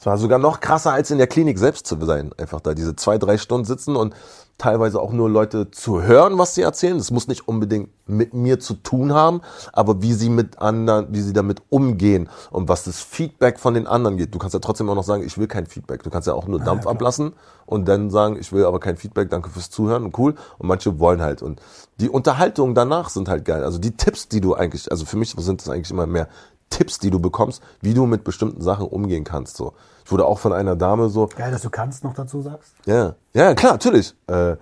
das 0.00 0.06
war 0.06 0.16
sogar 0.16 0.38
noch 0.38 0.60
krasser 0.60 0.92
als 0.92 1.10
in 1.10 1.18
der 1.18 1.26
Klinik 1.26 1.58
selbst 1.58 1.86
zu 1.86 2.02
sein. 2.06 2.30
Einfach 2.38 2.62
da 2.62 2.72
diese 2.72 2.96
zwei, 2.96 3.18
drei 3.18 3.36
Stunden 3.36 3.66
sitzen 3.66 3.96
und 3.96 4.14
teilweise 4.56 4.98
auch 4.98 5.12
nur 5.12 5.28
Leute 5.28 5.70
zu 5.70 6.00
hören, 6.00 6.38
was 6.38 6.54
sie 6.54 6.62
erzählen. 6.62 6.96
Das 6.96 7.10
muss 7.10 7.28
nicht 7.28 7.46
unbedingt 7.46 7.90
mit 8.06 8.32
mir 8.32 8.58
zu 8.60 8.74
tun 8.74 9.12
haben, 9.12 9.42
aber 9.74 10.00
wie 10.00 10.14
sie 10.14 10.30
mit 10.30 10.58
anderen, 10.58 11.08
wie 11.10 11.20
sie 11.20 11.34
damit 11.34 11.60
umgehen 11.68 12.30
und 12.50 12.68
was 12.68 12.84
das 12.84 13.00
Feedback 13.00 13.58
von 13.58 13.74
den 13.74 13.86
anderen 13.86 14.16
geht. 14.16 14.34
Du 14.34 14.38
kannst 14.38 14.54
ja 14.54 14.60
trotzdem 14.60 14.88
auch 14.88 14.94
noch 14.94 15.04
sagen, 15.04 15.22
ich 15.22 15.36
will 15.36 15.46
kein 15.46 15.66
Feedback. 15.66 16.02
Du 16.02 16.08
kannst 16.08 16.26
ja 16.26 16.32
auch 16.32 16.46
nur 16.46 16.60
Dampf 16.60 16.86
ablassen 16.86 17.34
und 17.66 17.86
dann 17.86 18.08
sagen, 18.08 18.36
ich 18.40 18.52
will 18.52 18.64
aber 18.64 18.80
kein 18.80 18.96
Feedback, 18.96 19.28
danke 19.28 19.50
fürs 19.50 19.68
Zuhören 19.68 20.04
und 20.04 20.18
cool. 20.18 20.34
Und 20.58 20.66
manche 20.66 20.98
wollen 20.98 21.20
halt. 21.20 21.42
Und 21.42 21.60
die 22.00 22.08
Unterhaltungen 22.08 22.74
danach 22.74 23.10
sind 23.10 23.28
halt 23.28 23.44
geil. 23.44 23.64
Also 23.64 23.78
die 23.78 23.96
Tipps, 23.96 24.28
die 24.28 24.40
du 24.40 24.54
eigentlich, 24.54 24.90
also 24.90 25.04
für 25.04 25.16
mich 25.16 25.34
sind 25.36 25.60
das 25.60 25.68
eigentlich 25.68 25.90
immer 25.90 26.06
mehr 26.06 26.28
Tipps, 26.70 26.98
die 26.98 27.10
du 27.10 27.20
bekommst, 27.20 27.62
wie 27.80 27.94
du 27.94 28.06
mit 28.06 28.24
bestimmten 28.24 28.62
Sachen 28.62 28.86
umgehen 28.86 29.24
kannst. 29.24 29.56
So. 29.56 29.74
Ich 30.04 30.10
wurde 30.10 30.24
auch 30.24 30.38
von 30.38 30.52
einer 30.52 30.76
Dame 30.76 31.08
so, 31.08 31.28
Geil, 31.36 31.50
dass 31.50 31.62
du 31.62 31.70
kannst 31.70 32.04
noch 32.04 32.14
dazu 32.14 32.40
sagst. 32.40 32.72
ja, 32.86 33.14
ja, 33.34 33.54
klar, 33.54 33.72
natürlich. 33.72 34.14
Äh, 34.28 34.52
äh, 34.52 34.56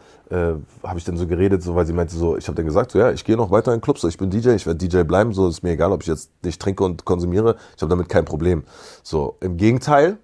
habe 0.83 0.99
ich 0.99 1.05
dann 1.05 1.17
so 1.17 1.27
geredet, 1.27 1.63
so, 1.63 1.75
weil 1.75 1.87
sie 1.87 1.93
meinte 1.93 2.15
so, 2.17 2.37
ich 2.37 2.47
habe 2.49 2.57
dann 2.57 2.67
gesagt, 2.67 2.91
so, 2.91 2.99
ja, 2.99 3.13
ich 3.13 3.25
gehe 3.25 3.37
noch 3.37 3.51
weiter 3.51 3.73
in 3.73 3.81
Clubs, 3.81 4.03
so, 4.03 4.09
ich 4.09 4.19
bin 4.19 4.31
DJ, 4.31 4.51
ich 4.51 4.67
werde 4.67 4.79
DJ 4.79 5.03
bleiben, 5.03 5.33
so, 5.33 5.49
ist 5.49 5.63
mir 5.63 5.71
egal, 5.71 5.93
ob 5.93 6.03
ich 6.03 6.09
jetzt 6.09 6.31
nicht 6.43 6.61
trinke 6.61 6.85
und 6.85 7.05
konsumiere, 7.05 7.57
ich 7.77 7.83
habe 7.83 7.91
damit 7.91 8.09
kein 8.09 8.25
Problem. 8.25 8.65
So, 9.03 9.37
im 9.41 9.57
Gegenteil, 9.57 10.19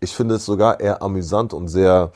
ich 0.00 0.14
finde 0.14 0.36
es 0.36 0.44
sogar 0.44 0.80
eher 0.80 1.02
amüsant 1.02 1.52
und 1.52 1.68
sehr 1.68 2.12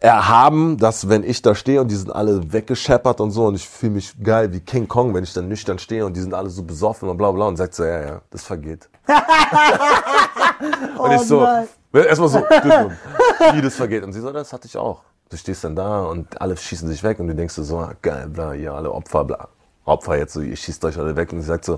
erhaben, 0.00 0.78
dass 0.78 1.08
wenn 1.08 1.22
ich 1.22 1.42
da 1.42 1.54
stehe 1.54 1.80
und 1.80 1.90
die 1.90 1.94
sind 1.94 2.10
alle 2.10 2.52
weggescheppert 2.52 3.20
und 3.20 3.30
so 3.30 3.46
und 3.46 3.54
ich 3.54 3.68
fühle 3.68 3.92
mich 3.92 4.14
geil 4.22 4.52
wie 4.52 4.60
King 4.60 4.88
Kong, 4.88 5.14
wenn 5.14 5.22
ich 5.24 5.34
dann 5.34 5.48
nüchtern 5.48 5.78
stehe 5.78 6.06
und 6.06 6.16
die 6.16 6.20
sind 6.20 6.32
alle 6.32 6.48
so 6.48 6.62
besoffen 6.62 7.08
und 7.08 7.18
bla 7.18 7.30
bla 7.30 7.46
und 7.46 7.56
sagt 7.56 7.74
so, 7.74 7.84
ja, 7.84 8.00
ja, 8.00 8.20
das 8.30 8.42
vergeht. 8.42 8.88
und 10.98 11.12
ich 11.12 11.20
so, 11.20 11.46
erstmal 11.92 12.28
so, 12.28 12.38
wie 12.38 13.60
das 13.60 13.74
vergeht. 13.74 14.02
Und 14.02 14.12
sie 14.12 14.20
so, 14.20 14.32
das 14.32 14.52
hatte 14.52 14.66
ich 14.66 14.76
auch. 14.76 15.02
Du 15.28 15.36
stehst 15.36 15.62
dann 15.64 15.76
da 15.76 16.04
und 16.04 16.40
alle 16.40 16.56
schießen 16.56 16.88
sich 16.88 17.02
weg 17.02 17.20
und 17.20 17.28
du 17.28 17.34
denkst 17.34 17.54
so, 17.54 17.78
ah, 17.78 17.92
geil, 18.00 18.28
bla, 18.28 18.54
ihr 18.54 18.72
alle 18.72 18.90
Opfer, 18.90 19.24
bla. 19.24 19.48
Opfer 19.84 20.16
jetzt 20.16 20.32
so, 20.32 20.40
ihr 20.40 20.56
schießt 20.56 20.84
euch 20.84 20.98
alle 20.98 21.14
weg 21.16 21.32
und 21.32 21.40
sie 21.40 21.46
sagt 21.46 21.64
so, 21.64 21.74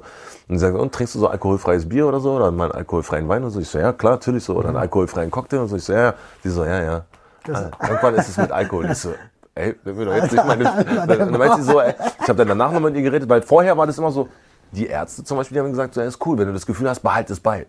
und 0.49 0.59
sie 0.59 0.59
sagt, 0.59 0.77
und 0.77 0.95
trinkst 0.95 1.15
du 1.15 1.19
so 1.19 1.29
alkoholfreies 1.29 1.89
Bier 1.89 2.07
oder 2.07 2.21
so 2.21 2.33
oder 2.33 2.51
mal 2.51 2.65
einen 2.65 2.73
alkoholfreien 2.73 3.29
Wein 3.29 3.43
und 3.43 3.51
so? 3.51 3.59
Ich 3.59 3.69
so, 3.69 3.79
ja, 3.79 3.93
klar, 3.93 4.13
natürlich 4.13 4.45
so, 4.45 4.55
oder 4.55 4.69
einen 4.69 4.77
alkoholfreien 4.77 5.31
Cocktail 5.31 5.59
und 5.59 5.69
so. 5.69 5.77
Ich 5.77 5.85
so, 5.85 5.93
ja, 5.93 6.03
ja. 6.03 6.15
Sie 6.43 6.51
so, 6.51 6.65
ja, 6.65 6.83
ja. 6.83 7.05
Ah, 7.51 7.71
Irgendwann 7.89 8.15
ist 8.15 8.29
es 8.29 8.37
mit 8.37 8.51
Alkohol. 8.53 8.91
Ich 8.91 8.99
so, 8.99 9.15
ey, 9.55 9.75
wenn 9.85 9.99
wir 9.99 10.05
doch 10.07 10.15
jetzt 10.15 10.33
nicht 10.33 10.47
meine, 10.47 10.65
dann 11.07 11.31
meint 11.33 11.57
sie 11.57 11.63
so, 11.63 11.81
ey, 11.81 11.95
ich 12.21 12.29
habe 12.29 12.37
dann 12.37 12.49
danach 12.49 12.73
noch 12.73 12.81
mit 12.81 12.95
ihr 12.97 13.03
geredet, 13.03 13.29
weil 13.29 13.43
vorher 13.43 13.77
war 13.77 13.87
das 13.87 13.99
immer 13.99 14.11
so, 14.11 14.29
die 14.73 14.87
Ärzte 14.87 15.25
zum 15.25 15.37
Beispiel, 15.37 15.57
die 15.57 15.61
haben 15.61 15.71
gesagt, 15.71 15.95
so, 15.95 16.01
ey, 16.01 16.09
ist 16.09 16.25
cool, 16.25 16.39
wenn 16.39 16.47
du 16.47 16.53
das 16.53 16.67
Gefühl 16.67 16.89
hast, 16.89 17.01
behalte 17.01 17.33
es 17.33 17.41
bei. 17.41 17.67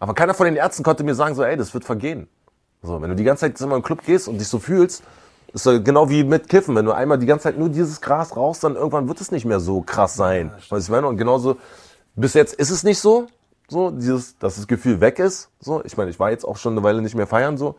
Aber 0.00 0.14
keiner 0.14 0.34
von 0.34 0.46
den 0.46 0.56
Ärzten 0.56 0.82
konnte 0.82 1.04
mir 1.04 1.14
sagen, 1.14 1.34
so, 1.34 1.44
ey, 1.44 1.56
das 1.56 1.74
wird 1.74 1.84
vergehen. 1.84 2.28
So, 2.82 3.00
wenn 3.00 3.10
du 3.10 3.16
die 3.16 3.24
ganze 3.24 3.42
Zeit 3.42 3.60
immer 3.60 3.76
im 3.76 3.82
Club 3.82 4.04
gehst 4.04 4.26
und 4.26 4.38
dich 4.38 4.48
so 4.48 4.58
fühlst, 4.58 5.04
ist 5.52 5.62
so 5.62 5.82
genau 5.82 6.08
wie 6.08 6.24
mit 6.24 6.48
Kiffen. 6.48 6.74
Wenn 6.74 6.84
du 6.84 6.92
einmal 6.92 7.18
die 7.18 7.26
ganze 7.26 7.44
Zeit 7.44 7.58
nur 7.58 7.68
dieses 7.68 8.00
Gras 8.00 8.36
rauchst, 8.36 8.64
dann 8.64 8.74
irgendwann 8.74 9.06
wird 9.06 9.20
es 9.20 9.30
nicht 9.30 9.44
mehr 9.44 9.60
so 9.60 9.82
krass 9.82 10.14
sein. 10.14 10.50
Weißt 10.56 10.70
du, 10.72 10.76
ich 10.76 10.88
meine? 10.88 11.06
Und 11.06 11.18
genauso, 11.18 11.58
bis 12.16 12.34
jetzt 12.34 12.54
ist 12.54 12.70
es 12.70 12.82
nicht 12.82 12.98
so, 12.98 13.28
so, 13.68 13.90
dieses, 13.90 14.38
dass 14.38 14.56
das 14.56 14.66
Gefühl 14.66 15.00
weg 15.00 15.18
ist. 15.18 15.50
So, 15.60 15.84
ich 15.84 15.96
meine, 15.96 16.10
ich 16.10 16.18
war 16.18 16.30
jetzt 16.30 16.44
auch 16.44 16.56
schon 16.56 16.72
eine 16.72 16.82
Weile 16.82 17.02
nicht 17.02 17.14
mehr 17.14 17.26
feiern, 17.26 17.56
so. 17.56 17.76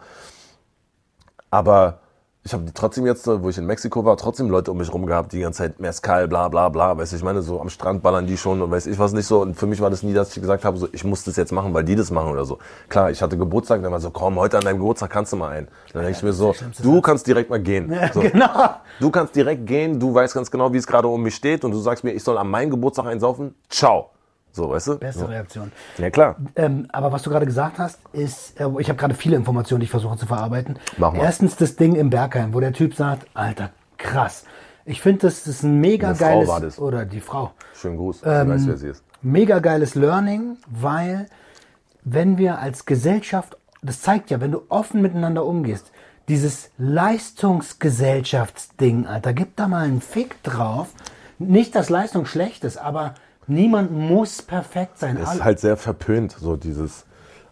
Aber 1.53 1.99
ich 2.43 2.51
habe 2.51 2.63
trotzdem 2.73 3.05
jetzt, 3.05 3.27
wo 3.27 3.47
ich 3.47 3.59
in 3.59 3.67
Mexiko 3.67 4.03
war, 4.03 4.17
trotzdem 4.17 4.49
Leute 4.49 4.71
um 4.71 4.79
mich 4.79 4.91
rum 4.91 5.05
gehabt, 5.05 5.33
die 5.33 5.41
ganze 5.41 5.59
Zeit 5.59 5.79
Mezcal, 5.79 6.27
bla 6.27 6.47
bla 6.47 6.67
bla, 6.69 6.97
weißt 6.97 7.11
du, 7.11 7.17
ich 7.17 7.23
meine, 7.23 7.43
so 7.43 7.61
am 7.61 7.69
Strand 7.69 8.01
ballern 8.01 8.25
die 8.25 8.37
schon 8.37 8.59
und 8.63 8.71
weiß 8.71 8.87
ich 8.87 8.97
was 8.97 9.13
nicht 9.13 9.27
so. 9.27 9.39
Und 9.39 9.53
für 9.53 9.67
mich 9.67 9.79
war 9.79 9.91
das 9.91 10.01
nie, 10.01 10.13
dass 10.13 10.35
ich 10.35 10.41
gesagt 10.41 10.65
habe, 10.65 10.79
so, 10.79 10.87
ich 10.91 11.03
muss 11.03 11.23
das 11.23 11.35
jetzt 11.35 11.51
machen, 11.51 11.71
weil 11.75 11.83
die 11.83 11.95
das 11.95 12.09
machen 12.09 12.31
oder 12.31 12.43
so. 12.43 12.57
Klar, 12.89 13.11
ich 13.11 13.21
hatte 13.21 13.37
Geburtstag, 13.37 13.83
dann 13.83 13.91
war 13.91 13.99
so, 13.99 14.09
komm, 14.09 14.39
heute 14.39 14.57
an 14.57 14.63
deinem 14.63 14.79
Geburtstag 14.79 15.11
kannst 15.11 15.31
du 15.31 15.37
mal 15.37 15.49
ein. 15.49 15.67
Dann 15.93 16.01
denke 16.01 16.17
ich 16.17 16.23
mir 16.23 16.33
so, 16.33 16.55
du 16.81 17.01
kannst 17.01 17.27
direkt 17.27 17.51
mal 17.51 17.61
gehen. 17.61 17.95
So. 18.11 18.21
Genau. 18.21 18.69
Du 18.99 19.11
kannst 19.11 19.35
direkt 19.35 19.67
gehen, 19.67 19.99
du 19.99 20.11
weißt 20.11 20.33
ganz 20.33 20.49
genau, 20.49 20.73
wie 20.73 20.77
es 20.77 20.87
gerade 20.87 21.07
um 21.07 21.21
mich 21.21 21.35
steht 21.35 21.63
und 21.63 21.69
du 21.69 21.77
sagst 21.77 22.03
mir, 22.03 22.13
ich 22.13 22.23
soll 22.23 22.39
an 22.39 22.47
meinem 22.47 22.71
Geburtstag 22.71 23.05
einsaufen. 23.05 23.53
Ciao. 23.69 24.12
So, 24.55 24.69
weißt 24.69 24.87
du? 24.87 24.99
Beste 24.99 25.21
so. 25.21 25.25
Reaktion. 25.25 25.71
Ja, 25.97 26.11
klar. 26.11 26.35
Ähm, 26.55 26.85
aber 26.91 27.11
was 27.11 27.23
du 27.23 27.31
gerade 27.31 27.47
gesagt 27.47 27.79
hast, 27.79 27.97
ist, 28.13 28.59
äh, 28.61 28.67
ich 28.77 28.87
habe 28.87 28.99
gerade 28.99 29.15
viele 29.15 29.35
Informationen, 29.35 29.79
die 29.79 29.85
ich 29.85 29.89
versuche 29.91 30.15
zu 30.15 30.27
verarbeiten. 30.27 30.77
Mach 30.97 31.11
mal. 31.11 31.23
Erstens 31.23 31.55
das 31.55 31.75
Ding 31.75 31.95
im 31.95 32.11
Bergheim, 32.11 32.53
wo 32.53 32.59
der 32.59 32.71
Typ 32.71 32.93
sagt, 32.95 33.25
Alter, 33.33 33.71
krass. 33.97 34.43
Ich 34.85 35.01
finde, 35.01 35.21
das 35.21 35.47
ist 35.47 35.63
ein 35.63 35.79
mega 35.81 36.09
Eine 36.09 36.15
Frau 36.17 36.25
geiles, 36.25 36.47
war 36.49 36.61
das. 36.61 36.77
oder 36.79 37.03
die 37.05 37.19
Frau, 37.19 37.51
Schönen 37.73 37.97
Gruß. 37.97 38.21
Ähm, 38.25 38.49
ich 38.51 38.55
weiß, 38.55 38.67
wer 38.67 38.77
sie 38.77 38.89
ist. 38.89 39.03
mega 39.23 39.57
geiles 39.59 39.95
Learning, 39.95 40.57
weil 40.67 41.25
wenn 42.03 42.37
wir 42.37 42.59
als 42.59 42.85
Gesellschaft, 42.85 43.57
das 43.81 44.01
zeigt 44.01 44.29
ja, 44.29 44.39
wenn 44.39 44.51
du 44.51 44.61
offen 44.69 45.01
miteinander 45.01 45.45
umgehst, 45.45 45.89
dieses 46.27 46.69
Leistungsgesellschaftsding, 46.77 49.07
Alter, 49.07 49.33
gib 49.33 49.55
da 49.55 49.67
mal 49.67 49.85
einen 49.85 50.01
Fick 50.01 50.41
drauf. 50.43 50.89
Nicht, 51.39 51.73
dass 51.75 51.89
Leistung 51.89 52.25
schlecht 52.25 52.63
ist, 52.63 52.77
aber 52.77 53.15
niemand 53.53 53.91
muss 53.91 54.41
perfekt 54.41 54.99
sein. 54.99 55.17
Es 55.17 55.35
ist 55.35 55.43
halt 55.43 55.59
sehr 55.59 55.77
verpönt, 55.77 56.35
so 56.39 56.55
dieses, 56.55 57.05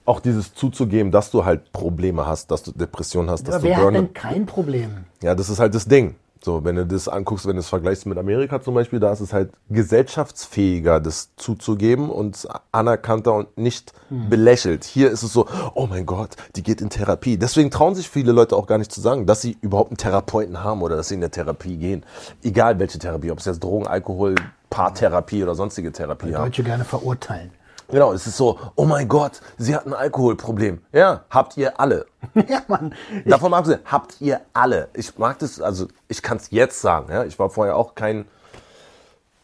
auch 0.06 0.19
dieses 0.19 0.53
zuzugeben, 0.53 1.11
dass 1.11 1.32
du 1.32 1.45
halt 1.45 1.72
Probleme 1.72 2.26
hast, 2.26 2.52
dass 2.52 2.64
du 2.64 2.72
Depressionen 2.72 3.30
hast, 3.30 3.48
dass 3.48 3.56
aber 3.56 3.64
du 3.64 3.69
wer 3.69 3.78
hat 3.78 3.84
Burnout. 3.84 3.99
denn 3.99 4.14
kein 4.14 4.45
Problem? 4.45 5.06
Ja, 5.22 5.36
das 5.36 5.49
ist 5.49 5.60
halt 5.60 5.76
das 5.76 5.86
Ding. 5.86 6.15
So, 6.44 6.64
wenn 6.64 6.76
du 6.76 6.88
das 6.88 7.07
anguckst, 7.07 7.45
wenn 7.45 7.56
du 7.56 7.60
es 7.60 7.69
vergleichst 7.69 8.07
mit 8.07 8.18
Amerika 8.18 8.60
zum 8.60 8.73
Beispiel, 8.73 8.99
da 8.99 9.11
ist 9.11 9.19
es 9.19 9.32
halt 9.32 9.52
gesellschaftsfähiger, 9.69 10.99
das 10.99 11.30
zuzugeben 11.36 12.10
und 12.10 12.48
anerkannter 12.72 13.36
und 13.36 13.56
nicht 13.60 13.94
belächelt. 14.10 14.84
Hier 14.84 15.11
ist 15.11 15.22
es 15.22 15.34
so, 15.34 15.45
oh 15.76 15.86
mein 15.86 16.07
Gott, 16.07 16.36
die 16.56 16.64
geht 16.64 16.82
in 16.82 16.90
Therapie. 16.90 17.38
Deswegen 17.38 17.69
trauen 17.69 17.94
sich 17.94 18.10
viele 18.10 18.32
Leute 18.32 18.56
auch 18.56 18.65
gar 18.65 18.80
nicht 18.80 18.91
zu 18.91 19.02
sagen, 19.02 19.28
dass 19.28 19.41
sie 19.41 19.56
überhaupt 19.61 19.91
einen 19.91 19.98
Therapeuten 19.98 20.64
haben 20.64 20.82
oder 20.82 20.95
dass 20.95 21.10
sie 21.10 21.14
in 21.14 21.22
der 21.22 21.30
Therapie 21.30 21.78
gehen. 21.78 22.03
Egal 22.41 22.80
welche 22.80 22.98
Therapie, 22.98 23.30
ob 23.30 23.38
es 23.38 23.45
jetzt 23.45 23.64
Drogen, 23.64 23.86
Alkohol, 23.86 24.34
Paartherapie 24.72 25.43
oder 25.43 25.53
sonstige 25.53 25.91
Therapie 25.91 26.34
haben. 26.34 26.45
Deutsche 26.45 26.64
gerne 26.64 26.84
verurteilen. 26.84 27.52
Genau, 27.89 28.14
es 28.14 28.26
ist 28.26 28.38
so, 28.38 28.57
oh 28.76 28.85
mein 28.85 29.10
Gott, 29.10 29.41
sie 29.57 29.76
hat 29.76 29.85
ein 29.85 29.93
Alkoholproblem. 29.93 30.81
Ja, 30.93 31.26
habt 31.30 31.57
ihr 31.57 31.77
alle. 31.80 32.06
ja, 32.48 32.61
Mann. 32.69 32.95
Davon 33.26 33.52
mal 33.52 33.57
abgesehen, 33.57 33.81
habt 33.84 34.22
ihr 34.22 34.39
alle. 34.53 34.88
Ich 34.93 35.18
mag 35.18 35.39
das, 35.39 35.60
also 35.60 35.88
ich 36.07 36.22
kann 36.22 36.38
es 36.38 36.52
jetzt 36.52 36.80
sagen. 36.80 37.11
Ja? 37.11 37.26
Ich 37.26 37.38
war 37.38 37.49
vorher 37.49 37.76
auch 37.76 37.93
kein. 37.93 38.26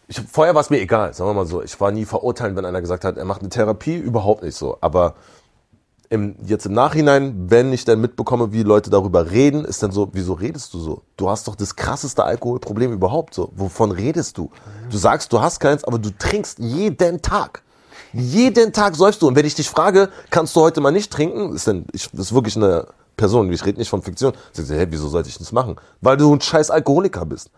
Ich, 0.07 0.21
vorher 0.21 0.55
war 0.55 0.61
es 0.61 0.69
mir 0.69 0.79
egal, 0.79 1.13
sagen 1.13 1.29
wir 1.29 1.33
mal 1.33 1.45
so. 1.45 1.61
Ich 1.61 1.79
war 1.81 1.91
nie 1.91 2.05
verurteilt, 2.05 2.55
wenn 2.55 2.63
einer 2.63 2.79
gesagt 2.79 3.03
hat, 3.03 3.17
er 3.17 3.25
macht 3.25 3.41
eine 3.41 3.49
Therapie, 3.49 3.97
überhaupt 3.97 4.43
nicht 4.43 4.55
so. 4.55 4.77
Aber 4.79 5.15
im, 6.09 6.35
jetzt 6.45 6.65
im 6.65 6.73
Nachhinein, 6.73 7.49
wenn 7.49 7.73
ich 7.73 7.83
dann 7.85 7.99
mitbekomme, 7.99 8.53
wie 8.53 8.63
Leute 8.63 8.89
darüber 8.89 9.31
reden, 9.31 9.65
ist 9.65 9.83
dann 9.83 9.91
so, 9.91 10.09
wieso 10.13 10.33
redest 10.33 10.73
du 10.73 10.79
so? 10.79 11.01
Du 11.17 11.29
hast 11.29 11.47
doch 11.47 11.55
das 11.55 11.75
krasseste 11.75 12.23
Alkoholproblem 12.23 12.93
überhaupt 12.93 13.33
so. 13.33 13.51
Wovon 13.55 13.91
redest 13.91 14.37
du? 14.37 14.49
Du 14.89 14.97
sagst, 14.97 15.33
du 15.33 15.41
hast 15.41 15.59
keins, 15.59 15.83
aber 15.83 15.99
du 15.99 16.09
trinkst 16.17 16.59
jeden 16.59 17.21
Tag. 17.21 17.61
Jeden 18.13 18.71
Tag 18.71 18.95
säufst 18.95 19.21
du. 19.21 19.27
Und 19.27 19.35
wenn 19.35 19.45
ich 19.45 19.55
dich 19.55 19.69
frage, 19.69 20.09
kannst 20.29 20.55
du 20.55 20.61
heute 20.61 20.79
mal 20.81 20.91
nicht 20.91 21.11
trinken, 21.11 21.53
ist 21.53 21.67
dann, 21.67 21.85
ich, 21.91 22.09
das 22.11 22.27
ist 22.27 22.33
wirklich 22.33 22.55
eine 22.55 22.87
Person, 23.17 23.51
ich 23.51 23.65
rede 23.65 23.77
nicht 23.77 23.89
von 23.89 24.01
Fiktion. 24.01 24.33
Sagst 24.53 24.71
du, 24.71 24.75
hä, 24.75 24.87
wieso 24.89 25.09
sollte 25.09 25.27
ich 25.29 25.37
das 25.37 25.51
machen? 25.51 25.75
Weil 26.01 26.15
du 26.17 26.33
ein 26.33 26.39
scheiß 26.39 26.71
Alkoholiker 26.71 27.25
bist. 27.25 27.49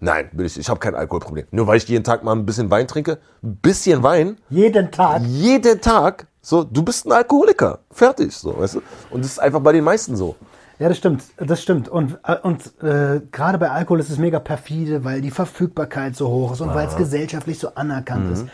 Nein, 0.00 0.28
bin 0.32 0.44
ich, 0.46 0.58
ich 0.58 0.68
habe 0.68 0.80
kein 0.80 0.94
Alkoholproblem. 0.94 1.46
Nur 1.52 1.66
weil 1.66 1.76
ich 1.76 1.88
jeden 1.88 2.04
Tag 2.04 2.24
mal 2.24 2.32
ein 2.32 2.44
bisschen 2.44 2.70
Wein 2.70 2.88
trinke, 2.88 3.18
ein 3.42 3.56
bisschen 3.56 4.02
Wein, 4.02 4.38
Jeden 4.50 4.90
Tag. 4.90 5.22
jeden 5.22 5.80
Tag, 5.80 6.26
so, 6.44 6.62
du 6.62 6.82
bist 6.82 7.06
ein 7.06 7.12
Alkoholiker. 7.12 7.78
Fertig, 7.90 8.36
so, 8.36 8.58
weißt 8.58 8.74
du? 8.74 8.82
Und 9.10 9.24
das 9.24 9.32
ist 9.32 9.38
einfach 9.38 9.60
bei 9.60 9.72
den 9.72 9.82
meisten 9.82 10.14
so. 10.14 10.36
Ja, 10.78 10.88
das 10.90 10.98
stimmt, 10.98 11.22
das 11.38 11.62
stimmt. 11.62 11.88
Und, 11.88 12.18
äh, 12.26 12.36
und 12.42 12.82
äh, 12.82 13.22
gerade 13.32 13.56
bei 13.56 13.70
Alkohol 13.70 14.00
ist 14.00 14.10
es 14.10 14.18
mega 14.18 14.40
perfide, 14.40 15.04
weil 15.04 15.22
die 15.22 15.30
Verfügbarkeit 15.30 16.14
so 16.16 16.28
hoch 16.28 16.52
ist 16.52 16.60
und 16.60 16.74
weil 16.74 16.86
es 16.86 16.96
gesellschaftlich 16.96 17.58
so 17.58 17.74
anerkannt 17.74 18.30
ist. 18.30 18.46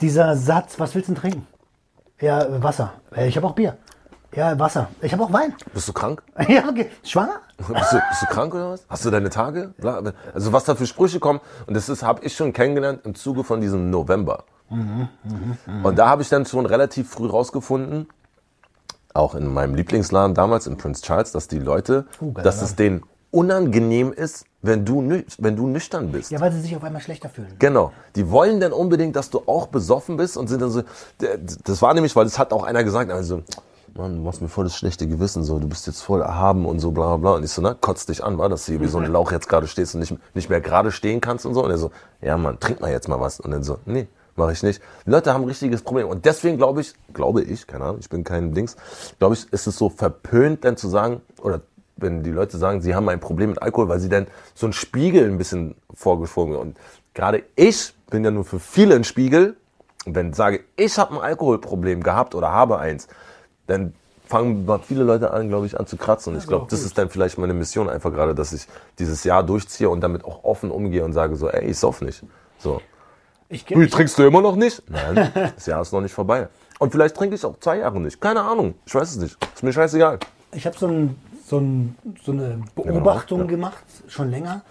Dieser 0.00 0.36
Satz, 0.36 0.80
was 0.80 0.96
willst 0.96 1.08
du 1.08 1.12
denn 1.12 1.20
trinken? 1.20 1.46
Ja, 2.20 2.62
Wasser. 2.62 2.94
Ich 3.16 3.36
habe 3.36 3.46
auch 3.46 3.54
Bier. 3.54 3.76
Ja, 4.34 4.58
Wasser. 4.58 4.88
Ich 5.00 5.12
habe 5.12 5.22
auch 5.22 5.32
Wein. 5.32 5.54
Bist 5.72 5.86
du 5.86 5.92
krank? 5.92 6.24
Ja, 6.48 6.68
okay. 6.68 6.90
Schwanger? 7.04 7.40
Bist 7.56 7.92
du, 7.92 8.02
bist 8.10 8.22
du 8.22 8.26
krank 8.26 8.54
oder 8.54 8.72
was? 8.72 8.84
Hast 8.88 9.04
du 9.04 9.10
deine 9.10 9.30
Tage? 9.30 9.72
Also 10.34 10.52
was 10.52 10.64
da 10.64 10.74
für 10.74 10.86
Sprüche 10.86 11.20
kommen. 11.20 11.40
Und 11.66 11.74
das 11.74 11.88
ist, 11.88 12.02
habe 12.02 12.24
ich 12.24 12.34
schon 12.34 12.52
kennengelernt 12.52 13.00
im 13.04 13.14
Zuge 13.14 13.44
von 13.44 13.60
diesem 13.60 13.88
November. 13.88 14.44
Und 14.68 15.98
da 15.98 16.08
habe 16.08 16.22
ich 16.22 16.28
dann 16.28 16.44
schon 16.46 16.66
relativ 16.66 17.10
früh 17.10 17.28
rausgefunden, 17.28 18.08
auch 19.14 19.34
in 19.34 19.46
meinem 19.52 19.74
Lieblingsladen 19.74 20.34
damals 20.34 20.66
in 20.66 20.76
Prince 20.76 21.02
Charles, 21.02 21.32
dass 21.32 21.48
die 21.48 21.58
Leute, 21.58 22.06
Uh, 22.20 22.32
dass 22.32 22.62
es 22.62 22.76
denen 22.76 23.02
unangenehm 23.30 24.12
ist, 24.12 24.44
wenn 24.62 24.84
du, 24.84 25.22
wenn 25.38 25.56
du 25.56 25.66
nüchtern 25.66 26.12
bist. 26.12 26.30
Ja, 26.30 26.40
weil 26.40 26.52
sie 26.52 26.60
sich 26.60 26.76
auf 26.76 26.84
einmal 26.84 27.02
schlechter 27.02 27.28
fühlen. 27.28 27.54
Genau. 27.58 27.92
Die 28.14 28.30
wollen 28.30 28.60
dann 28.60 28.72
unbedingt, 28.72 29.16
dass 29.16 29.30
du 29.30 29.42
auch 29.46 29.66
besoffen 29.68 30.16
bist 30.16 30.36
und 30.36 30.48
sind 30.48 30.62
dann 30.62 30.70
so. 30.70 30.82
Das 31.64 31.82
war 31.82 31.94
nämlich, 31.94 32.16
weil 32.16 32.24
das 32.24 32.38
hat 32.38 32.52
auch 32.52 32.64
einer 32.64 32.82
gesagt, 32.82 33.10
also, 33.10 33.42
Mann, 33.94 34.16
du 34.16 34.22
machst 34.22 34.42
mir 34.42 34.48
voll 34.48 34.64
das 34.64 34.76
schlechte 34.76 35.06
Gewissen, 35.06 35.42
so, 35.42 35.58
du 35.58 35.68
bist 35.68 35.86
jetzt 35.86 36.02
voll 36.02 36.20
erhaben 36.20 36.66
und 36.66 36.80
so, 36.80 36.90
bla 36.90 37.08
bla 37.08 37.16
bla. 37.16 37.30
Und 37.36 37.44
ich 37.44 37.50
so, 37.50 37.62
na, 37.62 37.74
kotz 37.74 38.06
dich 38.06 38.22
an, 38.22 38.38
war, 38.38 38.48
dass 38.48 38.66
du 38.66 38.72
hier 38.72 38.80
wie 38.80 38.88
so 38.88 38.98
ein 38.98 39.06
Lauch 39.12 39.32
jetzt 39.32 39.48
gerade 39.48 39.66
stehst 39.66 39.94
und 39.94 40.00
nicht, 40.00 40.16
nicht 40.34 40.50
mehr 40.50 40.60
gerade 40.60 40.92
stehen 40.92 41.20
kannst 41.20 41.46
und 41.46 41.54
so. 41.54 41.64
Und 41.64 41.70
er 41.70 41.78
so, 41.78 41.90
ja 42.20 42.36
Mann, 42.36 42.58
trink 42.60 42.80
mal 42.80 42.90
jetzt 42.90 43.08
mal 43.08 43.20
was. 43.20 43.40
Und 43.40 43.50
dann 43.50 43.62
so, 43.62 43.78
nee, 43.86 44.08
mache 44.36 44.52
ich 44.52 44.62
nicht. 44.62 44.80
Die 45.06 45.10
Leute 45.10 45.32
haben 45.32 45.42
ein 45.42 45.48
richtiges 45.48 45.82
Problem. 45.82 46.08
Und 46.08 46.24
deswegen 46.24 46.56
glaube 46.56 46.80
ich, 46.80 46.94
glaube 47.12 47.42
ich, 47.42 47.66
keine 47.66 47.84
Ahnung, 47.84 47.98
ich 48.00 48.08
bin 48.08 48.24
kein 48.24 48.54
Dings, 48.54 48.76
glaube 49.18 49.34
ich, 49.34 49.52
ist 49.52 49.66
es 49.66 49.76
so 49.76 49.88
verpönt, 49.88 50.64
dann 50.64 50.76
zu 50.76 50.88
sagen, 50.88 51.20
oder 51.42 51.60
wenn 51.96 52.22
die 52.22 52.30
Leute 52.30 52.58
sagen, 52.58 52.82
sie 52.82 52.94
haben 52.94 53.08
ein 53.08 53.20
Problem 53.20 53.50
mit 53.50 53.62
Alkohol, 53.62 53.88
weil 53.88 54.00
sie 54.00 54.08
dann 54.08 54.26
so 54.54 54.66
einen 54.66 54.72
Spiegel 54.72 55.24
ein 55.30 55.38
bisschen 55.38 55.76
vorgeschoben 55.94 56.54
Und 56.54 56.76
gerade 57.14 57.42
ich 57.56 57.94
bin 58.10 58.24
ja 58.24 58.30
nur 58.30 58.44
für 58.44 58.60
viele 58.60 58.94
ein 58.94 59.04
Spiegel. 59.04 59.56
Und 60.04 60.14
wenn 60.14 60.30
ich 60.30 60.36
sage, 60.36 60.60
ich 60.76 60.98
habe 60.98 61.14
ein 61.14 61.20
Alkoholproblem 61.20 62.02
gehabt 62.02 62.34
oder 62.34 62.52
habe 62.52 62.78
eins, 62.78 63.08
dann 63.66 63.94
fangen 64.26 64.68
viele 64.84 65.04
Leute 65.04 65.30
an, 65.30 65.48
glaube 65.48 65.66
ich, 65.66 65.78
an 65.78 65.86
zu 65.86 65.96
kratzen. 65.96 66.34
Und 66.34 66.40
ich 66.40 66.46
glaube, 66.46 66.66
das 66.68 66.82
ist 66.82 66.98
dann 66.98 67.08
vielleicht 67.08 67.38
meine 67.38 67.54
Mission 67.54 67.88
einfach 67.88 68.12
gerade, 68.12 68.34
dass 68.34 68.52
ich 68.52 68.66
dieses 68.98 69.24
Jahr 69.24 69.42
durchziehe 69.42 69.88
und 69.88 70.00
damit 70.00 70.24
auch 70.24 70.44
offen 70.44 70.70
umgehe 70.70 71.04
und 71.04 71.12
sage 71.12 71.36
so, 71.36 71.48
ey, 71.48 71.70
ich 71.70 71.78
sauf 71.78 72.02
nicht. 72.02 72.22
So. 72.58 72.80
Ich, 73.48 73.68
Wie, 73.68 73.86
trinkst 73.86 74.18
du 74.18 74.24
immer 74.24 74.42
noch 74.42 74.56
nicht? 74.56 74.82
Nein, 74.88 75.30
das 75.54 75.66
Jahr 75.66 75.82
ist 75.82 75.92
noch 75.92 76.00
nicht 76.00 76.12
vorbei. 76.12 76.48
Und 76.78 76.92
vielleicht 76.92 77.16
trinke 77.16 77.36
ich 77.36 77.44
auch 77.44 77.58
zwei 77.60 77.78
Jahre 77.78 78.00
nicht. 78.00 78.20
Keine 78.20 78.42
Ahnung. 78.42 78.74
Ich 78.84 78.94
weiß 78.94 79.10
es 79.10 79.16
nicht. 79.16 79.36
Ist 79.54 79.62
mir 79.62 79.72
scheißegal. 79.72 80.18
Ich 80.52 80.66
habe 80.66 80.76
so, 80.76 80.86
ein, 80.88 81.16
so, 81.46 81.58
ein, 81.58 81.96
so 82.24 82.32
eine 82.32 82.60
Beobachtung 82.74 83.40
ja. 83.40 83.46
gemacht, 83.46 83.84
schon 84.08 84.30
länger. 84.30 84.62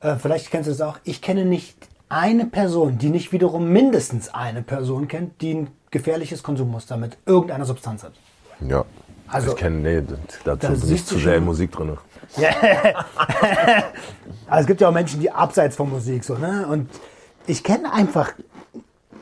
Äh, 0.00 0.16
vielleicht 0.16 0.50
kennst 0.50 0.68
du 0.68 0.72
das 0.72 0.80
auch. 0.80 0.98
Ich 1.04 1.22
kenne 1.22 1.44
nicht 1.44 1.76
eine 2.08 2.46
Person, 2.46 2.98
die 2.98 3.08
nicht 3.08 3.32
wiederum 3.32 3.70
mindestens 3.70 4.32
eine 4.32 4.62
Person 4.62 5.08
kennt, 5.08 5.40
die 5.40 5.54
ein 5.54 5.70
gefährliches 5.90 6.42
Konsummuster 6.42 6.96
mit 6.96 7.16
irgendeiner 7.26 7.64
Substanz 7.64 8.04
hat. 8.04 8.12
Ja. 8.60 8.84
Also- 9.28 9.52
ich 9.52 9.56
kenne, 9.56 9.76
nee, 9.78 10.02
dazu 10.44 10.66
Da 10.66 10.68
bin 10.68 10.92
ich 10.92 11.06
zu 11.06 11.18
sehr 11.18 11.36
in 11.36 11.44
Musik 11.44 11.72
drin. 11.72 11.96
Also 14.46 14.60
es 14.60 14.66
gibt 14.66 14.80
ja 14.80 14.88
auch 14.88 14.92
Menschen, 14.92 15.20
die 15.20 15.30
abseits 15.30 15.76
von 15.76 15.88
Musik 15.90 16.22
so, 16.22 16.34
ne? 16.34 16.66
Und 16.66 16.88
ich 17.46 17.62
kenne 17.64 17.92
einfach 17.92 18.32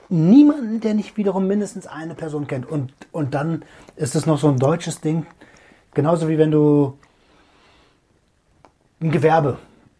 niemanden, 0.08 0.80
der 0.80 0.94
nicht 0.94 1.16
wiederum 1.16 1.46
mindestens 1.46 1.86
eine 1.86 2.14
Person 2.14 2.46
kennt. 2.46 2.66
Und, 2.66 2.92
und 3.12 3.34
dann 3.34 3.64
ist 3.96 4.14
es 4.14 4.26
noch 4.26 4.38
so 4.38 4.48
ein 4.48 4.58
deutsches 4.58 5.00
Ding. 5.00 5.26
Genauso 5.94 6.28
wie 6.28 6.38
wenn 6.38 6.50
du 6.50 6.98
ein 9.00 9.10
Gewerbe 9.10 9.58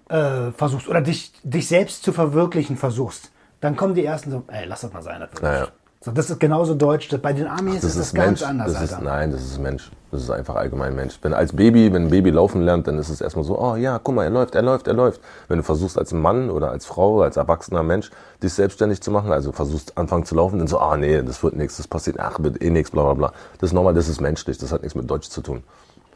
äh, 0.08 0.50
versuchst 0.52 0.88
oder 0.88 1.00
dich, 1.00 1.32
dich 1.42 1.66
selbst 1.68 2.02
zu 2.04 2.12
verwirklichen 2.12 2.76
versuchst. 2.76 3.32
Dann 3.60 3.76
kommen 3.76 3.94
die 3.94 4.04
ersten 4.04 4.30
so, 4.30 4.44
ey, 4.48 4.66
lass 4.66 4.82
das 4.82 4.92
mal 4.92 5.02
sein. 5.02 5.20
Das, 5.20 5.32
wird 5.32 5.42
Ja, 5.42 5.50
nicht. 5.60 5.60
ja. 5.60 5.72
So, 6.04 6.10
das 6.10 6.30
ist 6.30 6.40
genauso 6.40 6.74
deutsch. 6.74 7.08
Bei 7.22 7.32
den 7.32 7.46
Amis 7.46 7.76
Das 7.76 7.84
ist 7.92 7.98
das 7.98 8.06
ist 8.08 8.14
ganz 8.14 8.40
Mensch. 8.40 8.42
anders, 8.50 8.72
das 8.72 8.82
ist, 8.90 9.00
nein, 9.02 9.30
das 9.30 9.42
ist 9.42 9.60
Mensch. 9.60 9.90
Das 10.10 10.22
ist 10.22 10.30
einfach 10.30 10.56
allgemein 10.56 10.96
Mensch. 10.96 11.16
Wenn 11.22 11.32
als 11.32 11.54
Baby, 11.54 11.92
wenn 11.92 12.06
ein 12.06 12.10
Baby 12.10 12.30
laufen 12.30 12.62
lernt, 12.62 12.88
dann 12.88 12.98
ist 12.98 13.08
es 13.08 13.20
erstmal 13.20 13.44
so, 13.44 13.56
oh 13.58 13.76
ja, 13.76 14.00
guck 14.02 14.16
mal, 14.16 14.24
er 14.24 14.30
läuft, 14.30 14.56
er 14.56 14.62
läuft, 14.62 14.88
er 14.88 14.94
läuft. 14.94 15.20
Wenn 15.46 15.58
du 15.58 15.62
versuchst 15.62 15.96
als 15.96 16.12
Mann 16.12 16.50
oder 16.50 16.70
als 16.72 16.86
Frau, 16.86 17.22
als 17.22 17.36
erwachsener 17.36 17.84
Mensch, 17.84 18.10
dich 18.42 18.52
selbstständig 18.52 19.00
zu 19.00 19.12
machen, 19.12 19.32
also 19.32 19.52
versuchst 19.52 19.96
anfangen 19.96 20.24
zu 20.24 20.34
laufen, 20.34 20.58
dann 20.58 20.66
so, 20.66 20.78
ah 20.80 20.96
nee, 20.96 21.22
das 21.22 21.42
wird 21.44 21.54
nichts, 21.56 21.76
das 21.76 21.86
passiert, 21.86 22.18
ach, 22.18 22.40
wird 22.40 22.60
eh 22.60 22.70
nichts, 22.70 22.90
bla 22.90 23.04
bla 23.04 23.14
bla. 23.14 23.32
Das 23.60 23.70
ist 23.70 23.74
normal, 23.74 23.94
das 23.94 24.08
ist 24.08 24.20
menschlich, 24.20 24.58
das 24.58 24.72
hat 24.72 24.82
nichts 24.82 24.96
mit 24.96 25.08
Deutsch 25.08 25.28
zu 25.28 25.40
tun. 25.40 25.62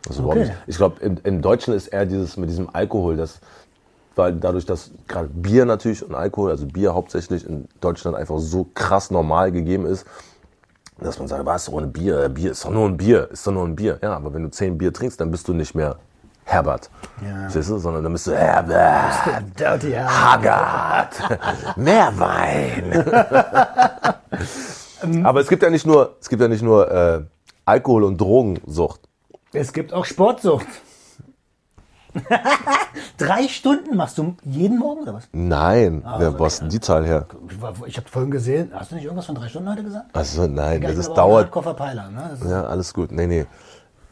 Überhaupt 0.08 0.36
Okay. 0.36 0.40
nicht. 0.40 0.52
Ich 0.66 0.76
glaube, 0.76 1.00
im, 1.00 1.18
im 1.22 1.42
Deutschen 1.42 1.74
ist 1.74 1.88
eher 1.88 2.06
dieses 2.06 2.36
mit 2.36 2.50
diesem 2.50 2.68
Alkohol, 2.72 3.16
das 3.16 3.40
weil 4.16 4.32
dadurch, 4.34 4.64
dass 4.66 4.90
gerade 5.06 5.28
Bier 5.28 5.64
natürlich 5.66 6.02
und 6.04 6.14
Alkohol, 6.14 6.50
also 6.50 6.66
Bier 6.66 6.94
hauptsächlich 6.94 7.46
in 7.48 7.68
Deutschland 7.80 8.16
einfach 8.16 8.38
so 8.38 8.66
krass 8.74 9.10
normal 9.10 9.52
gegeben 9.52 9.86
ist, 9.86 10.04
dass 10.98 11.18
man 11.18 11.28
sagt, 11.28 11.44
was, 11.44 11.70
ohne 11.70 11.86
Bier, 11.86 12.24
Äh, 12.24 12.28
Bier 12.30 12.50
ist 12.52 12.64
doch 12.64 12.70
nur 12.70 12.86
ein 12.88 12.96
Bier, 12.96 13.28
ist 13.30 13.46
doch 13.46 13.52
nur 13.52 13.64
ein 13.66 13.76
Bier. 13.76 13.98
Ja, 14.02 14.16
aber 14.16 14.32
wenn 14.32 14.42
du 14.42 14.50
zehn 14.50 14.78
Bier 14.78 14.92
trinkst, 14.92 15.20
dann 15.20 15.30
bist 15.30 15.46
du 15.46 15.52
nicht 15.52 15.74
mehr 15.74 15.96
Herbert, 16.44 16.88
Ja. 17.22 17.40
Verstehst 17.42 17.70
du? 17.70 17.78
sondern 17.78 18.04
dann 18.04 18.12
bist 18.12 18.26
du 18.28 18.34
Herbert, 18.34 19.12
Dirty. 19.58 19.92
Haggard, 19.92 21.16
mehr 21.76 22.12
Wein. 22.16 23.04
aber 25.24 25.40
es 25.40 25.48
gibt 25.48 25.62
ja 25.62 25.70
nicht 25.70 25.86
nur, 25.86 26.16
es 26.20 26.28
gibt 26.28 26.40
ja 26.40 26.48
nicht 26.48 26.62
nur 26.62 26.90
äh, 26.90 27.22
Alkohol 27.64 28.04
und 28.04 28.18
Drogensucht. 28.20 29.00
Es 29.52 29.72
gibt 29.72 29.92
auch 29.92 30.04
Sportsucht. 30.04 30.66
Drei 33.18 33.48
Stunden 33.48 33.96
machst 33.96 34.18
du 34.18 34.36
jeden 34.44 34.78
Morgen 34.78 35.02
oder 35.02 35.14
was? 35.14 35.28
Nein, 35.32 36.02
Ah, 36.04 36.16
wer 36.18 36.38
wo 36.38 36.44
hast 36.44 36.60
denn 36.60 36.68
die 36.68 36.80
Zahl 36.80 37.04
her? 37.06 37.26
Ich, 37.86 37.96
habe 37.96 38.08
vorhin 38.08 38.30
gesehen, 38.30 38.70
hast 38.74 38.90
du 38.90 38.94
nicht 38.96 39.04
irgendwas 39.04 39.26
von 39.26 39.34
drei 39.34 39.48
Stunden 39.48 39.70
heute 39.70 39.82
gesagt? 39.82 40.14
Also 40.14 40.46
nein, 40.46 40.82
ich 40.82 40.94
das 40.96 41.08
ein 41.08 41.14
dauert. 41.14 41.44
Hardcore-Verpeiler, 41.46 42.10
ne? 42.10 42.30
Ist, 42.34 42.44
Ja, 42.48 42.64
alles 42.64 42.92
gut. 42.94 43.12
Nee, 43.12 43.26
nee. 43.26 43.46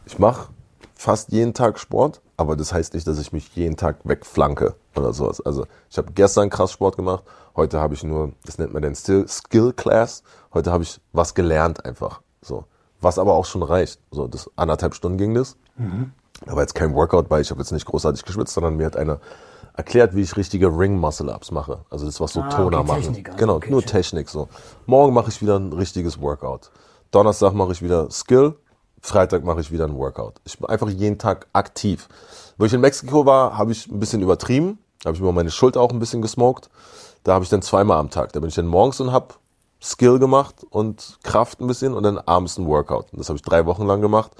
Ich 0.07 0.19
mache 0.19 0.49
fast 0.95 1.33
jeden 1.33 1.55
Tag 1.55 1.79
Sport, 1.79 2.21
aber 2.37 2.57
das 2.57 2.73
heißt 2.73 2.95
nicht, 2.95 3.07
dass 3.07 3.19
ich 3.19 3.33
mich 3.33 3.55
jeden 3.55 3.77
Tag 3.77 3.97
wegflanke 4.05 4.75
oder 4.97 5.13
sowas. 5.13 5.41
Also 5.45 5.67
ich 5.91 5.99
habe 5.99 6.13
gestern 6.13 6.51
krass 6.51 6.73
Sport 6.73 6.97
gemacht, 6.97 7.25
heute 7.57 7.81
habe 7.81 7.95
ich 7.95 8.05
nur, 8.05 8.33
das 8.45 8.59
nennt 8.59 8.73
man 8.73 8.83
den 8.83 8.95
Still 8.95 9.27
Skill 9.29 9.73
Class, 9.73 10.23
heute 10.53 10.73
habe 10.73 10.83
ich 10.83 11.01
was 11.13 11.35
gelernt 11.35 11.85
einfach. 11.85 12.21
So. 12.43 12.65
Was 13.01 13.19
aber 13.19 13.35
auch 13.35 13.45
schon 13.45 13.63
reicht. 13.63 14.01
So, 14.11 14.29
das 14.29 14.51
anderthalb 14.57 14.95
Stunden 14.95 15.19
ging 15.19 15.35
das. 15.35 15.57
Aber 16.47 16.61
jetzt 16.61 16.75
kein 16.75 16.95
Workout, 16.95 17.31
weil 17.31 17.43
ich 17.43 17.51
habe 17.51 17.61
jetzt 17.61 17.73
nicht 17.73 17.87
großartig 17.87 18.25
geschwitzt, 18.25 18.55
sondern 18.55 18.77
mir 18.77 18.87
hat 18.87 18.97
einer 18.97 19.21
erklärt, 19.77 20.15
wie 20.15 20.23
ich 20.23 20.37
richtige 20.37 20.69
Ring 20.69 20.99
Muscle 20.99 21.31
Ups 21.31 21.51
mache. 21.51 21.81
Also 21.91 22.07
das, 22.07 22.21
was 22.21 22.33
so 22.33 22.41
Ah, 22.41 22.49
Toner 22.49 22.81
okay, 22.81 22.89
machen. 22.89 23.03
Technik, 23.03 23.29
also, 23.29 23.39
genau, 23.39 23.55
okay, 23.57 23.71
nur 23.71 23.81
check. 23.81 23.91
Technik 23.91 24.29
so. 24.29 24.49
Morgen 24.87 25.12
mache 25.15 25.31
ich 25.31 25.43
wieder 25.43 25.59
ein 25.59 25.73
richtiges 25.73 26.21
Workout. 26.21 26.71
Donnerstag 27.11 27.55
mache 27.55 27.73
ich 27.73 27.83
wieder 27.83 28.11
Skill. 28.11 28.55
Freitag 29.01 29.45
mache 29.45 29.61
ich 29.61 29.71
wieder 29.71 29.85
ein 29.85 29.97
Workout. 29.97 30.41
Ich 30.45 30.59
bin 30.59 30.69
einfach 30.69 30.89
jeden 30.89 31.19
Tag 31.19 31.47
aktiv. 31.53 32.09
Wo 32.57 32.65
ich 32.65 32.73
in 32.73 32.81
Mexiko 32.81 33.27
war, 33.27 33.59
habe 33.59 33.73
ich 33.73 33.87
ein 33.91 34.01
bisschen 34.01 34.23
übertrieben. 34.23 34.79
Da 35.03 35.09
habe 35.09 35.16
ich 35.16 35.23
mir 35.23 35.33
meine 35.33 35.51
Schulter 35.51 35.81
auch 35.81 35.91
ein 35.91 35.99
bisschen 35.99 36.23
gesmoked. 36.23 36.71
Da 37.25 37.35
habe 37.35 37.45
ich 37.45 37.51
dann 37.51 37.61
zweimal 37.62 37.99
am 37.99 38.11
Tag. 38.11 38.33
Da 38.33 38.41
bin 38.41 38.49
ich 38.49 38.55
dann 38.55 38.66
morgens 38.66 39.01
und 39.01 39.12
habe 39.12 39.35
Skill 39.83 40.19
gemacht 40.19 40.65
und 40.71 41.19
Kraft 41.23 41.61
ein 41.61 41.66
bisschen 41.66 41.93
und 41.95 42.03
dann 42.05 42.19
abends 42.19 42.57
ein 42.59 42.66
Workout. 42.66 43.12
Und 43.12 43.19
das 43.19 43.29
habe 43.29 43.37
ich 43.37 43.43
drei 43.43 43.66
Wochen 43.66 43.87
lang 43.87 44.01
gemacht. 44.01 44.33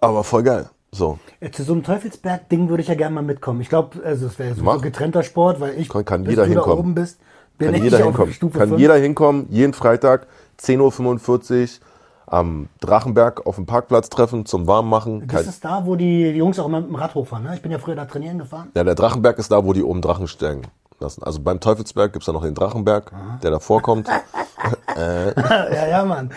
Aber 0.00 0.24
voll 0.24 0.42
geil. 0.42 0.68
So. 0.92 1.18
Äh, 1.40 1.50
Zu 1.50 1.62
so 1.62 1.72
einem 1.72 1.82
Teufelsberg-Ding 1.84 2.68
würde 2.68 2.82
ich 2.82 2.88
ja 2.88 2.94
gerne 2.94 3.14
mal 3.14 3.22
mitkommen. 3.22 3.60
Ich 3.60 3.68
glaube, 3.68 4.02
also 4.04 4.26
es 4.26 4.38
wäre 4.38 4.54
so 4.54 4.68
ein 4.68 4.80
getrennter 4.80 5.22
Sport, 5.22 5.60
weil 5.60 5.78
ich, 5.78 5.88
Kann- 5.88 6.04
kann 6.04 6.24
jeder 6.24 6.46
du 6.46 6.48
da 6.48 6.54
hinkommen. 6.54 6.78
oben 6.78 6.94
bist, 6.94 7.20
bin 7.58 7.66
Kann 7.68 7.74
ich 7.76 7.82
jeder 7.84 7.98
auf 7.98 8.04
hinkommen. 8.04 8.32
Stufe 8.34 8.58
Kann 8.58 8.68
5. 8.70 8.80
jeder 8.80 8.96
hinkommen, 8.96 9.46
jeden 9.50 9.72
Freitag, 9.72 10.26
10.45 10.60 11.62
Uhr 11.80 11.86
am 12.26 12.68
Drachenberg 12.80 13.46
auf 13.46 13.56
dem 13.56 13.66
Parkplatz 13.66 14.08
treffen 14.08 14.46
zum 14.46 14.66
Warmmachen. 14.66 15.26
Das 15.28 15.46
ist 15.46 15.64
da, 15.64 15.84
wo 15.84 15.96
die 15.96 16.28
Jungs 16.30 16.58
auch 16.58 16.66
immer 16.66 16.80
mit 16.80 16.88
dem 16.90 16.94
Rad 16.96 17.14
hochfahren. 17.14 17.44
Ne? 17.44 17.54
Ich 17.54 17.62
bin 17.62 17.70
ja 17.72 17.78
früher 17.78 17.96
da 17.96 18.04
trainieren 18.04 18.38
gefahren. 18.38 18.70
Ja, 18.74 18.82
der 18.84 18.94
Drachenberg 18.94 19.38
ist 19.38 19.50
da, 19.52 19.64
wo 19.64 19.72
die 19.72 19.82
oben 19.82 20.00
Drachen 20.00 20.28
steigen 20.28 20.62
lassen. 21.00 21.22
Also 21.24 21.40
beim 21.40 21.58
Teufelsberg 21.60 22.12
gibt's 22.12 22.26
da 22.26 22.32
noch 22.32 22.42
den 22.44 22.54
Drachenberg, 22.54 23.10
der 23.42 23.50
da 23.50 23.58
vorkommt. 23.58 24.08
ja, 24.96 25.86
ja, 25.88 26.04
Mann. 26.04 26.30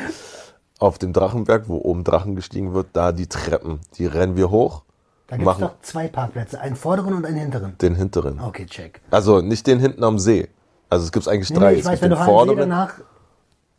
Auf 0.83 0.97
dem 0.97 1.13
Drachenberg, 1.13 1.69
wo 1.69 1.77
oben 1.77 2.03
Drachen 2.03 2.35
gestiegen 2.35 2.73
wird, 2.73 2.87
da 2.91 3.13
die 3.13 3.27
Treppen, 3.27 3.79
die 3.97 4.05
rennen 4.05 4.35
wir 4.35 4.49
hoch, 4.51 4.81
Da 5.27 5.37
gibt 5.37 5.49
es 5.49 5.57
doch 5.57 5.79
zwei 5.81 6.09
Parkplätze, 6.09 6.59
einen 6.59 6.75
vorderen 6.75 7.13
und 7.13 7.25
einen 7.25 7.37
hinteren. 7.37 7.77
den 7.77 7.95
hinteren. 7.95 8.41
Okay, 8.41 8.65
check. 8.65 8.99
Also 9.09 9.39
nicht 9.39 9.65
den 9.65 9.79
hinten 9.79 10.03
am 10.03 10.19
See. 10.19 10.49
Also 10.89 11.05
es 11.05 11.13
gibt 11.13 11.25
eigentlich 11.29 11.51
Nee, 11.51 11.57
drei. 11.59 11.71
nee, 11.71 11.73
ich 11.75 11.79
es 11.79 11.85
weiß, 11.85 12.01
wenn 12.01 12.09
den 12.09 12.17
du 12.17 12.19
Hallensee 12.19 12.31
vorderen, 12.33 12.69
danach 12.69 12.93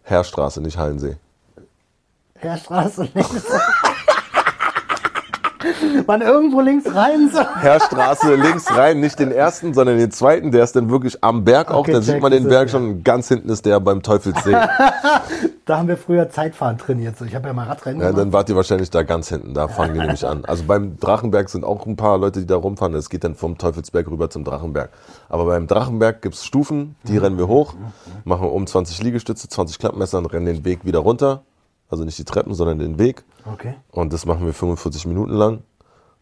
Herrstraße, 0.05 0.63
nicht 0.63 0.79
Hallensee. 0.79 1.17
Herrstraße 2.37 3.09
links. 3.15 3.45
Man 6.07 6.21
irgendwo 6.23 6.61
links 6.61 6.95
rein 6.95 7.31
soll. 7.33 7.47
Herrstraße 7.61 8.35
links 8.35 8.71
rein, 8.77 9.01
nicht 9.01 9.19
den 9.19 9.33
ersten, 9.33 9.75
sondern 9.75 9.99
den 9.99 10.11
zweiten, 10.11 10.51
der 10.51 10.65
ist 10.65 10.77
dann 10.77 10.91
wirklich 10.91 11.23
am 11.23 11.45
Berg 11.45 11.71
auch. 11.71 11.81
Okay, 11.81 11.93
check, 11.95 12.03
sieht 12.03 12.23
man 12.23 12.33
den 12.33 12.49
Berg 12.49 12.71
schon. 12.71 13.03
Ganz 13.03 13.29
hinten 13.29 13.49
ist 13.49 13.65
der 13.67 13.81
beim 13.81 14.03
Teufelssee. 14.03 14.57
Da 15.67 15.79
haben 15.79 15.89
wir 15.89 15.97
früher 15.97 16.29
Zeitfahren 16.29 16.77
trainiert. 16.77 17.17
So, 17.17 17.25
ich 17.25 17.35
habe 17.35 17.49
ja 17.49 17.55
mal 17.55 17.67
Radrennen 17.67 17.99
Ja, 17.99 18.09
gemacht. 18.09 18.21
dann 18.21 18.33
wart 18.35 18.51
ihr 18.51 18.57
wahrscheinlich 18.57 18.91
da 18.91 19.03
ganz 19.03 19.31
hinten. 19.31 19.55
Da 19.55 19.67
fangen 19.67 19.95
die 19.95 20.01
nämlich 20.01 20.27
an. 20.27 20.45
Also 20.45 20.65
beim 20.65 20.99
Drachenberg 20.99 21.49
sind 21.49 21.65
auch 21.65 21.87
ein 21.87 21.97
paar 21.97 22.19
Leute, 22.19 22.41
die 22.41 22.47
da 22.47 22.57
rumfahren. 22.57 22.93
Das 22.93 23.09
geht 23.09 23.25
dann 23.25 23.35
vom 23.35 23.57
Teufelsberg 23.57 24.11
rüber 24.11 24.29
zum 24.29 24.45
Drachenberg. 24.45 24.91
Aber 25.31 25.47
beim 25.47 25.67
Drachenberg 25.67 26.21
gibt's 26.21 26.45
Stufen, 26.45 26.97
die 27.09 27.17
rennen 27.17 27.39
wir 27.39 27.49
hoch, 27.49 27.73
machen 28.25 28.47
um 28.47 28.67
20 28.67 29.03
Liegestütze, 29.03 29.49
20 29.49 29.79
Klappmesser 29.79 30.19
und 30.19 30.27
rennen 30.27 30.45
den 30.45 30.65
Weg 30.67 30.85
wieder 30.85 30.99
runter. 30.99 31.45
Also 31.95 32.05
nicht 32.05 32.19
die 32.19 32.25
Treppen, 32.25 32.55
sondern 32.55 32.81
den 32.81 32.99
Weg. 32.99 33.23
Okay. 33.45 33.77
Und 33.93 34.13
das 34.13 34.27
machen 34.27 34.45
wir 34.45 34.53
45 34.53 35.07
Minuten 35.07 35.33
lang. 35.33 35.63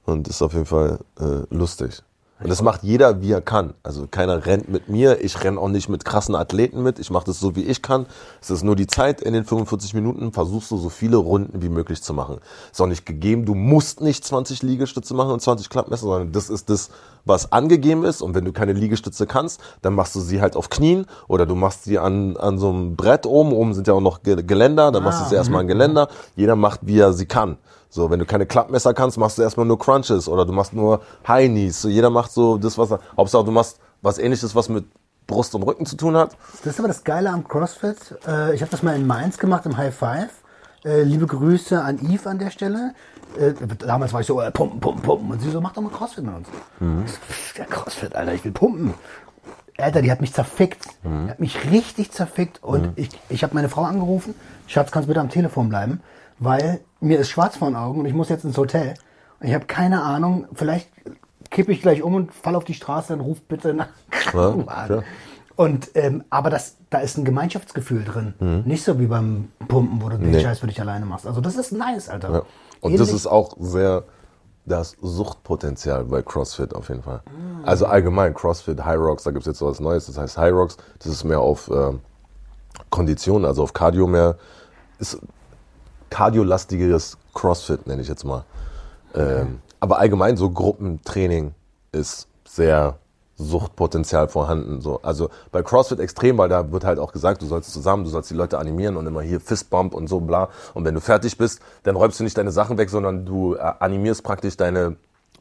Und 0.04 0.28
ist 0.28 0.42
auf 0.42 0.52
jeden 0.52 0.66
Fall 0.66 0.98
äh, 1.18 1.46
lustig. 1.48 2.02
Und 2.42 2.48
das 2.50 2.60
macht 2.62 2.82
jeder, 2.82 3.20
wie 3.20 3.30
er 3.32 3.40
kann. 3.40 3.74
Also 3.82 4.06
keiner 4.10 4.46
rennt 4.46 4.68
mit 4.68 4.88
mir. 4.88 5.20
Ich 5.22 5.42
renne 5.44 5.60
auch 5.60 5.68
nicht 5.68 5.88
mit 5.88 6.04
krassen 6.04 6.34
Athleten 6.34 6.82
mit. 6.82 6.98
Ich 6.98 7.10
mache 7.10 7.24
das 7.26 7.38
so, 7.38 7.54
wie 7.54 7.62
ich 7.62 7.82
kann. 7.82 8.06
Es 8.40 8.50
ist 8.50 8.62
nur 8.64 8.74
die 8.76 8.86
Zeit 8.86 9.20
in 9.20 9.32
den 9.32 9.44
45 9.44 9.94
Minuten. 9.94 10.32
Versuchst 10.32 10.70
du 10.70 10.76
so 10.76 10.88
viele 10.88 11.16
Runden 11.18 11.62
wie 11.62 11.68
möglich 11.68 12.02
zu 12.02 12.12
machen. 12.14 12.38
Ist 12.72 12.80
auch 12.80 12.86
nicht 12.86 13.06
gegeben. 13.06 13.44
Du 13.44 13.54
musst 13.54 14.00
nicht 14.00 14.24
20 14.24 14.62
Liegestütze 14.62 15.14
machen 15.14 15.30
und 15.30 15.40
20 15.40 15.68
Klappmesser, 15.70 16.06
sondern 16.06 16.32
das 16.32 16.50
ist 16.50 16.68
das, 16.68 16.90
was 17.24 17.52
angegeben 17.52 18.04
ist. 18.04 18.22
Und 18.22 18.34
wenn 18.34 18.44
du 18.44 18.52
keine 18.52 18.72
Liegestütze 18.72 19.26
kannst, 19.26 19.60
dann 19.82 19.94
machst 19.94 20.14
du 20.14 20.20
sie 20.20 20.40
halt 20.40 20.56
auf 20.56 20.68
Knien 20.68 21.06
oder 21.28 21.46
du 21.46 21.54
machst 21.54 21.84
sie 21.84 21.98
an, 21.98 22.36
an 22.36 22.58
so 22.58 22.70
einem 22.70 22.96
Brett 22.96 23.24
oben. 23.26 23.52
Oben 23.52 23.74
sind 23.74 23.86
ja 23.86 23.94
auch 23.94 24.00
noch 24.00 24.22
Ge- 24.22 24.42
Geländer. 24.42 24.90
Dann 24.90 25.04
machst 25.04 25.20
du 25.20 25.28
sie 25.28 25.36
erstmal 25.36 25.60
an 25.60 25.68
Geländer. 25.68 26.08
Jeder 26.34 26.56
macht, 26.56 26.80
wie 26.82 26.98
er 26.98 27.12
sie 27.12 27.26
kann. 27.26 27.56
So, 27.94 28.08
wenn 28.08 28.18
du 28.18 28.24
keine 28.24 28.46
Klappmesser 28.46 28.94
kannst, 28.94 29.18
machst 29.18 29.36
du 29.36 29.42
erstmal 29.42 29.66
nur 29.66 29.78
Crunches 29.78 30.26
oder 30.26 30.46
du 30.46 30.52
machst 30.54 30.72
nur 30.72 31.02
High 31.28 31.50
Knees. 31.50 31.82
So, 31.82 31.90
jeder 31.90 32.08
macht 32.08 32.32
so 32.32 32.56
das, 32.56 32.78
was 32.78 32.90
er, 32.90 33.00
Hauptsache 33.18 33.44
du 33.44 33.50
machst 33.50 33.80
was 34.00 34.16
ähnliches, 34.18 34.54
was 34.54 34.70
mit 34.70 34.86
Brust 35.26 35.54
und 35.54 35.62
Rücken 35.62 35.84
zu 35.84 35.96
tun 35.96 36.16
hat. 36.16 36.34
Das 36.64 36.72
ist 36.72 36.78
aber 36.78 36.88
das 36.88 37.04
Geile 37.04 37.28
am 37.28 37.46
CrossFit. 37.46 37.98
Äh, 38.26 38.54
ich 38.54 38.62
habe 38.62 38.70
das 38.70 38.82
mal 38.82 38.96
in 38.96 39.06
Mainz 39.06 39.36
gemacht, 39.36 39.66
im 39.66 39.76
High 39.76 39.94
Five. 39.94 40.30
Äh, 40.86 41.02
liebe 41.02 41.26
Grüße 41.26 41.82
an 41.82 41.98
Yves 41.98 42.26
an 42.26 42.38
der 42.38 42.50
Stelle. 42.50 42.94
Äh, 43.38 43.52
damals 43.78 44.14
war 44.14 44.22
ich 44.22 44.26
so, 44.26 44.40
äh, 44.40 44.50
pumpen, 44.50 44.80
pumpen, 44.80 45.02
pumpen. 45.02 45.30
Und 45.30 45.42
sie 45.42 45.50
so, 45.50 45.60
mach 45.60 45.74
doch 45.74 45.82
mal 45.82 45.90
CrossFit 45.90 46.24
mit 46.24 46.34
uns. 46.34 46.48
Mhm. 46.80 47.04
Der 47.58 47.66
CrossFit, 47.66 48.16
Alter, 48.16 48.32
ich 48.32 48.42
will 48.42 48.52
pumpen. 48.52 48.94
Alter, 49.76 50.00
die 50.00 50.10
hat 50.10 50.22
mich 50.22 50.32
zerfickt. 50.32 50.86
Mhm. 51.02 51.26
Die 51.26 51.30
hat 51.30 51.40
mich 51.40 51.70
richtig 51.70 52.10
zerfickt. 52.10 52.62
Und 52.62 52.92
ich, 52.96 53.10
ich 53.28 53.42
habe 53.42 53.54
meine 53.54 53.68
Frau 53.68 53.82
angerufen. 53.82 54.34
Schatz, 54.66 54.90
kannst 54.90 55.06
du 55.06 55.08
bitte 55.08 55.20
am 55.20 55.28
Telefon 55.28 55.68
bleiben? 55.68 56.00
Weil 56.42 56.80
mir 57.00 57.18
ist 57.20 57.30
schwarz 57.30 57.56
vor 57.56 57.68
den 57.68 57.76
Augen 57.76 58.00
und 58.00 58.06
ich 58.06 58.14
muss 58.14 58.28
jetzt 58.28 58.44
ins 58.44 58.56
Hotel. 58.58 58.94
Und 59.40 59.48
ich 59.48 59.54
habe 59.54 59.66
keine 59.66 60.02
Ahnung, 60.02 60.46
vielleicht 60.54 60.88
kippe 61.50 61.72
ich 61.72 61.82
gleich 61.82 62.02
um 62.02 62.14
und 62.14 62.32
fall 62.32 62.54
auf 62.56 62.64
die 62.64 62.74
Straße, 62.74 63.08
dann 63.08 63.20
ruf 63.20 63.40
bitte 63.42 63.74
nach 63.74 63.88
Krankenwagen. 64.10 64.86
klar. 64.86 65.02
Und 65.54 65.90
ähm, 65.94 66.24
aber 66.30 66.48
das, 66.48 66.76
da 66.90 66.98
ist 66.98 67.18
ein 67.18 67.24
Gemeinschaftsgefühl 67.26 68.04
drin. 68.04 68.62
Nicht 68.64 68.84
so 68.84 68.98
wie 68.98 69.06
beim 69.06 69.50
Pumpen, 69.68 70.00
wo 70.02 70.08
du 70.08 70.16
den 70.16 70.26
Mhm. 70.28 70.32
Nee. 70.32 70.40
Scheiß 70.42 70.60
für 70.60 70.66
dich 70.66 70.80
alleine 70.80 71.04
machst. 71.04 71.26
Also 71.26 71.40
das 71.42 71.56
ist 71.56 71.72
nice, 71.72 72.08
Alter. 72.08 72.30
Ja. 72.32 72.42
Und 72.80 72.92
das 72.98 73.08
Ähnlich- 73.08 73.14
ist 73.16 73.26
auch 73.26 73.54
sehr 73.60 74.04
das 74.64 74.96
Suchtpotenzial 75.02 76.04
bei 76.04 76.22
CrossFit 76.22 76.74
auf 76.74 76.88
jeden 76.88 77.02
Fall. 77.02 77.20
Also 77.64 77.84
allgemein 77.86 78.32
CrossFit, 78.32 78.82
High 78.84 78.98
Rocks, 78.98 79.24
da 79.24 79.30
gibt's 79.30 79.46
jetzt 79.46 79.60
was 79.60 79.78
Neues, 79.80 80.06
das 80.06 80.16
heißt 80.18 80.38
High 80.38 80.52
Rocks, 80.52 80.76
das 81.00 81.08
ist 81.12 81.24
mehr 81.24 81.40
auf 81.40 81.68
ähm, 81.72 82.00
Kondition, 82.90 83.44
also 83.44 83.62
auf 83.62 83.72
Cardio 83.72 84.06
mehr, 84.06 84.36
ist 84.98 85.18
kardiolastigeres 86.12 87.16
CrossFit, 87.32 87.86
nenne 87.86 88.02
ich 88.02 88.08
jetzt 88.08 88.24
mal. 88.24 88.44
Ähm, 89.14 89.60
aber 89.80 89.98
allgemein 89.98 90.36
so 90.36 90.50
Gruppentraining 90.50 91.54
ist 91.90 92.28
sehr 92.46 92.98
Suchtpotenzial 93.36 94.28
vorhanden. 94.28 94.82
So. 94.82 95.00
Also 95.02 95.30
bei 95.50 95.62
CrossFit 95.62 96.00
extrem, 96.00 96.36
weil 96.36 96.50
da 96.50 96.70
wird 96.70 96.84
halt 96.84 96.98
auch 96.98 97.12
gesagt, 97.12 97.40
du 97.40 97.46
sollst 97.46 97.72
zusammen, 97.72 98.04
du 98.04 98.10
sollst 98.10 98.30
die 98.30 98.34
Leute 98.34 98.58
animieren 98.58 98.96
und 98.98 99.06
immer 99.06 99.22
hier 99.22 99.40
Fistbump 99.40 99.94
und 99.94 100.06
so 100.06 100.20
bla. 100.20 100.50
Und 100.74 100.84
wenn 100.84 100.94
du 100.94 101.00
fertig 101.00 101.38
bist, 101.38 101.60
dann 101.82 101.96
räumst 101.96 102.20
du 102.20 102.24
nicht 102.24 102.36
deine 102.36 102.52
Sachen 102.52 102.76
weg, 102.76 102.90
sondern 102.90 103.24
du 103.24 103.54
äh, 103.54 103.58
animierst 103.78 104.22
praktisch 104.22 104.58
deine 104.58 104.96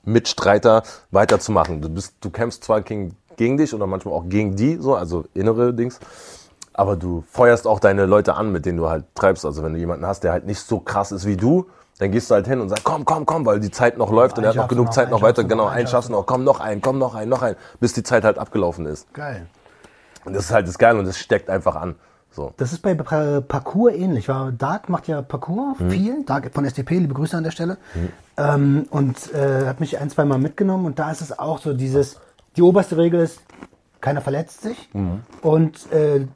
Mitstreiter 0.05 0.83
weiterzumachen. 1.11 1.81
Du 1.81 1.89
bist, 1.89 2.15
du 2.21 2.29
kämpfst 2.29 2.63
zwar 2.63 2.79
gegen, 2.81 3.17
gegen 3.35 3.57
dich 3.57 3.73
oder 3.73 3.87
manchmal 3.87 4.13
auch 4.13 4.29
gegen 4.29 4.55
die, 4.55 4.77
so, 4.77 4.95
also 4.95 5.25
innere 5.33 5.73
Dings. 5.73 5.99
Aber 6.73 6.95
du 6.95 7.23
feuerst 7.29 7.67
auch 7.67 7.79
deine 7.79 8.05
Leute 8.05 8.35
an, 8.35 8.51
mit 8.51 8.65
denen 8.65 8.77
du 8.77 8.89
halt 8.89 9.03
treibst. 9.15 9.45
Also 9.45 9.61
wenn 9.63 9.73
du 9.73 9.79
jemanden 9.79 10.05
hast, 10.05 10.23
der 10.23 10.31
halt 10.31 10.45
nicht 10.45 10.59
so 10.59 10.79
krass 10.79 11.11
ist 11.11 11.25
wie 11.25 11.35
du, 11.37 11.67
dann 11.99 12.11
gehst 12.11 12.29
du 12.31 12.35
halt 12.35 12.47
hin 12.47 12.61
und 12.61 12.69
sagst, 12.69 12.83
komm, 12.83 13.05
komm, 13.05 13.25
komm, 13.25 13.45
weil 13.45 13.59
die 13.59 13.69
Zeit 13.71 13.97
noch 13.97 14.11
läuft 14.11 14.37
und 14.37 14.43
er 14.43 14.51
hat 14.51 14.55
noch 14.55 14.67
genug 14.67 14.85
noch, 14.85 14.93
Zeit 14.93 15.11
noch 15.11 15.21
weiter. 15.21 15.43
Genau, 15.43 15.67
einen 15.67 15.87
schaffst 15.87 16.09
noch, 16.09 16.25
komm, 16.25 16.43
noch 16.43 16.59
einen, 16.59 16.81
komm, 16.81 16.97
noch 16.97 17.13
einen, 17.13 17.29
noch 17.29 17.41
einen, 17.41 17.55
bis 17.79 17.93
die 17.93 18.03
Zeit 18.03 18.23
halt 18.23 18.37
abgelaufen 18.39 18.85
ist. 18.85 19.13
Geil. 19.13 19.45
Und 20.25 20.33
das 20.33 20.45
ist 20.45 20.51
halt 20.51 20.67
das 20.67 20.77
Geile 20.77 20.97
und 20.99 21.05
das 21.05 21.17
steckt 21.19 21.49
einfach 21.49 21.75
an. 21.75 21.95
So. 22.31 22.53
Das 22.57 22.71
ist 22.71 22.81
bei 22.81 22.95
Pa- 22.95 23.41
Parkour 23.41 23.91
ähnlich. 23.91 24.29
War 24.29 24.51
Dark 24.53 24.87
macht 24.87 25.07
ja 25.09 25.21
Parkour 25.21 25.75
Mhm. 25.77 25.89
viel. 25.89 26.23
Dark 26.25 26.49
von 26.53 26.63
STP, 26.65 26.91
liebe 26.99 27.13
Grüße 27.13 27.35
an 27.35 27.43
der 27.43 27.51
Stelle. 27.51 27.77
Ähm, 28.37 28.85
und 28.89 29.33
äh, 29.33 29.65
hat 29.67 29.79
mich 29.81 29.99
ein, 29.99 30.09
zwei 30.09 30.23
Mal 30.23 30.37
mitgenommen. 30.39 30.85
Und 30.85 30.97
da 30.97 31.11
ist 31.11 31.19
es 31.21 31.37
auch 31.37 31.59
so 31.59 31.73
dieses, 31.73 32.19
die 32.55 32.61
oberste 32.61 32.95
Regel 32.97 33.19
ist, 33.19 33.41
keiner 34.01 34.21
verletzt 34.21 34.61
sich. 34.61 34.89
Mhm. 34.93 35.21
Und 35.41 35.91
äh, 35.91 36.27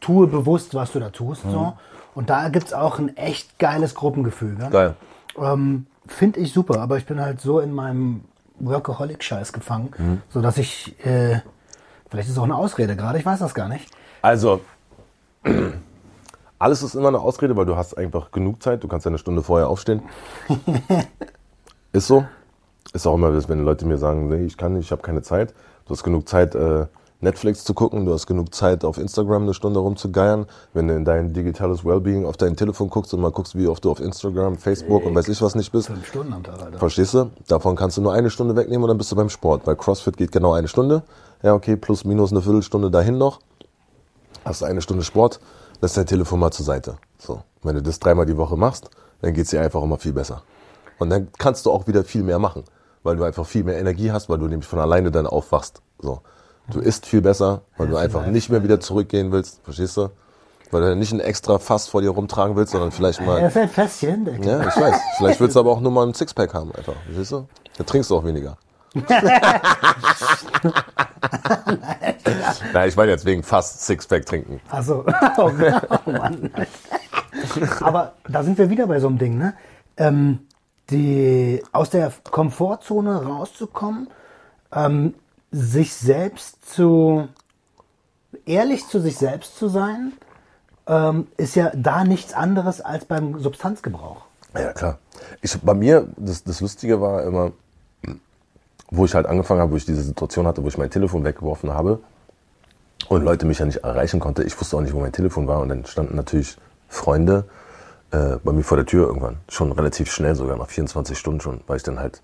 tue 0.00 0.26
bewusst, 0.26 0.74
was 0.74 0.92
du 0.92 1.00
da 1.00 1.10
tust. 1.10 1.44
Mhm. 1.44 1.50
So. 1.50 1.72
Und 2.14 2.30
da 2.30 2.48
gibt's 2.48 2.72
auch 2.72 2.98
ein 2.98 3.16
echt 3.16 3.58
geiles 3.58 3.94
Gruppengefühl. 3.94 4.56
Geil. 4.70 4.94
Ähm, 5.38 5.86
Finde 6.06 6.40
ich 6.40 6.52
super, 6.52 6.80
aber 6.80 6.96
ich 6.98 7.06
bin 7.06 7.20
halt 7.20 7.40
so 7.40 7.60
in 7.60 7.72
meinem 7.72 8.24
Workaholic-Scheiß 8.58 9.52
gefangen, 9.52 9.90
Mhm. 9.96 10.22
so 10.28 10.40
dass 10.40 10.58
ich, 10.58 10.94
äh, 11.06 11.40
vielleicht 12.10 12.28
ist 12.28 12.32
es 12.34 12.38
auch 12.38 12.44
eine 12.44 12.56
Ausrede 12.56 12.96
gerade, 12.96 13.18
ich 13.18 13.24
weiß 13.24 13.38
das 13.38 13.54
gar 13.54 13.68
nicht. 13.68 13.88
Also, 14.20 14.60
alles 16.58 16.82
ist 16.82 16.94
immer 16.94 17.08
eine 17.08 17.20
Ausrede, 17.20 17.56
weil 17.56 17.66
du 17.66 17.76
hast 17.76 17.94
einfach 17.96 18.30
genug 18.30 18.62
Zeit. 18.62 18.82
Du 18.84 18.88
kannst 18.88 19.06
ja 19.06 19.10
eine 19.10 19.18
Stunde 19.18 19.42
vorher 19.42 19.68
aufstehen. 19.68 20.02
ist 21.92 22.06
so. 22.06 22.24
ist 22.92 23.06
auch 23.06 23.14
immer, 23.14 23.48
wenn 23.48 23.64
Leute 23.64 23.86
mir 23.86 23.98
sagen, 23.98 24.28
nee, 24.28 24.44
ich 24.44 24.56
kann 24.56 24.74
nicht, 24.74 24.86
ich 24.86 24.92
habe 24.92 25.02
keine 25.02 25.22
Zeit. 25.22 25.54
Du 25.92 25.96
hast 25.96 26.04
genug 26.04 26.26
Zeit, 26.26 26.54
äh, 26.54 26.86
Netflix 27.20 27.64
zu 27.64 27.74
gucken, 27.74 28.06
du 28.06 28.14
hast 28.14 28.26
genug 28.26 28.54
Zeit, 28.54 28.82
auf 28.82 28.96
Instagram 28.96 29.42
eine 29.42 29.52
Stunde 29.52 29.78
rumzugeiern. 29.78 30.46
Wenn 30.72 30.88
du 30.88 30.96
in 30.96 31.04
dein 31.04 31.34
digitales 31.34 31.84
Wellbeing 31.84 32.24
auf 32.24 32.38
dein 32.38 32.56
Telefon 32.56 32.88
guckst 32.88 33.12
und 33.12 33.20
mal 33.20 33.30
guckst, 33.30 33.58
wie 33.58 33.66
oft 33.66 33.84
du 33.84 33.90
auf 33.90 34.00
Instagram, 34.00 34.56
Facebook 34.56 35.04
und 35.04 35.14
weiß 35.14 35.28
ich 35.28 35.42
was 35.42 35.54
nicht 35.54 35.70
bist. 35.70 35.88
Fünf 35.88 36.06
Stunden 36.06 36.32
am 36.32 36.42
Tag, 36.44 36.62
Alter. 36.62 36.78
Verstehst 36.78 37.12
du? 37.12 37.30
Davon 37.46 37.76
kannst 37.76 37.98
du 37.98 38.00
nur 38.00 38.14
eine 38.14 38.30
Stunde 38.30 38.56
wegnehmen 38.56 38.84
und 38.84 38.88
dann 38.88 38.96
bist 38.96 39.12
du 39.12 39.16
beim 39.16 39.28
Sport. 39.28 39.64
Bei 39.64 39.74
CrossFit 39.74 40.16
geht 40.16 40.32
genau 40.32 40.54
eine 40.54 40.66
Stunde. 40.66 41.02
Ja, 41.42 41.52
okay, 41.52 41.76
plus 41.76 42.06
minus 42.06 42.30
eine 42.30 42.40
Viertelstunde 42.40 42.90
dahin 42.90 43.18
noch. 43.18 43.40
Hast 44.46 44.62
du 44.62 44.64
eine 44.64 44.80
Stunde 44.80 45.04
Sport, 45.04 45.40
lässt 45.82 45.98
dein 45.98 46.06
Telefon 46.06 46.40
mal 46.40 46.52
zur 46.52 46.64
Seite. 46.64 46.96
So. 47.18 47.42
Wenn 47.62 47.74
du 47.74 47.82
das 47.82 47.98
dreimal 47.98 48.24
die 48.24 48.38
Woche 48.38 48.56
machst, 48.56 48.88
dann 49.20 49.34
geht's 49.34 49.50
dir 49.50 49.60
einfach 49.60 49.82
immer 49.82 49.98
viel 49.98 50.14
besser. 50.14 50.42
Und 50.98 51.10
dann 51.10 51.28
kannst 51.36 51.66
du 51.66 51.70
auch 51.70 51.86
wieder 51.86 52.02
viel 52.02 52.22
mehr 52.22 52.38
machen, 52.38 52.64
weil 53.02 53.16
du 53.16 53.24
einfach 53.24 53.46
viel 53.46 53.64
mehr 53.64 53.78
Energie 53.78 54.12
hast, 54.12 54.28
weil 54.28 54.38
du 54.38 54.46
nämlich 54.46 54.68
von 54.68 54.78
alleine 54.78 55.10
dann 55.10 55.26
aufwachst. 55.26 55.82
So. 55.98 56.20
Du 56.70 56.80
isst 56.80 57.06
viel 57.06 57.20
besser, 57.22 57.62
weil 57.76 57.88
du 57.88 57.96
einfach 57.96 58.26
nicht 58.26 58.48
mehr 58.48 58.62
wieder 58.62 58.78
zurückgehen 58.80 59.32
willst, 59.32 59.60
verstehst 59.64 59.96
du? 59.96 60.10
Weil 60.70 60.82
du 60.82 60.96
nicht 60.96 61.12
ein 61.12 61.20
extra 61.20 61.58
Fass 61.58 61.88
vor 61.88 62.00
dir 62.00 62.10
rumtragen 62.10 62.56
willst, 62.56 62.72
sondern 62.72 62.92
vielleicht 62.92 63.20
mal. 63.20 63.42
ist 63.42 63.56
ein 63.56 63.68
Fässchen. 63.68 64.24
Der 64.24 64.38
Ja, 64.38 64.66
ich 64.66 64.76
weiß. 64.76 65.00
Vielleicht 65.18 65.40
willst 65.40 65.56
du 65.56 65.60
aber 65.60 65.70
auch 65.70 65.80
nur 65.80 65.92
mal 65.92 66.06
ein 66.06 66.14
Sixpack 66.14 66.54
haben, 66.54 66.72
einfach. 66.74 66.94
Verstehst 67.04 67.32
du? 67.32 67.46
Dann 67.76 67.86
trinkst 67.86 68.10
du 68.10 68.16
auch 68.16 68.24
weniger. 68.24 68.56
Nein, 72.72 72.88
ich 72.88 72.96
meine 72.96 73.10
jetzt 73.10 73.24
wegen 73.24 73.42
fast 73.42 73.84
Sixpack 73.84 74.24
trinken. 74.26 74.60
Also, 74.70 75.04
oh, 75.36 75.50
oh 76.06 76.10
Mann. 76.10 76.50
Aber 77.80 78.12
da 78.28 78.42
sind 78.42 78.58
wir 78.58 78.70
wieder 78.70 78.86
bei 78.86 79.00
so 79.00 79.08
einem 79.08 79.18
Ding, 79.18 79.38
ne? 79.38 79.54
Ähm, 79.96 80.40
die, 80.92 81.62
aus 81.72 81.90
der 81.90 82.12
Komfortzone 82.30 83.24
rauszukommen, 83.24 84.08
ähm, 84.72 85.14
sich 85.50 85.94
selbst 85.94 86.72
zu, 86.72 87.28
ehrlich 88.46 88.86
zu 88.86 89.00
sich 89.00 89.16
selbst 89.16 89.56
zu 89.58 89.68
sein, 89.68 90.12
ähm, 90.86 91.26
ist 91.36 91.54
ja 91.54 91.70
da 91.74 92.04
nichts 92.04 92.32
anderes 92.32 92.80
als 92.80 93.04
beim 93.04 93.38
Substanzgebrauch. 93.38 94.22
Ja, 94.54 94.72
klar. 94.72 94.98
Ich, 95.40 95.58
bei 95.60 95.74
mir, 95.74 96.08
das, 96.16 96.44
das 96.44 96.60
Lustige 96.60 97.00
war 97.00 97.22
immer, 97.24 97.52
wo 98.90 99.04
ich 99.04 99.14
halt 99.14 99.26
angefangen 99.26 99.60
habe, 99.60 99.72
wo 99.72 99.76
ich 99.76 99.86
diese 99.86 100.02
Situation 100.02 100.46
hatte, 100.46 100.62
wo 100.62 100.68
ich 100.68 100.78
mein 100.78 100.90
Telefon 100.90 101.24
weggeworfen 101.24 101.72
habe 101.72 102.00
und 103.08 103.24
Leute 103.24 103.46
mich 103.46 103.58
ja 103.58 103.64
nicht 103.64 103.84
erreichen 103.84 104.20
konnte. 104.20 104.42
Ich 104.42 104.58
wusste 104.60 104.76
auch 104.76 104.80
nicht, 104.82 104.94
wo 104.94 105.00
mein 105.00 105.12
Telefon 105.12 105.46
war 105.46 105.60
und 105.60 105.70
dann 105.70 105.86
standen 105.86 106.16
natürlich 106.16 106.56
Freunde 106.88 107.44
äh, 108.12 108.36
bei 108.44 108.52
mir 108.52 108.62
vor 108.62 108.76
der 108.76 108.86
Tür 108.86 109.06
irgendwann. 109.06 109.38
Schon 109.48 109.72
relativ 109.72 110.10
schnell, 110.12 110.34
sogar 110.34 110.56
nach 110.56 110.68
24 110.68 111.18
Stunden 111.18 111.40
schon, 111.40 111.60
weil 111.66 111.78
ich 111.78 111.82
dann 111.82 111.98
halt 111.98 112.22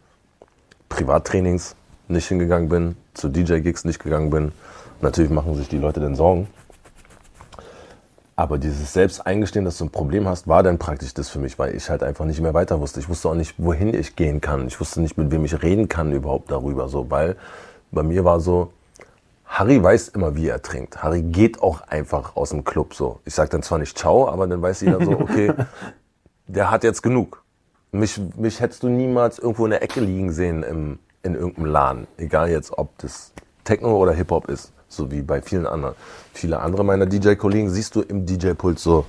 Privattrainings 0.88 1.74
nicht 2.08 2.28
hingegangen 2.28 2.68
bin, 2.68 2.96
zu 3.14 3.28
DJ-Gigs 3.28 3.84
nicht 3.84 3.98
gegangen 3.98 4.30
bin. 4.30 4.52
Natürlich 5.00 5.30
machen 5.30 5.54
sich 5.54 5.68
die 5.68 5.78
Leute 5.78 6.00
dann 6.00 6.14
Sorgen. 6.14 6.48
Aber 8.36 8.56
dieses 8.58 8.92
Selbsteingestehen, 8.92 9.64
dass 9.64 9.78
du 9.78 9.86
ein 9.86 9.90
Problem 9.90 10.28
hast, 10.28 10.46
war 10.46 10.62
dann 10.62 10.78
praktisch 10.78 11.12
das 11.12 11.28
für 11.28 11.40
mich, 11.40 11.58
weil 11.58 11.74
ich 11.74 11.90
halt 11.90 12.04
einfach 12.04 12.24
nicht 12.24 12.40
mehr 12.40 12.54
weiter 12.54 12.80
wusste. 12.80 13.00
Ich 13.00 13.08
wusste 13.08 13.28
auch 13.28 13.34
nicht, 13.34 13.54
wohin 13.58 13.92
ich 13.92 14.14
gehen 14.14 14.40
kann. 14.40 14.68
Ich 14.68 14.78
wusste 14.78 15.00
nicht, 15.00 15.18
mit 15.18 15.32
wem 15.32 15.44
ich 15.44 15.60
reden 15.60 15.88
kann 15.88 16.12
überhaupt 16.12 16.50
darüber. 16.50 16.88
So, 16.88 17.10
weil 17.10 17.36
bei 17.90 18.04
mir 18.04 18.24
war 18.24 18.38
so, 18.38 18.72
Harry 19.48 19.82
weiß 19.82 20.08
immer, 20.08 20.36
wie 20.36 20.46
er 20.46 20.62
trinkt. 20.62 21.02
Harry 21.02 21.22
geht 21.22 21.62
auch 21.62 21.80
einfach 21.80 22.36
aus 22.36 22.50
dem 22.50 22.64
Club 22.64 22.94
so. 22.94 23.20
Ich 23.24 23.34
sag 23.34 23.50
dann 23.50 23.62
zwar 23.62 23.78
nicht 23.78 23.98
Ciao, 23.98 24.28
aber 24.28 24.46
dann 24.46 24.60
weiß 24.60 24.82
jeder 24.82 25.02
so, 25.04 25.12
okay, 25.12 25.52
der 26.46 26.70
hat 26.70 26.84
jetzt 26.84 27.02
genug. 27.02 27.42
Mich, 27.90 28.20
mich 28.36 28.60
hättest 28.60 28.82
du 28.82 28.88
niemals 28.88 29.38
irgendwo 29.38 29.64
in 29.64 29.70
der 29.70 29.82
Ecke 29.82 30.00
liegen 30.00 30.30
sehen 30.30 30.62
im, 30.62 30.98
in 31.22 31.34
irgendeinem 31.34 31.66
Laden. 31.66 32.06
Egal 32.18 32.50
jetzt, 32.50 32.76
ob 32.76 32.96
das 32.98 33.32
Techno 33.64 33.96
oder 33.96 34.12
Hip-Hop 34.12 34.48
ist. 34.48 34.72
So 34.88 35.10
wie 35.10 35.22
bei 35.22 35.40
vielen 35.42 35.66
anderen. 35.66 35.94
Viele 36.34 36.60
andere 36.60 36.84
meiner 36.84 37.06
DJ-Kollegen 37.06 37.70
siehst 37.70 37.94
du 37.94 38.02
im 38.02 38.26
DJ-Pult 38.26 38.78
so 38.78 39.06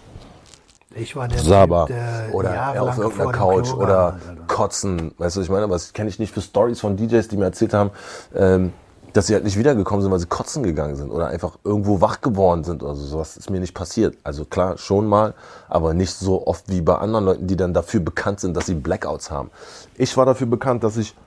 Ich 0.96 1.16
war 1.16 1.28
der 1.28 1.40
Saba 1.40 1.86
der 1.86 2.30
oder 2.34 2.82
auf 2.82 2.98
irgendeiner 2.98 3.32
Couch 3.32 3.74
oder 3.74 4.20
kotzen. 4.48 5.14
Weißt 5.18 5.36
du, 5.36 5.42
was 5.42 5.46
ich 5.46 5.52
meine? 5.52 5.70
Was 5.70 5.94
kenne 5.94 6.10
ich 6.10 6.20
nicht 6.20 6.34
für 6.34 6.42
Stories 6.42 6.80
von 6.80 6.98
DJs, 6.98 7.28
die 7.28 7.38
mir 7.38 7.46
erzählt 7.46 7.74
haben, 7.74 7.92
ähm, 8.36 8.74
dass 9.20 9.28
sie 9.28 9.34
halt 9.34 9.44
nicht 9.44 9.58
wiedergekommen 9.58 10.02
sind, 10.02 10.12
weil 10.14 10.20
sie 10.20 10.28
kotzen 10.28 10.64
gegangen 10.64 10.96
sind 10.96 11.12
oder 11.12 11.28
einfach 11.28 11.58
irgendwo 11.66 12.00
wach 12.00 12.22
geworden 12.22 12.64
sind 12.64 12.84
oder 12.84 12.96
so. 12.96 13.06
Sowas 13.06 13.36
ist 13.36 13.50
mir 13.50 13.60
nicht 13.60 13.74
passiert. 13.74 14.18
Also 14.24 14.46
klar, 14.46 14.78
schon 14.78 15.08
mal, 15.08 15.34
aber 15.68 15.94
nicht 15.94 16.14
so 16.14 16.48
oft 16.48 16.70
wie 16.70 16.80
bei 16.80 16.98
anderen 16.98 17.26
Leuten, 17.26 17.46
die 17.46 17.58
dann 17.58 17.74
dafür 17.74 18.00
bekannt 18.00 18.40
sind, 18.40 18.56
dass 18.56 18.68
sie 18.68 18.76
Blackouts 18.76 19.30
haben. 19.30 19.52
Ich 19.98 20.16
war 20.16 20.26
dafür 20.26 20.48
bekannt, 20.48 20.86
dass 20.86 20.96
ich 20.96 21.18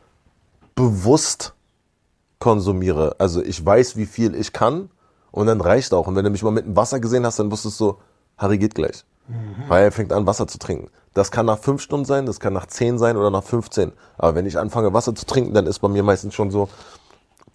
bewusst 0.74 1.52
konsumiere. 2.38 3.14
Also 3.18 3.42
ich 3.42 3.62
weiß, 3.62 3.98
wie 3.98 4.06
viel 4.06 4.34
ich 4.36 4.54
kann 4.54 4.88
und 5.30 5.46
dann 5.46 5.60
reicht 5.60 5.92
auch. 5.92 6.06
Und 6.06 6.16
wenn 6.16 6.24
du 6.24 6.30
mich 6.30 6.42
mal 6.42 6.50
mit 6.50 6.64
dem 6.64 6.74
Wasser 6.74 6.98
gesehen 6.98 7.26
hast, 7.26 7.40
dann 7.40 7.50
wusstest 7.50 7.78
du, 7.78 7.98
Harry 8.38 8.56
geht 8.56 8.74
gleich. 8.74 9.04
Weil 9.68 9.84
er 9.84 9.92
fängt 9.92 10.14
an, 10.14 10.26
Wasser 10.26 10.48
zu 10.48 10.58
trinken. 10.58 10.88
Das 11.14 11.30
kann 11.30 11.44
nach 11.44 11.58
fünf 11.58 11.82
Stunden 11.82 12.06
sein, 12.06 12.24
das 12.24 12.40
kann 12.40 12.54
nach 12.54 12.66
zehn 12.66 12.98
sein 12.98 13.18
oder 13.18 13.30
nach 13.30 13.44
15. 13.44 13.92
Aber 14.16 14.34
wenn 14.34 14.46
ich 14.46 14.58
anfange, 14.58 14.94
Wasser 14.94 15.14
zu 15.14 15.26
trinken, 15.26 15.52
dann 15.52 15.66
ist 15.66 15.80
bei 15.80 15.88
mir 15.88 16.02
meistens 16.02 16.34
schon 16.34 16.50
so, 16.50 16.70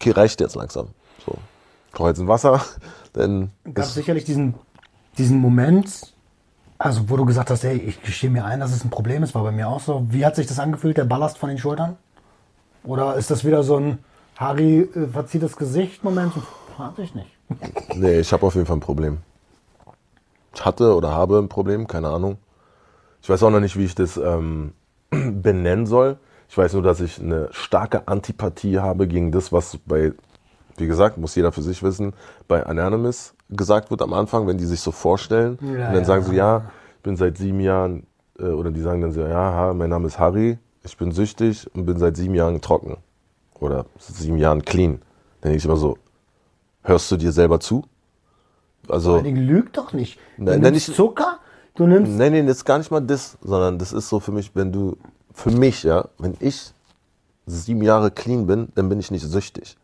okay, 0.00 0.10
reicht 0.12 0.40
jetzt 0.40 0.54
langsam. 0.54 0.88
So, 1.24 2.06
jetzt 2.06 2.20
ein 2.20 2.28
Wasser, 2.28 2.60
dann 3.12 3.50
gab 3.74 3.86
sicherlich 3.86 4.24
diesen, 4.24 4.54
diesen 5.16 5.38
Moment, 5.38 6.14
also 6.78 7.10
wo 7.10 7.16
du 7.16 7.24
gesagt 7.24 7.50
hast, 7.50 7.64
hey, 7.64 7.76
ich 7.76 8.02
gestehe 8.02 8.30
mir 8.30 8.44
ein, 8.44 8.60
dass 8.60 8.72
es 8.72 8.84
ein 8.84 8.90
Problem 8.90 9.22
ist, 9.22 9.34
war 9.34 9.42
bei 9.42 9.50
mir 9.52 9.68
auch 9.68 9.80
so. 9.80 10.06
Wie 10.10 10.24
hat 10.24 10.36
sich 10.36 10.46
das 10.46 10.58
angefühlt, 10.58 10.96
der 10.96 11.04
Ballast 11.04 11.38
von 11.38 11.48
den 11.48 11.58
Schultern? 11.58 11.96
Oder 12.84 13.16
ist 13.16 13.30
das 13.30 13.44
wieder 13.44 13.62
so 13.62 13.76
ein 13.76 13.98
Harry 14.36 14.88
äh, 14.94 15.08
verzieht 15.08 15.42
das 15.42 15.56
Gesicht 15.56 16.04
Moment? 16.04 16.32
Weiß 16.76 16.98
ich 16.98 17.14
nicht. 17.14 17.30
nee, 17.96 18.20
ich 18.20 18.32
habe 18.32 18.46
auf 18.46 18.54
jeden 18.54 18.66
Fall 18.66 18.76
ein 18.76 18.80
Problem. 18.80 19.18
Ich 20.54 20.64
hatte 20.64 20.94
oder 20.94 21.10
habe 21.10 21.38
ein 21.38 21.48
Problem, 21.48 21.86
keine 21.88 22.08
Ahnung. 22.08 22.38
Ich 23.20 23.28
weiß 23.28 23.42
auch 23.42 23.50
noch 23.50 23.60
nicht, 23.60 23.76
wie 23.76 23.84
ich 23.84 23.94
das 23.96 24.16
ähm, 24.16 24.72
benennen 25.10 25.86
soll. 25.86 26.18
Ich 26.48 26.56
weiß 26.56 26.72
nur, 26.74 26.82
dass 26.82 27.00
ich 27.00 27.20
eine 27.20 27.48
starke 27.52 28.08
Antipathie 28.08 28.78
habe 28.78 29.06
gegen 29.06 29.32
das, 29.32 29.52
was 29.52 29.76
bei, 29.84 30.12
wie 30.76 30.86
gesagt, 30.86 31.18
muss 31.18 31.34
jeder 31.34 31.52
für 31.52 31.62
sich 31.62 31.82
wissen, 31.82 32.14
bei 32.46 32.64
Anonymous 32.64 33.34
gesagt 33.50 33.90
wird 33.90 34.02
am 34.02 34.12
Anfang, 34.14 34.46
wenn 34.46 34.58
die 34.58 34.64
sich 34.64 34.80
so 34.80 34.90
vorstellen. 34.90 35.58
Ja, 35.60 35.68
und 35.68 35.78
dann 35.78 35.94
ja. 35.94 36.04
sagen 36.04 36.24
sie, 36.24 36.34
ja, 36.36 36.70
ich 36.96 37.02
bin 37.02 37.16
seit 37.16 37.36
sieben 37.38 37.60
Jahren, 37.60 38.06
äh, 38.38 38.44
oder 38.44 38.70
die 38.70 38.80
sagen 38.80 39.00
dann 39.02 39.12
so, 39.12 39.20
ja, 39.20 39.72
mein 39.74 39.90
Name 39.90 40.06
ist 40.06 40.18
Harry, 40.18 40.58
ich 40.84 40.96
bin 40.96 41.12
süchtig 41.12 41.68
und 41.74 41.84
bin 41.84 41.98
seit 41.98 42.16
sieben 42.16 42.34
Jahren 42.34 42.60
trocken. 42.60 42.96
Oder 43.60 43.86
sieben 43.98 44.38
Jahren 44.38 44.62
clean. 44.62 45.00
Dann 45.40 45.50
denke 45.50 45.58
ich 45.58 45.64
immer 45.64 45.76
so, 45.76 45.98
hörst 46.82 47.10
du 47.10 47.16
dir 47.16 47.32
selber 47.32 47.60
zu? 47.60 47.84
Also, 48.88 49.18
lügt 49.20 49.76
doch 49.76 49.92
nicht. 49.92 50.18
Du 50.38 50.44
Nein, 50.44 50.60
nimmst 50.60 50.88
nicht- 50.88 50.96
Zucker, 50.96 51.38
du 51.74 51.86
nimmst 51.86 52.12
Nee, 52.12 52.30
nee, 52.30 52.42
das 52.42 52.58
ist 52.58 52.64
gar 52.64 52.78
nicht 52.78 52.90
mal 52.90 53.00
das, 53.00 53.36
sondern 53.42 53.78
das 53.78 53.92
ist 53.92 54.08
so 54.08 54.18
für 54.20 54.32
mich, 54.32 54.52
wenn 54.54 54.72
du, 54.72 54.96
für 55.38 55.50
mich, 55.50 55.84
ja, 55.84 56.08
wenn 56.18 56.36
ich 56.40 56.72
sieben 57.46 57.82
Jahre 57.82 58.10
clean 58.10 58.46
bin, 58.46 58.68
dann 58.74 58.88
bin 58.88 58.98
ich 58.98 59.10
nicht 59.10 59.24
süchtig. 59.24 59.76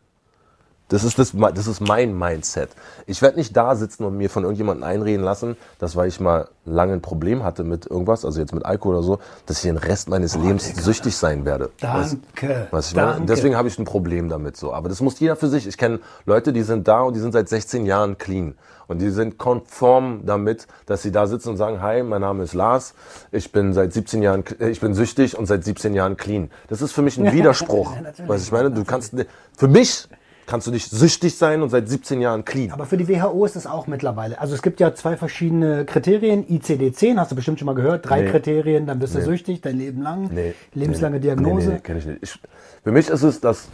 Das 0.89 1.03
ist, 1.03 1.17
das, 1.17 1.31
das 1.33 1.65
ist 1.65 1.81
mein 1.81 2.15
Mindset. 2.15 2.69
Ich 3.07 3.19
werde 3.23 3.37
nicht 3.37 3.57
da 3.57 3.75
sitzen 3.75 4.03
und 4.03 4.17
mir 4.17 4.29
von 4.29 4.43
irgendjemandem 4.43 4.83
einreden 4.83 5.25
lassen, 5.25 5.57
dass 5.79 5.95
weil 5.95 6.09
ich 6.09 6.19
mal 6.19 6.47
lange 6.63 6.93
ein 6.93 7.01
Problem 7.01 7.43
hatte 7.43 7.63
mit 7.63 7.87
irgendwas, 7.87 8.23
also 8.23 8.39
jetzt 8.39 8.53
mit 8.53 8.65
Alkohol 8.65 8.95
oder 8.95 9.03
so, 9.03 9.19
dass 9.47 9.57
ich 9.57 9.63
den 9.63 9.77
Rest 9.77 10.09
meines 10.09 10.35
Lebens 10.35 10.75
süchtig 10.83 11.17
sein 11.17 11.43
werde. 11.43 11.71
Danke. 11.79 12.67
was 12.69 12.89
ich 12.89 12.95
meine? 12.95 13.13
danke. 13.13 13.25
Deswegen 13.25 13.55
habe 13.55 13.67
ich 13.67 13.79
ein 13.79 13.85
Problem 13.85 14.29
damit 14.29 14.57
so. 14.57 14.73
Aber 14.73 14.89
das 14.89 15.01
muss 15.01 15.19
jeder 15.19 15.35
für 15.35 15.47
sich. 15.47 15.65
Ich 15.65 15.77
kenne 15.77 16.01
Leute, 16.27 16.53
die 16.53 16.61
sind 16.61 16.87
da 16.87 17.01
und 17.01 17.15
die 17.15 17.19
sind 17.19 17.31
seit 17.31 17.49
16 17.49 17.87
Jahren 17.87 18.19
clean. 18.19 18.55
Und 18.87 18.99
die 19.01 19.09
sind 19.09 19.37
konform 19.37 20.21
damit, 20.25 20.67
dass 20.85 21.01
sie 21.01 21.11
da 21.11 21.27
sitzen 21.27 21.49
und 21.49 21.57
sagen, 21.57 21.81
hi, 21.81 22.03
mein 22.03 22.21
Name 22.21 22.43
ist 22.43 22.53
Lars, 22.53 22.93
ich 23.31 23.51
bin 23.51 23.73
seit 23.73 23.93
17 23.93 24.21
Jahren, 24.21 24.43
äh, 24.59 24.69
ich 24.69 24.79
bin 24.79 24.93
süchtig 24.93 25.37
und 25.37 25.45
seit 25.45 25.63
17 25.63 25.93
Jahren 25.93 26.17
clean. 26.17 26.49
Das 26.67 26.81
ist 26.81 26.91
für 26.91 27.01
mich 27.01 27.17
ein 27.17 27.31
Widerspruch. 27.33 27.93
Ja, 28.05 28.27
was 28.27 28.43
ich 28.43 28.51
meine? 28.51 28.71
Du 28.71 28.83
kannst, 28.83 29.13
für 29.57 29.67
mich 29.67 30.07
kannst 30.45 30.67
du 30.67 30.71
nicht 30.71 30.89
süchtig 30.89 31.37
sein 31.37 31.61
und 31.61 31.69
seit 31.69 31.89
17 31.89 32.21
Jahren 32.21 32.45
clean. 32.45 32.71
Aber 32.71 32.85
für 32.85 32.97
die 32.97 33.07
WHO 33.07 33.45
ist 33.45 33.55
es 33.55 33.65
auch 33.65 33.87
mittlerweile. 33.87 34.39
Also 34.39 34.53
es 34.53 34.61
gibt 34.61 34.79
ja 34.79 34.93
zwei 34.93 35.17
verschiedene 35.17 35.85
Kriterien. 35.85 36.45
ICD-10, 36.45 37.17
hast 37.17 37.31
du 37.31 37.35
bestimmt 37.35 37.59
schon 37.59 37.65
mal 37.65 37.75
gehört. 37.75 38.07
Drei 38.07 38.21
Nee. 38.21 38.29
Kriterien, 38.31 38.85
dann 38.85 38.99
bist 38.99 39.15
du 39.15 39.21
süchtig, 39.21 39.61
dein 39.61 39.77
Leben 39.77 40.01
lang. 40.01 40.29
Nee, 40.31 40.53
Lebenslange 40.73 41.15
nee, 41.15 41.21
Diagnose. 41.21 41.67
Nee, 41.67 41.73
nee, 41.75 41.79
kenne 41.79 41.99
ich 41.99 42.05
nicht. 42.05 42.19
Ich, 42.21 42.39
für 42.83 42.91
mich 42.91 43.09
ist 43.09 43.23
es, 43.23 43.39
dass, 43.41 43.67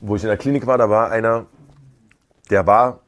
wo 0.00 0.16
ich 0.16 0.22
in 0.22 0.28
der 0.28 0.38
Klinik 0.38 0.66
war, 0.66 0.78
da 0.78 0.88
war 0.88 1.10
einer, 1.10 1.46
der 2.50 2.66
war 2.66 3.00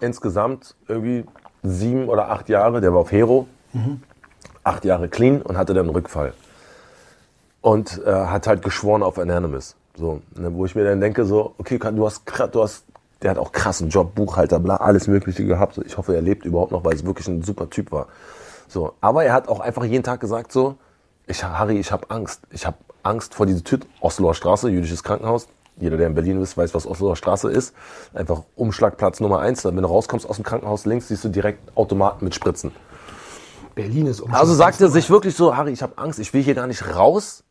insgesamt 0.00 0.74
irgendwie 0.88 1.24
sieben 1.62 2.08
oder 2.08 2.30
acht 2.30 2.48
Jahre, 2.48 2.80
der 2.80 2.92
war 2.92 3.00
auf 3.00 3.12
Hero, 3.12 3.46
acht 4.64 4.84
Jahre 4.84 5.08
clean 5.08 5.42
und 5.42 5.56
hatte 5.56 5.74
dann 5.74 5.86
einen 5.86 5.94
Rückfall. 5.94 6.32
Und 7.62 8.00
äh, 8.06 8.10
hat 8.10 8.46
halt 8.46 8.62
geschworen 8.62 9.02
auf 9.02 9.18
Anonymous. 9.18 9.76
So, 9.96 10.22
ne, 10.34 10.54
wo 10.54 10.64
ich 10.64 10.74
mir 10.74 10.84
dann 10.84 11.00
denke, 11.00 11.26
so, 11.26 11.54
okay, 11.58 11.78
du 11.78 12.06
hast, 12.06 12.22
du 12.52 12.62
hast, 12.62 12.84
der 13.20 13.32
hat 13.32 13.38
auch 13.38 13.52
krassen 13.52 13.90
Job, 13.90 14.14
Buchhalter, 14.14 14.58
bla, 14.58 14.76
alles 14.76 15.08
Mögliche 15.08 15.44
gehabt. 15.44 15.78
Ich 15.84 15.98
hoffe, 15.98 16.14
er 16.14 16.22
lebt 16.22 16.46
überhaupt 16.46 16.72
noch, 16.72 16.84
weil 16.84 16.94
es 16.94 17.04
wirklich 17.04 17.28
ein 17.28 17.42
super 17.42 17.68
Typ 17.68 17.92
war. 17.92 18.06
So, 18.66 18.94
aber 19.02 19.24
er 19.24 19.34
hat 19.34 19.48
auch 19.48 19.60
einfach 19.60 19.84
jeden 19.84 20.04
Tag 20.04 20.20
gesagt, 20.20 20.52
so, 20.52 20.76
ich, 21.26 21.44
Harry, 21.44 21.78
ich 21.78 21.92
habe 21.92 22.08
Angst. 22.08 22.40
Ich 22.50 22.66
habe 22.66 22.78
Angst 23.02 23.34
vor 23.34 23.46
dieser 23.46 23.62
Tür. 23.62 23.80
Osloer 24.00 24.34
Straße, 24.34 24.70
jüdisches 24.70 25.04
Krankenhaus. 25.04 25.48
Jeder, 25.80 25.96
der 25.96 26.06
in 26.06 26.14
Berlin 26.14 26.40
ist, 26.40 26.56
weiß, 26.56 26.74
was 26.74 26.86
Osloer 26.86 27.16
Straße 27.16 27.50
ist. 27.50 27.74
Einfach 28.14 28.42
Umschlagplatz 28.54 29.20
Nummer 29.20 29.40
eins. 29.40 29.64
Wenn 29.64 29.76
du 29.76 29.86
rauskommst 29.86 30.28
aus 30.28 30.36
dem 30.36 30.44
Krankenhaus 30.44 30.84
links, 30.84 31.08
siehst 31.08 31.24
du 31.24 31.28
direkt 31.28 31.76
Automaten 31.76 32.24
mit 32.24 32.34
Spritzen. 32.34 32.72
Berlin 33.74 34.06
ist 34.06 34.20
um. 34.20 34.32
Also 34.34 34.54
sagt 34.54 34.80
er 34.80 34.88
sich 34.88 35.08
wirklich 35.10 35.34
so, 35.34 35.56
Harry, 35.56 35.72
ich 35.72 35.82
habe 35.82 35.96
Angst, 35.96 36.18
ich 36.18 36.34
will 36.34 36.42
hier 36.42 36.54
gar 36.54 36.66
nicht 36.66 36.94
raus. 36.94 37.44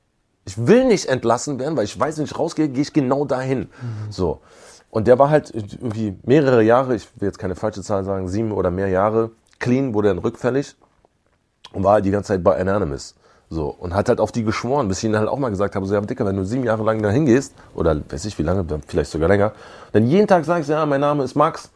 Ich 0.46 0.68
will 0.68 0.86
nicht 0.86 1.08
entlassen 1.08 1.60
werden, 1.60 1.76
weil 1.78 1.86
ich 1.86 2.00
weiß, 2.00 2.18
wenn 2.18 2.26
ich 2.26 2.38
rausgehe, 2.38 2.70
gehe 2.70 2.82
ich 2.82 2.94
genau 2.94 3.26
dahin. 3.26 3.70
So. 4.10 4.42
Und 4.90 5.08
der 5.08 5.20
war 5.20 5.30
halt 5.30 5.52
irgendwie 5.54 6.18
mehrere 6.24 6.64
Jahre, 6.64 6.96
ich 6.96 7.08
will 7.20 7.28
jetzt 7.28 7.38
keine 7.38 7.56
falsche 7.56 7.84
Zahl 7.84 8.04
sagen, 8.04 8.28
sieben 8.28 8.52
oder 8.52 8.72
mehr 8.72 8.88
Jahre 8.88 9.32
clean, 9.60 9.94
wurde 9.94 10.08
dann 10.08 10.18
rückfällig 10.18 10.76
und 11.74 11.84
war 11.84 11.94
halt 11.94 12.06
die 12.06 12.12
ganze 12.12 12.30
Zeit 12.30 12.44
bei 12.44 12.60
Anonymous. 12.60 13.16
So. 13.50 13.68
Und 13.68 13.94
hat 13.96 14.10
halt 14.10 14.20
auf 14.20 14.32
die 14.32 14.44
geschworen, 14.44 14.88
bis 14.88 15.00
ich 15.00 15.06
ihnen 15.06 15.18
halt 15.18 15.28
auch 15.28 15.40
mal 15.40 15.50
gesagt 15.50 15.76
habe, 15.76 15.86
so, 15.86 15.94
ja, 15.94 16.02
Dicker, 16.02 16.26
wenn 16.26 16.36
du 16.36 16.46
sieben 16.46 16.64
Jahre 16.64 16.84
lang 16.84 17.02
da 17.02 17.10
hingehst, 17.10 17.54
oder 17.74 18.00
weiß 18.10 18.26
ich 18.26 18.38
wie 18.38 18.44
lange, 18.44 18.66
vielleicht 18.88 19.12
sogar 19.12 19.28
länger, 19.28 19.54
dann 19.92 20.06
jeden 20.06 20.28
Tag 20.28 20.46
sagst 20.46 20.70
du, 20.70 20.74
ja, 20.74 20.86
mein 20.86 21.02
Name 21.02 21.24
ist 21.24 21.36
Max, 21.36 21.72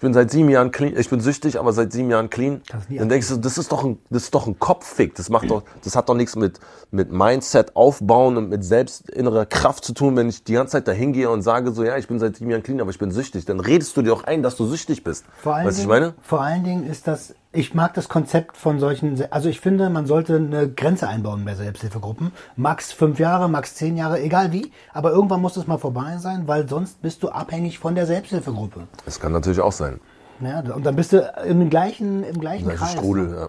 ich 0.00 0.02
bin 0.02 0.14
seit 0.14 0.30
sieben 0.30 0.48
Jahren 0.48 0.70
clean, 0.70 0.96
ich 0.96 1.10
bin 1.10 1.20
süchtig, 1.20 1.60
aber 1.60 1.74
seit 1.74 1.92
sieben 1.92 2.08
Jahren 2.08 2.30
clean. 2.30 2.62
Dann 2.88 3.10
denkst 3.10 3.28
du, 3.28 3.36
das 3.36 3.58
ist 3.58 3.70
doch 3.70 3.84
ein, 3.84 3.98
das 4.08 4.22
ist 4.22 4.34
doch 4.34 4.46
ein 4.46 4.58
Kopffick. 4.58 5.14
Das 5.14 5.28
macht 5.28 5.50
doch, 5.50 5.62
das 5.84 5.94
hat 5.94 6.08
doch 6.08 6.14
nichts 6.14 6.36
mit, 6.36 6.58
mit 6.90 7.12
Mindset 7.12 7.76
aufbauen 7.76 8.38
und 8.38 8.48
mit 8.48 8.64
selbst 8.64 9.10
innerer 9.10 9.44
Kraft 9.44 9.84
zu 9.84 9.92
tun, 9.92 10.16
wenn 10.16 10.30
ich 10.30 10.42
die 10.42 10.54
ganze 10.54 10.72
Zeit 10.72 10.88
dahin 10.88 11.12
gehe 11.12 11.28
und 11.28 11.42
sage 11.42 11.72
so, 11.72 11.84
ja, 11.84 11.98
ich 11.98 12.08
bin 12.08 12.18
seit 12.18 12.36
sieben 12.36 12.50
Jahren 12.50 12.62
clean, 12.62 12.80
aber 12.80 12.88
ich 12.88 12.98
bin 12.98 13.10
süchtig. 13.10 13.44
Dann 13.44 13.60
redest 13.60 13.94
du 13.94 14.00
dir 14.00 14.14
auch 14.14 14.24
ein, 14.24 14.42
dass 14.42 14.56
du 14.56 14.64
süchtig 14.64 15.04
bist. 15.04 15.26
Vor 15.42 15.56
allen, 15.56 15.66
weißt 15.66 15.80
Dingen, 15.80 15.90
was 15.90 15.96
ich 15.98 16.02
meine? 16.02 16.14
vor 16.22 16.40
allen 16.40 16.64
Dingen 16.64 16.86
ist 16.86 17.06
das, 17.06 17.34
ich 17.52 17.74
mag 17.74 17.94
das 17.94 18.08
Konzept 18.08 18.56
von 18.56 18.78
solchen, 18.78 19.20
also 19.30 19.48
ich 19.48 19.60
finde, 19.60 19.90
man 19.90 20.06
sollte 20.06 20.36
eine 20.36 20.70
Grenze 20.70 21.08
einbauen 21.08 21.44
bei 21.44 21.54
Selbsthilfegruppen. 21.54 22.30
Max 22.56 22.92
fünf 22.92 23.18
Jahre, 23.18 23.48
max 23.48 23.74
zehn 23.74 23.96
Jahre, 23.96 24.20
egal 24.20 24.52
wie. 24.52 24.70
Aber 24.92 25.10
irgendwann 25.10 25.40
muss 25.40 25.56
es 25.56 25.66
mal 25.66 25.78
vorbei 25.78 26.18
sein, 26.18 26.46
weil 26.46 26.68
sonst 26.68 27.02
bist 27.02 27.22
du 27.22 27.28
abhängig 27.28 27.78
von 27.78 27.94
der 27.94 28.06
Selbsthilfegruppe. 28.06 28.86
Das 29.04 29.18
kann 29.18 29.32
natürlich 29.32 29.60
auch 29.60 29.72
sein. 29.72 30.00
Ja, 30.40 30.60
und 30.60 30.86
dann 30.86 30.96
bist 30.96 31.12
du 31.12 31.18
im 31.44 31.68
gleichen, 31.68 32.22
im 32.22 32.40
gleichen 32.40 32.66
Das 32.66 32.74
ist 32.74 32.80
Kreis. 32.80 32.92
Strudel, 32.92 33.34
ja. 33.34 33.48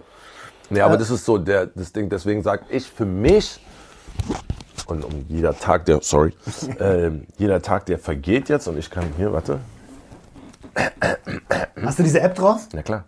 Nee, 0.68 0.80
aber 0.80 0.96
das 0.96 1.10
ist 1.10 1.24
so 1.24 1.38
der, 1.38 1.66
das 1.66 1.92
Ding, 1.92 2.08
deswegen 2.08 2.42
sag 2.42 2.64
ich 2.70 2.90
für 2.90 3.04
mich, 3.04 3.60
und 4.86 5.04
um 5.04 5.24
jeder 5.28 5.56
Tag, 5.58 5.84
der, 5.86 6.00
sorry, 6.02 6.34
ähm, 6.80 7.26
jeder 7.38 7.62
Tag, 7.62 7.86
der 7.86 7.98
vergeht 7.98 8.48
jetzt 8.48 8.66
und 8.68 8.78
ich 8.78 8.90
kann 8.90 9.04
hier, 9.16 9.32
warte, 9.32 9.60
Hast 11.82 11.98
du 11.98 12.02
diese 12.02 12.20
App 12.20 12.34
drauf? 12.34 12.68
na 12.72 12.82
klar, 12.82 13.04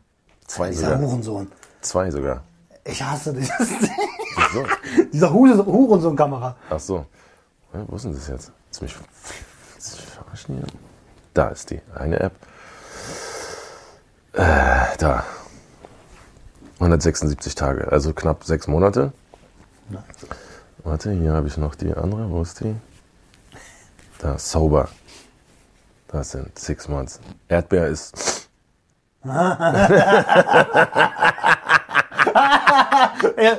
zwei 0.46 0.70
Dieser 0.70 0.90
sogar, 0.90 1.00
Hurensohn. 1.00 1.52
zwei 1.80 2.10
sogar. 2.10 2.42
Ich 2.84 3.02
hasse 3.02 3.32
dieses, 3.32 3.50
So. 4.52 4.64
dieser 5.12 5.32
Hure- 5.32 5.64
Hurensohn-Kamera. 5.64 6.56
Ach 6.70 6.78
so. 6.80 7.06
Wo 7.72 7.96
ist 7.96 8.04
denn 8.04 8.14
das 8.14 8.28
jetzt? 8.28 8.52
Willst 8.68 8.80
du 8.80 8.84
mich, 8.84 8.96
willst 9.74 9.92
du 9.92 9.96
mich 9.96 10.06
verarschen 10.10 10.56
hier? 10.56 10.66
Da 11.32 11.48
ist 11.48 11.70
die, 11.70 11.80
eine 11.94 12.20
App. 12.20 12.32
Äh, 14.34 14.96
da. 14.98 15.24
176 16.80 17.54
Tage, 17.54 17.90
also 17.90 18.12
knapp 18.12 18.44
sechs 18.44 18.66
Monate. 18.66 19.12
Warte, 20.82 21.12
hier 21.12 21.32
habe 21.32 21.46
ich 21.46 21.56
noch 21.56 21.74
die 21.74 21.94
andere. 21.94 22.28
Wo 22.30 22.42
ist 22.42 22.60
die? 22.60 22.74
Da, 24.18 24.38
Sober. 24.38 24.88
Das 26.08 26.32
sind 26.32 26.56
six 26.58 26.88
months. 26.88 27.20
Erdbeer 27.48 27.88
ist. 27.88 28.43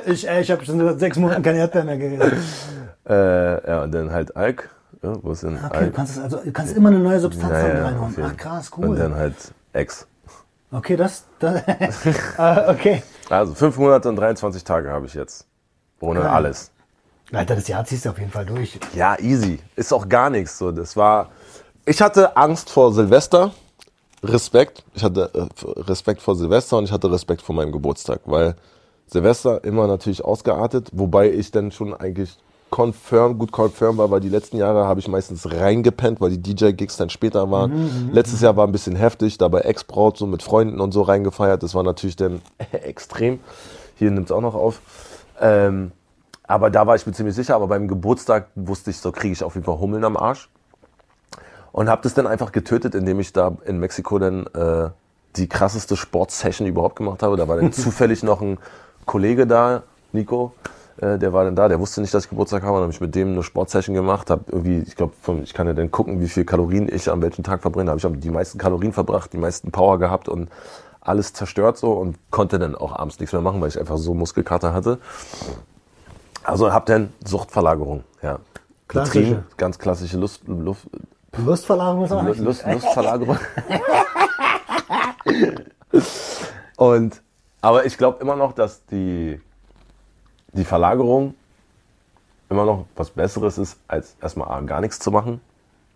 Ich 0.08 0.28
äh, 0.28 0.40
ich 0.40 0.50
habe 0.50 0.64
schon 0.64 0.78
seit 0.78 0.98
sechs 1.00 1.16
Monaten 1.18 1.42
keine 1.42 1.58
Erdbeeren 1.58 1.86
mehr 1.86 1.98
gegessen. 1.98 2.38
Äh, 3.08 3.68
ja, 3.68 3.82
und 3.82 3.92
dann 3.92 4.10
halt 4.10 4.36
Alk. 4.36 4.68
Ja, 5.02 5.14
wo 5.22 5.32
ist 5.32 5.42
denn 5.42 5.56
Okay, 5.56 5.68
du 5.68 5.74
Alk? 5.76 5.94
kannst, 5.94 6.16
es 6.16 6.22
also, 6.22 6.38
du 6.38 6.52
kannst 6.52 6.76
immer 6.76 6.88
eine 6.88 6.98
neue 6.98 7.20
Substanz 7.20 7.52
Ja, 7.52 7.62
damit 7.62 7.76
ja, 7.78 7.84
reinhauen. 7.86 8.14
Ach 8.24 8.36
krass, 8.36 8.70
Und 8.70 8.88
cool. 8.88 8.96
dann 8.96 9.14
halt 9.14 9.34
Ex. 9.72 10.06
Okay, 10.72 10.96
das, 10.96 11.24
das 11.38 11.62
äh, 11.66 11.90
okay. 12.68 13.02
Also 13.30 13.54
fünf 13.54 13.76
Monate 13.78 14.08
und 14.08 14.16
23 14.16 14.64
Tage 14.64 14.90
habe 14.90 15.06
ich 15.06 15.14
jetzt. 15.14 15.46
Ohne 16.00 16.20
Geil. 16.20 16.28
alles. 16.28 16.70
Alter, 17.32 17.56
das 17.56 17.68
Jahr 17.68 17.84
ziehst 17.84 18.04
du 18.04 18.10
auf 18.10 18.18
jeden 18.18 18.30
Fall 18.30 18.46
durch. 18.46 18.78
Ja, 18.94 19.18
easy. 19.18 19.58
Ist 19.74 19.92
auch 19.92 20.08
gar 20.08 20.30
nichts. 20.30 20.58
So, 20.58 20.70
das 20.72 20.96
war. 20.96 21.28
Ich 21.84 22.00
hatte 22.02 22.36
Angst 22.36 22.70
vor 22.70 22.92
Silvester. 22.92 23.52
Respekt. 24.22 24.84
Ich 24.94 25.04
hatte 25.04 25.30
äh, 25.34 25.80
Respekt 25.82 26.22
vor 26.22 26.36
Silvester 26.36 26.78
und 26.78 26.84
ich 26.84 26.92
hatte 26.92 27.10
Respekt 27.10 27.42
vor 27.42 27.54
meinem 27.54 27.72
Geburtstag, 27.72 28.20
weil 28.24 28.56
Silvester 29.06 29.62
immer 29.64 29.86
natürlich 29.86 30.24
ausgeartet, 30.24 30.90
wobei 30.92 31.30
ich 31.30 31.50
dann 31.50 31.70
schon 31.70 31.94
eigentlich 31.94 32.36
confirm, 32.70 33.38
gut 33.38 33.52
confirm 33.52 33.96
war, 33.98 34.10
weil 34.10 34.20
die 34.20 34.28
letzten 34.28 34.56
Jahre 34.56 34.86
habe 34.86 34.98
ich 34.98 35.06
meistens 35.06 35.50
reingepennt, 35.50 36.20
weil 36.20 36.30
die 36.36 36.42
DJ-Gigs 36.42 36.96
dann 36.96 37.10
später 37.10 37.50
waren. 37.50 38.10
Letztes 38.12 38.40
Jahr 38.40 38.56
war 38.56 38.66
ein 38.66 38.72
bisschen 38.72 38.96
heftig, 38.96 39.38
dabei 39.38 39.60
Ex-Braut 39.60 40.18
so 40.18 40.26
mit 40.26 40.42
Freunden 40.42 40.80
und 40.80 40.92
so 40.92 41.02
reingefeiert. 41.02 41.62
Das 41.62 41.74
war 41.74 41.84
natürlich 41.84 42.16
dann 42.16 42.42
extrem. 42.72 43.38
Hier 43.94 44.10
nimmt 44.10 44.26
es 44.26 44.32
auch 44.32 44.40
noch 44.40 44.54
auf. 44.54 44.80
Ähm, 45.40 45.92
aber 46.42 46.70
da 46.70 46.86
war 46.86 46.96
ich 46.96 47.06
mir 47.06 47.12
ziemlich 47.12 47.34
sicher, 47.34 47.54
aber 47.54 47.68
beim 47.68 47.88
Geburtstag 47.88 48.48
wusste 48.54 48.90
ich, 48.90 48.98
so 48.98 49.12
kriege 49.12 49.32
ich 49.32 49.42
auf 49.42 49.54
jeden 49.54 49.64
Fall 49.64 49.78
Hummeln 49.78 50.04
am 50.04 50.16
Arsch. 50.16 50.48
Und 51.76 51.90
habe 51.90 52.00
das 52.00 52.14
dann 52.14 52.26
einfach 52.26 52.52
getötet, 52.52 52.94
indem 52.94 53.20
ich 53.20 53.34
da 53.34 53.54
in 53.66 53.78
Mexiko 53.78 54.18
dann 54.18 54.46
äh, 54.46 54.88
die 55.36 55.46
krasseste 55.46 55.94
Sportsession 55.94 56.66
überhaupt 56.66 56.96
gemacht 56.96 57.22
habe. 57.22 57.36
Da 57.36 57.48
war 57.48 57.56
dann 57.56 57.70
zufällig 57.74 58.22
noch 58.22 58.40
ein 58.40 58.56
Kollege 59.04 59.46
da, 59.46 59.82
Nico, 60.10 60.54
äh, 60.96 61.18
der 61.18 61.34
war 61.34 61.44
dann 61.44 61.54
da, 61.54 61.68
der 61.68 61.78
wusste 61.78 62.00
nicht, 62.00 62.14
dass 62.14 62.24
ich 62.24 62.30
Geburtstag 62.30 62.62
habe. 62.62 62.76
Dann 62.76 62.84
habe 62.84 62.92
ich 62.94 63.00
mit 63.02 63.14
dem 63.14 63.32
eine 63.32 63.42
Sportsession 63.42 63.94
gemacht, 63.94 64.30
habe 64.30 64.44
irgendwie, 64.48 64.78
ich 64.78 64.96
glaube, 64.96 65.12
ich 65.42 65.52
kann 65.52 65.66
ja 65.66 65.74
dann 65.74 65.90
gucken, 65.90 66.18
wie 66.18 66.30
viel 66.30 66.46
Kalorien 66.46 66.88
ich 66.90 67.10
an 67.10 67.20
welchem 67.20 67.44
Tag 67.44 67.60
verbrenne. 67.60 67.94
Da 67.94 68.02
habe 68.02 68.16
ich 68.16 68.22
die 68.22 68.30
meisten 68.30 68.56
Kalorien 68.56 68.94
verbracht, 68.94 69.34
die 69.34 69.38
meisten 69.38 69.70
Power 69.70 69.98
gehabt 69.98 70.30
und 70.30 70.48
alles 71.02 71.34
zerstört 71.34 71.76
so 71.76 71.92
und 71.92 72.16
konnte 72.30 72.58
dann 72.58 72.74
auch 72.74 72.96
abends 72.96 73.20
nichts 73.20 73.34
mehr 73.34 73.42
machen, 73.42 73.60
weil 73.60 73.68
ich 73.68 73.78
einfach 73.78 73.98
so 73.98 74.14
Muskelkater 74.14 74.72
hatte. 74.72 74.98
Also 76.42 76.72
habe 76.72 76.86
dann 76.86 77.12
Suchtverlagerung, 77.22 78.02
ja. 78.22 78.38
Klassische. 78.88 79.18
Betrieben, 79.18 79.44
ganz 79.58 79.78
klassische 79.78 80.16
Lust, 80.16 80.42
Luft, 80.46 80.88
Lustverlagerung 81.38 82.04
ist 82.04 82.12
auch 82.12 82.22
nicht. 82.22 82.40
Lust, 82.40 82.64
Lustverlagerung. 82.66 83.38
Und, 86.76 87.22
aber 87.60 87.86
ich 87.86 87.96
glaube 87.98 88.20
immer 88.20 88.36
noch, 88.36 88.52
dass 88.52 88.84
die, 88.86 89.40
die 90.52 90.64
Verlagerung 90.64 91.34
immer 92.48 92.64
noch 92.64 92.86
was 92.94 93.10
Besseres 93.10 93.58
ist, 93.58 93.78
als 93.88 94.16
erstmal 94.20 94.48
A, 94.48 94.60
gar 94.60 94.80
nichts 94.80 94.98
zu 94.98 95.10
machen. 95.10 95.40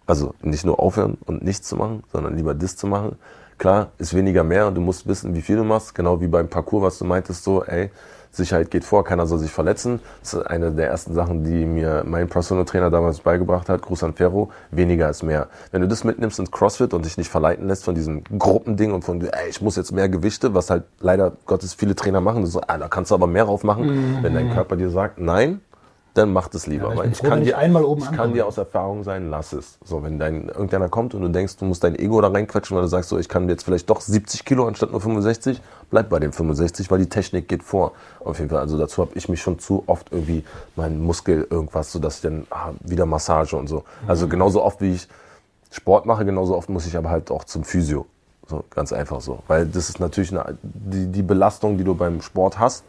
Also 0.07 0.35
nicht 0.43 0.65
nur 0.65 0.81
aufhören 0.81 1.19
und 1.27 1.45
nichts 1.45 1.69
zu 1.69 1.77
machen, 1.77 2.03
sondern 2.12 2.37
lieber 2.37 2.55
das 2.55 2.77
zu 2.77 2.87
machen. 2.87 3.17
Klar, 3.59 3.93
ist 3.99 4.15
weniger 4.15 4.43
mehr 4.43 4.67
und 4.67 4.75
du 4.75 4.81
musst 4.81 5.07
wissen, 5.07 5.35
wie 5.35 5.43
viel 5.43 5.57
du 5.57 5.65
machst. 5.65 5.95
Genau 5.95 6.21
wie 6.21 6.27
beim 6.27 6.49
Parcours, 6.49 6.83
was 6.83 6.99
du 6.99 7.05
meintest, 7.05 7.45
so, 7.45 7.62
ey, 7.62 7.91
Sicherheit 8.31 8.70
geht 8.70 8.85
vor, 8.85 9.05
keiner 9.05 9.27
soll 9.27 9.39
sich 9.39 9.51
verletzen. 9.51 10.01
Das 10.20 10.35
ist 10.35 10.47
eine 10.47 10.70
der 10.70 10.89
ersten 10.89 11.15
Sachen, 11.15 11.44
die 11.44 11.66
mir 11.66 12.05
mein 12.07 12.28
Personal 12.28 12.65
Trainer 12.65 12.90
damals 12.90 13.20
beigebracht 13.20 13.69
hat. 13.69 13.82
Gruß 13.82 14.05
an 14.05 14.15
Ferro. 14.15 14.51
Weniger 14.70 15.11
ist 15.11 15.23
mehr. 15.23 15.48
Wenn 15.73 15.82
du 15.82 15.89
das 15.89 16.05
mitnimmst 16.05 16.39
ins 16.39 16.51
CrossFit 16.51 16.94
und 16.94 17.05
dich 17.05 17.16
nicht 17.16 17.31
verleiten 17.31 17.66
lässt 17.66 17.85
von 17.85 17.94
diesem 17.94 18.23
Gruppending 18.24 18.93
und 18.93 19.05
von, 19.05 19.20
ey, 19.20 19.48
ich 19.48 19.61
muss 19.61 19.77
jetzt 19.77 19.93
mehr 19.93 20.09
Gewichte, 20.09 20.55
was 20.55 20.70
halt 20.70 20.85
leider 21.01 21.32
Gottes 21.47 21.74
viele 21.74 21.94
Trainer 21.94 22.20
machen. 22.20 22.47
So, 22.47 22.61
ah, 22.66 22.78
da 22.78 22.89
kannst 22.89 23.11
du 23.11 23.15
aber 23.15 23.27
mehr 23.27 23.44
drauf 23.44 23.65
machen. 23.65 24.19
Wenn 24.23 24.35
dein 24.35 24.52
Körper 24.52 24.77
dir 24.77 24.90
sagt, 24.90 25.19
nein, 25.19 25.61
dann 26.15 26.32
mach 26.32 26.49
das 26.49 26.66
lieber. 26.66 26.89
Ja, 26.89 26.93
ich 26.93 26.99
weil 26.99 27.12
ich 27.12 27.19
froh, 27.19 27.28
kann 27.28 27.45
dir, 27.45 27.57
einmal 27.59 27.85
oben 27.85 28.03
ich 28.03 28.11
kann 28.12 28.32
dir 28.35 28.47
aus 28.47 28.59
Erfahrung 28.59 29.05
sein, 29.05 29.31
lass 29.31 29.53
es. 29.53 29.78
So, 29.85 30.03
wenn 30.03 30.19
dein, 30.19 30.49
irgendeiner 30.49 30.89
kommt 30.89 31.15
und 31.15 31.23
du 31.23 31.28
denkst, 31.28 31.57
du 31.57 31.65
musst 31.65 31.85
dein 31.85 31.97
Ego 31.97 32.20
da 32.20 32.28
reinquetschen, 32.28 32.77
weil 32.77 32.82
du 32.82 32.89
sagst, 32.89 33.09
so, 33.11 33.19
ich 33.19 33.28
kann 33.28 33.49
jetzt 33.49 33.65
vielleicht 33.65 33.89
doch 33.89 34.01
70 34.01 34.45
Kilo 34.45 34.66
anstatt 34.66 34.91
nur 34.91 35.01
65, 35.01 35.61
bleib 35.91 36.09
bei 36.09 36.19
den 36.19 36.32
65, 36.32 36.91
weil 36.91 36.99
die 36.99 37.09
Technik 37.09 37.49
geht 37.49 37.62
vor. 37.62 37.93
Auf 38.24 38.39
jeden 38.39 38.51
Fall, 38.51 38.61
also 38.61 38.77
dazu 38.78 39.03
habe 39.03 39.12
ich 39.15 39.28
mich 39.28 39.41
schon 39.41 39.59
zu 39.59 39.85
oft 39.87 40.12
irgendwie 40.12 40.45
meinen 40.77 41.01
Muskel 41.01 41.47
irgendwas, 41.49 41.93
so 41.93 41.99
dass 41.99 42.16
ich 42.16 42.23
dann 42.23 42.47
ah, 42.51 42.70
wieder 42.81 43.07
Massage 43.07 43.57
und 43.57 43.69
so. 43.69 43.85
Also 44.07 44.27
Mhm. 44.27 44.31
genauso 44.31 44.62
oft 44.62 44.81
wie 44.81 44.95
ich 44.95 45.09
Sport 45.70 46.07
mache, 46.07 46.24
genauso 46.24 46.57
oft 46.57 46.69
muss 46.69 46.87
ich 46.87 46.97
aber 46.97 47.11
halt 47.11 47.31
auch 47.31 47.45
zum 47.45 47.62
Physio. 47.65 48.07
So, 48.49 48.65
ganz 48.70 48.93
einfach 48.93 49.20
so. 49.20 49.39
Weil 49.47 49.66
das 49.66 49.89
ist 49.89 50.01
natürlich 50.01 50.32
eine, 50.32 50.59
die, 50.62 51.07
die 51.07 51.23
Belastung, 51.23 51.78
die 51.78 51.85
du 51.85 51.95
beim 51.95 52.20
Sport 52.20 52.59
hast. 52.59 52.82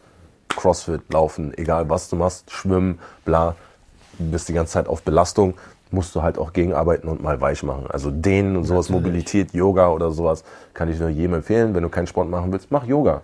Crossfit, 0.56 1.02
Laufen, 1.11 1.53
egal 1.57 1.90
was 1.90 2.10
du 2.10 2.15
machst, 2.15 2.52
Schwimmen, 2.52 2.99
bla, 3.26 3.56
du 4.19 4.32
bist 4.32 4.49
die 4.49 4.53
ganze 4.53 4.73
Zeit 4.73 4.88
auf 4.88 5.02
Belastung, 5.03 5.56
musst 5.91 6.15
du 6.15 6.22
halt 6.22 6.38
auch 6.38 6.53
gegenarbeiten 6.53 7.10
und 7.10 7.22
mal 7.22 7.40
weich 7.41 7.64
machen. 7.64 7.86
Also 7.90 8.11
Dehnen 8.11 8.56
und 8.56 8.64
sowas, 8.65 8.90
Mobilität, 8.90 9.53
Yoga 9.53 9.90
oder 9.90 10.11
sowas, 10.11 10.44
kann 10.73 10.90
ich 10.90 10.99
nur 10.99 11.10
jedem 11.10 11.36
empfehlen. 11.36 11.73
Wenn 11.73 11.84
du 11.84 11.90
keinen 11.90 12.07
Sport 12.07 12.30
machen 12.30 12.52
willst, 12.52 12.72
mach 12.72 12.86
Yoga. 12.86 13.22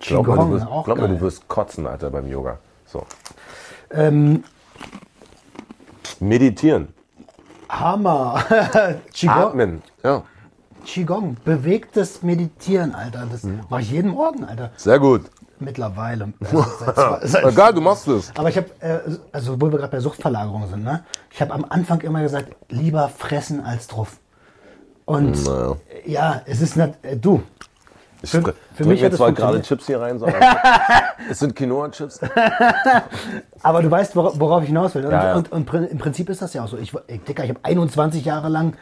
Glaub 0.00 0.26
Qigong, 0.26 0.50
du 0.50 0.54
wirst, 0.56 0.66
glaub 0.66 0.86
mir, 0.88 0.94
geil. 1.08 1.08
du 1.16 1.20
wirst 1.22 1.48
kotzen, 1.48 1.86
Alter, 1.86 2.10
beim 2.10 2.28
Yoga. 2.28 2.58
So. 2.86 3.04
Ähm, 3.90 4.44
Meditieren, 6.20 6.88
Hammer. 7.68 8.42
Qigong, 9.12 9.34
atmen, 9.36 9.82
ja, 10.04 10.22
Qigong, 10.84 11.36
bewegtes 11.44 12.22
Meditieren, 12.22 12.94
Alter. 12.94 13.26
Das 13.30 13.42
Mhm. 13.42 13.60
mache 13.68 13.80
ich 13.82 13.90
jeden 13.90 14.10
Morgen, 14.12 14.44
Alter. 14.44 14.70
sehr 14.76 14.98
gut. 14.98 15.22
Mittlerweile. 15.60 16.32
Also 16.40 16.64
seit 16.84 16.94
zwei- 16.94 17.26
seit- 17.26 17.44
Egal, 17.44 17.74
du 17.74 17.80
machst 17.80 18.06
es. 18.08 18.32
aber 18.36 18.48
ich 18.48 18.56
habe, 18.56 18.66
äh, 18.80 18.98
also 19.32 19.60
wo 19.60 19.70
wir 19.70 19.78
gerade 19.78 19.90
bei 19.92 20.00
Suchtverlagerung 20.00 20.68
sind, 20.68 20.84
ne? 20.84 21.04
Ich 21.30 21.40
habe 21.40 21.52
am 21.52 21.64
Anfang 21.68 22.00
immer 22.02 22.22
gesagt, 22.22 22.54
lieber 22.68 23.08
fressen 23.08 23.64
als 23.64 23.86
drauf. 23.86 24.18
Und 25.04 25.44
Naja. 25.46 25.76
ja, 26.04 26.42
es 26.46 26.60
ist 26.60 26.76
nicht, 26.76 26.94
äh, 27.02 27.16
du. 27.16 27.42
Ich 28.22 28.30
Für- 28.30 28.54
für, 28.74 28.84
mich 28.86 29.02
es 29.02 29.14
zwar 29.16 29.30
gerade. 29.32 29.60
Chips 29.62 29.86
hier 29.86 30.00
rein, 30.00 30.18
sondern 30.18 30.42
es 31.30 31.38
sind 31.38 31.54
Quinoa-Chips. 31.54 32.20
Aber 33.62 33.82
du 33.82 33.90
weißt, 33.90 34.16
wora- 34.16 34.32
worauf 34.40 34.62
ich 34.62 34.68
hinaus 34.68 34.94
will. 34.94 35.04
Und, 35.04 35.12
Ja, 35.12 35.24
ja. 35.28 35.34
und, 35.36 35.52
und 35.52 35.72
im 35.72 35.98
Prinzip 35.98 36.28
ist 36.30 36.42
das 36.42 36.54
ja 36.54 36.64
auch 36.64 36.68
so. 36.68 36.78
Ich, 36.78 36.92
Dicker, 37.28 37.44
ich 37.44 37.50
habe 37.50 37.60
21 37.62 38.24
Jahre 38.24 38.48
lang 38.48 38.74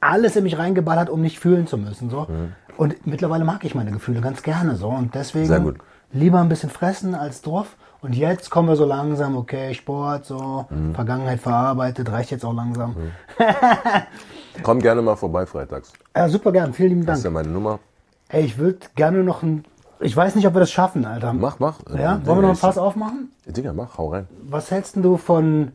alles 0.00 0.36
in 0.36 0.44
mich 0.44 0.56
reingeballert, 0.58 1.10
um 1.10 1.20
nicht 1.20 1.38
fühlen 1.40 1.66
zu 1.66 1.76
müssen. 1.76 2.10
So. 2.10 2.22
Mhm. 2.28 2.52
Und 2.78 3.06
mittlerweile 3.06 3.44
mag 3.44 3.64
ich 3.64 3.74
meine 3.74 3.90
Gefühle 3.90 4.20
ganz 4.22 4.42
gerne 4.42 4.76
so. 4.76 4.88
Und 4.88 5.14
deswegen 5.14 5.74
lieber 6.12 6.40
ein 6.40 6.48
bisschen 6.48 6.70
fressen 6.70 7.14
als 7.14 7.42
drauf. 7.42 7.76
Und 8.00 8.14
jetzt 8.14 8.48
kommen 8.50 8.68
wir 8.68 8.76
so 8.76 8.84
langsam, 8.86 9.36
okay, 9.36 9.74
Sport, 9.74 10.24
so, 10.24 10.66
Mhm. 10.70 10.94
Vergangenheit 10.94 11.40
verarbeitet, 11.40 12.10
reicht 12.10 12.30
jetzt 12.30 12.44
auch 12.44 12.54
langsam. 12.54 12.94
Komm 14.62 14.80
gerne 14.80 15.02
mal 15.02 15.16
vorbei 15.16 15.44
freitags. 15.46 15.92
Ja, 16.16 16.28
super 16.28 16.52
gern, 16.52 16.72
vielen 16.72 16.90
lieben 16.90 17.06
Das 17.06 17.18
ist 17.18 17.24
ja 17.24 17.30
Dank. 17.30 17.44
meine 17.44 17.52
Nummer. 17.52 17.80
Ey, 18.28 18.44
ich 18.44 18.56
würde 18.58 18.78
gerne 18.94 19.24
noch 19.24 19.42
ein. 19.42 19.64
Ich 20.00 20.16
weiß 20.16 20.36
nicht, 20.36 20.46
ob 20.46 20.54
wir 20.54 20.60
das 20.60 20.70
schaffen, 20.70 21.04
Alter. 21.04 21.32
Mach, 21.32 21.58
mach. 21.58 21.80
Ja, 21.96 22.14
Äh, 22.16 22.26
wollen 22.26 22.38
wir 22.38 22.42
noch 22.42 22.48
ein 22.50 22.56
Fass 22.56 22.78
aufmachen? 22.78 23.32
Digga, 23.46 23.72
mach, 23.72 23.98
hau 23.98 24.10
rein. 24.12 24.28
Was 24.48 24.70
hältst 24.70 24.94
du 24.96 25.16
von 25.16 25.72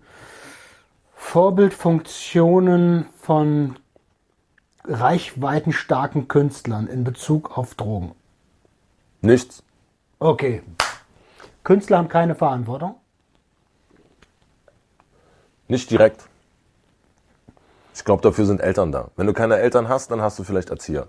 Vorbildfunktionen 1.15 3.05
von 3.19 3.75
reichweitenstarken 4.85 6.27
Künstlern 6.27 6.87
in 6.87 7.03
Bezug 7.03 7.57
auf 7.57 7.75
Drogen? 7.75 8.13
Nichts. 9.21 9.63
Okay. 10.19 10.61
Künstler 11.63 11.97
haben 11.97 12.09
keine 12.09 12.35
Verantwortung. 12.35 12.95
Nicht 15.67 15.89
direkt. 15.89 16.27
Ich 17.95 18.03
glaube, 18.03 18.21
dafür 18.21 18.45
sind 18.45 18.59
Eltern 18.59 18.91
da. 18.91 19.09
Wenn 19.15 19.27
du 19.27 19.33
keine 19.33 19.57
Eltern 19.57 19.87
hast, 19.87 20.11
dann 20.11 20.21
hast 20.21 20.37
du 20.39 20.43
vielleicht 20.43 20.69
Erzieher. 20.69 21.07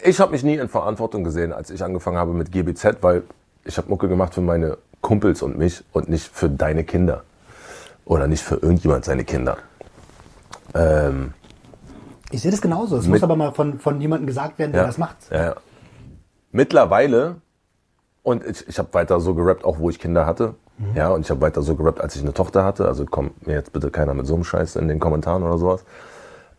Ich 0.00 0.20
habe 0.20 0.32
mich 0.32 0.44
nie 0.44 0.56
in 0.56 0.68
Verantwortung 0.68 1.24
gesehen, 1.24 1.52
als 1.52 1.70
ich 1.70 1.82
angefangen 1.82 2.18
habe 2.18 2.32
mit 2.32 2.52
GBZ, 2.52 2.98
weil 3.00 3.22
ich 3.64 3.78
habe 3.78 3.88
Mucke 3.88 4.08
gemacht 4.08 4.34
für 4.34 4.40
meine 4.40 4.78
Kumpels 5.00 5.42
und 5.42 5.56
mich 5.56 5.82
und 5.92 6.08
nicht 6.08 6.28
für 6.28 6.48
deine 6.48 6.84
Kinder. 6.84 7.24
Oder 8.04 8.26
nicht 8.26 8.42
für 8.42 8.56
irgendjemand 8.56 9.04
seine 9.04 9.24
Kinder. 9.24 9.56
Ähm, 10.74 11.32
Ich 12.34 12.42
sehe 12.42 12.50
das 12.50 12.60
genauso. 12.60 12.96
Es 12.96 13.06
muss 13.06 13.22
aber 13.22 13.36
mal 13.36 13.52
von, 13.52 13.78
von 13.78 14.00
jemandem 14.00 14.26
gesagt 14.26 14.58
werden, 14.58 14.72
der 14.72 14.80
ja, 14.82 14.86
das 14.88 14.98
macht. 14.98 15.16
Ja, 15.30 15.44
ja. 15.44 15.54
Mittlerweile, 16.50 17.36
und 18.24 18.44
ich, 18.44 18.66
ich 18.66 18.78
habe 18.80 18.92
weiter 18.92 19.20
so 19.20 19.34
gerappt, 19.34 19.64
auch 19.64 19.78
wo 19.78 19.88
ich 19.88 20.00
Kinder 20.00 20.26
hatte. 20.26 20.54
Mhm. 20.78 20.96
Ja, 20.96 21.10
und 21.10 21.20
ich 21.20 21.30
habe 21.30 21.40
weiter 21.40 21.62
so 21.62 21.76
gerappt, 21.76 22.00
als 22.00 22.16
ich 22.16 22.22
eine 22.22 22.34
Tochter 22.34 22.64
hatte. 22.64 22.88
Also 22.88 23.06
kommt 23.06 23.46
mir 23.46 23.54
jetzt 23.54 23.72
bitte 23.72 23.92
keiner 23.92 24.14
mit 24.14 24.26
so 24.26 24.34
einem 24.34 24.42
Scheiß 24.42 24.74
in 24.74 24.88
den 24.88 24.98
Kommentaren 24.98 25.44
oder 25.44 25.58
sowas. 25.58 25.84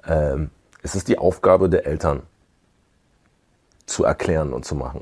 Ähm, 0.07 0.49
es 0.81 0.95
ist 0.95 1.09
die 1.09 1.17
Aufgabe 1.17 1.67
der 1.67 1.85
Eltern, 1.85 2.21
zu 3.85 4.05
erklären 4.05 4.53
und 4.53 4.63
zu 4.63 4.75
machen. 4.75 5.01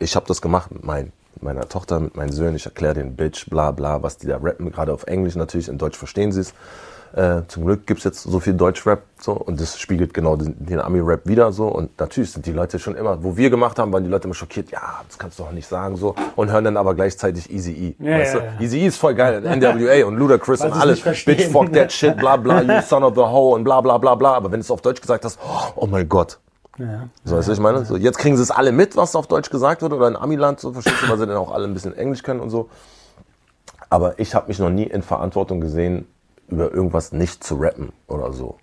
Ich 0.00 0.16
habe 0.16 0.26
das 0.26 0.42
gemacht 0.42 0.72
mit, 0.72 0.84
mein, 0.84 1.12
mit 1.34 1.44
meiner 1.44 1.68
Tochter, 1.68 2.00
mit 2.00 2.16
meinen 2.16 2.32
Söhnen. 2.32 2.56
Ich 2.56 2.66
erkläre 2.66 2.94
den 2.94 3.14
Bitch, 3.14 3.48
bla 3.48 3.70
bla, 3.70 4.02
was 4.02 4.16
die 4.16 4.26
da 4.26 4.38
rappen. 4.38 4.72
Gerade 4.72 4.92
auf 4.92 5.04
Englisch 5.04 5.36
natürlich, 5.36 5.68
in 5.68 5.78
Deutsch 5.78 5.96
verstehen 5.96 6.32
sie 6.32 6.40
es. 6.40 6.54
Äh, 7.12 7.42
zum 7.48 7.64
Glück 7.66 7.88
gibt 7.88 7.98
es 7.98 8.04
jetzt 8.04 8.22
so 8.22 8.38
viel 8.38 8.54
Deutsch-Rap 8.54 9.02
so 9.20 9.32
und 9.32 9.60
das 9.60 9.80
spiegelt 9.80 10.14
genau 10.14 10.36
den, 10.36 10.54
den 10.64 10.80
Ami-Rap 10.80 11.26
wieder 11.26 11.50
so 11.50 11.66
und 11.66 11.98
natürlich 11.98 12.30
sind 12.30 12.46
die 12.46 12.52
Leute 12.52 12.78
schon 12.78 12.94
immer, 12.94 13.24
wo 13.24 13.36
wir 13.36 13.50
gemacht 13.50 13.80
haben, 13.80 13.92
waren 13.92 14.04
die 14.04 14.10
Leute 14.10 14.28
immer 14.28 14.34
schockiert, 14.34 14.70
ja, 14.70 15.00
das 15.08 15.18
kannst 15.18 15.38
du 15.38 15.42
doch 15.42 15.50
nicht 15.50 15.66
sagen 15.66 15.96
so 15.96 16.14
und 16.36 16.52
hören 16.52 16.64
dann 16.64 16.76
aber 16.76 16.94
gleichzeitig 16.94 17.50
Easy 17.50 17.72
E. 17.98 18.04
Ja, 18.04 18.18
weißt 18.18 18.34
ja, 18.34 18.40
du? 18.58 18.62
Easy 18.64 18.78
E 18.78 18.86
ist 18.86 18.96
voll 18.96 19.14
geil, 19.14 19.40
NWA 19.56 20.06
und 20.06 20.18
Ludacris 20.18 20.60
und 20.60 20.72
alles. 20.72 21.00
Bitch, 21.00 21.48
fuck 21.48 21.72
that 21.72 21.90
shit, 21.92 22.16
bla 22.16 22.36
bla, 22.36 22.62
you 22.62 22.80
son 22.82 23.02
of 23.02 23.14
the 23.16 23.22
hoe 23.22 23.56
und 23.56 23.64
bla 23.64 23.80
bla 23.80 23.98
bla 23.98 24.14
bla, 24.14 24.34
aber 24.34 24.52
wenn 24.52 24.60
du 24.60 24.64
es 24.64 24.70
auf 24.70 24.80
Deutsch 24.80 25.00
gesagt 25.00 25.24
hast, 25.24 25.38
oh 25.74 25.86
mein 25.86 26.08
Gott, 26.08 26.38
Ja. 26.78 27.08
so, 27.24 27.36
weißt 27.36 27.48
du, 27.48 27.52
ich 27.52 27.60
meine? 27.60 27.84
So, 27.84 27.96
jetzt 27.96 28.18
kriegen 28.18 28.36
sie 28.36 28.42
es 28.44 28.52
alle 28.52 28.70
mit, 28.70 28.96
was 28.96 29.16
auf 29.16 29.26
Deutsch 29.26 29.50
gesagt 29.50 29.82
wird 29.82 29.92
oder 29.92 30.06
in 30.06 30.14
Amiland, 30.16 30.60
so 30.60 30.72
verstehst 30.72 31.02
du, 31.02 31.08
weil 31.08 31.18
sie 31.18 31.26
dann 31.26 31.36
auch 31.36 31.50
alle 31.50 31.64
ein 31.64 31.74
bisschen 31.74 31.96
Englisch 31.96 32.22
können 32.22 32.38
und 32.38 32.50
so. 32.50 32.68
Aber 33.88 34.20
ich 34.20 34.36
habe 34.36 34.46
mich 34.46 34.60
noch 34.60 34.70
nie 34.70 34.84
in 34.84 35.02
Verantwortung 35.02 35.60
gesehen, 35.60 36.06
über 36.50 36.72
irgendwas 36.72 37.12
nicht 37.12 37.42
zu 37.44 37.56
rappen 37.56 37.92
oder 38.06 38.32
so. 38.32 38.58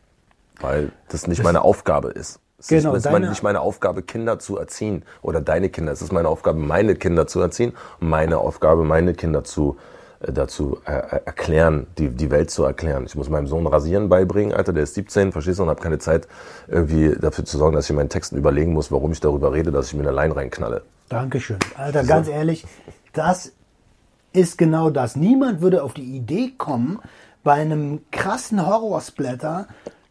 Weil 0.59 0.91
das 1.09 1.27
nicht 1.27 1.43
meine 1.43 1.61
Aufgabe 1.61 2.09
ist. 2.09 2.39
Es 2.59 2.67
Genau, 2.67 2.95
ist, 2.95 3.05
meine, 3.05 3.29
nicht 3.29 3.43
meine 3.43 3.61
Aufgabe, 3.61 4.01
Kinder 4.01 4.39
zu 4.39 4.57
erziehen 4.57 5.03
oder 5.21 5.41
deine 5.41 5.69
Kinder. 5.69 5.91
Es 5.91 6.01
ist 6.01 6.11
meine 6.11 6.27
Aufgabe, 6.27 6.57
meine 6.57 6.95
Kinder 6.95 7.27
zu 7.27 7.39
erziehen 7.39 7.73
und 7.99 8.09
meine 8.09 8.39
Aufgabe, 8.39 8.83
meine 8.83 9.13
Kinder 9.13 9.43
zu, 9.43 9.77
äh, 10.21 10.31
dazu 10.33 10.79
äh, 10.87 10.93
äh, 10.93 11.21
erklären, 11.25 11.85
die, 11.99 12.09
die 12.09 12.31
Welt 12.31 12.49
zu 12.49 12.63
erklären. 12.63 13.05
Ich 13.05 13.15
muss 13.15 13.29
meinem 13.29 13.45
Sohn 13.45 13.67
Rasieren 13.67 14.09
beibringen, 14.09 14.53
Alter, 14.55 14.73
der 14.73 14.83
ist 14.83 14.95
17, 14.95 15.31
verstehst 15.31 15.59
du, 15.59 15.63
und 15.63 15.69
habe 15.69 15.81
keine 15.81 15.99
Zeit, 15.99 16.27
irgendwie 16.67 17.15
dafür 17.19 17.45
zu 17.45 17.59
sorgen, 17.59 17.75
dass 17.75 17.85
ich 17.85 17.91
in 17.91 17.97
meinen 17.97 18.09
Texten 18.09 18.37
überlegen 18.37 18.73
muss, 18.73 18.91
warum 18.91 19.11
ich 19.11 19.19
darüber 19.19 19.53
rede, 19.53 19.71
dass 19.71 19.87
ich 19.89 19.93
mir 19.93 20.01
eine 20.01 20.11
Line 20.11 20.35
reinknalle. 20.35 20.81
Dankeschön. 21.09 21.59
Alter, 21.75 22.03
ganz 22.05 22.27
ehrlich, 22.27 22.65
das 23.13 23.51
ist 24.33 24.57
genau 24.57 24.89
das. 24.89 25.15
Niemand 25.15 25.61
würde 25.61 25.83
auf 25.83 25.93
die 25.93 26.15
Idee 26.15 26.53
kommen, 26.57 26.99
bei 27.47 27.53
einem 27.53 28.01
krassen 28.11 28.67
Horrorsplatter 28.67 29.67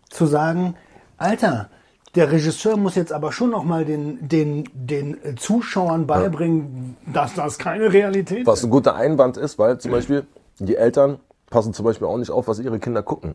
zu 0.09 0.25
sagen, 0.25 0.75
Alter, 1.19 1.69
der 2.15 2.33
Regisseur 2.33 2.79
muss 2.79 2.95
jetzt 2.95 3.13
aber 3.13 3.31
schon 3.31 3.51
noch 3.51 3.63
mal 3.63 3.85
den, 3.85 4.27
den, 4.27 4.65
den 4.73 5.19
Zuschauern 5.37 6.07
beibringen, 6.07 6.97
dass 7.13 7.35
das 7.35 7.59
keine 7.59 7.93
Realität 7.93 8.47
Was 8.47 8.61
ist. 8.61 8.65
ein 8.65 8.71
guter 8.71 8.95
Einwand 8.95 9.37
ist, 9.37 9.59
weil 9.59 9.77
zum 9.77 9.91
Beispiel 9.91 10.27
die 10.61 10.77
Eltern 10.77 11.19
passen 11.51 11.75
zum 11.75 11.85
Beispiel 11.85 12.07
auch 12.07 12.17
nicht 12.17 12.31
auf, 12.31 12.49
was 12.49 12.59
ihre 12.59 12.79
Kinder 12.79 13.03
gucken. 13.03 13.35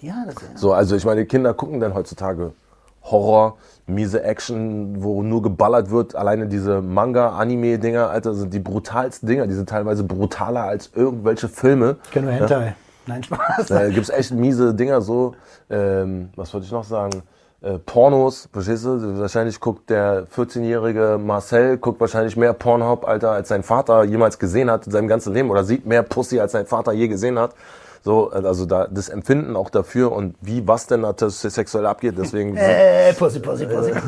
Ja, 0.00 0.24
das 0.24 0.36
ist 0.36 0.58
So, 0.58 0.72
also 0.72 0.96
ich 0.96 1.04
meine, 1.04 1.26
Kinder 1.26 1.52
gucken 1.52 1.80
dann 1.80 1.92
heutzutage 1.92 2.54
Horror, 3.02 3.58
miese 3.86 4.22
Action, 4.22 5.02
wo 5.02 5.22
nur 5.22 5.42
geballert 5.42 5.90
wird. 5.90 6.16
Alleine 6.16 6.46
diese 6.46 6.80
Manga-Anime-Dinger, 6.80 8.08
Alter, 8.08 8.32
sind 8.32 8.54
die 8.54 8.60
brutalsten 8.60 9.28
Dinger. 9.28 9.46
Die 9.46 9.52
sind 9.52 9.68
teilweise 9.68 10.04
brutaler 10.04 10.62
als 10.62 10.90
irgendwelche 10.94 11.50
Filme. 11.50 11.98
Nur 12.14 12.30
Hentai. 12.30 12.76
Nein, 13.06 13.22
Spaß. 13.22 13.66
Da 13.66 13.88
gibt's 13.88 14.10
echt 14.10 14.32
miese 14.32 14.74
Dinger 14.74 15.00
so. 15.00 15.34
Ähm, 15.70 16.30
was 16.36 16.52
wollte 16.54 16.66
ich 16.66 16.72
noch 16.72 16.84
sagen? 16.84 17.22
Äh, 17.60 17.78
Pornos, 17.78 18.48
verstehst 18.52 18.84
du? 18.84 19.18
Wahrscheinlich 19.20 19.58
guckt 19.60 19.88
der 19.90 20.26
14-jährige 20.26 21.18
Marcel, 21.18 21.78
guckt 21.78 22.00
wahrscheinlich 22.00 22.36
mehr 22.36 22.52
Pornhub, 22.52 23.06
Alter, 23.06 23.30
als 23.30 23.48
sein 23.48 23.62
Vater 23.62 24.04
jemals 24.04 24.38
gesehen 24.38 24.70
hat 24.70 24.86
in 24.86 24.92
seinem 24.92 25.08
ganzen 25.08 25.32
Leben. 25.32 25.50
Oder 25.50 25.64
sieht 25.64 25.86
mehr 25.86 26.02
Pussy, 26.02 26.40
als 26.40 26.52
sein 26.52 26.66
Vater 26.66 26.92
je 26.92 27.08
gesehen 27.08 27.38
hat. 27.38 27.54
So, 28.02 28.30
also 28.30 28.66
da 28.66 28.86
das 28.86 29.08
Empfinden 29.08 29.56
auch 29.56 29.70
dafür 29.70 30.12
und 30.12 30.34
wie 30.42 30.68
was 30.68 30.86
denn 30.86 31.02
da 31.02 31.14
sexuell 31.16 31.86
abgeht. 31.86 32.16
Deswegen 32.18 32.54
Äh, 32.58 33.14
Pussy, 33.14 33.40
Pussy, 33.40 33.64
Pussy. 33.66 33.92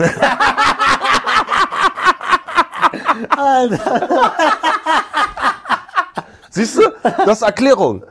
Alter. 3.31 4.33
Siehst 6.51 6.77
du? 6.79 6.83
Das 7.25 7.39
ist 7.39 7.43
Erklärung. 7.43 8.03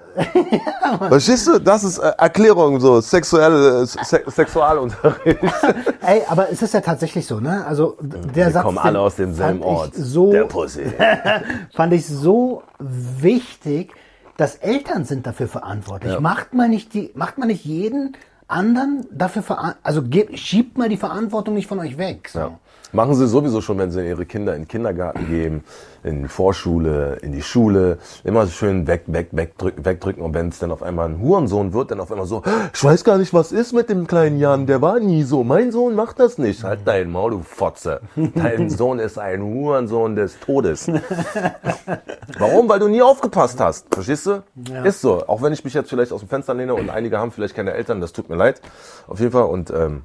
Verstehst 1.07 1.47
du? 1.47 1.59
Das 1.59 1.83
ist 1.83 1.97
äh, 1.97 2.11
Erklärung, 2.17 2.79
so 2.79 3.01
sexuelle 3.01 3.81
äh, 3.81 3.85
Se 3.85 4.23
Sexualunterricht. 4.27 5.39
Ey, 6.01 6.21
aber 6.27 6.49
es 6.51 6.61
ist 6.61 6.73
ja 6.73 6.81
tatsächlich 6.81 7.25
so, 7.25 7.39
ne? 7.39 7.65
Also 7.65 7.97
der 8.01 8.35
Wir 8.35 8.51
Satz, 8.51 8.63
kommen 8.63 8.77
alle 8.77 8.99
aus 8.99 9.15
demselben 9.15 9.61
Ort. 9.61 9.93
So, 9.95 10.31
Der 10.31 10.45
Pussy. 10.45 10.85
fand 11.73 11.93
ich 11.93 12.05
so 12.05 12.63
wichtig, 12.79 13.93
dass 14.37 14.55
Eltern 14.55 15.05
sind 15.05 15.25
dafür 15.27 15.47
verantwortlich. 15.47 16.13
Ja. 16.13 16.19
Macht 16.19 16.53
man 16.53 16.69
nicht 16.69 16.93
die, 16.93 17.11
macht 17.15 17.37
man 17.37 17.47
nicht 17.47 17.65
jeden 17.65 18.15
anderen 18.47 19.05
dafür 19.11 19.41
verantwortlich, 19.41 19.85
also 19.85 20.37
schiebt 20.37 20.77
mal 20.77 20.89
die 20.89 20.97
Verantwortung 20.97 21.55
nicht 21.55 21.67
von 21.67 21.79
euch 21.79 21.97
weg. 21.97 22.29
So. 22.29 22.39
Ja. 22.39 22.59
Machen 22.91 23.15
sie 23.15 23.27
sowieso 23.27 23.61
schon, 23.61 23.77
wenn 23.77 23.91
sie 23.91 24.07
ihre 24.07 24.25
Kinder 24.25 24.55
in 24.55 24.63
den 24.63 24.67
Kindergarten 24.67 25.27
geben, 25.27 25.63
in 26.03 26.23
die 26.23 26.27
Vorschule, 26.29 27.17
in 27.21 27.31
die 27.31 27.41
Schule, 27.41 27.97
immer 28.23 28.45
schön 28.47 28.87
weg, 28.87 29.03
weg, 29.07 29.29
wegdrücken, 29.31 29.83
wegdrücken. 29.85 30.23
Und 30.23 30.33
wenn 30.33 30.49
es 30.49 30.59
dann 30.59 30.71
auf 30.71 30.83
einmal 30.83 31.09
ein 31.09 31.19
Hurensohn 31.19 31.73
wird, 31.73 31.91
dann 31.91 31.99
auf 31.99 32.11
einmal 32.11 32.27
so, 32.27 32.43
ich 32.73 32.83
weiß 32.83 33.03
gar 33.03 33.17
nicht, 33.17 33.33
was 33.33 33.51
ist 33.51 33.73
mit 33.73 33.89
dem 33.89 34.07
kleinen 34.07 34.39
Jan, 34.39 34.67
der 34.67 34.81
war 34.81 34.99
nie 34.99 35.23
so. 35.23 35.43
Mein 35.43 35.71
Sohn 35.71 35.95
macht 35.95 36.19
das 36.19 36.37
nicht. 36.37 36.63
Halt 36.63 36.81
dein 36.85 37.11
Maul, 37.11 37.31
du 37.31 37.41
Fotze. 37.41 38.01
Dein 38.15 38.69
Sohn 38.69 38.99
ist 38.99 39.17
ein 39.17 39.41
Hurensohn 39.41 40.15
des 40.15 40.39
Todes. 40.39 40.87
Warum? 42.37 42.69
Weil 42.69 42.79
du 42.79 42.87
nie 42.87 43.01
aufgepasst 43.01 43.59
hast. 43.59 43.87
Verstehst 43.93 44.27
du? 44.27 44.43
Ist 44.83 45.01
so. 45.01 45.27
Auch 45.27 45.41
wenn 45.41 45.53
ich 45.53 45.63
mich 45.63 45.73
jetzt 45.73 45.89
vielleicht 45.89 46.11
aus 46.11 46.21
dem 46.21 46.29
Fenster 46.29 46.53
lehne 46.53 46.75
und 46.75 46.89
einige 46.89 47.17
haben 47.17 47.31
vielleicht 47.31 47.55
keine 47.55 47.73
Eltern, 47.73 47.99
das 47.99 48.13
tut 48.13 48.29
mir 48.29 48.35
leid. 48.35 48.61
Auf 49.07 49.19
jeden 49.19 49.31
Fall. 49.31 49.45
Und 49.45 49.71
ähm, 49.71 50.03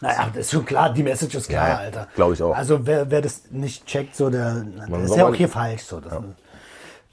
Naja, 0.00 0.28
das 0.32 0.46
ist 0.46 0.50
schon 0.52 0.64
klar, 0.64 0.92
die 0.92 1.02
Message 1.02 1.34
ist 1.34 1.48
klar, 1.48 1.68
Ja, 1.68 1.74
ja, 1.74 1.78
Alter. 1.80 2.08
glaub 2.14 2.32
ich 2.32 2.42
auch. 2.42 2.56
Also 2.56 2.86
wer, 2.86 3.10
wer 3.10 3.20
das 3.20 3.42
nicht 3.50 3.86
checkt, 3.86 4.16
so 4.16 4.30
der, 4.30 4.62
der 4.88 5.00
ist 5.00 5.16
ja 5.16 5.26
auch 5.26 5.34
hier 5.34 5.48
falsch. 5.48 5.82
So. 5.82 6.00
Das, 6.00 6.12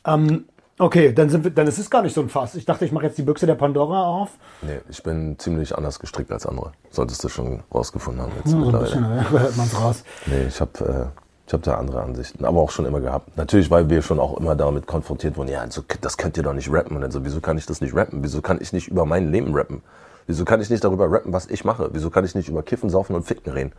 ähm, 0.06 0.46
okay, 0.80 1.12
dann, 1.14 1.30
sind 1.30 1.44
wir, 1.44 1.52
dann 1.52 1.68
ist 1.68 1.78
es 1.80 1.90
gar 1.90 2.02
nicht 2.02 2.14
so 2.14 2.22
ein 2.22 2.30
Fass. 2.30 2.56
Ich 2.56 2.66
dachte, 2.66 2.86
ich 2.86 2.92
mache 2.92 3.06
jetzt 3.06 3.18
die 3.18 3.24
Büchse 3.24 3.46
der 3.46 3.56
Pandora 3.56 4.06
auf. 4.06 4.30
Nee, 4.62 4.80
ich 4.90 5.04
bin 5.04 5.38
ziemlich 5.38 5.76
anders 5.78 6.00
gestrickt 6.00 6.32
als 6.32 6.46
andere. 6.46 6.72
Solltest 6.92 7.24
du 7.24 7.30
schon 7.30 7.64
rausgefunden 7.74 8.22
haben 8.24 8.32
jetzt 8.38 8.50
So 8.50 8.56
ein 8.58 8.62
mittlerweile. 8.64 8.86
bisschen, 8.86 9.04
da 9.04 9.30
hört 9.32 9.58
man 9.58 9.66
es 9.68 9.82
raus. 9.82 10.04
Nee, 10.28 10.46
ich 10.48 10.62
habe 10.62 11.12
Ich 11.46 11.54
habe 11.54 11.64
da 11.64 11.76
andere 11.78 12.02
Ansichten, 12.02 12.44
aber 12.46 12.60
auch 12.62 12.72
schon 12.72 12.86
immer 12.86 13.00
gehabt. 13.00 13.38
Natürlich, 13.38 13.72
weil 13.72 13.90
wir 13.90 14.02
schon 14.02 14.20
auch 14.20 14.38
immer 14.38 14.56
damit 14.56 14.86
konfrontiert 14.88 15.38
wurden, 15.38 15.50
ja, 15.50 15.70
so, 15.70 15.82
das 16.02 16.18
könnt 16.18 16.36
ihr 16.38 16.44
doch 16.44 16.54
nicht 16.54 16.72
rappen. 16.72 16.96
Und 16.96 17.02
dann 17.02 17.12
so, 17.12 17.24
wieso 17.26 17.40
kann 17.42 17.58
ich 17.58 17.66
das 17.66 17.80
nicht 17.82 17.96
rappen? 17.96 18.22
Wieso 18.24 18.42
kann 18.42 18.60
ich 18.62 18.74
nicht 18.74 18.88
über 18.90 19.06
mein 19.06 19.32
Leben 19.32 19.54
rappen? 19.56 19.82
Wieso 20.28 20.46
kann 20.46 20.62
ich 20.62 20.70
nicht 20.70 20.84
darüber 20.84 21.10
rappen, 21.12 21.34
was 21.34 21.48
ich 21.48 21.64
mache? 21.66 21.90
Wieso 21.94 22.10
kann 22.10 22.26
ich 22.26 22.36
nicht 22.36 22.50
über 22.50 22.62
Kiffen, 22.62 22.90
Saufen 22.90 23.16
und 23.16 23.24
Ficken 23.24 23.52
reden? 23.54 23.72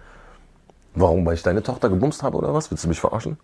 Warum? 0.94 1.24
Weil 1.26 1.34
ich 1.34 1.42
deine 1.42 1.62
Tochter 1.62 1.88
gebumst 1.90 2.22
habe 2.22 2.36
oder 2.38 2.52
was? 2.54 2.70
Willst 2.70 2.84
du 2.84 2.88
mich 2.88 2.98
verarschen? 3.00 3.38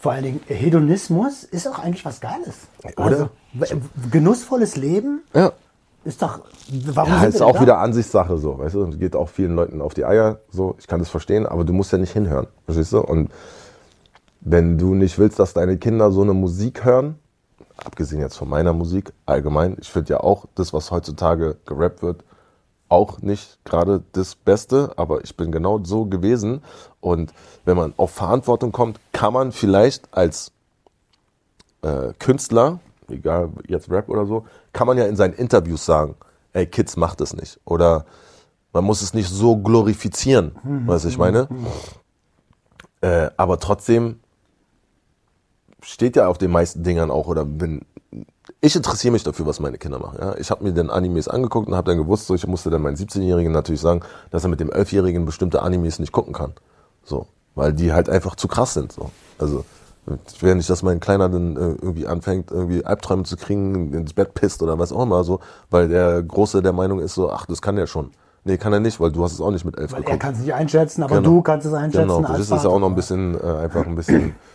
Vor 0.00 0.12
allen 0.12 0.24
Dingen, 0.24 0.40
Hedonismus 0.46 1.44
ist 1.44 1.66
auch 1.66 1.78
eigentlich 1.78 2.04
was 2.04 2.20
Geiles. 2.20 2.54
Oder? 2.96 3.30
Also, 3.60 3.80
genussvolles 4.10 4.76
Leben 4.76 5.22
Ja. 5.32 5.52
ist 6.04 6.20
doch. 6.20 6.40
Warum 6.68 7.12
Ja, 7.12 7.24
ist 7.24 7.40
auch 7.40 7.54
da? 7.56 7.60
wieder 7.62 7.78
Ansichtssache 7.78 8.36
so, 8.36 8.58
weißt 8.58 8.74
du? 8.74 8.90
Geht 8.90 9.16
auch 9.16 9.28
vielen 9.28 9.54
Leuten 9.54 9.80
auf 9.80 9.94
die 9.94 10.04
Eier, 10.04 10.38
so. 10.50 10.74
Ich 10.78 10.86
kann 10.86 10.98
das 10.98 11.08
verstehen, 11.08 11.46
aber 11.46 11.64
du 11.64 11.72
musst 11.72 11.92
ja 11.92 11.98
nicht 11.98 12.12
hinhören, 12.12 12.48
verstehst 12.66 12.92
du? 12.92 13.00
Und 13.00 13.30
wenn 14.40 14.76
du 14.76 14.94
nicht 14.94 15.18
willst, 15.18 15.38
dass 15.38 15.54
deine 15.54 15.78
Kinder 15.78 16.10
so 16.10 16.22
eine 16.22 16.34
Musik 16.34 16.84
hören, 16.84 17.16
abgesehen 17.84 18.20
jetzt 18.20 18.36
von 18.36 18.48
meiner 18.48 18.72
Musik 18.72 19.12
allgemein, 19.24 19.76
ich 19.80 19.90
finde 19.90 20.10
ja 20.14 20.20
auch 20.20 20.46
das, 20.56 20.72
was 20.72 20.90
heutzutage 20.90 21.56
gerappt 21.64 22.02
wird, 22.02 22.24
auch 22.92 23.22
nicht 23.22 23.58
gerade 23.64 24.02
das 24.12 24.34
Beste, 24.34 24.92
aber 24.96 25.24
ich 25.24 25.34
bin 25.36 25.50
genau 25.50 25.80
so 25.82 26.04
gewesen. 26.04 26.62
Und 27.00 27.32
wenn 27.64 27.76
man 27.76 27.94
auf 27.96 28.10
Verantwortung 28.10 28.70
kommt, 28.70 29.00
kann 29.12 29.32
man 29.32 29.50
vielleicht 29.50 30.12
als 30.12 30.52
äh, 31.80 32.12
Künstler, 32.18 32.80
egal 33.08 33.50
jetzt 33.66 33.90
Rap 33.90 34.10
oder 34.10 34.26
so, 34.26 34.44
kann 34.74 34.86
man 34.86 34.98
ja 34.98 35.06
in 35.06 35.16
seinen 35.16 35.32
Interviews 35.34 35.86
sagen, 35.86 36.16
ey, 36.52 36.66
Kids 36.66 36.96
macht 36.96 37.22
es 37.22 37.34
nicht. 37.34 37.58
Oder 37.64 38.04
man 38.74 38.84
muss 38.84 39.00
es 39.00 39.14
nicht 39.14 39.28
so 39.28 39.56
glorifizieren, 39.56 40.52
weißt 40.86 41.04
du, 41.04 41.08
ich 41.08 41.18
meine? 41.18 41.48
Äh, 43.00 43.30
aber 43.36 43.58
trotzdem 43.58 44.20
steht 45.82 46.16
ja 46.16 46.28
auf 46.28 46.38
den 46.38 46.50
meisten 46.50 46.82
Dingern 46.82 47.10
auch, 47.10 47.26
oder 47.26 47.44
bin, 47.44 47.86
ich 48.60 48.76
interessiere 48.76 49.12
mich 49.12 49.22
dafür, 49.22 49.46
was 49.46 49.60
meine 49.60 49.78
Kinder 49.78 49.98
machen. 49.98 50.18
Ja? 50.20 50.34
Ich 50.36 50.50
habe 50.50 50.62
mir 50.64 50.72
dann 50.72 50.90
Animes 50.90 51.28
angeguckt 51.28 51.68
und 51.68 51.74
habe 51.74 51.90
dann 51.90 51.98
gewusst, 51.98 52.26
so, 52.26 52.34
ich 52.34 52.46
musste 52.46 52.70
dann 52.70 52.82
meinen 52.82 52.96
17-Jährigen 52.96 53.52
natürlich 53.52 53.80
sagen, 53.80 54.00
dass 54.30 54.44
er 54.44 54.50
mit 54.50 54.60
dem 54.60 54.70
11-Jährigen 54.70 55.24
bestimmte 55.24 55.62
Animes 55.62 55.98
nicht 55.98 56.12
gucken 56.12 56.32
kann. 56.32 56.52
So, 57.04 57.26
weil 57.54 57.72
die 57.72 57.92
halt 57.92 58.08
einfach 58.08 58.36
zu 58.36 58.48
krass 58.48 58.74
sind. 58.74 58.92
So. 58.92 59.10
Also 59.38 59.64
ich 60.34 60.42
will 60.42 60.54
nicht, 60.56 60.68
dass 60.68 60.82
mein 60.82 61.00
Kleiner 61.00 61.28
dann 61.28 61.56
äh, 61.56 61.60
irgendwie 61.80 62.06
anfängt, 62.06 62.50
irgendwie 62.50 62.84
Albträume 62.84 63.22
zu 63.22 63.36
kriegen, 63.36 63.92
ins 63.94 64.12
Bett 64.12 64.34
pisst 64.34 64.62
oder 64.62 64.78
was 64.78 64.92
auch 64.92 65.02
immer 65.02 65.22
so, 65.24 65.40
weil 65.70 65.88
der 65.88 66.22
Große 66.22 66.60
der 66.62 66.72
Meinung 66.72 66.98
ist 67.00 67.14
so, 67.14 67.30
ach, 67.30 67.46
das 67.46 67.62
kann 67.62 67.76
der 67.76 67.86
schon. 67.86 68.10
Nee, 68.44 68.56
kann 68.58 68.72
er 68.72 68.80
nicht, 68.80 68.98
weil 68.98 69.12
du 69.12 69.22
hast 69.22 69.32
es 69.34 69.40
auch 69.40 69.52
nicht 69.52 69.64
mit 69.64 69.78
elf 69.78 69.92
Weil 69.92 70.00
er 70.00 70.04
geguckt. 70.04 70.20
kann 70.20 70.34
es 70.34 70.40
nicht 70.40 70.52
einschätzen, 70.52 71.04
aber 71.04 71.16
Genau. 71.16 71.28
du 71.30 71.42
kannst 71.42 71.64
es 71.66 71.72
einschätzen. 71.72 72.08
Genau, 72.08 72.22
das 72.22 72.40
ist 72.40 72.50
ja 72.50 72.68
auch 72.68 72.80
noch 72.80 72.88
ein 72.88 72.96
bisschen, 72.96 73.40
äh, 73.40 73.46
einfach 73.46 73.86
ein 73.86 73.94
bisschen 73.94 74.34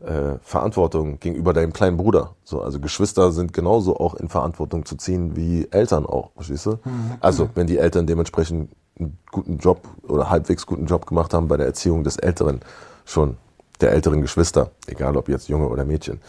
äh, 0.00 0.38
Verantwortung 0.42 1.20
gegenüber 1.20 1.52
deinem 1.52 1.72
kleinen 1.72 1.96
Bruder. 1.96 2.34
So, 2.44 2.62
also 2.62 2.80
Geschwister 2.80 3.32
sind 3.32 3.52
genauso 3.52 3.96
auch 3.96 4.14
in 4.14 4.28
Verantwortung 4.28 4.84
zu 4.84 4.96
ziehen 4.96 5.36
wie 5.36 5.68
Eltern 5.70 6.06
auch, 6.06 6.30
verstehst 6.34 6.66
du? 6.66 6.78
Also, 7.20 7.48
wenn 7.54 7.66
die 7.66 7.78
Eltern 7.78 8.06
dementsprechend 8.06 8.70
einen 8.98 9.18
guten 9.30 9.58
Job 9.58 9.86
oder 10.06 10.30
halbwegs 10.30 10.66
guten 10.66 10.86
Job 10.86 11.06
gemacht 11.06 11.34
haben 11.34 11.48
bei 11.48 11.56
der 11.56 11.66
Erziehung 11.66 12.04
des 12.04 12.16
Älteren, 12.16 12.60
schon 13.04 13.36
der 13.80 13.92
älteren 13.92 14.20
Geschwister, 14.20 14.70
egal 14.86 15.16
ob 15.16 15.28
jetzt 15.28 15.48
Junge 15.48 15.68
oder 15.68 15.84
Mädchen. 15.84 16.20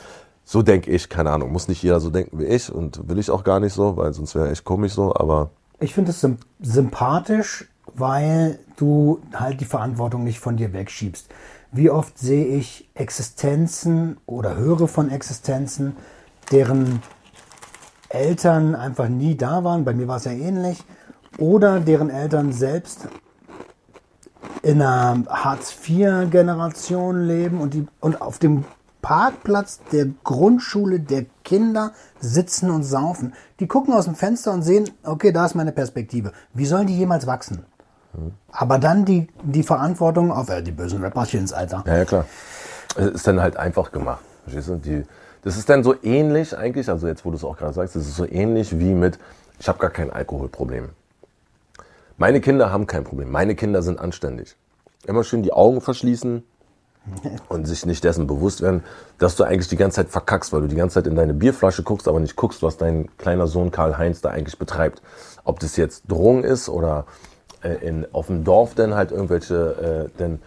So 0.44 0.62
denke 0.62 0.92
ich, 0.92 1.08
keine 1.10 1.32
Ahnung, 1.32 1.52
muss 1.52 1.68
nicht 1.68 1.84
jeder 1.84 2.00
so 2.00 2.10
denken 2.10 2.40
wie 2.40 2.46
ich 2.46 2.72
und 2.72 3.08
will 3.08 3.20
ich 3.20 3.30
auch 3.30 3.44
gar 3.44 3.60
nicht 3.60 3.74
so, 3.74 3.96
weil 3.98 4.14
sonst 4.14 4.36
wäre 4.36 4.50
echt 4.50 4.64
komisch 4.64 4.94
so, 4.94 5.16
aber 5.16 5.52
Ich 5.80 5.94
finde 5.94 6.12
es 6.12 6.22
symp 6.22 6.42
sympathisch, 6.60 7.70
weil 7.94 8.60
du 8.78 9.20
halt 9.34 9.62
die 9.62 9.66
Verantwortung 9.66 10.24
nicht 10.24 10.40
von 10.40 10.58
dir 10.58 10.74
wegschiebst. 10.74 11.28
Wie 11.74 11.90
oft 11.90 12.18
sehe 12.18 12.46
ich 12.46 12.90
Existenzen 12.96 14.18
oder 14.26 14.58
höre 14.58 14.90
von 14.90 15.10
Existenzen, 15.10 15.96
deren 16.52 17.02
Eltern 18.10 18.76
einfach 18.76 19.08
nie 19.08 19.38
da 19.38 19.64
waren, 19.64 19.86
bei 19.86 19.94
mir 19.94 20.10
war 20.10 20.18
es 20.18 20.26
ja 20.26 20.34
ähnlich, 20.34 20.84
oder 21.38 21.80
deren 21.80 22.10
Eltern 22.10 22.52
selbst 22.52 23.08
in 24.64 24.82
einer 24.82 25.24
Hartz-IV-Generation 25.30 27.26
leben 27.26 27.62
und, 27.62 27.74
die, 27.74 27.88
und 28.02 28.22
auf 28.22 28.38
dem 28.38 28.66
Parkplatz 29.02 29.80
der 29.94 30.08
Grundschule 30.26 31.00
der 31.00 31.26
Kinder 31.46 31.94
sitzen 32.20 32.70
und 32.70 32.84
saufen. 32.84 33.34
Die 33.62 33.68
gucken 33.68 33.94
aus 33.94 34.06
dem 34.06 34.16
Fenster 34.16 34.52
und 34.52 34.62
sehen, 34.64 34.90
okay, 35.04 35.32
da 35.32 35.46
ist 35.46 35.56
meine 35.56 35.72
Perspektive. 35.72 36.34
Wie 36.54 36.66
sollen 36.66 36.88
die 36.88 36.98
jemals 36.98 37.26
wachsen? 37.28 37.66
Aber 38.52 38.78
dann 38.78 39.06
die, 39.06 39.28
die 39.44 39.64
Verantwortung 39.64 40.32
auf 40.32 40.50
äh, 40.50 40.62
die 40.62 40.72
bösen 40.72 41.04
Rapperchens, 41.04 41.54
Alter. 41.54 41.84
Ja, 41.88 41.98
ja, 41.98 42.06
klar. 42.06 42.26
Es 42.96 43.08
ist 43.08 43.28
dann 43.28 43.42
halt 43.42 43.58
einfach 43.58 43.92
gemacht. 43.92 44.22
Verstehst 44.44 44.70
du? 44.70 44.76
Die, 44.76 45.04
das 45.44 45.58
ist 45.58 45.70
dann 45.70 45.84
so 45.84 45.96
ähnlich 46.04 46.58
eigentlich, 46.58 46.90
also 46.90 47.08
jetzt, 47.08 47.26
wo 47.26 47.32
du 47.32 47.38
es 47.38 47.44
auch 47.44 47.58
gerade 47.58 47.74
sagst, 47.74 47.96
das 47.96 48.06
ist 48.06 48.16
so 48.16 48.26
ähnlich 48.26 48.78
wie 48.78 48.94
mit, 48.94 49.18
ich 49.60 49.68
habe 49.68 49.80
gar 49.80 49.90
kein 49.90 50.12
Alkoholproblem. 50.12 50.90
Meine 52.18 52.42
Kinder 52.42 52.72
haben 52.72 52.86
kein 52.86 53.04
Problem. 53.04 53.32
Meine 53.32 53.56
Kinder 53.56 53.82
sind 53.82 54.00
anständig. 54.00 54.56
Immer 55.08 55.24
schön 55.24 55.42
die 55.42 55.54
Augen 55.54 55.82
verschließen 55.82 56.44
und 57.50 57.66
sich 57.66 57.86
nicht 57.86 58.04
dessen 58.04 58.28
bewusst 58.28 58.62
werden, 58.62 58.84
dass 59.18 59.36
du 59.36 59.44
eigentlich 59.44 59.70
die 59.70 59.78
ganze 59.78 59.96
Zeit 59.96 60.10
verkackst, 60.10 60.54
weil 60.54 60.62
du 60.62 60.68
die 60.68 60.76
ganze 60.76 60.96
Zeit 60.96 61.08
in 61.08 61.16
deine 61.16 61.34
Bierflasche 61.34 61.82
guckst, 61.82 62.08
aber 62.08 62.20
nicht 62.20 62.36
guckst, 62.36 62.62
was 62.62 62.78
dein 62.78 63.10
kleiner 63.18 63.48
Sohn 63.48 63.72
Karl-Heinz 63.72 64.22
da 64.22 64.30
eigentlich 64.30 64.60
betreibt. 64.60 65.02
Ob 65.44 65.60
das 65.60 65.78
jetzt 65.78 66.04
Drohung 66.08 66.44
ist 66.44 66.70
oder 66.70 67.06
äh, 67.64 67.74
in, 67.88 68.08
auf 68.14 68.28
dem 68.28 68.44
Dorf 68.44 68.76
dann 68.76 68.94
halt 68.96 69.12
irgendwelche, 69.12 70.10
äh, 70.14 70.18
denn, 70.20 70.40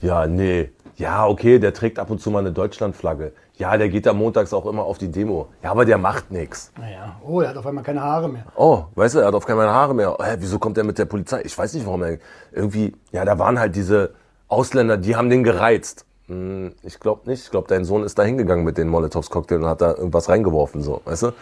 ja, 0.00 0.26
nee, 0.26 0.70
ja, 0.96 1.26
okay, 1.26 1.58
der 1.58 1.72
trägt 1.72 1.98
ab 1.98 2.10
und 2.10 2.20
zu 2.20 2.30
mal 2.30 2.40
eine 2.40 2.52
Deutschlandflagge. 2.52 3.32
Ja, 3.56 3.76
der 3.76 3.88
geht 3.90 4.06
da 4.06 4.12
montags 4.12 4.52
auch 4.54 4.66
immer 4.66 4.84
auf 4.84 4.98
die 4.98 5.10
Demo. 5.10 5.48
Ja, 5.62 5.70
aber 5.70 5.84
der 5.84 5.98
macht 5.98 6.30
nichts. 6.30 6.72
Naja, 6.78 7.16
oh, 7.26 7.40
er 7.40 7.50
hat 7.50 7.56
auf 7.56 7.66
einmal 7.66 7.84
keine 7.84 8.00
Haare 8.02 8.28
mehr. 8.28 8.44
Oh, 8.56 8.84
weißt 8.94 9.14
du, 9.14 9.18
er 9.20 9.26
hat 9.26 9.34
auf 9.34 9.44
keine 9.46 9.62
Haare 9.62 9.94
mehr. 9.94 10.16
Hä, 10.20 10.36
wieso 10.38 10.58
kommt 10.58 10.78
er 10.78 10.84
mit 10.84 10.98
der 10.98 11.04
Polizei? 11.04 11.42
Ich 11.44 11.56
weiß 11.56 11.74
nicht, 11.74 11.84
warum 11.86 12.02
er 12.02 12.18
irgendwie, 12.52 12.94
ja, 13.12 13.24
da 13.24 13.38
waren 13.38 13.58
halt 13.58 13.76
diese 13.76 14.14
Ausländer, 14.48 14.96
die 14.96 15.14
haben 15.16 15.28
den 15.28 15.42
gereizt. 15.44 16.06
Hm, 16.26 16.72
Ich 16.82 17.00
glaube 17.00 17.28
nicht. 17.28 17.44
Ich 17.44 17.50
glaube, 17.50 17.68
dein 17.68 17.84
Sohn 17.84 18.02
ist 18.02 18.18
da 18.18 18.22
hingegangen 18.22 18.64
mit 18.64 18.78
den 18.78 18.88
Molotovs-Cocktail 18.88 19.56
und 19.56 19.66
hat 19.66 19.80
da 19.82 19.94
irgendwas 19.94 20.28
reingeworfen, 20.30 20.80
so, 20.82 21.02
weißt 21.04 21.22
du? 21.24 21.32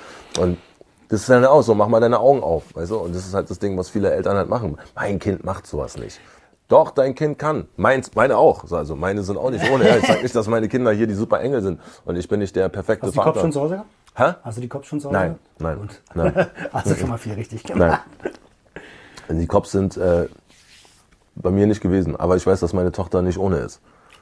Und 0.40 0.59
das 1.09 1.20
ist 1.20 1.28
dann 1.28 1.44
auch 1.44 1.62
so, 1.62 1.74
mach 1.74 1.89
mal 1.89 2.01
deine 2.01 2.20
Augen 2.20 2.43
auf, 2.43 2.74
weißt 2.74 2.90
du? 2.90 2.98
Und 2.98 3.14
das 3.14 3.26
ist 3.26 3.35
halt 3.35 3.48
das 3.51 3.59
Ding, 3.59 3.76
was 3.78 3.89
viele 3.89 4.10
Eltern 4.12 4.36
halt 4.36 4.48
machen. 4.48 4.76
Mein 4.94 5.18
Kind 5.18 5.44
macht 5.44 5.66
sowas 5.66 5.97
nicht. 5.97 6.20
Doch, 6.68 6.90
dein 6.90 7.14
Kind 7.14 7.39
kann. 7.39 7.66
Meins, 7.76 8.14
meine 8.14 8.36
auch. 8.36 8.70
Also 8.70 8.94
meine 8.94 9.22
sind 9.22 9.39
auch 9.39 9.51
nicht 9.51 9.68
ohne. 9.70 9.89
Ja, 9.89 9.97
ich 9.97 10.06
sag 10.06 10.22
nicht, 10.22 10.35
dass 10.35 10.48
meine 10.48 10.68
Kinder 10.68 10.93
hier 10.93 11.06
die 11.06 11.14
super 11.14 11.40
Engel 11.40 11.62
sind. 11.62 11.80
Und 12.05 12.16
ich 12.16 12.28
bin 12.28 12.40
nicht 12.40 12.55
der 12.55 12.68
perfekte 12.68 13.06
Hast 13.06 13.16
du 13.16 13.20
die 13.20 13.24
Kopf 13.24 13.36
Vater. 13.36 13.40
schon 13.40 13.52
zu 13.52 13.60
Hause 13.62 13.74
gehabt? 13.74 13.89
Hä? 14.16 14.35
Hast 14.44 14.56
du 14.59 14.60
die 14.60 14.68
Kopf 14.68 14.85
schon 14.86 15.01
zu 15.01 15.09
Hause 15.09 15.18
Nein, 15.18 15.39
nein, 15.59 15.78
Gut. 15.78 16.02
nein. 16.14 16.47
Hast 16.72 16.86
du 16.90 16.94
schon 16.94 17.09
mal 17.09 17.16
viel 17.16 17.32
richtig 17.35 17.62
gemacht? 17.64 18.02
Nein. 19.28 19.39
Die 19.40 19.47
Cops 19.47 19.70
sind 19.72 19.97
äh, 19.97 20.28
bei 21.36 21.51
mir 21.51 21.66
nicht 21.66 21.80
gewesen, 21.80 22.16
aber 22.16 22.36
ich 22.36 22.47
weiß, 22.47 22.60
dass 22.60 22.72
meine 22.74 22.93
Tochter 22.93 23.22
nicht 23.22 23.39
ohne 23.39 23.59
ist. 23.59 23.80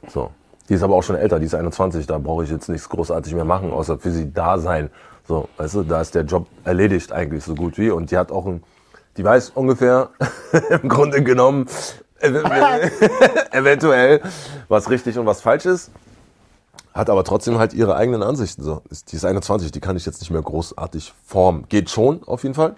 So. 0.09 0.31
Die 0.69 0.75
ist 0.75 0.83
aber 0.83 0.95
auch 0.97 1.03
schon 1.03 1.17
älter, 1.17 1.39
die 1.39 1.47
ist 1.47 1.55
21, 1.55 2.07
da 2.07 2.19
brauche 2.19 2.45
ich 2.45 2.51
jetzt 2.51 2.69
nichts 2.69 2.89
großartig 2.89 3.35
mehr 3.35 3.45
machen, 3.45 3.73
außer 3.73 3.99
für 3.99 4.11
sie 4.11 4.33
da 4.33 4.59
sein. 4.59 4.91
So, 5.29 5.49
weißt 5.57 5.75
du, 5.75 5.83
da 5.83 6.01
ist 6.01 6.15
der 6.15 6.23
Job 6.23 6.47
erledigt 6.65 7.13
eigentlich 7.13 7.45
so 7.45 7.55
gut 7.55 7.79
wie. 7.79 7.91
Und 7.91 8.11
die 8.11 8.17
hat 8.19 8.31
auch 8.31 8.47
ein, 8.47 8.63
die 9.17 9.25
weiß 9.25 9.51
ungefähr 9.55 10.11
im 10.83 10.89
Grunde 10.89 11.23
genommen 11.23 11.67
ev- 12.21 12.45
eventuell, 13.53 14.21
was 14.69 14.89
richtig 14.91 15.19
und 15.19 15.27
was 15.27 15.41
falsch 15.41 15.67
ist. 15.67 15.91
Hat 16.95 17.11
aber 17.11 17.25
trotzdem 17.25 17.59
halt 17.59 17.75
ihre 17.75 17.97
eigenen 17.97 18.23
Ansichten. 18.23 18.63
So. 18.63 18.83
Die 19.11 19.17
ist 19.17 19.25
21, 19.25 19.71
die 19.71 19.81
kann 19.81 19.97
ich 19.97 20.07
jetzt 20.07 20.21
nicht 20.21 20.31
mehr 20.31 20.41
großartig 20.41 21.13
formen. 21.27 21.67
Geht 21.69 21.91
schon, 21.91 22.23
auf 22.25 22.43
jeden 22.43 22.55
Fall. 22.55 22.75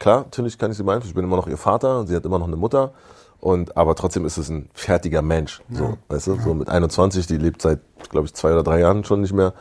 Klar, 0.00 0.22
natürlich 0.22 0.58
kann 0.58 0.72
ich 0.72 0.76
sie 0.76 0.82
beeinflussen. 0.82 1.10
Ich 1.10 1.14
bin 1.14 1.24
immer 1.24 1.36
noch 1.36 1.46
ihr 1.46 1.58
Vater 1.58 2.00
und 2.00 2.08
sie 2.08 2.16
hat 2.16 2.24
immer 2.24 2.40
noch 2.40 2.48
eine 2.48 2.56
Mutter. 2.56 2.92
Und, 3.38 3.76
aber 3.76 3.94
trotzdem 3.94 4.24
ist 4.24 4.36
es 4.36 4.48
ein 4.48 4.68
fertiger 4.72 5.22
Mensch. 5.22 5.62
So, 5.70 5.96
weißt 6.08 6.26
du, 6.28 6.40
so 6.40 6.54
mit 6.54 6.68
21, 6.68 7.26
die 7.28 7.36
lebt 7.36 7.62
seit, 7.62 7.80
glaube 8.08 8.26
ich, 8.26 8.34
zwei 8.34 8.52
oder 8.52 8.62
drei 8.64 8.80
Jahren 8.80 9.04
schon 9.04 9.20
nicht 9.20 9.32
mehr 9.32 9.52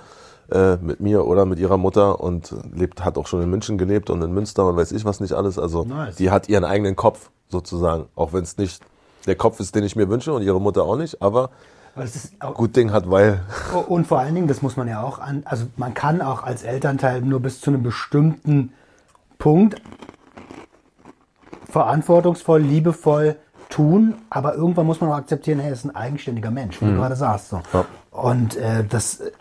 äh, 0.52 0.78
mit 0.78 1.00
mir 1.00 1.26
oder 1.26 1.46
mit 1.46 1.60
ihrer 1.60 1.78
Mutter 1.78 2.20
und 2.20 2.54
lebt, 2.74 3.04
hat 3.04 3.18
auch 3.18 3.28
schon 3.28 3.42
in 3.42 3.50
München 3.50 3.78
gelebt 3.78 4.10
und 4.10 4.22
in 4.22 4.34
Münster 4.34 4.68
und 4.68 4.76
weiß 4.76 4.92
ich 4.92 5.06
was 5.06 5.20
nicht 5.20 5.34
alles. 5.34 5.58
Also 5.58 5.84
Nice. 5.84 6.16
die 6.16 6.30
hat 6.30 6.50
ihren 6.50 6.66
eigenen 6.66 6.96
Kopf 6.96 7.30
sozusagen, 7.50 8.06
auch 8.16 8.34
wenn 8.34 8.44
es 8.44 8.58
nicht 8.58 8.84
der 9.28 9.36
Kopf 9.36 9.60
ist, 9.60 9.76
den 9.76 9.84
ich 9.84 9.96
mir 9.96 10.10
wünsche 10.10 10.34
und 10.34 10.42
ihre 10.42 10.60
Mutter 10.60 10.84
auch 10.84 10.98
nicht, 10.98 11.22
aber 11.22 11.52
auch, 12.40 12.54
gut 12.54 12.76
Ding 12.76 12.92
hat, 12.92 13.10
weil 13.10 13.42
Und 13.88 14.08
vor 14.08 14.20
allen 14.20 14.34
Dingen, 14.34 14.48
das 14.48 14.62
muss 14.62 14.78
man 14.78 14.88
ja 14.88 15.04
auch 15.04 15.20
an, 15.20 15.44
also 15.46 15.66
man 15.76 15.94
kann 15.94 16.22
auch 16.22 16.44
als 16.44 16.64
Elternteil 16.64 17.22
nur 17.22 17.40
bis 17.42 17.60
zu 17.60 17.70
einem 17.70 17.84
bestimmten 17.84 18.74
Punkt 19.38 19.82
verantwortungsvoll, 21.70 22.62
liebevoll 22.62 23.38
tun, 23.70 24.16
aber 24.30 24.56
irgendwann 24.56 24.86
muss 24.86 25.02
man 25.02 25.12
auch 25.12 25.16
akzeptieren, 25.16 25.60
hey, 25.60 25.70
er 25.70 25.74
ist 25.74 25.86
ein 25.86 25.96
eigenständiger 25.96 26.52
Mensch, 26.52 26.82
wie 26.82 26.86
du 26.86 26.96
gerade 26.96 27.16
sagst. 27.16 27.50
So. 27.50 27.62
Ja. 27.74 27.86
Und 28.12 28.58
äh, 28.58 28.84
das 28.88 29.22
äh, 29.22 29.32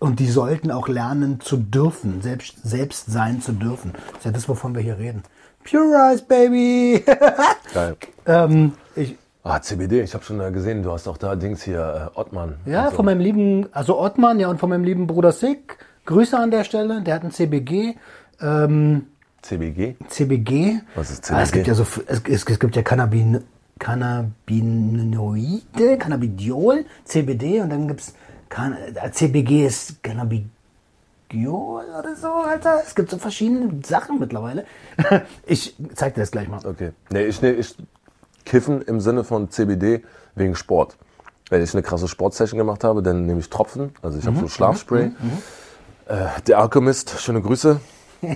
und 0.00 0.20
die 0.20 0.26
sollten 0.28 0.70
auch 0.70 0.86
lernen 0.88 1.40
zu 1.40 1.56
dürfen, 1.56 2.20
selbst 2.20 2.56
selbst 2.62 3.10
sein 3.10 3.40
zu 3.40 3.52
dürfen. 3.52 3.92
Das 4.08 4.18
ist 4.18 4.24
ja 4.26 4.30
das, 4.32 4.48
wovon 4.48 4.74
wir 4.74 4.82
hier 4.82 4.98
reden. 4.98 5.22
Pure 5.68 5.94
Eyes, 6.10 6.22
Baby. 6.22 7.02
geil. 7.74 7.96
ähm, 8.26 8.72
ich 8.94 9.16
Ah, 9.44 9.62
CBD, 9.62 10.02
ich 10.02 10.12
habe 10.12 10.22
schon 10.24 10.40
äh, 10.40 10.50
gesehen, 10.52 10.82
du 10.82 10.92
hast 10.92 11.08
auch 11.08 11.16
da 11.16 11.34
Dings 11.34 11.62
hier, 11.62 12.10
äh, 12.14 12.18
Ottmann. 12.18 12.56
Ja, 12.66 12.90
so. 12.90 12.96
von 12.96 13.06
meinem 13.06 13.20
lieben, 13.20 13.66
also 13.72 13.98
Ottmann, 13.98 14.38
ja, 14.40 14.48
und 14.48 14.60
von 14.60 14.68
meinem 14.68 14.84
lieben 14.84 15.06
Bruder 15.06 15.32
Sick. 15.32 15.78
Grüße 16.04 16.36
an 16.36 16.50
der 16.50 16.64
Stelle. 16.64 17.00
Der 17.00 17.14
hat 17.14 17.24
ein 17.24 17.30
CBG. 17.30 17.94
Ähm, 18.42 19.06
CBG? 19.40 19.96
CBG. 20.08 20.80
Was 20.94 21.10
ist 21.10 21.30
Ah, 21.32 21.40
es 21.40 21.48
CBG? 21.48 21.52
gibt 21.64 21.66
ja 21.68 21.74
so, 21.74 21.82
es, 22.06 22.20
es, 22.26 22.44
es 22.44 22.58
gibt 22.58 22.76
ja 22.76 22.82
Cannabin, 22.82 23.42
Cannabinoide, 23.78 25.62
Cannabidiol, 25.98 26.84
CBD 27.04 27.60
und 27.60 27.70
dann 27.70 27.88
gibt's 27.88 28.14
Can, 28.48 28.76
äh, 28.94 29.10
CBG 29.10 29.66
ist 29.66 30.02
Cannabidiol 30.02 30.50
oder 31.98 32.16
so, 32.16 32.28
Alter. 32.28 32.82
Es 32.84 32.94
gibt 32.94 33.10
so 33.10 33.18
verschiedene 33.18 33.80
Sachen 33.84 34.18
mittlerweile. 34.18 34.64
Ich 35.46 35.76
zeig 35.94 36.14
dir 36.14 36.20
das 36.20 36.30
gleich 36.30 36.48
mal. 36.48 36.64
Okay. 36.64 36.92
Nee, 37.10 37.24
ich, 37.26 37.42
nee, 37.42 37.50
ich 37.50 37.76
kiffen 38.44 38.82
im 38.82 39.00
Sinne 39.00 39.24
von 39.24 39.50
CBD 39.50 40.02
wegen 40.34 40.54
Sport. 40.54 40.96
Wenn 41.50 41.62
ich 41.62 41.72
eine 41.74 41.82
krasse 41.82 42.08
Sportsession 42.08 42.58
gemacht 42.58 42.84
habe, 42.84 43.02
dann 43.02 43.26
nehme 43.26 43.40
ich 43.40 43.48
Tropfen. 43.48 43.92
Also 44.02 44.18
ich 44.18 44.26
habe 44.26 44.38
so 44.38 44.48
Schlafspray. 44.48 45.12
Äh, 46.06 46.26
der 46.46 46.58
Alchemist, 46.58 47.20
schöne 47.20 47.40
Grüße. 47.42 47.80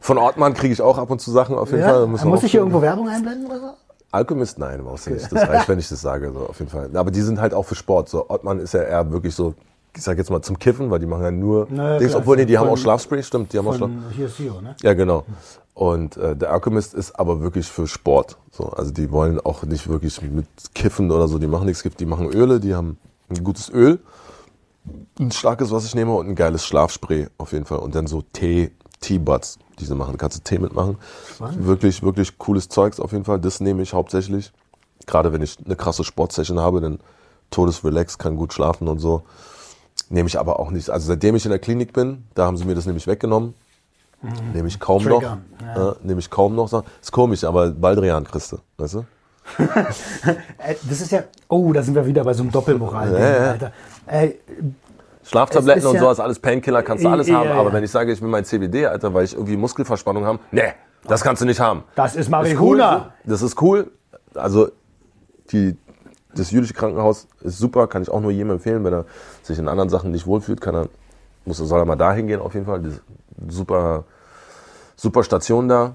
Von 0.00 0.18
Ortmann 0.18 0.54
kriege 0.54 0.72
ich 0.72 0.80
auch 0.80 0.98
ab 0.98 1.10
und 1.10 1.20
zu 1.20 1.30
Sachen 1.30 1.56
auf 1.56 1.70
jeden 1.70 1.82
Fall. 1.82 2.06
Müssen 2.06 2.26
wir 2.26 2.30
Muss 2.30 2.42
ich 2.42 2.52
hier 2.52 2.60
irgendwo 2.60 2.82
Werbung 2.82 3.08
einblenden 3.08 3.46
oder 3.46 3.60
so? 3.60 3.74
Alchemist, 4.10 4.58
nein, 4.58 4.82
brauchst 4.84 5.06
du 5.06 5.10
nicht. 5.10 5.30
Das 5.30 5.48
reicht, 5.48 5.68
wenn 5.68 5.78
ich 5.78 5.88
das 5.88 6.00
sage, 6.00 6.32
so 6.32 6.40
auf 6.46 6.58
jeden 6.58 6.70
Fall. 6.70 6.90
Aber 6.94 7.10
die 7.10 7.20
sind 7.22 7.40
halt 7.40 7.52
auch 7.54 7.64
für 7.64 7.74
Sport. 7.74 8.08
So 8.08 8.28
Ottmann 8.30 8.58
ist 8.58 8.74
ja 8.74 8.82
eher 8.82 9.10
wirklich 9.12 9.34
so, 9.34 9.54
ich 9.94 10.02
sag 10.02 10.16
jetzt 10.18 10.30
mal 10.30 10.40
zum 10.42 10.58
Kiffen, 10.58 10.90
weil 10.90 10.98
die 11.00 11.06
machen 11.06 11.22
ja 11.24 11.30
nur 11.30 11.66
Na, 11.70 11.98
Dings, 11.98 12.12
klar, 12.12 12.22
obwohl 12.22 12.36
nee, 12.36 12.46
die 12.46 12.56
haben 12.58 12.66
von- 12.68 12.74
auch 12.74 12.78
Schlafspray, 12.80 13.22
stimmt, 13.22 13.52
die 13.52 13.58
haben 13.58 13.68
auch 13.68 13.74
Schlaf. 13.76 13.90
Hier 14.16 14.26
ist 14.26 14.36
Sio, 14.36 14.60
ne? 14.60 14.76
Ja, 14.82 14.94
genau. 14.94 15.24
Und 15.74 16.16
äh, 16.16 16.34
der 16.34 16.52
Alchemist 16.52 16.94
ist 16.94 17.18
aber 17.18 17.40
wirklich 17.40 17.68
für 17.68 17.86
Sport. 17.86 18.36
So, 18.50 18.64
also 18.70 18.90
die 18.90 19.10
wollen 19.12 19.38
auch 19.40 19.62
nicht 19.62 19.88
wirklich 19.88 20.20
mit 20.22 20.46
Kiffen 20.74 21.10
oder 21.10 21.28
so, 21.28 21.38
die 21.38 21.46
machen 21.46 21.66
nichts, 21.66 21.82
die 21.82 22.06
machen 22.06 22.28
Öle, 22.32 22.58
die 22.60 22.74
haben 22.74 22.98
ein 23.28 23.44
gutes 23.44 23.68
Öl, 23.70 24.00
ein 25.20 25.30
starkes, 25.30 25.70
was 25.70 25.84
ich 25.84 25.94
nehme 25.94 26.14
und 26.14 26.28
ein 26.28 26.34
geiles 26.34 26.64
Schlafspray 26.64 27.28
auf 27.38 27.52
jeden 27.52 27.64
Fall. 27.66 27.78
Und 27.78 27.94
dann 27.94 28.06
so 28.06 28.22
Tee, 28.32 28.70
Teabuds, 29.00 29.58
die 29.78 29.84
sie 29.84 29.94
machen. 29.94 30.12
Da 30.12 30.18
kannst 30.18 30.38
du 30.38 30.42
Tee 30.42 30.58
mitmachen. 30.58 30.96
Wirklich, 31.58 32.02
wirklich 32.02 32.38
cooles 32.38 32.68
Zeugs 32.68 33.00
auf 33.00 33.12
jeden 33.12 33.24
Fall. 33.24 33.38
Das 33.38 33.60
nehme 33.60 33.82
ich 33.82 33.92
hauptsächlich. 33.92 34.52
Gerade 35.06 35.32
wenn 35.32 35.42
ich 35.42 35.56
eine 35.64 35.76
krasse 35.76 36.04
Sportsession 36.04 36.58
habe, 36.58 36.80
dann 36.80 36.98
todesrelax, 37.50 38.18
kann 38.18 38.36
gut 38.36 38.52
schlafen 38.52 38.88
und 38.88 38.98
so. 38.98 39.22
Nehme 40.10 40.26
ich 40.28 40.38
aber 40.38 40.58
auch 40.60 40.70
nicht. 40.70 40.90
Also 40.90 41.06
seitdem 41.06 41.34
ich 41.36 41.44
in 41.44 41.50
der 41.50 41.58
Klinik 41.58 41.92
bin, 41.92 42.24
da 42.34 42.44
haben 42.46 42.56
sie 42.56 42.64
mir 42.64 42.74
das 42.74 42.86
nämlich 42.86 43.06
weggenommen. 43.06 43.54
Nehme 44.52 44.66
ich 44.68 44.80
kaum 44.80 45.02
Trigger, 45.02 45.38
noch. 45.60 45.66
ja. 45.76 45.86
Ja, 45.90 45.96
nehme 46.02 46.18
ich 46.20 46.28
kaum 46.28 46.54
noch. 46.56 46.72
Ist 47.00 47.12
komisch, 47.12 47.44
aber 47.44 47.70
Baldrian 47.70 48.24
kriegst 48.24 48.52
du, 48.52 48.58
weißt 48.78 48.94
du? 48.94 49.04
Äh, 50.58 50.74
Das 50.88 51.00
ist 51.00 51.12
ja, 51.12 51.22
oh, 51.48 51.72
da 51.72 51.82
sind 51.82 51.94
wir 51.94 52.04
wieder 52.04 52.24
bei 52.24 52.34
so 52.34 52.42
einem 52.42 52.50
Doppelmoral, 52.52 53.12
Ja, 53.12 53.18
ja. 53.18 53.50
Alter. 53.52 53.72
Äh, 54.06 54.32
Schlaftabletten 55.28 55.86
und 55.86 55.94
ja- 55.94 56.00
sowas, 56.00 56.20
alles 56.20 56.38
Painkiller, 56.38 56.82
kannst 56.82 57.04
du 57.04 57.08
alles 57.08 57.28
Ja, 57.28 57.36
haben. 57.36 57.50
Aber 57.50 57.72
wenn 57.72 57.84
ich 57.84 57.90
sage, 57.90 58.12
ich 58.12 58.22
will 58.22 58.28
mein 58.28 58.44
CBD, 58.44 58.86
Alter, 58.86 59.12
weil 59.12 59.24
ich 59.24 59.34
irgendwie 59.34 59.56
Muskelverspannung 59.56 60.24
habe, 60.24 60.38
nee, 60.50 60.72
das 61.06 61.22
kannst 61.22 61.42
du 61.42 61.46
nicht 61.46 61.60
haben. 61.60 61.84
das 61.94 62.16
ist 62.16 62.30
Marihuana. 62.30 63.12
das 63.24 63.42
ist 63.42 63.60
cool. 63.60 63.90
Also 64.34 64.70
die, 65.50 65.76
das 66.34 66.50
jüdische 66.50 66.74
Krankenhaus 66.74 67.28
ist 67.40 67.58
super, 67.58 67.86
kann 67.88 68.02
ich 68.02 68.10
auch 68.10 68.20
nur 68.20 68.30
jedem 68.30 68.50
empfehlen. 68.50 68.84
Wenn 68.84 68.92
er 68.94 69.04
sich 69.42 69.58
in 69.58 69.68
anderen 69.68 69.90
Sachen 69.90 70.10
nicht 70.12 70.26
wohlfühlt, 70.26 70.60
kann 70.60 70.74
er, 70.74 70.88
muss 71.44 71.58
soll 71.58 71.78
er 71.78 71.84
mal 71.84 71.96
dahin 71.96 72.26
gehen 72.26 72.40
auf 72.40 72.54
jeden 72.54 72.66
Fall. 72.66 72.82
Super, 73.48 74.04
super 74.96 75.22
Station 75.24 75.68
da, 75.68 75.94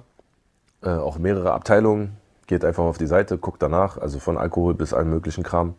äh, 0.83 0.89
auch 0.89 1.17
mehrere 1.17 1.53
Abteilungen. 1.53 2.17
Geht 2.45 2.65
einfach 2.65 2.83
auf 2.83 2.97
die 2.97 3.07
Seite, 3.07 3.37
guckt 3.37 3.61
danach, 3.63 3.97
also 3.97 4.19
von 4.19 4.37
Alkohol 4.37 4.73
bis 4.73 4.93
allen 4.93 5.09
möglichen 5.09 5.43
Kram. 5.43 5.75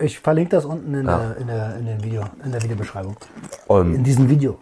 Ich 0.00 0.18
verlinke 0.20 0.50
das 0.50 0.64
unten 0.64 0.94
in, 0.94 1.06
Ja. 1.06 1.18
der, 1.18 1.36
in, 1.38 1.46
der, 1.48 1.76
in, 1.76 1.86
den 1.86 2.04
Video, 2.04 2.22
in 2.44 2.52
der 2.52 2.62
Videobeschreibung. 2.62 3.16
Und 3.66 3.94
In 3.94 4.04
diesem 4.04 4.28
Video. 4.28 4.58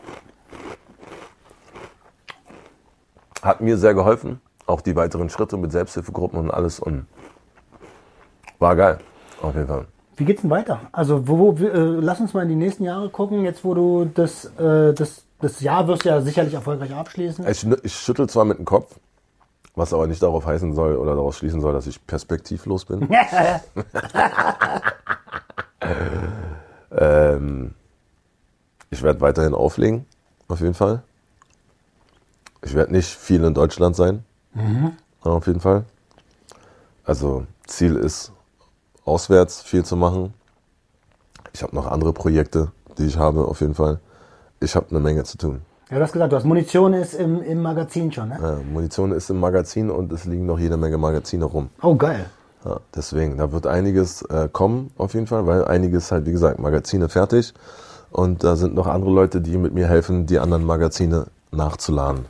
hat 3.43 3.61
mir 3.61 3.77
sehr 3.77 3.95
geholfen. 3.95 4.41
Auch 4.67 4.81
die 4.81 4.97
weiteren 4.97 5.31
Schritte 5.31 5.57
mit 5.57 5.71
Selbsthilfegruppen 5.71 6.39
und 6.41 6.51
alles. 6.51 6.81
Und 6.81 7.07
war 8.59 8.75
geil, 8.75 8.99
auf 9.41 9.55
jeden 9.55 9.69
Fall. 9.69 9.87
Wie 10.17 10.25
geht's 10.25 10.41
denn 10.41 10.51
weiter? 10.51 10.81
Also, 10.93 11.29
wo, 11.29 11.39
wo, 11.39 11.65
äh, 11.65 11.69
lass 12.01 12.19
uns 12.21 12.35
mal 12.35 12.43
in 12.43 12.49
die 12.49 12.57
nächsten 12.57 12.83
Jahre 12.85 13.09
gucken. 13.11 13.45
Jetzt, 13.45 13.65
wo 13.65 13.75
du 13.75 14.07
das, 14.07 14.47
äh, 14.59 14.95
das, 14.95 15.25
das 15.41 15.61
Jahr 15.61 15.87
wirst 15.87 16.05
du 16.05 16.09
ja 16.09 16.21
sicherlich 16.23 16.55
erfolgreich 16.55 16.93
abschließen. 16.95 17.47
Ich, 17.47 17.65
ich 17.85 17.95
schüttel 17.95 18.29
zwar 18.29 18.45
mit 18.47 18.59
dem 18.59 18.65
Kopf, 18.65 18.99
was 19.77 19.93
aber 19.93 20.07
nicht 20.09 20.23
darauf 20.23 20.47
heißen 20.47 20.75
soll 20.75 20.97
oder 20.97 21.15
daraus 21.15 21.37
schließen 21.37 21.61
soll, 21.61 21.75
dass 21.75 21.87
ich 21.87 22.05
perspektivlos 22.07 22.87
bin. 22.87 23.09
ähm, 26.91 27.75
ich 28.91 29.03
werde 29.03 29.21
weiterhin 29.21 29.55
auflegen, 29.55 30.07
auf 30.49 30.61
jeden 30.61 30.75
Fall. 30.75 31.03
Ich 32.63 32.75
werde 32.75 32.93
nicht 32.93 33.15
viel 33.15 33.45
in 33.45 33.55
Deutschland 33.55 33.95
sein, 33.95 34.25
auf 35.21 35.47
jeden 35.47 35.61
Fall. 35.61 35.85
Also 37.05 37.47
Ziel 37.67 37.97
ist, 37.97 38.33
auswärts 39.05 39.63
viel 39.63 39.85
zu 39.85 39.95
machen. 39.95 40.35
Ich 41.53 41.63
habe 41.63 41.77
noch 41.77 41.87
andere 41.87 42.13
Projekte, 42.13 42.73
die 42.99 43.07
ich 43.07 43.19
habe, 43.19 43.45
auf 43.47 43.61
jeden 43.61 43.75
Fall. 43.75 44.01
Ich 44.59 44.75
habe 44.75 44.91
eine 44.91 45.01
Menge 45.01 45.25
zu 45.25 45.39
tun. 45.39 45.63
Ja, 45.89 45.99
du 45.99 46.03
hast 46.03 46.13
gesagt, 46.13 46.33
du 46.33 46.37
hast 46.37 46.45
Munition 46.45 46.95
ist 46.95 47.15
im, 47.15 47.41
im 47.43 47.63
Magazin 47.63 48.11
schon, 48.11 48.31
ne? 48.31 48.39
Ja, 48.43 48.59
Munition 48.73 49.13
ist 49.13 49.31
im 49.31 49.39
Magazin 49.39 49.89
und 49.89 50.13
es 50.13 50.25
liegen 50.25 50.45
noch 50.45 50.59
jede 50.59 50.77
Menge 50.77 50.99
Magazine 50.99 51.45
rum. 51.45 51.71
Oh, 51.81 51.95
geil. 51.95 52.27
Ja, 52.65 52.81
deswegen, 52.93 53.39
da 53.39 53.53
wird 53.53 53.69
einiges 53.69 54.23
äh, 54.23 54.49
kommen 54.51 54.91
auf 54.99 55.15
jeden 55.15 55.29
Fall, 55.29 55.47
weil 55.47 55.65
einiges 55.65 56.11
halt, 56.11 56.27
wie 56.27 56.33
gesagt, 56.33 56.59
Magazine 56.59 57.09
fertig 57.09 57.55
und 58.11 58.43
da 58.43 58.57
sind 58.57 58.75
noch 58.75 58.89
andere 58.89 59.13
Leute, 59.13 59.41
die 59.41 59.57
mit 59.57 59.75
mir 59.75 59.87
helfen, 59.87 60.27
die 60.27 60.41
anderen 60.41 60.65
Magazine 60.65 61.27
nachzuladen. 61.53 62.25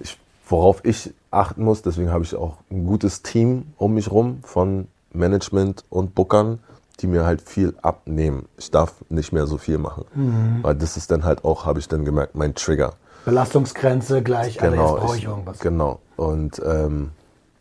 Ich, 0.00 0.18
worauf 0.48 0.82
ich 0.82 1.12
achten 1.30 1.64
muss, 1.64 1.82
deswegen 1.82 2.10
habe 2.10 2.24
ich 2.24 2.34
auch 2.34 2.56
ein 2.70 2.86
gutes 2.86 3.20
Team 3.20 3.66
um 3.76 3.92
mich 3.92 4.10
rum 4.10 4.38
von 4.42 4.88
Management 5.12 5.84
und 5.90 6.14
Bookern, 6.14 6.60
die 7.00 7.06
mir 7.06 7.24
halt 7.26 7.42
viel 7.42 7.74
abnehmen. 7.82 8.46
Ich 8.56 8.70
darf 8.70 8.94
nicht 9.08 9.32
mehr 9.32 9.46
so 9.46 9.58
viel 9.58 9.78
machen, 9.78 10.04
weil 10.62 10.74
das 10.74 10.96
ist 10.96 11.10
dann 11.10 11.24
halt 11.24 11.44
auch, 11.44 11.64
habe 11.66 11.78
ich 11.78 11.88
dann 11.88 12.04
gemerkt, 12.04 12.34
mein 12.34 12.54
Trigger. 12.54 12.94
Belastungsgrenze 13.24 14.22
gleich, 14.22 14.62
Alter, 14.62 14.76
jetzt 14.76 14.94
brauche 14.96 15.16
ich 15.16 15.22
ich- 15.22 15.28
irgendwas. 15.28 15.58
Genau. 15.58 15.98
Und 16.16 16.62
ähm, 16.64 17.10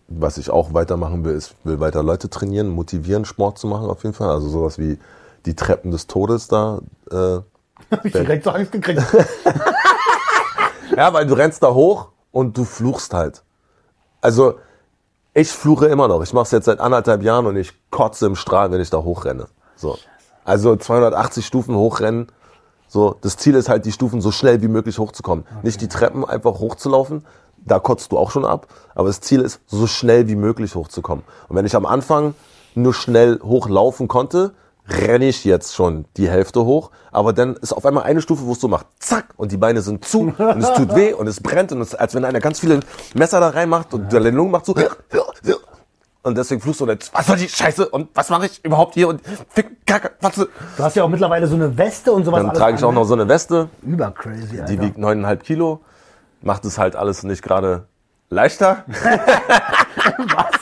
was 0.07 0.37
ich 0.37 0.49
auch 0.51 0.73
weitermachen 0.73 1.25
will, 1.25 1.33
ist, 1.33 1.55
will 1.63 1.79
weiter 1.79 2.03
Leute 2.03 2.29
trainieren, 2.29 2.69
motivieren, 2.69 3.25
Sport 3.25 3.57
zu 3.57 3.67
machen 3.67 3.89
auf 3.89 4.03
jeden 4.03 4.13
Fall. 4.15 4.29
Also 4.29 4.47
sowas 4.47 4.77
wie 4.77 4.99
die 5.45 5.55
Treppen 5.55 5.91
des 5.91 6.05
Todes 6.07 6.47
da. 6.47 6.79
Äh, 7.11 7.15
Hab 7.91 8.05
ich 8.05 8.13
direkt 8.13 8.43
so 8.43 8.51
Angst 8.51 8.71
gekriegt. 8.71 9.01
ja, 10.95 11.11
weil 11.13 11.25
du 11.25 11.33
rennst 11.33 11.61
da 11.63 11.73
hoch 11.73 12.09
und 12.31 12.57
du 12.57 12.63
fluchst 12.63 13.13
halt. 13.13 13.43
Also 14.21 14.55
ich 15.35 15.51
fluche 15.51 15.87
immer 15.87 16.07
noch. 16.07 16.23
Ich 16.23 16.33
mache 16.33 16.45
es 16.45 16.51
jetzt 16.51 16.65
seit 16.65 16.79
anderthalb 16.79 17.21
Jahren 17.21 17.45
und 17.45 17.57
ich 17.57 17.73
kotze 17.91 18.25
im 18.25 18.35
Strahl, 18.35 18.71
wenn 18.71 18.79
ich 18.79 18.89
da 18.89 19.03
hochrenne. 19.03 19.47
So. 19.75 19.97
Also 20.45 20.77
280 20.77 21.45
Stufen 21.45 21.75
hochrennen. 21.75 22.31
So, 22.87 23.17
das 23.19 23.35
Ziel 23.35 23.55
ist 23.55 23.67
halt, 23.67 23.85
die 23.85 23.91
Stufen 23.91 24.21
so 24.21 24.31
schnell 24.31 24.61
wie 24.61 24.69
möglich 24.69 24.97
hochzukommen. 24.97 25.45
Nicht 25.61 25.81
die 25.81 25.89
Treppen 25.89 26.23
einfach 26.23 26.59
hochzulaufen, 26.59 27.25
da 27.57 27.79
kotzt 27.79 28.13
du 28.13 28.17
auch 28.17 28.31
schon 28.31 28.45
ab. 28.45 28.67
Aber 28.93 29.09
das 29.09 29.19
Ziel 29.19 29.41
ist, 29.41 29.59
so 29.67 29.87
schnell 29.87 30.29
wie 30.29 30.37
möglich 30.37 30.73
hochzukommen. 30.73 31.25
Und 31.49 31.57
wenn 31.57 31.65
ich 31.65 31.75
am 31.75 31.85
Anfang 31.85 32.33
nur 32.73 32.93
schnell 32.93 33.39
hochlaufen 33.43 34.07
konnte, 34.07 34.53
renne 34.87 35.27
ich 35.27 35.43
jetzt 35.45 35.75
schon 35.75 36.05
die 36.17 36.29
Hälfte 36.29 36.63
hoch. 36.65 36.91
Aber 37.11 37.33
dann 37.33 37.55
ist 37.55 37.73
auf 37.73 37.85
einmal 37.85 38.03
eine 38.03 38.21
Stufe, 38.21 38.45
wo 38.45 38.53
es 38.53 38.59
so 38.59 38.67
macht, 38.67 38.87
zack, 38.99 39.33
und 39.37 39.51
die 39.51 39.57
Beine 39.57 39.81
sind 39.81 40.05
zu 40.05 40.33
und 40.37 40.39
es 40.39 40.73
tut 40.73 40.95
weh 40.95 41.13
und 41.13 41.27
es 41.27 41.41
brennt 41.41 41.71
und 41.71 41.81
es 41.81 41.89
ist, 41.89 41.95
als 41.95 42.13
wenn 42.15 42.25
einer 42.25 42.39
ganz 42.39 42.59
viele 42.59 42.81
Messer 43.13 43.39
da 43.39 43.49
reinmacht 43.49 43.93
und 43.93 44.11
der 44.11 44.19
Lungen 44.19 44.51
macht 44.51 44.65
so. 44.65 44.75
Und 46.23 46.35
deswegen 46.35 46.59
fluchst 46.59 46.81
du 46.81 46.87
jetzt, 46.87 47.13
was 47.13 47.27
soll 47.27 47.37
die 47.37 47.47
Scheiße 47.47 47.87
und 47.87 48.09
was 48.15 48.29
mache 48.31 48.47
ich 48.47 48.65
überhaupt 48.65 48.95
hier 48.95 49.07
und 49.07 49.21
fick, 49.49 49.85
kacke, 49.85 50.11
was. 50.21 50.33
Du 50.33 50.47
hast 50.79 50.95
ja 50.95 51.03
auch 51.03 51.09
mittlerweile 51.09 51.45
so 51.45 51.53
eine 51.53 51.77
Weste 51.77 52.11
und 52.11 52.25
sowas. 52.25 52.41
Dann 52.41 52.53
trage 52.53 52.77
ich 52.77 52.83
auch 52.83 52.91
noch 52.91 53.03
so 53.03 53.13
eine 53.13 53.27
Weste, 53.27 53.69
ne? 53.83 53.93
Übercrazy, 53.93 54.59
Alter. 54.59 54.65
die 54.65 54.81
wiegt 54.81 54.97
neuneinhalb 54.97 55.43
Kilo, 55.43 55.81
macht 56.41 56.65
es 56.65 56.79
halt 56.79 56.95
alles 56.95 57.21
nicht 57.21 57.43
gerade 57.43 57.87
leichter. 58.31 58.85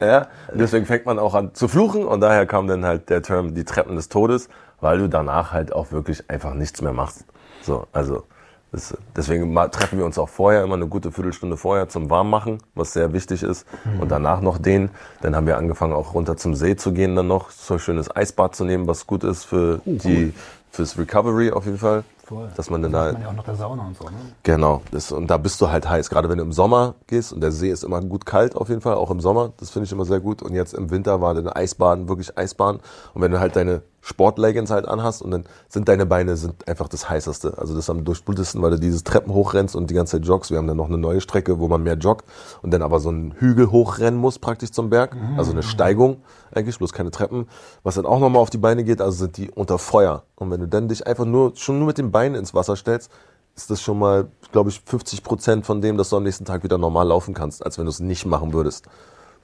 ja, 0.00 0.28
deswegen 0.54 0.86
fängt 0.86 1.06
man 1.06 1.18
auch 1.18 1.34
an 1.34 1.54
zu 1.54 1.68
fluchen 1.68 2.04
und 2.04 2.20
daher 2.20 2.46
kam 2.46 2.66
dann 2.66 2.84
halt 2.84 3.10
der 3.10 3.22
Term 3.22 3.54
die 3.54 3.64
Treppen 3.64 3.96
des 3.96 4.08
Todes, 4.08 4.48
weil 4.80 4.98
du 4.98 5.08
danach 5.08 5.52
halt 5.52 5.72
auch 5.72 5.92
wirklich 5.92 6.30
einfach 6.30 6.54
nichts 6.54 6.82
mehr 6.82 6.92
machst. 6.92 7.24
So, 7.62 7.86
also 7.92 8.24
das, 8.70 8.94
deswegen 9.16 9.54
treffen 9.70 9.98
wir 9.98 10.04
uns 10.04 10.18
auch 10.18 10.28
vorher 10.28 10.62
immer 10.62 10.74
eine 10.74 10.86
gute 10.86 11.10
Viertelstunde 11.10 11.56
vorher 11.56 11.88
zum 11.88 12.10
Warmmachen, 12.10 12.58
was 12.74 12.92
sehr 12.92 13.14
wichtig 13.14 13.42
ist. 13.42 13.66
Und 13.98 14.10
danach 14.10 14.42
noch 14.42 14.58
den. 14.58 14.90
Dann 15.22 15.34
haben 15.34 15.46
wir 15.46 15.56
angefangen 15.56 15.94
auch 15.94 16.12
runter 16.12 16.36
zum 16.36 16.54
See 16.54 16.76
zu 16.76 16.92
gehen 16.92 17.16
dann 17.16 17.28
noch, 17.28 17.50
so 17.50 17.74
ein 17.74 17.80
schönes 17.80 18.14
Eisbad 18.14 18.54
zu 18.54 18.64
nehmen, 18.66 18.86
was 18.86 19.06
gut 19.06 19.24
ist 19.24 19.44
für 19.44 19.80
die 19.86 20.34
fürs 20.70 20.98
Recovery 20.98 21.50
auf 21.50 21.64
jeden 21.64 21.78
Fall. 21.78 22.04
Voll. 22.24 22.50
Dass 22.56 22.68
man 22.68 22.82
dann 22.82 22.92
da 22.92 23.12
man 23.12 23.22
ja 23.22 23.28
auch 23.28 23.32
noch 23.32 23.44
der 23.44 23.56
Sauna 23.56 23.86
und 23.86 23.96
so, 23.96 24.04
ne? 24.04 24.16
Genau, 24.42 24.82
das, 24.90 25.12
und 25.12 25.28
da 25.28 25.38
bist 25.38 25.58
du 25.62 25.70
halt 25.70 25.88
heiß. 25.88 26.10
Gerade 26.10 26.28
wenn 26.28 26.36
du 26.36 26.44
im 26.44 26.52
Sommer 26.52 26.94
gehst 27.06 27.32
und 27.32 27.40
der 27.40 27.52
See 27.52 27.70
ist 27.70 27.84
immer 27.84 28.02
gut 28.02 28.26
kalt 28.26 28.54
auf 28.54 28.68
jeden 28.68 28.82
Fall, 28.82 28.94
auch 28.96 29.10
im 29.10 29.20
Sommer. 29.20 29.54
Das 29.56 29.70
finde 29.70 29.86
ich 29.86 29.92
immer 29.92 30.04
sehr 30.04 30.20
gut. 30.20 30.42
Und 30.42 30.54
jetzt 30.54 30.74
im 30.74 30.90
Winter 30.90 31.22
war 31.22 31.32
dann 31.32 31.48
Eisbaden, 31.48 32.06
wirklich 32.06 32.36
Eisbaden. 32.36 32.82
Und 33.14 33.22
wenn 33.22 33.32
du 33.32 33.40
halt 33.40 33.56
deine 33.56 33.80
Sportleggings 34.08 34.70
halt 34.70 34.88
anhast 34.88 35.20
und 35.20 35.30
dann 35.30 35.44
sind 35.68 35.86
deine 35.88 36.06
Beine 36.06 36.36
sind 36.38 36.66
einfach 36.66 36.88
das 36.88 37.10
heißeste. 37.10 37.58
Also 37.58 37.74
das 37.74 37.90
am 37.90 38.04
durchblutesten, 38.04 38.62
weil 38.62 38.70
du 38.70 38.78
dieses 38.78 39.04
Treppen 39.04 39.34
hochrennst 39.34 39.76
und 39.76 39.90
die 39.90 39.94
ganze 39.94 40.16
Zeit 40.16 40.26
joggst. 40.26 40.50
Wir 40.50 40.56
haben 40.56 40.66
dann 40.66 40.78
noch 40.78 40.88
eine 40.88 40.96
neue 40.96 41.20
Strecke, 41.20 41.58
wo 41.58 41.68
man 41.68 41.82
mehr 41.82 41.96
joggt 41.96 42.24
und 42.62 42.70
dann 42.70 42.80
aber 42.80 43.00
so 43.00 43.10
einen 43.10 43.32
Hügel 43.32 43.70
hochrennen 43.70 44.18
muss 44.18 44.38
praktisch 44.38 44.70
zum 44.70 44.88
Berg. 44.88 45.14
Also 45.36 45.52
eine 45.52 45.62
Steigung 45.62 46.22
eigentlich, 46.50 46.78
bloß 46.78 46.94
keine 46.94 47.10
Treppen. 47.10 47.48
Was 47.82 47.96
dann 47.96 48.06
auch 48.06 48.18
nochmal 48.18 48.40
auf 48.40 48.50
die 48.50 48.58
Beine 48.58 48.82
geht, 48.82 49.02
also 49.02 49.18
sind 49.18 49.36
die 49.36 49.50
unter 49.50 49.78
Feuer. 49.78 50.24
Und 50.36 50.50
wenn 50.50 50.60
du 50.60 50.68
dann 50.68 50.88
dich 50.88 51.06
einfach 51.06 51.26
nur, 51.26 51.52
schon 51.56 51.78
nur 51.78 51.88
mit 51.88 51.98
den 51.98 52.10
Beinen 52.10 52.34
ins 52.34 52.54
Wasser 52.54 52.76
stellst, 52.76 53.10
ist 53.54 53.70
das 53.70 53.82
schon 53.82 53.98
mal, 53.98 54.28
glaube 54.52 54.70
ich, 54.70 54.80
50 54.86 55.22
Prozent 55.22 55.66
von 55.66 55.82
dem, 55.82 55.96
dass 55.98 56.10
du 56.10 56.16
am 56.16 56.22
nächsten 56.22 56.44
Tag 56.44 56.62
wieder 56.62 56.78
normal 56.78 57.08
laufen 57.08 57.34
kannst, 57.34 57.64
als 57.64 57.76
wenn 57.76 57.84
du 57.84 57.90
es 57.90 58.00
nicht 58.00 58.24
machen 58.24 58.52
würdest. 58.52 58.86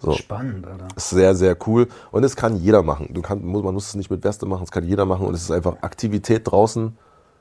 So. 0.05 0.13
Spannend, 0.13 0.67
Alter. 0.67 0.89
Ist 0.97 1.11
sehr, 1.11 1.35
sehr 1.35 1.57
cool. 1.67 1.89
Und 2.11 2.25
es 2.25 2.37
kann 2.37 2.57
jeder 2.57 2.83
machen. 2.83 3.09
Du 3.13 3.23
kann, 3.23 3.45
man 3.45 3.75
muss 3.75 3.89
es 3.89 3.95
nicht 3.95 4.11
mit 4.11 4.23
Weste 4.23 4.45
machen, 4.45 4.65
es 4.65 4.71
kann 4.71 4.85
jeder 4.85 5.07
machen. 5.07 5.27
Und 5.27 5.35
es 5.35 5.43
ist 5.43 5.51
einfach 5.51 5.77
Aktivität 5.81 6.43
draußen, 6.51 6.97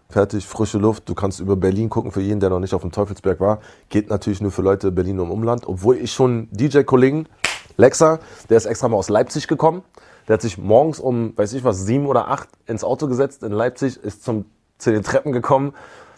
fertig, 0.09 0.47
frische 0.47 0.77
Luft. 0.77 1.09
Du 1.09 1.13
kannst 1.13 1.41
über 1.41 1.57
Berlin 1.57 1.89
gucken, 1.89 2.11
für 2.11 2.21
jeden, 2.21 2.39
der 2.39 2.49
noch 2.49 2.59
nicht 2.59 2.73
auf 2.73 2.81
dem 2.81 2.91
Teufelsberg 2.91 3.41
war. 3.41 3.59
Geht 3.89 4.09
natürlich 4.09 4.39
nur 4.39 4.51
für 4.51 4.61
Leute 4.61 4.91
Berlin 4.91 5.19
und 5.19 5.29
Umland. 5.29 5.67
Obwohl 5.67 5.97
ich 5.97 6.13
schon 6.13 6.47
DJ-Kollegen, 6.51 7.27
Lexa, 7.75 8.19
der 8.49 8.57
ist 8.57 8.65
extra 8.65 8.87
mal 8.87 8.97
aus 8.97 9.09
Leipzig 9.09 9.47
gekommen. 9.47 9.83
Der 10.27 10.35
hat 10.35 10.41
sich 10.41 10.57
morgens 10.57 10.99
um, 10.99 11.35
weiß 11.35 11.51
ich 11.53 11.65
was, 11.65 11.85
sieben 11.85 12.05
oder 12.05 12.29
acht 12.29 12.47
ins 12.65 12.85
Auto 12.85 13.07
gesetzt 13.07 13.43
in 13.43 13.51
Leipzig, 13.51 13.97
ist 13.97 14.23
zum, 14.23 14.45
zu 14.77 14.91
den 14.91 15.03
Treppen 15.03 15.33
gekommen, 15.33 15.73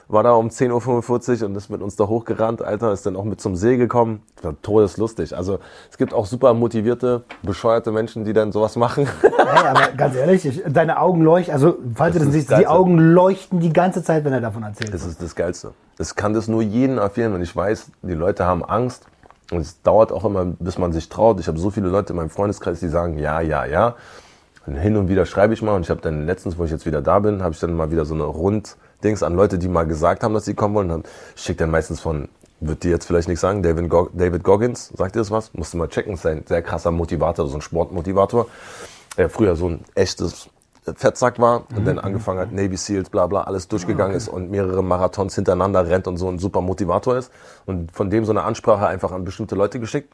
war 0.07 0.23
da 0.23 0.33
um 0.33 0.49
10.45 0.49 1.41
Uhr 1.41 1.47
und 1.47 1.55
ist 1.55 1.69
mit 1.69 1.81
uns 1.81 1.95
da 1.95 2.07
hochgerannt, 2.07 2.61
Alter, 2.61 2.91
ist 2.91 3.05
dann 3.05 3.15
auch 3.15 3.23
mit 3.23 3.41
zum 3.41 3.55
See 3.55 3.77
gekommen. 3.77 4.21
War 4.41 4.55
todeslustig. 4.61 5.35
Also 5.35 5.59
es 5.89 5.97
gibt 5.97 6.13
auch 6.13 6.25
super 6.25 6.53
motivierte, 6.53 7.23
bescheuerte 7.43 7.91
Menschen, 7.91 8.23
die 8.25 8.33
dann 8.33 8.51
sowas 8.51 8.75
machen. 8.75 9.07
Hey, 9.45 9.67
aber 9.67 9.91
ganz 9.95 10.15
ehrlich, 10.15 10.45
ich, 10.45 10.63
deine 10.67 10.99
Augen 10.99 11.21
leuchten, 11.21 11.53
also 11.53 11.77
falls 11.93 12.13
du 12.13 12.19
Das 12.19 12.27
das 12.27 12.27
ist 12.27 12.33
siehst, 12.33 12.51
das 12.51 12.59
die. 12.59 12.67
Augen 12.67 12.97
leuchten 12.97 13.59
die 13.59 13.71
ganze 13.71 14.03
Zeit, 14.03 14.25
wenn 14.25 14.33
er 14.33 14.41
davon 14.41 14.63
erzählt. 14.63 14.91
Das 14.91 15.05
ist 15.05 15.21
das 15.21 15.35
Geilste. 15.35 15.71
Es 15.99 16.15
kann 16.15 16.33
das 16.33 16.47
nur 16.47 16.63
jedem 16.63 16.97
empfehlen 16.97 17.33
und 17.33 17.41
ich 17.41 17.55
weiß, 17.55 17.91
die 18.01 18.13
Leute 18.15 18.45
haben 18.45 18.65
Angst 18.65 19.05
und 19.51 19.59
es 19.59 19.81
dauert 19.83 20.11
auch 20.11 20.25
immer, 20.25 20.45
bis 20.45 20.79
man 20.79 20.93
sich 20.93 21.09
traut. 21.09 21.39
Ich 21.39 21.47
habe 21.47 21.59
so 21.59 21.69
viele 21.69 21.89
Leute 21.89 22.13
in 22.13 22.17
meinem 22.17 22.31
Freundeskreis, 22.31 22.79
die 22.79 22.87
sagen, 22.87 23.19
ja, 23.19 23.39
ja, 23.39 23.65
ja. 23.65 23.95
Und 24.65 24.75
hin 24.75 24.97
und 24.97 25.09
wieder 25.09 25.25
schreibe 25.27 25.53
ich 25.53 25.61
mal 25.61 25.75
und 25.75 25.83
ich 25.83 25.91
habe 25.91 26.01
dann 26.01 26.25
letztens, 26.25 26.57
wo 26.57 26.65
ich 26.65 26.71
jetzt 26.71 26.87
wieder 26.87 27.01
da 27.03 27.19
bin, 27.19 27.43
habe 27.43 27.53
ich 27.53 27.59
dann 27.59 27.73
mal 27.75 27.91
wieder 27.91 28.05
so 28.05 28.15
eine 28.15 28.23
Runddings 29.05 29.23
an 29.23 29.35
Leute, 29.35 29.57
die 29.57 29.67
mal 29.67 29.85
gesagt 29.85 30.23
haben, 30.23 30.33
dass 30.33 30.45
sie 30.45 30.53
kommen 30.53 30.75
wollen. 30.75 30.91
Und 30.91 31.07
ich 31.35 31.43
schicke 31.43 31.59
dann 31.59 31.71
meistens 31.71 31.99
von, 31.99 32.29
wird 32.59 32.83
dir 32.83 32.91
jetzt 32.91 33.05
vielleicht 33.05 33.27
nicht 33.27 33.39
sagen, 33.39 33.61
David, 33.61 33.89
Go 33.89 34.09
David 34.13 34.43
Goggins, 34.43 34.91
sagt 34.95 35.15
dir 35.15 35.19
das 35.19 35.31
was? 35.31 35.53
Musst 35.53 35.73
du 35.73 35.77
mal 35.77 35.87
checken, 35.87 36.13
ist 36.13 36.25
ein 36.25 36.43
sehr 36.47 36.61
krasser 36.61 36.91
Motivator, 36.91 37.47
so 37.47 37.55
ein 37.55 37.61
Sportmotivator. 37.61 38.47
Der 39.17 39.29
früher 39.29 39.55
so 39.55 39.69
ein 39.69 39.85
echtes 39.93 40.49
Fettsack 40.95 41.39
war 41.39 41.63
und 41.75 41.85
dann 41.87 41.97
angefangen 41.97 42.39
hat, 42.39 42.51
Navy 42.51 42.77
Seals, 42.77 43.09
bla 43.09 43.25
bla, 43.25 43.43
alles 43.43 43.67
durchgegangen 43.67 44.15
ist 44.15 44.27
und 44.27 44.51
mehrere 44.51 44.83
Marathons 44.83 45.33
hintereinander 45.33 45.87
rennt 45.87 46.07
und 46.07 46.17
so 46.17 46.29
ein 46.29 46.37
super 46.37 46.61
Motivator 46.61 47.17
ist. 47.17 47.31
Und 47.65 47.91
von 47.91 48.09
dem 48.09 48.25
so 48.25 48.31
eine 48.31 48.43
Ansprache 48.43 48.85
einfach 48.85 49.11
an 49.11 49.25
bestimmte 49.25 49.55
Leute 49.55 49.79
geschickt. 49.79 50.13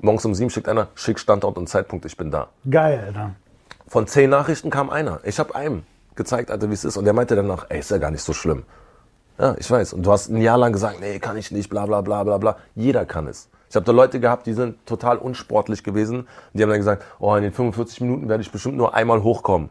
Morgens 0.00 0.24
um 0.24 0.34
sieben 0.34 0.50
schickt 0.50 0.68
einer, 0.68 0.88
schick 0.94 1.18
Standort 1.18 1.56
und 1.56 1.68
Zeitpunkt, 1.68 2.04
ich 2.06 2.16
bin 2.16 2.30
da. 2.30 2.48
Geil, 2.68 3.02
Alter. 3.06 3.34
Von 3.86 4.06
zehn 4.06 4.30
Nachrichten 4.30 4.70
kam 4.70 4.90
einer. 4.90 5.20
Ich 5.24 5.38
habe 5.38 5.54
einem 5.54 5.84
gezeigt, 6.20 6.50
Alter, 6.50 6.68
wie 6.68 6.74
es 6.74 6.84
ist. 6.84 6.96
Und 6.96 7.04
der 7.04 7.14
meinte 7.14 7.34
danach, 7.34 7.66
ey, 7.68 7.80
ist 7.80 7.90
ja 7.90 7.98
gar 7.98 8.10
nicht 8.10 8.22
so 8.22 8.32
schlimm. 8.32 8.64
Ja, 9.38 9.56
ich 9.58 9.70
weiß. 9.70 9.94
Und 9.94 10.04
du 10.04 10.12
hast 10.12 10.28
ein 10.28 10.42
Jahr 10.42 10.58
lang 10.58 10.72
gesagt, 10.72 11.00
nee, 11.00 11.18
kann 11.18 11.36
ich 11.36 11.50
nicht, 11.50 11.70
bla 11.70 11.86
bla 11.86 12.02
bla 12.02 12.24
bla 12.24 12.36
bla. 12.36 12.56
Jeder 12.74 13.06
kann 13.06 13.26
es. 13.26 13.48
Ich 13.70 13.76
habe 13.76 13.86
da 13.86 13.92
Leute 13.92 14.20
gehabt, 14.20 14.46
die 14.46 14.52
sind 14.52 14.84
total 14.84 15.16
unsportlich 15.16 15.82
gewesen. 15.82 16.26
Die 16.52 16.62
haben 16.62 16.70
dann 16.70 16.78
gesagt, 16.78 17.04
oh, 17.20 17.34
in 17.36 17.42
den 17.42 17.52
45 17.52 18.02
Minuten 18.02 18.28
werde 18.28 18.42
ich 18.42 18.52
bestimmt 18.52 18.76
nur 18.76 18.94
einmal 18.94 19.22
hochkommen. 19.22 19.70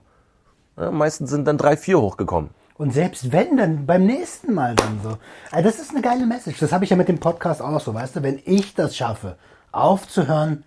Ja, 0.77 0.89
meistens 0.89 1.29
sind 1.29 1.45
dann 1.45 1.57
drei, 1.57 1.77
vier 1.77 1.99
hochgekommen. 1.99 2.49
Und 2.77 2.93
selbst 2.93 3.33
wenn, 3.33 3.57
dann 3.57 3.85
beim 3.85 4.05
nächsten 4.05 4.53
Mal 4.53 4.73
dann 4.73 5.01
so. 5.03 5.17
Also 5.51 5.69
das 5.69 5.79
ist 5.79 5.91
eine 5.91 6.01
geile 6.01 6.25
Message. 6.25 6.59
Das 6.59 6.71
habe 6.71 6.85
ich 6.85 6.89
ja 6.89 6.95
mit 6.95 7.09
dem 7.09 7.19
Podcast 7.19 7.61
auch 7.61 7.81
so, 7.81 7.93
weißt 7.93 8.15
du, 8.15 8.23
wenn 8.23 8.41
ich 8.45 8.73
das 8.73 8.95
schaffe, 8.95 9.35
aufzuhören 9.71 10.63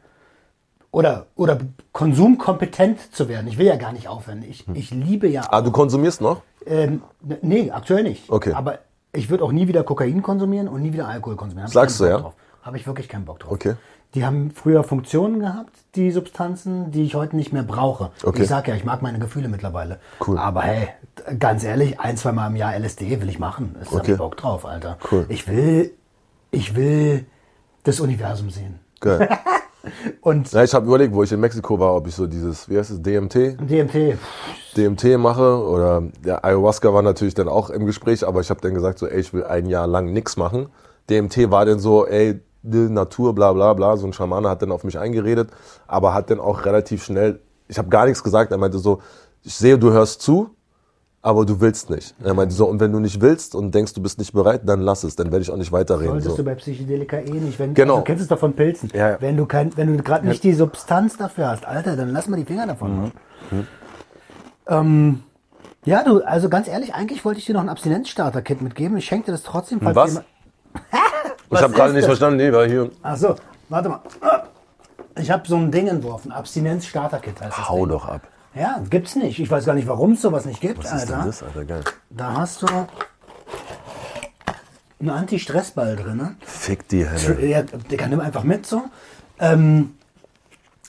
oder, 0.93 1.27
oder 1.35 1.59
konsumkompetent 1.93 3.15
zu 3.15 3.29
werden. 3.29 3.49
Ich 3.49 3.59
will 3.59 3.67
ja 3.67 3.77
gar 3.77 3.93
nicht 3.93 4.07
aufhören. 4.09 4.45
Ich, 4.49 4.69
ich 4.75 4.91
liebe 4.93 5.27
ja 5.27 5.43
Ah, 5.51 5.61
du 5.63 5.73
konsumierst 5.73 6.21
noch? 6.21 6.43
Ähm, 6.67 7.03
nee, 7.41 7.71
aktuell 7.71 8.05
nicht. 8.05 8.31
Okay. 8.31 8.53
Aber 8.53 8.79
ich 9.13 9.29
würde 9.31 9.43
auch 9.43 9.53
nie 9.53 9.67
wieder 9.67 9.83
Kokain 9.83 10.23
konsumieren 10.23 10.69
und 10.69 10.83
nie 10.83 10.93
wieder 10.93 11.09
Alkohol 11.09 11.37
konsumieren. 11.37 11.65
Hab 11.65 11.71
ich 11.71 11.75
Sagst 11.75 12.01
du, 12.01 12.05
ja? 12.05 12.19
Drauf. 12.19 12.35
Habe 12.63 12.77
ich 12.77 12.87
wirklich 12.87 13.09
keinen 13.09 13.25
Bock 13.25 13.41
drauf. 13.41 13.51
Okay. 13.53 13.75
Die 14.15 14.25
haben 14.27 14.51
früher 14.55 14.85
Funktionen 14.85 15.41
gehabt, 15.41 15.73
die 15.95 16.11
Substanzen, 16.13 16.91
die 16.93 17.03
ich 17.03 17.15
heute 17.15 17.35
nicht 17.35 17.53
mehr 17.53 17.63
brauche. 17.63 18.11
Okay. 18.23 18.43
Ich 18.43 18.49
sag 18.49 18.69
ja, 18.69 18.75
ich 18.75 18.85
mag 18.85 19.01
meine 19.01 19.19
Gefühle 19.19 19.49
mittlerweile. 19.49 19.99
Cool. 20.25 20.39
Aber 20.39 20.61
hey, 20.63 20.89
ganz 21.39 21.65
ehrlich, 21.65 21.99
ein, 21.99 22.19
zwei 22.19 22.33
Mal 22.33 22.49
im 22.49 22.57
Jahr 22.57 22.77
LSD 22.79 23.21
will 23.23 23.29
ich 23.31 23.39
machen. 23.39 23.75
Ich 23.83 23.89
hab 23.91 24.01
Okay. 24.01 24.17
Bock 24.17 24.37
drauf, 24.37 24.67
Alter. 24.67 24.99
Cool. 25.11 25.25
Ich 25.31 25.49
will, 25.49 25.93
ich 26.51 26.77
will 26.77 27.25
das 27.85 28.01
Universum 28.01 28.51
sehen. 28.51 28.79
Geil. 29.01 29.29
Und 30.21 30.53
Ja, 30.53 30.63
ich 30.63 30.75
habe 30.75 30.87
überlegt, 30.87 31.15
wo 31.15 31.23
ich 31.23 31.33
in 31.33 31.41
Mexiko 31.41 31.79
war, 31.79 31.95
ob 31.95 32.07
ich 32.07 32.15
so 32.15 32.27
dieses, 32.27 32.69
wie 32.69 32.79
heißt 32.79 32.91
es, 32.91 33.03
DMT? 33.03 33.59
DMT, 33.61 34.19
DMT 34.77 35.19
mache 35.19 35.59
oder 35.65 36.03
ja, 36.25 36.43
Ayahuasca 36.43 36.93
war 36.93 37.03
natürlich 37.03 37.35
dann 37.35 37.49
auch 37.49 37.71
im 37.71 37.87
Gespräch, 37.87 38.27
aber 38.27 38.41
ich 38.41 38.51
habe 38.51 38.61
dann 38.61 38.75
gesagt, 38.75 38.99
so, 38.99 39.07
ey, 39.07 39.21
ich 39.21 39.33
will 39.33 39.45
ein 39.45 39.67
Jahr 39.67 39.87
lang 39.87 40.13
nichts 40.13 40.37
machen. 40.37 40.69
DMT 41.11 41.51
war 41.51 41.65
dann 41.65 41.79
so, 41.79 42.07
ey, 42.07 42.41
die 42.63 42.89
Natur, 42.89 43.35
bla 43.35 43.53
bla 43.53 43.75
bla, 43.75 43.97
so 43.97 44.07
ein 44.07 44.13
Schamane 44.13 44.49
hat 44.49 44.63
dann 44.63 44.71
auf 44.71 44.85
mich 44.85 44.99
eingeredet, 44.99 45.51
aber 45.87 46.15
hat 46.15 46.31
dann 46.31 46.41
auch 46.41 46.65
relativ 46.65 47.05
schnell, 47.05 47.41
ich 47.69 47.79
habe 47.79 47.89
gar 47.89 48.07
nichts 48.07 48.23
gesagt, 48.23 48.53
er 48.53 48.59
meinte 48.59 48.79
so, 48.79 49.01
ich 49.43 49.55
sehe, 49.55 49.79
du 49.79 49.91
hörst 49.91 50.23
zu, 50.23 50.51
aber 51.25 51.47
du 51.47 51.61
willst 51.61 51.89
nicht. 51.89 52.15
Er 52.23 52.35
meinte 52.35 52.55
so, 52.55 52.67
und 52.67 52.81
wenn 52.81 52.91
du 52.93 52.99
nicht 52.99 53.21
willst 53.21 53.55
und 53.55 53.73
denkst, 53.75 53.95
du 53.95 54.03
bist 54.03 54.19
nicht 54.19 54.33
bereit, 54.33 54.63
dann 54.65 54.81
lass 54.81 55.05
es, 55.05 55.15
dann 55.17 55.31
werde 55.31 55.43
ich 55.43 55.51
auch 55.51 55.57
nicht 55.57 55.71
weiterreden. 55.73 56.11
solltest 56.15 56.31
So. 56.33 56.37
du 56.39 56.45
bei 56.45 56.55
Psychedelika 56.57 57.19
eh 57.19 57.31
nicht. 57.31 57.59
Wenn, 57.59 57.75
Genau. 57.75 57.95
also, 57.95 58.01
du 58.03 58.07
kennst 58.07 58.23
es 58.23 58.29
doch 58.29 58.39
von 58.39 58.53
Pilzen. 58.55 58.91
Ja, 58.93 59.11
ja. 59.11 59.17
Wenn 59.21 59.37
du 59.37 59.47
kein, 59.47 59.77
wenn 59.77 59.97
du 59.97 60.03
gerade 60.03 60.27
nicht 60.27 60.43
die 60.45 60.53
Substanz 60.53 61.17
dafür 61.17 61.49
hast, 61.49 61.65
Alter, 61.65 61.97
dann 61.97 62.11
lass 62.11 62.27
mal 62.29 62.37
die 62.37 62.45
Finger 62.45 62.65
Mhm. 62.65 62.69
davon. 62.69 63.13
Ähm, 64.69 65.23
ja, 65.85 66.05
du, 66.05 66.23
also 66.25 66.49
ganz 66.49 66.69
ehrlich, 66.69 66.95
eigentlich 66.95 67.25
wollte 67.25 67.39
ich 67.41 67.47
dir 67.47 67.55
noch 67.55 67.61
ein 67.63 67.69
Abstinenzstarter-Kit 67.69 68.63
mitgeben. 68.63 68.97
Ich 68.97 69.05
schenke 69.07 69.27
dir 69.27 69.33
das 69.33 69.43
trotzdem, 69.43 69.81
falls 69.81 69.97
Was? 69.97 70.09
jemand- 70.11 70.27
Ich 71.51 71.61
habe 71.63 71.75
gerade 71.75 71.93
nicht 71.93 72.07
verstanden, 72.07 72.39
nee, 72.39 72.51
war 72.53 72.67
hier. 72.67 72.91
Ach 73.03 73.17
so, 73.17 73.35
warte 73.69 73.91
mal. 73.91 74.01
Ich 75.21 75.31
habe 75.31 75.47
so 75.47 75.57
ein 75.57 75.71
Ding 75.71 75.87
entworfen, 75.89 76.33
Abstinenz-Starter-Kit 76.33 77.41
heißt 77.43 77.59
das 77.59 77.69
Hau 77.69 77.85
doch 77.85 78.09
ab. 78.09 78.23
Ja, 78.55 78.83
gibt's 78.91 79.17
nicht. 79.17 79.39
Ich 79.39 79.51
weiß 79.51 79.65
gar 79.65 79.75
nicht, 79.75 79.89
warum 79.89 80.13
es 80.13 80.23
sowas 80.23 80.45
nicht 80.45 80.61
gibt, 80.61 80.79
Was 80.85 80.93
ist 80.93 81.09
denn 81.11 81.25
das, 81.25 81.43
Alter, 81.43 81.65
geil. 81.65 81.83
Da 82.11 82.35
hast 82.35 82.63
du 82.63 82.67
einen 85.01 85.11
Anti-Stress-Ball 85.11 85.97
drin. 85.97 86.17
Ne? 86.19 86.37
Fick 86.41 86.87
die 86.89 87.07
Hände. 87.07 87.47
Ja, 87.47 87.63
Digga, 87.63 88.07
nimm 88.09 88.21
einfach 88.21 88.45
mit 88.45 88.67
so. 88.67 88.83
Ähm, 89.39 89.95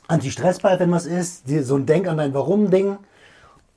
Anti-Stressball, 0.08 0.80
wenn 0.80 0.92
was 0.92 1.06
ist. 1.06 1.48
Die, 1.50 1.60
so 1.60 1.76
ein 1.76 1.86
Denk 1.86 2.08
an 2.08 2.18
dein 2.18 2.34
Warum-Ding. 2.34 2.98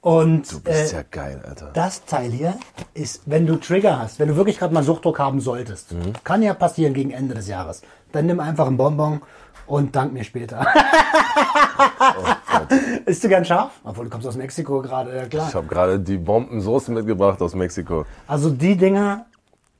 Und 0.03 0.53
Du 0.53 0.61
bist 0.61 0.93
äh, 0.93 0.97
ja 0.99 1.03
geil, 1.11 1.43
Alter. 1.49 1.71
das 1.73 2.05
Teil 2.05 2.31
hier 2.31 2.55
ist, 2.95 3.23
wenn 3.27 3.45
du 3.47 3.57
Trigger 3.57 3.99
hast, 3.99 4.21
wenn 4.21 4.29
du 4.29 4.37
wirklich 4.37 4.57
gerade 4.59 4.73
mal 4.73 4.85
Suchtdruck 4.85 5.19
haben 5.19 5.41
solltest, 5.41 5.93
Mhm. 5.93 6.13
kann 6.23 6.43
ja 6.43 6.55
passieren 6.55 6.95
gegen 6.95 7.11
Ende 7.11 7.35
des 7.35 7.49
Jahres, 7.49 7.83
dann 8.13 8.27
nimm 8.27 8.39
einfach 8.39 8.69
einen 8.69 8.77
Bonbon 8.77 9.21
und 9.67 9.97
dank 9.97 10.13
mir 10.13 10.25
später. 10.25 10.67
ist 13.07 13.23
du 13.25 13.29
gern 13.29 13.45
scharf? 13.45 13.73
Obwohl 13.85 14.05
du 14.05 14.11
kommst 14.11 14.27
aus 14.27 14.37
Mexiko 14.37 14.81
gerade, 14.83 15.15
ja 15.17 15.27
klar. 15.27 15.49
Ich 15.49 15.55
habe 15.55 15.67
gerade 15.67 16.01
die 16.01 16.19
Bombensoße 16.19 16.91
mitgebracht 16.93 17.41
aus 17.43 17.55
Mexiko. 17.55 18.05
Also 18.27 18.51
die 18.51 18.77
Dinger 18.77 19.27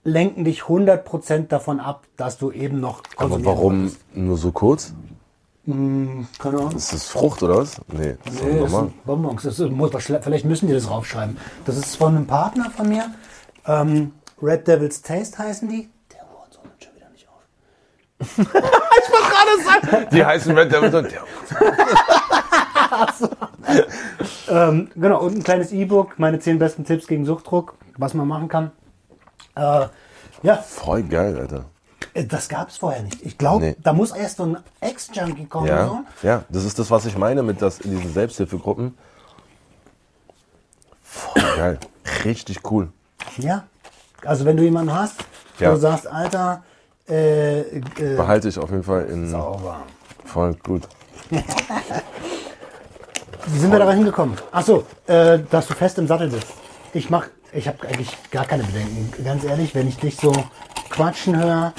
lenken 0.05 0.45
dich 0.45 0.63
100% 0.63 1.49
davon 1.49 1.81
ab, 1.81 2.05
dass 2.17 2.39
du 2.39 2.53
eben 2.53 2.81
noch 2.81 3.03
Aber 3.17 3.45
warum 3.45 3.83
wolltest. 3.85 4.17
nur 4.17 4.37
so 4.37 4.53
kurz? 4.53 4.95
Keine 5.67 6.27
Ahnung. 6.45 6.77
Ist 6.77 6.93
das 6.93 7.09
Frucht 7.09 7.43
oder 7.43 7.59
was? 7.59 7.81
Nee, 7.89 8.17
das 8.25 8.35
ist 8.35 8.45
Nee, 8.45 8.61
das 8.61 8.71
normal. 8.71 8.93
Bonbons. 9.05 9.43
Das 9.43 9.59
ist, 9.59 9.71
muss, 9.73 9.91
vielleicht 10.21 10.45
müssen 10.45 10.69
die 10.69 10.75
das 10.75 10.87
draufschreiben. 10.87 11.37
Das 11.65 11.77
ist 11.77 11.97
von 11.97 12.15
einem 12.15 12.27
Partner 12.29 12.71
von 12.71 12.89
mir. 12.89 13.11
Ähm, 13.67 14.13
Red 14.41 14.69
Devil's 14.69 15.03
Taste 15.03 15.39
heißen 15.39 15.69
die. 15.69 15.89
Der 16.13 16.21
Hurensohn 16.21 16.63
hört 16.71 16.85
schon 16.85 16.95
wieder 16.95 17.09
nicht 17.11 17.27
auf. 18.21 20.09
Die 20.13 20.25
heißen 20.25 20.57
Red 20.57 20.73
Devils 20.73 20.95
und. 20.95 21.09
Ähm, 24.49 24.91
genau, 24.95 25.21
und 25.21 25.37
ein 25.37 25.43
kleines 25.43 25.73
E-Book, 25.73 26.19
meine 26.19 26.39
10 26.39 26.59
besten 26.59 26.85
Tipps 26.85 27.07
gegen 27.09 27.25
Suchtdruck, 27.27 27.75
was 27.99 28.15
man 28.15 28.29
machen 28.29 28.49
kann. 28.49 28.71
Äh, 29.57 29.87
ja, 30.43 30.57
Voll 30.57 31.03
geil, 31.03 31.37
Alter. 31.39 31.65
äh, 32.15 32.25
das 32.25 32.49
gab 32.49 32.69
es 32.69 32.77
vorher 32.79 33.03
nicht. 33.03 33.21
Ich 33.23 33.37
glaube, 33.39 33.65
Nee. 33.65 33.77
da 33.83 33.93
muss 33.93 34.13
erst 34.13 34.37
so 34.37 34.45
ein 34.45 34.59
Ex-Junkie 34.81 35.47
kommen. 35.47 35.67
Ja, 35.67 35.87
So. 35.89 36.01
ja, 36.23 36.45
das 36.49 36.65
ist 36.65 36.79
das, 36.79 36.91
was 36.91 37.07
ich 37.07 37.19
meine 37.19 37.43
mit 37.43 37.61
das 37.61 37.81
in 37.81 37.91
diesen 37.97 38.13
Selbsthilfegruppen. 38.15 38.97
Voll 41.03 41.43
geil. 41.57 41.79
Richtig 42.25 42.71
cool. 42.71 42.93
Ja. 43.39 43.65
Also 44.25 44.45
wenn 44.45 44.57
du 44.57 44.63
jemanden 44.63 44.95
hast, 44.95 45.17
Ja. 45.59 45.71
wo 45.71 45.75
du 45.75 45.81
sagst, 45.81 46.07
Alter, 46.07 46.63
äh, 47.09 47.61
äh, 47.61 47.83
Behalte 48.17 48.49
ich 48.49 48.59
auf 48.59 48.71
jeden 48.71 48.83
Fall 48.83 49.05
in 49.07 49.29
sauber. 49.29 49.83
voll 50.25 50.55
gut. 50.63 50.83
Wie 53.47 53.59
sind 53.59 53.71
wir 53.71 53.79
da 53.79 53.93
hingekommen? 53.93 54.37
Achso, 54.51 54.85
äh, 55.07 55.39
dass 55.51 55.69
du 55.69 55.75
fest 55.75 55.99
im 55.99 56.07
Sattel 56.07 56.31
sitzt. 56.31 56.53
Ich 56.93 57.11
mach, 57.11 57.27
ich 57.53 57.69
habe 57.69 57.87
eigentlich 57.87 58.11
gar 58.31 58.45
keine 58.45 58.65
Bedenken. 58.65 59.13
Ganz 59.25 59.45
ehrlich, 59.45 59.75
wenn 59.75 59.89
ich 59.89 59.99
dich 59.99 60.17
so 60.17 60.33
quatschen 60.91 61.37
höre 61.39 61.73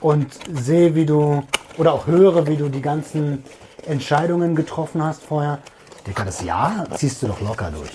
und 0.00 0.32
sehe, 0.52 0.94
wie 0.94 1.06
du, 1.06 1.42
oder 1.78 1.92
auch 1.94 2.06
höre, 2.06 2.46
wie 2.46 2.56
du 2.56 2.68
die 2.68 2.82
ganzen 2.82 3.42
Entscheidungen 3.86 4.54
getroffen 4.54 5.02
hast 5.02 5.22
vorher. 5.22 5.58
Digga, 6.06 6.24
das 6.24 6.42
Jahr 6.42 6.86
ziehst 6.94 7.22
du 7.22 7.28
doch 7.28 7.40
locker 7.40 7.70
durch. 7.70 7.90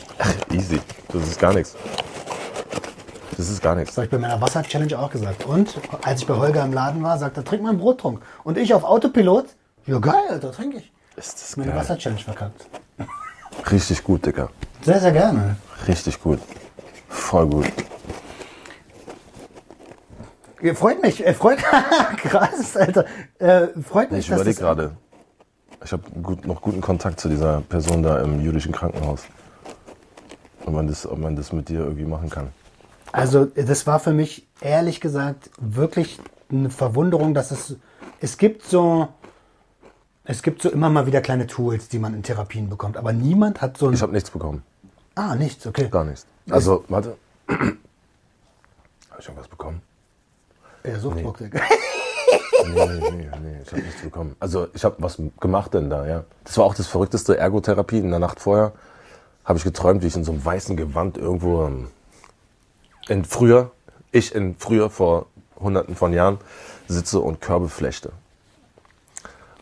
Easy. 0.51 0.79
Das 1.09 1.21
ist 1.23 1.39
gar 1.39 1.53
nichts. 1.53 1.75
Das 3.39 3.49
ist 3.49 3.61
gar 3.61 3.73
nichts. 3.73 3.91
Das 3.91 3.97
habe 3.99 4.05
ich 4.05 4.11
bei 4.11 4.17
meiner 4.17 4.41
Wasser-Challenge 4.41 4.99
auch 4.99 5.09
gesagt. 5.09 5.45
Und 5.45 5.79
als 6.01 6.19
ich 6.19 6.27
bei 6.27 6.35
Holger 6.35 6.61
im 6.65 6.73
Laden 6.73 7.01
war, 7.01 7.17
sagt 7.17 7.37
er, 7.37 7.45
trink 7.45 7.63
mal 7.63 7.69
einen 7.69 7.79
Brottrunk. 7.79 8.21
Und 8.43 8.57
ich 8.57 8.73
auf 8.73 8.83
Autopilot, 8.83 9.45
ja 9.85 9.97
geil, 9.99 10.19
Alter, 10.29 10.51
trinke 10.51 10.79
ich. 10.79 10.91
Ist 11.15 11.41
das 11.41 11.55
Meine. 11.55 11.73
Wasser-Challenge 11.73 12.21
verkackt. 12.21 12.67
Richtig 13.71 14.03
gut, 14.03 14.25
Dicker. 14.25 14.49
Sehr, 14.81 14.99
sehr 14.99 15.13
gerne. 15.13 15.55
Richtig 15.87 16.21
gut. 16.21 16.39
Voll 17.07 17.47
gut. 17.47 17.71
Freut 20.75 21.01
mich, 21.01 21.23
freut, 21.37 21.59
krass, 22.17 22.75
Alter. 22.75 23.05
Äh, 23.37 23.67
freut 23.81 24.11
mich, 24.11 24.27
Ich 24.27 24.29
überlege 24.29 24.59
gerade. 24.59 24.97
Ich 25.81 25.93
habe 25.93 26.03
gut, 26.21 26.45
noch 26.45 26.61
guten 26.61 26.81
Kontakt 26.81 27.21
zu 27.21 27.29
dieser 27.29 27.61
Person 27.61 28.03
da 28.03 28.19
im 28.19 28.41
jüdischen 28.41 28.73
Krankenhaus. 28.73 29.23
Ob 30.65 30.73
man, 30.73 30.87
das, 30.87 31.07
ob 31.07 31.17
man 31.17 31.37
das 31.37 31.53
mit 31.53 31.69
dir 31.69 31.79
irgendwie 31.79 32.03
machen 32.03 32.29
kann. 32.29 32.49
Also, 33.11 33.45
das 33.45 33.87
war 33.87 33.99
für 33.99 34.13
mich, 34.13 34.47
ehrlich 34.61 35.01
gesagt, 35.01 35.49
wirklich 35.59 36.19
eine 36.51 36.69
Verwunderung, 36.69 37.33
dass 37.33 37.51
es, 37.51 37.75
es 38.19 38.37
gibt 38.37 38.63
so, 38.65 39.07
es 40.25 40.43
gibt 40.43 40.61
so 40.61 40.69
immer 40.69 40.89
mal 40.89 41.05
wieder 41.05 41.21
kleine 41.21 41.47
Tools, 41.47 41.89
die 41.89 41.99
man 41.99 42.13
in 42.13 42.23
Therapien 42.23 42.69
bekommt, 42.69 42.97
aber 42.97 43.13
niemand 43.13 43.61
hat 43.61 43.77
so 43.77 43.87
ein, 43.87 43.93
Ich 43.93 44.01
habe 44.01 44.13
nichts 44.13 44.29
bekommen. 44.29 44.63
ah, 45.15 45.35
nichts, 45.35 45.65
okay. 45.65 45.89
Gar 45.89 46.05
nichts. 46.05 46.25
Also, 46.49 46.83
warte. 46.87 47.15
habe 47.47 47.77
ich 49.19 49.25
irgendwas 49.27 49.47
bekommen? 49.47 49.81
Ja, 50.83 50.99
Suchtdruck, 50.99 51.37
Digga. 51.37 51.61
Nee, 52.67 52.85
nee, 52.85 53.11
nee, 53.11 53.29
nee, 53.41 53.59
ich 53.63 53.71
habe 53.71 53.81
nichts 53.81 54.01
bekommen. 54.01 54.35
Also 54.39 54.67
ich 54.73 54.83
habe 54.83 54.95
was 54.99 55.17
gemacht 55.39 55.73
denn 55.73 55.89
da, 55.89 56.05
ja. 56.05 56.23
Das 56.43 56.57
war 56.57 56.65
auch 56.65 56.75
das 56.75 56.87
verrückteste 56.87 57.37
Ergotherapie. 57.37 57.99
In 57.99 58.09
der 58.11 58.19
Nacht 58.19 58.39
vorher 58.39 58.73
habe 59.45 59.57
ich 59.57 59.63
geträumt, 59.63 60.03
wie 60.03 60.07
ich 60.07 60.15
in 60.15 60.23
so 60.23 60.31
einem 60.31 60.43
weißen 60.43 60.77
Gewand 60.77 61.17
irgendwo 61.17 61.65
ähm, 61.65 61.87
in 63.09 63.25
früher, 63.25 63.71
ich 64.11 64.33
in 64.33 64.55
früher 64.57 64.89
vor 64.89 65.25
hunderten 65.59 65.95
von 65.95 66.13
Jahren 66.13 66.37
sitze 66.87 67.19
und 67.19 67.41
Körbe 67.41 67.69
flechte. 67.69 68.11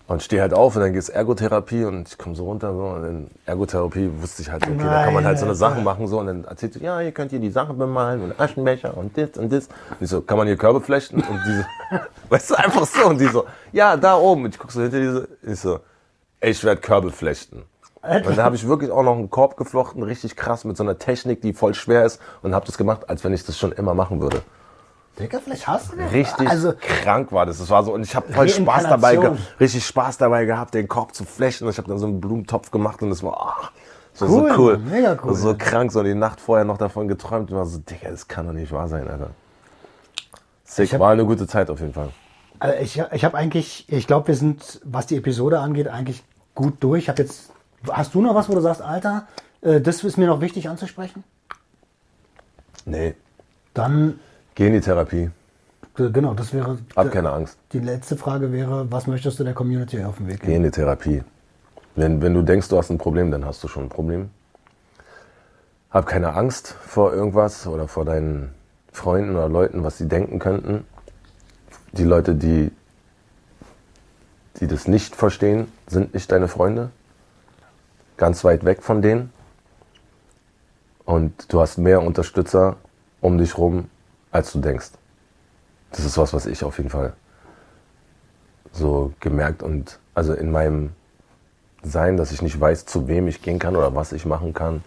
Und 0.08 0.24
stehe 0.24 0.42
halt 0.42 0.54
auf 0.54 0.74
und 0.76 0.82
dann 0.82 0.94
geht's 0.94 1.10
Ergotherapie 1.10 1.84
und 1.84 2.08
ich 2.08 2.18
komme 2.18 2.34
so 2.34 2.46
runter 2.46 2.74
so 2.74 2.86
und 2.86 3.04
in 3.04 3.32
Ergotherapie 3.46 4.10
wusste 4.22 4.42
ich 4.42 4.50
halt, 4.50 4.64
okay, 4.64 4.78
da 4.78 5.04
kann 5.04 5.14
man 5.14 5.26
halt 5.26 5.38
so 5.38 5.44
eine 5.44 5.54
Nein, 5.54 5.64
Alter. 5.64 5.82
machen 5.82 6.08
so 6.08 6.20
und 6.22 6.28
dann 6.28 6.46
erzählt 6.46 6.76
sie, 6.76 6.80
ja, 6.80 7.00
hier 7.00 7.12
könnt 7.12 7.34
ihr 7.34 7.40
die 7.40 7.50
Sachen 7.50 7.78
bemalen 7.78 8.22
und 8.22 8.40
Aschenbecher 8.40 8.96
und 8.96 9.18
das 9.18 9.32
und 9.38 9.52
das. 9.52 9.68
Und 9.68 9.98
ich 10.00 10.08
so, 10.08 10.22
kann 10.22 10.38
man 10.38 10.48
hier 10.48 10.56
Körbe 10.56 10.80
flechten? 10.80 11.18
Und 11.18 11.42
diese, 11.46 11.66
weißt 12.30 12.52
du, 12.52 12.56
einfach 12.56 12.86
so 12.86 13.06
und 13.08 13.20
die 13.20 13.28
so, 13.28 13.46
ja, 13.74 13.98
da 13.98 14.16
oben. 14.16 14.46
Und 14.46 14.56
ich 14.56 14.60
guck 14.60 14.72
so 14.72 14.82
hinter 14.82 15.02
diese, 15.02 15.28
ich 15.42 15.60
so, 15.60 15.82
ey, 16.40 16.52
ich 16.52 16.64
werde 16.64 16.80
Körbe 16.80 17.12
flechten. 17.12 17.64
Und 18.08 18.26
dann 18.38 18.46
habe 18.46 18.56
ich 18.56 18.68
wirklich 18.68 18.92
auch 18.92 19.04
noch 19.04 19.16
einen 19.18 19.30
Korb 19.30 19.58
geflochten, 19.58 20.02
richtig 20.04 20.36
krass, 20.36 20.64
mit 20.66 20.78
so 20.78 20.84
einer 20.84 20.98
Technik, 20.98 21.42
die 21.42 21.54
voll 21.54 21.74
schwer 21.74 22.06
ist 22.06 22.22
und 22.42 22.56
habe 22.56 22.66
das 22.66 22.78
gemacht, 22.78 23.10
als 23.10 23.24
wenn 23.24 23.34
ich 23.34 23.44
das 23.46 23.58
schon 23.58 23.72
immer 23.74 23.94
machen 23.94 24.22
würde. 24.22 24.42
Digga, 25.20 25.40
vielleicht 25.44 25.68
hast 25.68 25.92
du 25.92 25.98
den. 25.98 26.08
Richtig 26.10 26.48
Also, 26.48 26.74
krank 26.80 27.32
war 27.32 27.46
das. 27.48 27.58
Das 27.58 27.70
war 27.70 27.84
so 27.84 27.94
und 27.94 28.04
ich 28.04 28.16
habe 28.16 28.32
voll 28.32 28.48
Spaß 28.48 28.84
dabei, 28.84 29.18
richtig 29.60 29.86
Spaß 29.86 30.18
dabei 30.20 30.46
gehabt, 30.46 30.74
den 30.76 30.88
Korb 30.88 31.16
zu 31.16 31.24
flechten. 31.26 31.66
Und 31.66 31.72
ich 31.72 31.78
habe 31.80 31.88
dann 31.88 31.98
so 31.98 32.06
einen 32.06 32.22
Blumentopf 32.22 32.70
gemacht 32.70 33.02
und 33.02 33.10
das 33.10 33.24
war 33.24 33.36
ah, 33.64 33.70
so, 34.14 34.26
Cool, 34.28 34.52
so 34.52 34.62
cool, 34.62 34.78
mega 34.78 35.18
cool. 35.24 35.34
so 35.34 35.56
krank. 35.58 35.92
So 35.92 36.04
die 36.04 36.14
Nacht 36.14 36.40
vorher 36.40 36.66
noch 36.66 36.78
davon 36.78 37.08
geträumt 37.08 37.50
und 37.52 37.58
war 37.58 37.66
so, 37.66 37.80
Digga, 37.80 38.12
das 38.12 38.28
kann 38.28 38.46
doch 38.46 38.54
nicht 38.54 38.72
wahr 38.72 38.88
sein, 38.88 39.08
Alter. 39.08 39.32
Sick, 40.64 40.86
Ich 40.86 40.94
hab- 40.94 41.00
war 41.00 41.12
eine 41.12 41.26
gute 41.26 41.48
Zeit 41.48 41.70
auf 41.70 41.80
jeden 41.80 41.94
Fall. 41.94 42.10
Also 42.60 42.76
ich 42.80 43.02
ich 43.12 43.26
habe 43.26 43.38
eigentlich, 43.38 43.86
ich 43.92 44.08
glaube, 44.08 44.28
wir 44.30 44.36
sind, 44.36 44.82
was 44.84 45.06
die 45.08 45.16
Episode 45.18 45.60
angeht, 45.60 45.88
eigentlich 45.88 46.24
gut 46.56 46.76
durch. 46.80 47.04
Ich 47.04 47.10
habe 47.10 47.22
jetzt, 47.22 47.52
hast 47.92 48.14
du 48.16 48.22
noch 48.22 48.36
was, 48.36 48.50
wo 48.50 48.54
du 48.54 48.62
sagst, 48.62 48.82
Alter, 48.82 49.28
äh, 49.62 49.82
das 49.82 50.04
ist 50.04 50.18
mir 50.18 50.28
noch 50.28 50.42
wichtig 50.42 50.70
anzusprechen? 50.70 51.24
Nee, 52.86 53.16
Dann, 53.74 54.20
geh 54.56 54.68
in 54.68 54.74
die 54.74 54.82
Therapie. 54.82 55.30
genau, 55.96 56.34
das 56.34 56.54
wäre, 56.54 56.78
Hab 56.96 57.12
keine 57.12 57.32
Angst. 57.32 57.58
die 57.74 57.80
letzte 57.80 58.16
Frage 58.16 58.52
wäre, 58.52 58.90
was 58.92 59.08
möchtest 59.08 59.40
du 59.40 59.44
der 59.44 59.54
Community 59.54 60.04
auf 60.04 60.18
den 60.18 60.28
Weg 60.28 60.40
Geh 60.42 60.46
geben? 60.48 60.58
in 60.58 60.64
die 60.64 60.72
Therapie. 60.72 61.24
Wenn, 61.96 62.22
wenn 62.22 62.34
du 62.34 62.44
denkst, 62.44 62.70
du 62.70 62.78
hast 62.78 62.90
ein 62.92 62.98
Problem, 62.98 63.32
dann 63.32 63.44
hast 63.46 63.64
du 63.64 63.68
schon 63.68 63.84
ein 63.84 63.90
Problem. 63.90 64.30
Hab 65.90 66.06
keine 66.06 66.34
Angst 66.34 66.76
vor 66.86 67.12
irgendwas 67.14 67.66
oder 67.68 67.88
vor 67.88 68.06
deinen 68.06 68.54
Freunden 68.92 69.32
oder 69.32 69.50
Leuten, 69.50 69.84
was 69.84 69.98
sie 69.98 70.08
denken 70.08 70.38
könnten. 70.40 70.86
Die 71.94 72.04
Leute, 72.04 72.36
die, 72.36 72.72
die 74.60 74.68
das 74.68 74.88
nicht 74.88 75.16
verstehen, 75.16 75.72
sind 75.88 76.14
nicht 76.14 76.32
deine 76.32 76.48
Freunde. 76.48 76.92
Ganz 78.18 78.44
weit 78.44 78.66
weg 78.66 78.84
von 78.84 79.02
denen. 79.02 79.32
Und 81.06 81.54
du 81.54 81.62
hast 81.62 81.78
mehr 81.78 82.02
Unterstützer 82.02 82.76
um 83.22 83.38
dich 83.38 83.58
rum, 83.58 83.90
als 84.32 84.52
du 84.52 84.60
denkst. 84.60 84.92
Das 85.92 86.04
ist 86.04 86.18
was, 86.18 86.34
was 86.34 86.46
ich 86.46 86.64
auf 86.64 86.78
jeden 86.78 86.90
Fall 86.90 87.14
so 88.74 89.14
gemerkt 89.20 89.64
und 89.64 90.00
also 90.14 90.34
in 90.34 90.52
meinem 90.52 90.92
Sein, 91.84 92.18
dass 92.18 92.32
ich 92.32 92.42
nicht 92.42 92.60
weiß, 92.60 92.86
zu 92.86 93.08
wem 93.08 93.28
ich 93.28 93.42
gehen 93.42 93.60
kann 93.60 93.76
oder 93.76 93.96
was 93.96 94.12
ich 94.12 94.26
machen 94.26 94.54
kann, 94.54 94.84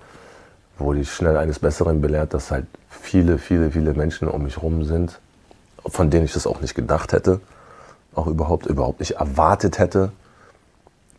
wurde 0.79 1.01
ich 1.01 1.13
schnell 1.13 1.37
eines 1.37 1.59
Besseren 1.59 2.01
belehrt, 2.01 2.35
dass 2.35 2.51
halt 2.51 2.67
viele, 2.89 3.39
viele, 3.39 3.71
viele 3.71 3.95
Menschen 3.95 4.29
um 4.29 4.43
mich 4.43 4.61
rum 4.61 4.85
sind, 4.85 5.21
von 5.87 6.11
denen 6.11 6.25
ich 6.25 6.33
das 6.33 6.47
auch 6.47 6.61
nicht 6.61 6.75
gedacht 6.75 7.13
hätte, 7.13 7.41
auch 8.15 8.27
überhaupt, 8.27 8.67
überhaupt 8.67 9.01
nicht 9.01 9.13
erwartet 9.13 9.79
hätte, 9.79 10.13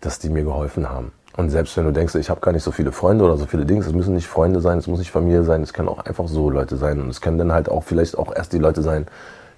dass 0.02 0.20
die 0.20 0.30
mir 0.30 0.44
geholfen 0.44 0.90
haben. 0.90 1.12
Und 1.38 1.50
selbst 1.50 1.78
wenn 1.78 1.86
du 1.86 1.92
denkst, 1.92 2.16
ich 2.16 2.30
habe 2.30 2.42
gar 2.42 2.52
nicht 2.52 2.64
so 2.64 2.72
viele 2.72 2.92
Freunde 2.92 3.24
oder 3.24 3.38
so 3.38 3.46
viele 3.46 3.66
Dinge, 3.66 3.82
es 3.82 3.94
müssen 3.94 4.16
nicht 4.16 4.28
Freunde 4.28 4.60
sein, 4.60 4.78
es 4.78 4.88
muss 4.88 5.00
nicht 5.00 5.12
Familie 5.12 5.44
sein, 5.44 5.62
es 5.64 5.74
können 5.74 5.88
auch 5.88 6.06
einfach 6.06 6.28
so 6.28 6.50
Leute 6.50 6.76
sein. 6.76 7.00
Und 7.00 7.10
es 7.10 7.22
können 7.22 7.38
dann 7.38 7.54
halt 7.54 7.70
auch 7.70 7.84
vielleicht 7.84 8.18
auch 8.18 8.36
erst 8.36 8.54
die 8.54 8.60
Leute 8.60 8.82
sein, 8.82 9.08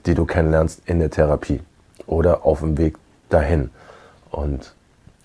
die 0.05 0.13
du 0.13 0.25
kennenlernst 0.25 0.81
in 0.85 0.99
der 0.99 1.09
Therapie 1.09 1.61
oder 2.05 2.45
auf 2.45 2.59
dem 2.59 2.77
Weg 2.77 2.97
dahin. 3.29 3.71
Und 4.29 4.75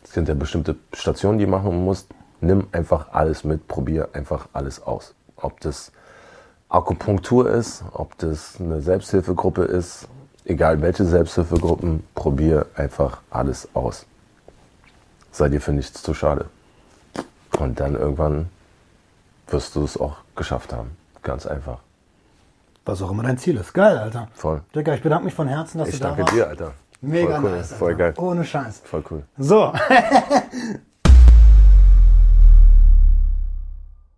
es 0.05 0.13
sind 0.13 0.29
ja 0.29 0.35
bestimmte 0.35 0.77
Stationen, 0.93 1.39
die 1.39 1.45
du 1.45 1.51
machen 1.51 1.85
musst. 1.85 2.09
Nimm 2.41 2.67
einfach 2.73 3.13
alles 3.13 3.45
mit, 3.45 3.69
probier 3.69 4.11
einfach 4.13 4.49
alles 4.53 4.83
aus. 4.83 5.15
Ob 5.37 5.61
das 5.61 5.93
Akupunktur 6.69 7.51
ist, 7.51 7.83
ob 7.93 8.17
das 8.19 8.57
eine 8.61 8.81
Selbsthilfegruppe 8.81 9.65
ist, 9.65 10.09
egal 10.45 10.81
welche 10.81 11.05
Selbsthilfegruppen, 11.05 12.05
probier 12.15 12.67
einfach 12.75 13.21
alles 13.31 13.69
aus. 13.75 14.07
Sei 15.39 15.49
dir 15.49 15.61
für 15.61 15.71
nichts 15.73 16.03
zu 16.03 16.15
schade. 16.15 16.47
Und 17.61 17.79
dann 17.79 17.95
irgendwann 17.95 18.49
wirst 19.47 19.77
du 19.77 19.85
es 19.85 19.97
auch 19.97 20.17
geschafft 20.35 20.73
haben. 20.73 20.97
Ganz 21.23 21.47
einfach. 21.47 21.79
Was 22.85 23.01
auch 23.03 23.13
immer 23.13 23.23
dein 23.23 23.39
Ziel 23.39 23.57
ist. 23.57 23.73
Geil, 23.73 23.99
Alter. 23.99 24.27
Voll. 24.35 24.63
Digga, 24.75 24.95
ich 24.95 25.01
bedanke 25.03 25.27
mich 25.27 25.35
von 25.35 25.47
Herzen, 25.47 25.79
dass 25.79 25.91
Ich 25.91 25.99
du 25.99 26.01
da 26.01 26.09
danke 26.09 26.23
warst. 26.23 26.35
dir, 26.35 26.49
Alter. 26.49 26.73
Mega 27.03 27.37
Voll 27.41 27.45
cool. 27.45 27.57
nice. 27.57 27.73
Voll 27.73 27.93
Alter. 27.93 27.99
geil. 27.99 28.15
Ohne 28.17 28.45
Scheiß. 28.45 28.83
Voll 28.85 29.05
cool. 29.13 29.23
So. 29.39 29.73